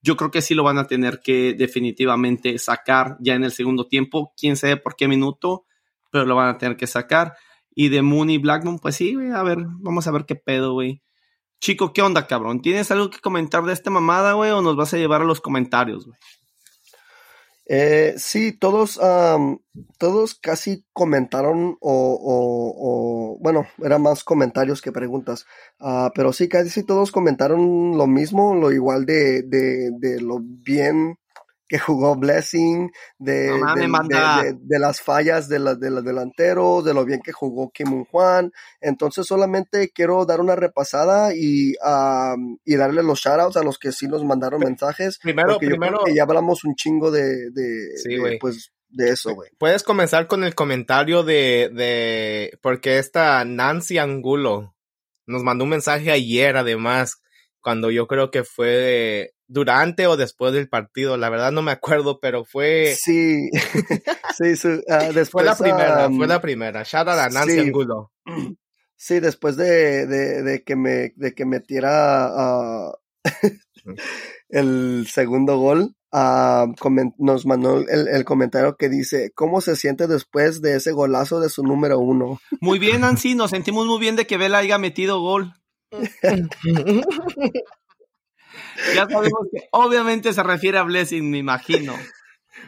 yo 0.00 0.16
creo 0.16 0.32
que 0.32 0.42
sí 0.42 0.54
lo 0.54 0.64
van 0.64 0.78
a 0.78 0.88
tener 0.88 1.20
que 1.20 1.54
definitivamente 1.54 2.58
sacar 2.58 3.16
ya 3.20 3.34
en 3.34 3.44
el 3.44 3.52
segundo 3.52 3.86
tiempo, 3.86 4.32
quién 4.36 4.56
sabe 4.56 4.76
por 4.76 4.96
qué 4.96 5.06
minuto, 5.06 5.64
pero 6.10 6.26
lo 6.26 6.34
van 6.34 6.48
a 6.48 6.58
tener 6.58 6.76
que 6.76 6.88
sacar. 6.88 7.34
Y 7.74 7.88
de 7.88 8.02
Moon 8.02 8.28
y 8.28 8.38
pues 8.38 8.96
sí, 8.96 9.16
a 9.32 9.42
ver, 9.44 9.58
vamos 9.78 10.06
a 10.06 10.10
ver 10.10 10.26
qué 10.26 10.34
pedo, 10.34 10.72
güey. 10.72 11.02
Chico, 11.62 11.92
¿qué 11.92 12.02
onda, 12.02 12.26
cabrón? 12.26 12.60
¿Tienes 12.60 12.90
algo 12.90 13.08
que 13.08 13.20
comentar 13.20 13.62
de 13.62 13.72
esta 13.72 13.88
mamada, 13.88 14.32
güey, 14.32 14.50
o 14.50 14.62
nos 14.62 14.74
vas 14.74 14.92
a 14.94 14.96
llevar 14.96 15.22
a 15.22 15.24
los 15.24 15.40
comentarios, 15.40 16.06
güey? 16.06 16.18
Eh, 17.66 18.14
sí, 18.16 18.50
todos, 18.50 18.98
todos 19.96 20.34
casi 20.34 20.84
comentaron 20.92 21.76
o- 21.80 23.38
bueno, 23.40 23.64
eran 23.78 24.02
más 24.02 24.24
comentarios 24.24 24.82
que 24.82 24.90
preguntas, 24.90 25.46
Ah, 25.78 26.10
pero 26.16 26.32
sí, 26.32 26.48
casi 26.48 26.82
todos 26.82 27.12
comentaron 27.12 27.96
lo 27.96 28.08
mismo, 28.08 28.56
lo 28.56 28.72
igual 28.72 29.06
de, 29.06 29.42
de, 29.42 29.92
de 29.92 30.20
lo 30.20 30.40
bien 30.42 31.16
que 31.72 31.78
jugó 31.78 32.14
Blessing, 32.16 32.90
de, 33.18 33.48
No 33.48 33.74
de, 33.74 33.80
de- 34.42 34.58
de 34.60 34.78
las 34.78 35.00
fallas 35.00 35.48
de, 35.48 35.58
la, 35.58 35.74
de 35.74 35.90
los 35.90 36.04
delanteros, 36.04 36.84
de 36.84 36.92
lo 36.92 37.06
bien 37.06 37.22
que 37.22 37.32
jugó 37.32 37.70
Kim 37.70 38.04
Juan. 38.04 38.52
Entonces 38.82 39.26
solamente 39.26 39.88
quiero 39.88 40.26
dar 40.26 40.42
una 40.42 40.54
repasada 40.54 41.34
y, 41.34 41.72
am, 41.82 42.58
y 42.66 42.76
darle 42.76 43.02
los 43.02 43.20
shoutouts 43.20 43.56
a 43.56 43.62
los 43.64 43.78
que 43.78 43.90
sí 43.90 44.06
nos 44.06 44.22
mandaron 44.22 44.60
mensajes. 44.60 45.18
Primero, 45.22 45.52
Porque 45.54 45.64
yo 45.64 45.70
creo 45.70 45.80
primero, 45.80 46.04
que 46.04 46.14
ya 46.14 46.24
hablamos 46.24 46.62
un 46.64 46.74
chingo 46.74 47.10
de, 47.10 47.50
de, 47.52 47.96
Sí, 47.96 48.16
pues, 48.38 48.70
de 48.90 49.08
eso, 49.08 49.34
güey. 49.34 49.48
puedes 49.56 49.82
comenzar 49.82 50.26
con 50.26 50.44
el 50.44 50.54
comentario 50.54 51.22
de, 51.22 51.70
de, 51.72 52.58
porque 52.60 52.98
esta 52.98 53.42
Nancy 53.46 53.96
Angulo 53.96 54.74
nos 55.24 55.42
mandó 55.42 55.64
un 55.64 55.70
mensaje 55.70 56.10
ayer, 56.10 56.58
además, 56.58 57.22
cuando 57.62 57.90
yo 57.90 58.06
creo 58.06 58.30
que 58.30 58.44
fue 58.44 59.32
durante 59.46 60.06
o 60.06 60.16
después 60.16 60.52
del 60.52 60.68
partido, 60.68 61.16
la 61.16 61.30
verdad 61.30 61.52
no 61.52 61.62
me 61.62 61.72
acuerdo, 61.72 62.20
pero 62.20 62.44
fue, 62.44 62.94
Sí, 62.98 63.48
sí, 64.36 64.56
sí, 64.56 64.68
ah, 64.88 65.10
después, 65.14 65.26
fue 65.30 65.44
la 65.44 65.56
primera, 65.56 66.10
fue 66.10 66.26
la 66.26 66.40
primera. 66.40 66.82
Shout 66.82 67.08
out 67.08 67.18
a 67.18 67.28
Nancy 67.28 67.52
sí. 67.52 67.58
Angulo. 67.60 68.10
sí, 68.96 69.20
después 69.20 69.56
de, 69.56 70.06
de, 70.06 70.42
de 70.42 70.62
que 70.64 70.76
me, 70.76 71.12
de 71.16 71.34
que 71.34 71.44
metiera 71.44 72.26
ah, 72.26 72.92
el 74.48 75.06
segundo 75.10 75.58
gol, 75.58 75.94
comen- 76.10 77.14
nos 77.18 77.46
mandó 77.46 77.78
el, 77.78 78.08
el 78.08 78.24
comentario 78.24 78.76
que 78.76 78.88
dice, 78.88 79.32
¿cómo 79.34 79.60
se 79.60 79.76
siente 79.76 80.06
después 80.06 80.60
de 80.60 80.76
ese 80.76 80.92
golazo 80.92 81.40
de 81.40 81.48
su 81.48 81.62
número 81.62 81.98
uno? 81.98 82.40
Muy 82.60 82.78
bien, 82.78 83.00
Nancy, 83.00 83.34
nos 83.34 83.50
sentimos 83.50 83.86
muy 83.86 83.98
bien 83.98 84.16
de 84.16 84.26
que 84.26 84.36
Vela 84.36 84.58
haya 84.58 84.78
metido 84.78 85.20
gol. 85.20 85.54
Ya 88.94 89.06
sabemos 89.08 89.46
que 89.52 89.68
obviamente 89.70 90.32
se 90.32 90.42
refiere 90.42 90.78
a 90.78 90.82
Blessing, 90.82 91.30
me 91.30 91.38
imagino. 91.38 91.94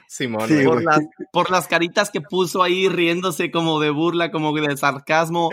Simón, 0.08 0.48
Sí, 0.48 0.64
por, 0.64 0.82
las, 0.82 1.00
por 1.32 1.50
las 1.50 1.68
caritas 1.68 2.10
que 2.10 2.20
puso 2.20 2.62
ahí 2.62 2.88
riéndose 2.88 3.50
como 3.50 3.80
de 3.80 3.90
burla, 3.90 4.30
como 4.30 4.52
de 4.52 4.76
sarcasmo. 4.76 5.50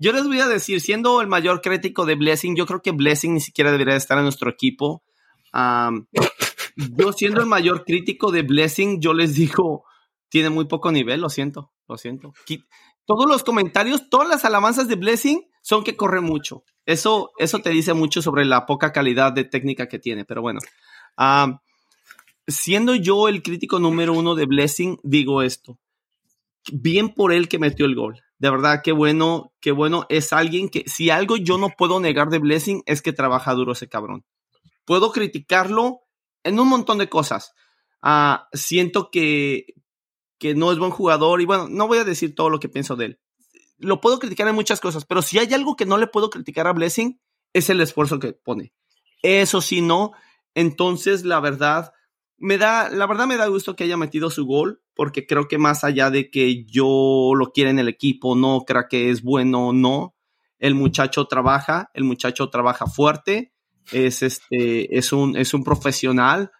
Yo 0.00 0.12
les 0.12 0.24
voy 0.26 0.40
a 0.40 0.46
decir, 0.46 0.80
siendo 0.80 1.20
el 1.20 1.26
mayor 1.26 1.60
crítico 1.60 2.06
de 2.06 2.14
Blessing, 2.14 2.54
yo 2.56 2.66
creo 2.66 2.82
que 2.82 2.92
Blessing 2.92 3.34
ni 3.34 3.40
siquiera 3.40 3.72
debería 3.72 3.96
estar 3.96 4.16
en 4.18 4.24
nuestro 4.24 4.50
equipo. 4.50 5.02
Yo 5.52 7.12
siendo 7.12 7.40
el 7.40 7.46
mayor 7.46 7.84
crítico 7.84 8.30
de 8.30 8.42
Blessing, 8.42 9.00
yo 9.00 9.12
les 9.12 9.34
digo, 9.34 9.84
tiene 10.28 10.50
muy 10.50 10.66
poco 10.66 10.92
nivel, 10.92 11.20
lo 11.20 11.28
siento, 11.28 11.72
lo 11.88 11.98
siento. 11.98 12.32
Todos 13.04 13.26
los 13.26 13.42
comentarios, 13.42 14.08
todas 14.08 14.28
las 14.28 14.44
alabanzas 14.44 14.86
de 14.86 14.96
Blessing 14.96 15.48
son 15.68 15.84
que 15.84 15.96
corre 15.96 16.22
mucho. 16.22 16.64
Eso, 16.86 17.32
eso 17.36 17.58
te 17.58 17.68
dice 17.68 17.92
mucho 17.92 18.22
sobre 18.22 18.46
la 18.46 18.64
poca 18.64 18.90
calidad 18.90 19.34
de 19.34 19.44
técnica 19.44 19.86
que 19.86 19.98
tiene, 19.98 20.24
pero 20.24 20.40
bueno. 20.40 20.60
Am, 21.14 21.58
siendo 22.46 22.94
yo 22.94 23.28
el 23.28 23.42
crítico 23.42 23.78
número 23.78 24.14
uno 24.14 24.34
de 24.34 24.46
Blessing, 24.46 24.98
digo 25.02 25.42
esto. 25.42 25.78
Bien 26.72 27.10
por 27.10 27.34
él 27.34 27.50
que 27.50 27.58
metió 27.58 27.84
el 27.84 27.94
gol. 27.94 28.22
De 28.38 28.48
verdad, 28.48 28.80
qué 28.82 28.92
bueno, 28.92 29.52
qué 29.60 29.72
bueno. 29.72 30.06
Es 30.08 30.32
alguien 30.32 30.70
que, 30.70 30.84
si 30.86 31.10
algo 31.10 31.36
yo 31.36 31.58
no 31.58 31.68
puedo 31.76 32.00
negar 32.00 32.30
de 32.30 32.38
Blessing, 32.38 32.82
es 32.86 33.02
que 33.02 33.12
trabaja 33.12 33.52
duro 33.52 33.72
ese 33.72 33.90
cabrón. 33.90 34.24
Puedo 34.86 35.12
criticarlo 35.12 36.00
en 36.44 36.58
un 36.58 36.68
montón 36.68 36.96
de 36.96 37.10
cosas. 37.10 37.52
Ah, 38.00 38.48
siento 38.54 39.10
que, 39.10 39.66
que 40.38 40.54
no 40.54 40.72
es 40.72 40.78
buen 40.78 40.92
jugador 40.92 41.42
y 41.42 41.44
bueno, 41.44 41.68
no 41.68 41.88
voy 41.88 41.98
a 41.98 42.04
decir 42.04 42.34
todo 42.34 42.48
lo 42.48 42.58
que 42.58 42.70
pienso 42.70 42.96
de 42.96 43.04
él. 43.04 43.20
Lo 43.78 44.00
puedo 44.00 44.18
criticar 44.18 44.48
en 44.48 44.54
muchas 44.54 44.80
cosas, 44.80 45.04
pero 45.04 45.22
si 45.22 45.38
hay 45.38 45.52
algo 45.54 45.76
que 45.76 45.86
no 45.86 45.98
le 45.98 46.06
puedo 46.06 46.30
criticar 46.30 46.66
a 46.66 46.72
Blessing, 46.72 47.20
es 47.52 47.70
el 47.70 47.80
esfuerzo 47.80 48.18
que 48.18 48.32
pone. 48.32 48.72
Eso 49.22 49.60
sí, 49.60 49.80
no. 49.80 50.12
Entonces, 50.54 51.24
la 51.24 51.40
verdad, 51.40 51.92
me 52.36 52.58
da, 52.58 52.88
la 52.88 53.06
verdad 53.06 53.26
me 53.26 53.36
da 53.36 53.46
gusto 53.46 53.76
que 53.76 53.84
haya 53.84 53.96
metido 53.96 54.30
su 54.30 54.46
gol, 54.46 54.82
porque 54.94 55.26
creo 55.26 55.48
que 55.48 55.58
más 55.58 55.84
allá 55.84 56.10
de 56.10 56.30
que 56.30 56.64
yo 56.64 57.32
lo 57.34 57.52
quiera 57.52 57.70
en 57.70 57.78
el 57.78 57.88
equipo, 57.88 58.34
no 58.36 58.64
crea 58.66 58.86
que 58.88 59.10
es 59.10 59.22
bueno 59.22 59.68
o 59.68 59.72
no, 59.72 60.14
el 60.58 60.74
muchacho 60.74 61.26
trabaja, 61.26 61.90
el 61.94 62.04
muchacho 62.04 62.50
trabaja 62.50 62.86
fuerte, 62.86 63.52
es 63.92 64.22
este, 64.22 64.96
es 64.96 65.12
un, 65.12 65.36
es 65.36 65.54
un 65.54 65.64
profesional, 65.64 66.50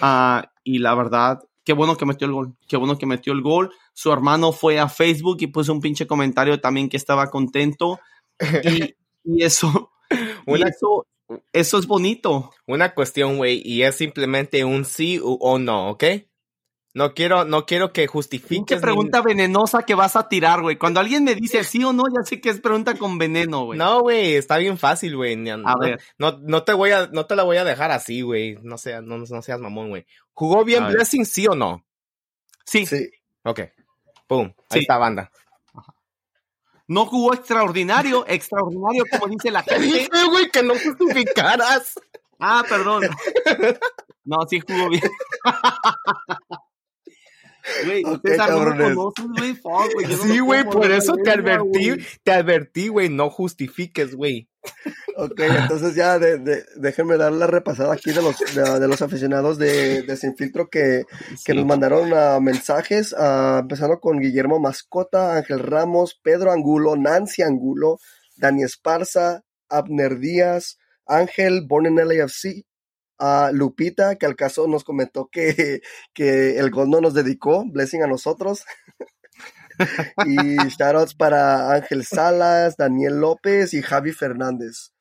ah, 0.00 0.52
y 0.64 0.78
la 0.78 0.94
verdad, 0.94 1.40
qué 1.64 1.72
bueno 1.72 1.96
que 1.96 2.06
metió 2.06 2.26
el 2.26 2.32
gol, 2.32 2.54
qué 2.68 2.76
bueno 2.76 2.98
que 2.98 3.06
metió 3.06 3.32
el 3.32 3.42
gol. 3.42 3.70
Su 3.92 4.12
hermano 4.12 4.52
fue 4.52 4.78
a 4.78 4.88
Facebook 4.88 5.38
y 5.40 5.46
puso 5.48 5.72
un 5.72 5.80
pinche 5.80 6.06
comentario 6.06 6.60
también 6.60 6.88
que 6.88 6.96
estaba 6.96 7.30
contento, 7.30 8.00
y, 8.64 8.94
y 9.24 9.42
eso, 9.44 9.92
y 10.46 10.62
eso, 10.62 11.06
eso 11.52 11.78
es 11.78 11.86
bonito. 11.86 12.50
Una 12.66 12.94
cuestión, 12.94 13.36
güey, 13.36 13.62
y 13.64 13.82
es 13.82 13.94
simplemente 13.96 14.64
un 14.64 14.84
sí 14.84 15.20
o, 15.22 15.58
no, 15.58 15.90
¿ok? 15.90 16.04
No 16.94 17.14
quiero, 17.14 17.46
no 17.46 17.64
quiero 17.64 17.90
que 17.90 18.06
justifiques. 18.06 18.76
ni- 18.76 18.82
pregunta 18.82 19.22
venenosa 19.22 19.82
que 19.84 19.94
vas 19.94 20.14
a 20.14 20.28
tirar, 20.28 20.60
güey. 20.60 20.76
Cuando 20.76 21.00
alguien 21.00 21.24
me 21.24 21.34
dice 21.34 21.64
sí 21.64 21.82
o 21.82 21.94
no, 21.94 22.02
ya 22.14 22.22
sé 22.22 22.38
que 22.38 22.50
es 22.50 22.60
pregunta 22.60 22.98
con 22.98 23.16
veneno, 23.16 23.64
güey. 23.64 23.78
No, 23.78 24.02
güey, 24.02 24.34
está 24.34 24.58
bien 24.58 24.76
fácil, 24.76 25.16
güey. 25.16 25.36
No, 25.36 25.56
ver. 25.80 25.98
No, 26.18 26.38
no 26.42 26.64
te 26.64 26.74
voy 26.74 26.90
a, 26.90 27.06
no 27.06 27.24
te 27.24 27.34
la 27.34 27.44
voy 27.44 27.56
a 27.56 27.64
dejar 27.64 27.92
así, 27.92 28.20
güey. 28.20 28.58
No 28.62 28.76
seas, 28.76 29.02
no, 29.02 29.16
no 29.16 29.40
seas 29.40 29.58
mamón, 29.58 29.88
güey. 29.88 30.04
¿Jugó 30.34 30.64
bien 30.64 30.82
A 30.84 30.86
ver. 30.88 30.96
Blessing, 30.96 31.24
sí 31.26 31.46
o 31.46 31.54
no? 31.54 31.84
Sí, 32.64 32.86
Sí. 32.86 33.10
Ok. 33.44 33.60
Pum. 34.26 34.48
Sí. 34.48 34.54
Ahí 34.70 34.80
está 34.80 34.98
banda. 34.98 35.30
no 36.86 37.06
jugó 37.06 37.34
extraordinario, 37.34 38.24
extraordinario, 38.28 39.04
como 39.10 39.28
dice 39.28 39.50
la 39.50 39.62
gente. 39.64 39.80
Dije, 39.82 40.08
güey, 40.30 40.50
que 40.50 40.62
no 40.62 40.74
justificaras. 40.74 41.94
Ah, 42.38 42.64
perdón. 42.68 43.04
No, 44.24 44.38
sí 44.48 44.60
jugó 44.60 44.88
bien. 44.88 45.02
Güey, 47.84 48.02
no 48.02 48.20
no 48.94 49.12
Sí, 50.22 50.38
güey, 50.40 50.64
por 50.64 50.90
eso 50.92 51.14
te 51.24 51.30
advertí, 51.30 51.90
te 52.22 52.32
advertí, 52.32 52.88
güey, 52.88 53.08
no 53.08 53.30
justifiques, 53.30 54.14
güey. 54.14 54.48
Ok, 55.16 55.40
entonces 55.40 55.94
ya 55.96 56.18
de- 56.18 56.38
de- 56.38 56.64
déjenme 56.76 57.16
dar 57.16 57.32
la 57.32 57.46
repasada 57.48 57.92
aquí 57.92 58.12
de 58.12 58.22
los, 58.22 58.38
de, 58.54 58.78
de 58.80 58.88
los 58.88 59.02
aficionados 59.02 59.58
de, 59.58 60.02
de 60.02 60.16
Sin 60.16 60.36
Filtro 60.36 60.68
que, 60.70 61.02
que 61.44 61.52
nos 61.54 61.66
mandaron 61.66 62.12
ah, 62.14 62.38
mensajes, 62.40 63.14
ah, 63.18 63.58
empezando 63.62 63.98
con 64.00 64.20
Guillermo 64.20 64.60
Mascota, 64.60 65.36
Ángel 65.36 65.58
Ramos, 65.58 66.18
Pedro 66.22 66.52
Angulo, 66.52 66.96
Nancy 66.96 67.42
Angulo, 67.42 67.98
Dani 68.36 68.62
Esparza, 68.62 69.42
Abner 69.68 70.18
Díaz, 70.18 70.78
Ángel, 71.06 71.62
Born 71.66 71.86
in 71.86 71.96
LAFC, 71.96 72.64
a 73.22 73.50
Lupita, 73.52 74.16
que 74.16 74.26
al 74.26 74.34
caso 74.34 74.66
nos 74.66 74.82
comentó 74.82 75.28
que, 75.30 75.80
que 76.14 76.58
el 76.58 76.70
gol 76.70 76.90
no 76.90 77.00
nos 77.00 77.14
dedicó, 77.14 77.64
blessing 77.64 78.02
a 78.02 78.08
nosotros. 78.08 78.64
y 80.26 80.56
shoutouts 80.68 81.14
para 81.14 81.72
Ángel 81.72 82.04
Salas, 82.04 82.76
Daniel 82.76 83.20
López 83.20 83.74
y 83.74 83.82
Javi 83.82 84.12
Fernández. 84.12 84.92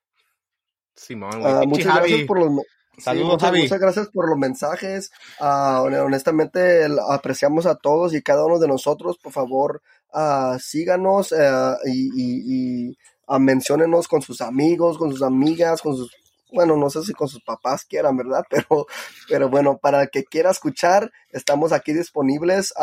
Simón. 0.96 1.42
Ah, 1.44 1.64
muchas 1.66 1.92
Javi. 1.94 2.10
gracias 2.10 2.28
por 2.28 2.40
los 2.40 2.50
sí, 2.98 3.24
muchas, 3.24 3.42
Javi. 3.50 3.62
muchas 3.64 3.80
gracias 3.80 4.08
por 4.10 4.30
los 4.30 4.38
mensajes. 4.38 5.12
Ah, 5.40 5.82
hon- 5.84 5.96
honestamente, 5.96 6.88
apreciamos 7.10 7.66
a 7.66 7.76
todos 7.76 8.14
y 8.14 8.22
cada 8.22 8.46
uno 8.46 8.60
de 8.60 8.68
nosotros. 8.68 9.18
Por 9.18 9.32
favor, 9.32 9.82
ah, 10.14 10.58
síganos 10.60 11.32
eh, 11.32 11.76
y, 11.86 12.10
y, 12.16 12.90
y, 12.92 12.98
menciónenos 13.40 14.08
con 14.08 14.22
sus 14.22 14.42
amigos, 14.42 14.98
con 14.98 15.12
sus 15.12 15.24
amigas, 15.24 15.82
con 15.82 15.96
sus, 15.96 16.12
bueno, 16.52 16.76
no 16.78 16.90
sé 16.90 17.04
si 17.04 17.14
con 17.14 17.28
sus 17.28 17.42
papás 17.44 17.86
quieran, 17.86 18.18
¿verdad? 18.18 18.44
Pero, 18.50 18.86
pero 19.30 19.50
bueno, 19.50 19.78
para 19.78 20.04
el 20.04 20.10
que 20.10 20.24
quiera 20.24 20.52
escuchar, 20.52 21.12
estamos 21.32 21.72
aquí 21.72 21.94
disponibles 21.94 22.74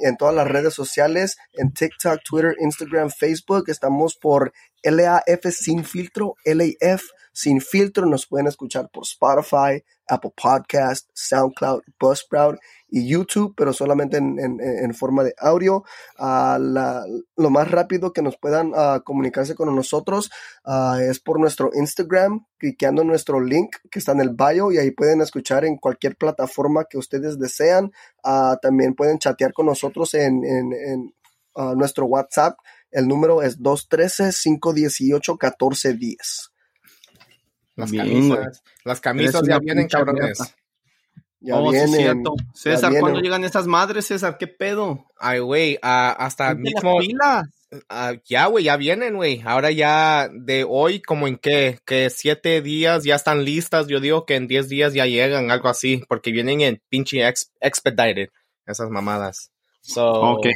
en 0.00 0.16
todas 0.16 0.34
las 0.34 0.48
redes 0.48 0.74
sociales, 0.74 1.36
en 1.52 1.72
TikTok, 1.72 2.20
Twitter, 2.24 2.56
Instagram, 2.60 3.10
Facebook. 3.10 3.64
Estamos 3.68 4.16
por 4.16 4.52
LAF 4.82 5.44
Sin 5.50 5.84
Filtro, 5.84 6.36
LAF 6.44 7.02
Sin 7.34 7.60
Filtro. 7.60 8.06
Nos 8.06 8.26
pueden 8.26 8.46
escuchar 8.46 8.88
por 8.90 9.02
Spotify, 9.02 9.84
Apple 10.08 10.32
Podcast, 10.40 11.10
SoundCloud, 11.14 11.82
Buzzsprout 11.98 12.58
y 12.88 13.08
YouTube, 13.08 13.54
pero 13.56 13.72
solamente 13.72 14.18
en, 14.18 14.94
forma 14.94 15.24
de 15.24 15.34
audio. 15.38 15.82
Ah, 16.16 16.58
la- 16.60 17.04
lo 17.36 17.50
más 17.50 17.68
rápido 17.70 18.12
que 18.12 18.22
nos 18.22 18.36
puedan 18.36 18.70
ah, 18.76 19.02
comunicarse 19.04 19.56
con 19.56 19.74
nosotros 19.74 20.30
ah, 20.64 20.98
es 21.02 21.18
por 21.18 21.40
nuestro 21.40 21.70
Instagram, 21.74 22.46
cliqueando 22.56 23.02
nuestro 23.02 23.40
link 23.40 23.74
que 23.90 23.98
está 23.98 24.12
en 24.12 24.20
el 24.20 24.30
bio 24.30 24.70
y 24.70 24.78
ahí 24.78 24.92
pueden 24.92 25.20
escuchar 25.20 25.64
en 25.64 25.76
cualquier 25.76 26.14
plataforma 26.16 26.84
que 26.88 26.98
ustedes 26.98 27.36
desean. 27.38 27.90
También 28.62 28.94
pueden 28.94 29.18
chatear 29.18 29.52
con 29.52 29.66
nosotros 29.66 30.14
en, 30.14 30.44
en- 30.44 31.12
nuestro 31.76 32.06
WhatsApp. 32.06 32.56
El 32.90 33.06
número 33.08 33.42
es 33.42 33.58
213-518-1410. 33.60 36.50
Las 37.76 37.90
Bien, 37.90 38.06
camisas. 38.30 38.62
Las 38.84 39.00
camisas 39.00 39.42
ya 39.46 39.58
vienen, 39.58 39.88
cabrones. 39.88 40.38
Ya 41.40 41.56
oh, 41.56 41.70
sí, 41.70 41.76
vienen, 41.76 41.94
cierto. 41.94 42.34
ya 42.38 42.52
César, 42.54 42.90
vienen. 42.90 43.00
¿cuándo 43.00 43.20
llegan 43.20 43.44
esas 43.44 43.66
madres, 43.66 44.06
César? 44.06 44.38
¿Qué 44.38 44.46
pedo? 44.46 45.04
Ay, 45.18 45.40
güey, 45.40 45.78
ah, 45.82 46.14
hasta 46.18 46.48
las 46.54 46.56
mismo. 46.58 46.98
pilas. 47.00 47.48
ah, 47.90 48.14
ya, 48.24 48.46
güey, 48.46 48.64
ya 48.64 48.76
vienen, 48.78 49.16
güey. 49.16 49.42
Ahora 49.44 49.70
ya 49.70 50.30
de 50.32 50.64
hoy, 50.66 51.02
como 51.02 51.26
en 51.28 51.36
qué, 51.36 51.80
que 51.84 52.08
siete 52.08 52.62
días 52.62 53.04
ya 53.04 53.16
están 53.16 53.44
listas. 53.44 53.88
Yo 53.88 54.00
digo 54.00 54.24
que 54.24 54.36
en 54.36 54.46
diez 54.48 54.68
días 54.70 54.94
ya 54.94 55.04
llegan, 55.04 55.50
algo 55.50 55.68
así, 55.68 56.02
porque 56.08 56.32
vienen 56.32 56.62
en 56.62 56.80
pinche 56.88 57.26
ex- 57.28 57.50
expedited, 57.60 58.28
esas 58.66 58.88
mamadas. 58.88 59.50
So, 59.82 60.12
Ok. 60.12 60.46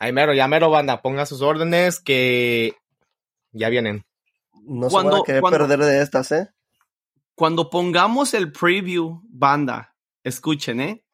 Ahí 0.00 0.12
mero, 0.12 0.32
ya 0.32 0.46
mero, 0.46 0.70
banda, 0.70 1.02
ponga 1.02 1.26
sus 1.26 1.42
órdenes 1.42 1.98
que 1.98 2.74
ya 3.50 3.68
vienen. 3.68 4.04
No 4.68 4.88
se 4.88 4.92
Cuando- 4.94 5.12
van 5.12 5.20
a 5.20 5.24
querer 5.24 5.40
cuando- 5.40 5.58
perder 5.58 5.80
de 5.80 6.02
estas, 6.02 6.30
¿eh? 6.32 6.48
Cuando 7.34 7.70
pongamos 7.70 8.34
el 8.34 8.52
preview, 8.52 9.22
banda, 9.28 9.94
escuchen, 10.24 10.80
¿eh? 10.80 11.04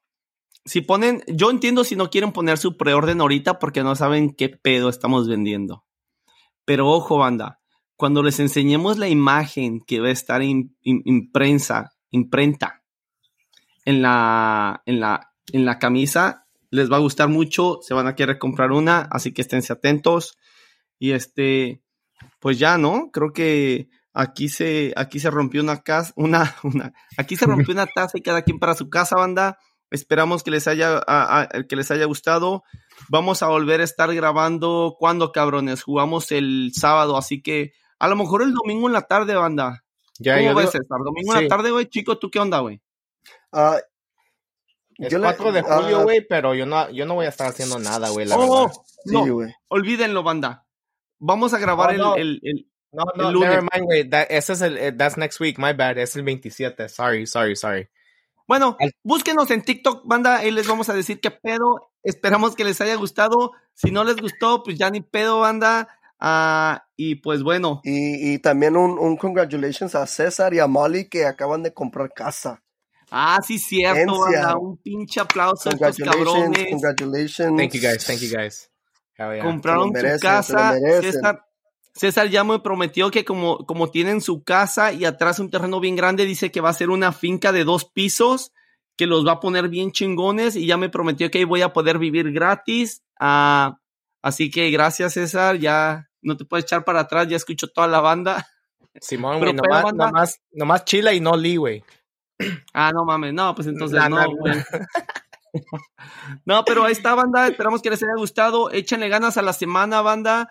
Si 0.64 0.80
ponen, 0.80 1.22
yo 1.28 1.50
entiendo 1.50 1.84
si 1.84 1.94
no 1.96 2.08
quieren 2.08 2.32
poner 2.32 2.56
su 2.56 2.76
preorden 2.78 3.20
ahorita 3.20 3.58
porque 3.58 3.82
no 3.82 3.94
saben 3.94 4.34
qué 4.34 4.48
pedo 4.48 4.88
estamos 4.88 5.28
vendiendo. 5.28 5.84
Pero 6.64 6.88
ojo, 6.88 7.18
banda, 7.18 7.60
cuando 7.96 8.22
les 8.22 8.40
enseñemos 8.40 8.96
la 8.96 9.08
imagen 9.08 9.80
que 9.86 10.00
va 10.00 10.08
a 10.08 10.12
estar 10.12 10.40
im- 10.40 10.74
imprensa, 10.82 11.92
imprenta 12.10 12.82
en 13.84 14.00
la, 14.00 14.82
en 14.86 15.00
la, 15.00 15.32
en 15.52 15.66
la 15.66 15.78
camisa, 15.78 16.46
les 16.70 16.90
va 16.90 16.96
a 16.96 17.00
gustar 17.00 17.28
mucho, 17.28 17.80
se 17.82 17.92
van 17.92 18.06
a 18.06 18.16
querer 18.16 18.38
comprar 18.38 18.72
una, 18.72 19.00
así 19.12 19.32
que 19.34 19.42
esténse 19.42 19.74
atentos. 19.74 20.38
Y 20.98 21.12
este, 21.12 21.83
pues 22.44 22.58
ya, 22.58 22.76
¿no? 22.76 23.08
Creo 23.10 23.32
que 23.32 23.88
aquí 24.12 24.50
se, 24.50 24.92
aquí 24.96 25.18
se 25.18 25.30
rompió 25.30 25.62
una 25.62 25.80
casa, 25.82 26.12
una, 26.14 26.54
una, 26.62 26.92
aquí 27.16 27.36
se 27.36 27.46
rompió 27.46 27.72
una 27.72 27.86
taza 27.86 28.18
y 28.18 28.20
cada 28.20 28.42
quien 28.42 28.58
para 28.58 28.74
su 28.74 28.90
casa, 28.90 29.16
banda. 29.16 29.58
Esperamos 29.90 30.42
que 30.42 30.50
les 30.50 30.68
haya, 30.68 30.98
a- 31.06 31.40
a- 31.40 31.48
que 31.66 31.74
les 31.74 31.90
haya 31.90 32.04
gustado. 32.04 32.62
Vamos 33.08 33.42
a 33.42 33.48
volver 33.48 33.80
a 33.80 33.84
estar 33.84 34.14
grabando 34.14 34.94
cuando, 34.98 35.32
cabrones. 35.32 35.82
Jugamos 35.82 36.30
el 36.32 36.72
sábado, 36.74 37.16
así 37.16 37.40
que 37.40 37.72
a 37.98 38.08
lo 38.08 38.16
mejor 38.16 38.42
el 38.42 38.52
domingo 38.52 38.88
en 38.88 38.92
la 38.92 39.02
tarde, 39.02 39.34
banda. 39.36 39.82
Ya, 40.18 40.34
¿Cómo 40.36 40.48
yo 40.50 40.54
ves, 40.54 40.66
digo- 40.66 40.72
César? 40.72 40.98
Domingo 41.02 41.34
en 41.34 41.42
la 41.44 41.48
tarde, 41.48 41.70
güey. 41.70 41.86
Chico, 41.86 42.18
¿tú 42.18 42.30
qué 42.30 42.40
onda, 42.40 42.58
güey? 42.60 42.82
Es 44.98 45.10
Yo 45.10 45.18
le- 45.18 45.24
4 45.24 45.50
de 45.52 45.62
julio, 45.62 45.98
ah, 46.00 46.02
güey, 46.02 46.26
pero 46.28 46.54
yo 46.54 46.66
no, 46.66 46.90
yo 46.90 47.04
no 47.06 47.14
voy 47.14 47.26
a 47.26 47.30
estar 47.30 47.48
haciendo 47.48 47.78
nada, 47.78 48.10
güey, 48.10 48.26
la 48.26 48.36
Oh, 48.36 48.40
verdad. 48.68 48.76
no, 49.06 49.24
Sí, 49.24 49.30
güey. 49.30 49.54
olvídenlo, 49.68 50.22
banda. 50.22 50.63
Vamos 51.26 51.54
a 51.54 51.58
grabar 51.58 51.88
Oh, 51.88 51.92
el, 51.92 51.98
no. 51.98 52.16
el- 52.16 52.40
el- 52.42 52.66
No, 52.92 53.04
no, 53.16 53.28
El 53.28 53.34
lunes. 53.34 53.48
never 53.50 53.62
mind, 53.72 53.84
güey. 53.86 54.08
That- 54.08 54.26
Ese 54.30 54.52
es 54.52 54.60
el, 54.60 54.78
eh, 54.78 54.92
that's 54.92 55.16
next 55.16 55.40
week, 55.40 55.58
my 55.58 55.72
bad. 55.72 55.98
Es 55.98 56.14
el 56.14 56.22
27. 56.22 56.88
Sorry, 56.88 57.26
sorry, 57.26 57.56
sorry. 57.56 57.88
Bueno, 58.46 58.76
búsquenos 59.02 59.50
en 59.50 59.62
TikTok, 59.62 60.02
banda. 60.06 60.36
Ahí 60.36 60.50
les 60.52 60.68
vamos 60.68 60.88
a 60.90 60.94
decir 60.94 61.18
qué 61.20 61.30
pedo. 61.32 61.90
Esperamos 62.04 62.54
que 62.54 62.62
les 62.62 62.80
haya 62.80 62.94
gustado. 62.94 63.50
Si 63.72 63.90
no 63.90 64.04
les 64.04 64.16
gustó, 64.16 64.62
pues 64.62 64.78
ya 64.78 64.90
ni 64.90 65.00
pedo, 65.00 65.40
banda. 65.40 65.88
Ah, 66.20 66.84
y 66.96 67.16
pues 67.16 67.42
bueno, 67.42 67.80
Y, 67.84 68.34
y 68.34 68.38
también 68.38 68.76
un, 68.76 68.96
un 68.98 69.16
congratulations 69.16 69.94
a 69.96 70.06
César 70.06 70.54
y 70.54 70.60
a 70.60 70.66
Molly 70.68 71.08
que 71.08 71.26
acaban 71.26 71.62
de 71.64 71.74
comprar 71.74 72.12
casa. 72.14 72.62
ah, 73.10 73.40
sí, 73.44 73.58
cierto, 73.58 74.20
banda. 74.20 74.56
Un 74.56 74.76
pinche 74.76 75.18
aplauso 75.20 75.68
a 75.68 75.72
estos 75.72 75.96
Congratulations, 75.98 76.34
cabrones. 76.56 76.70
congratulations. 76.70 77.56
Thank 77.56 77.72
you 77.72 77.80
guys, 77.80 78.04
thank 78.06 78.20
you 78.20 78.30
guys. 78.30 78.70
Compraron 79.16 79.90
merecen, 79.90 80.18
su 80.18 80.22
casa. 80.22 80.74
César, 81.00 81.44
César 81.94 82.28
ya 82.28 82.42
me 82.42 82.58
prometió 82.58 83.10
que 83.10 83.24
como, 83.24 83.58
como 83.66 83.90
tienen 83.90 84.20
su 84.20 84.42
casa 84.42 84.92
y 84.92 85.04
atrás 85.04 85.38
un 85.38 85.50
terreno 85.50 85.78
bien 85.80 85.94
grande, 85.94 86.24
dice 86.24 86.50
que 86.50 86.60
va 86.60 86.70
a 86.70 86.74
ser 86.74 86.90
una 86.90 87.12
finca 87.12 87.52
de 87.52 87.64
dos 87.64 87.84
pisos, 87.84 88.52
que 88.96 89.06
los 89.06 89.26
va 89.26 89.32
a 89.32 89.40
poner 89.40 89.68
bien 89.68 89.92
chingones 89.92 90.56
y 90.56 90.66
ya 90.66 90.76
me 90.76 90.88
prometió 90.88 91.30
que 91.30 91.38
ahí 91.38 91.44
voy 91.44 91.62
a 91.62 91.72
poder 91.72 91.98
vivir 91.98 92.32
gratis. 92.32 93.04
Ah, 93.20 93.78
así 94.22 94.50
que 94.50 94.70
gracias 94.70 95.14
César, 95.14 95.56
ya 95.58 96.08
no 96.20 96.36
te 96.36 96.44
puedes 96.44 96.64
echar 96.64 96.84
para 96.84 97.00
atrás, 97.00 97.28
ya 97.28 97.36
escucho 97.36 97.68
toda 97.68 97.86
la 97.86 98.00
banda. 98.00 98.48
Simón, 99.00 99.38
güey, 99.38 99.52
nomás, 99.52 99.82
banda. 99.84 100.06
nomás, 100.06 100.40
nomás 100.52 100.84
chila 100.84 101.12
y 101.12 101.20
no 101.20 101.36
Lee, 101.36 101.56
güey. 101.56 101.84
Ah, 102.72 102.90
no 102.92 103.04
mames, 103.04 103.32
no, 103.32 103.54
pues 103.54 103.68
entonces 103.68 104.00
no, 104.08 104.30
güey. 104.36 104.54
No, 106.44 106.64
pero 106.64 106.84
ahí 106.84 106.92
está, 106.92 107.14
banda. 107.14 107.46
Esperamos 107.48 107.82
que 107.82 107.90
les 107.90 108.02
haya 108.02 108.14
gustado. 108.16 108.70
Échenle 108.70 109.08
ganas 109.08 109.36
a 109.36 109.42
la 109.42 109.52
semana, 109.52 110.02
banda. 110.02 110.50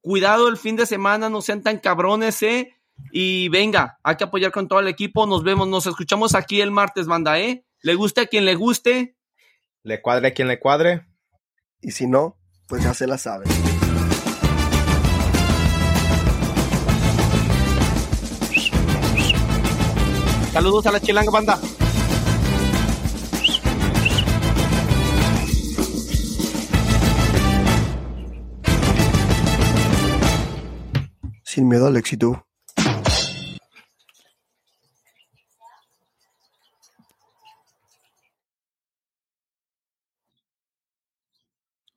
Cuidado 0.00 0.48
el 0.48 0.56
fin 0.56 0.76
de 0.76 0.86
semana, 0.86 1.28
no 1.28 1.40
sean 1.40 1.62
tan 1.62 1.78
cabrones, 1.78 2.42
¿eh? 2.42 2.74
Y 3.12 3.48
venga, 3.48 3.98
hay 4.02 4.16
que 4.16 4.24
apoyar 4.24 4.52
con 4.52 4.68
todo 4.68 4.80
el 4.80 4.88
equipo. 4.88 5.26
Nos 5.26 5.42
vemos, 5.42 5.68
nos 5.68 5.86
escuchamos 5.86 6.34
aquí 6.34 6.60
el 6.60 6.70
martes, 6.70 7.06
banda, 7.06 7.38
¿eh? 7.38 7.64
Le 7.82 7.94
guste 7.94 8.22
a 8.22 8.26
quien 8.26 8.44
le 8.44 8.54
guste. 8.54 9.16
Le 9.82 10.00
cuadre 10.02 10.28
a 10.28 10.34
quien 10.34 10.48
le 10.48 10.58
cuadre. 10.58 11.06
Y 11.80 11.92
si 11.92 12.06
no, 12.06 12.38
pues 12.66 12.82
ya 12.82 12.94
se 12.94 13.06
la 13.06 13.18
saben. 13.18 13.48
Saludos 20.52 20.86
a 20.86 20.92
la 20.92 21.00
chilanga, 21.00 21.30
banda. 21.30 21.58
Sin 31.58 31.66
miedo 31.66 31.88
al 31.88 31.96
éxito. 31.96 32.46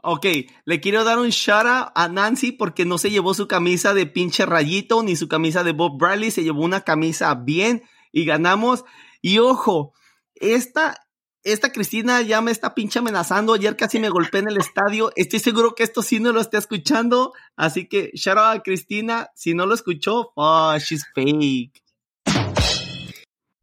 Ok, 0.02 0.26
le 0.66 0.80
quiero 0.82 1.04
dar 1.04 1.20
un 1.20 1.30
shout 1.30 1.68
out 1.68 1.92
a 1.94 2.08
Nancy 2.08 2.52
porque 2.54 2.86
no 2.86 2.98
se 2.98 3.12
llevó 3.12 3.36
su 3.36 3.48
camisa 3.48 3.94
de 3.94 4.08
pinche 4.08 4.48
rayito 4.48 5.04
ni 5.04 5.16
su 5.16 5.28
camisa 5.28 5.64
de 5.64 5.74
Bob 5.74 6.00
Bradley, 6.00 6.32
se 6.32 6.44
llevó 6.44 6.64
una 6.64 6.82
camisa 6.82 7.36
bien 7.36 7.84
y 8.12 8.26
ganamos. 8.26 8.84
Y 9.22 9.38
ojo, 9.38 9.94
esta, 10.34 11.06
esta 11.44 11.72
Cristina 11.72 12.22
ya 12.22 12.42
me 12.42 12.52
está 12.52 12.76
pinche 12.76 13.00
amenazando. 13.00 13.54
Ayer 13.54 13.76
casi 13.76 14.00
me 14.00 14.10
golpeé 14.10 14.42
en 14.42 14.50
el 14.50 14.58
estadio. 14.58 15.12
Estoy 15.16 15.40
seguro 15.40 15.74
que 15.76 15.84
esto 15.84 16.02
sí 16.02 16.20
no 16.20 16.32
lo 16.32 16.42
está 16.42 16.58
escuchando. 16.58 17.34
Así 17.56 17.88
que 17.88 18.12
shout 18.14 18.38
out 18.38 18.60
a 18.60 18.62
Cristina. 18.62 19.30
Si 19.36 19.54
no 19.54 19.66
lo 19.66 19.74
escuchó, 19.74 20.32
oh, 20.36 20.78
she's 20.78 21.06
fake. 21.16 21.81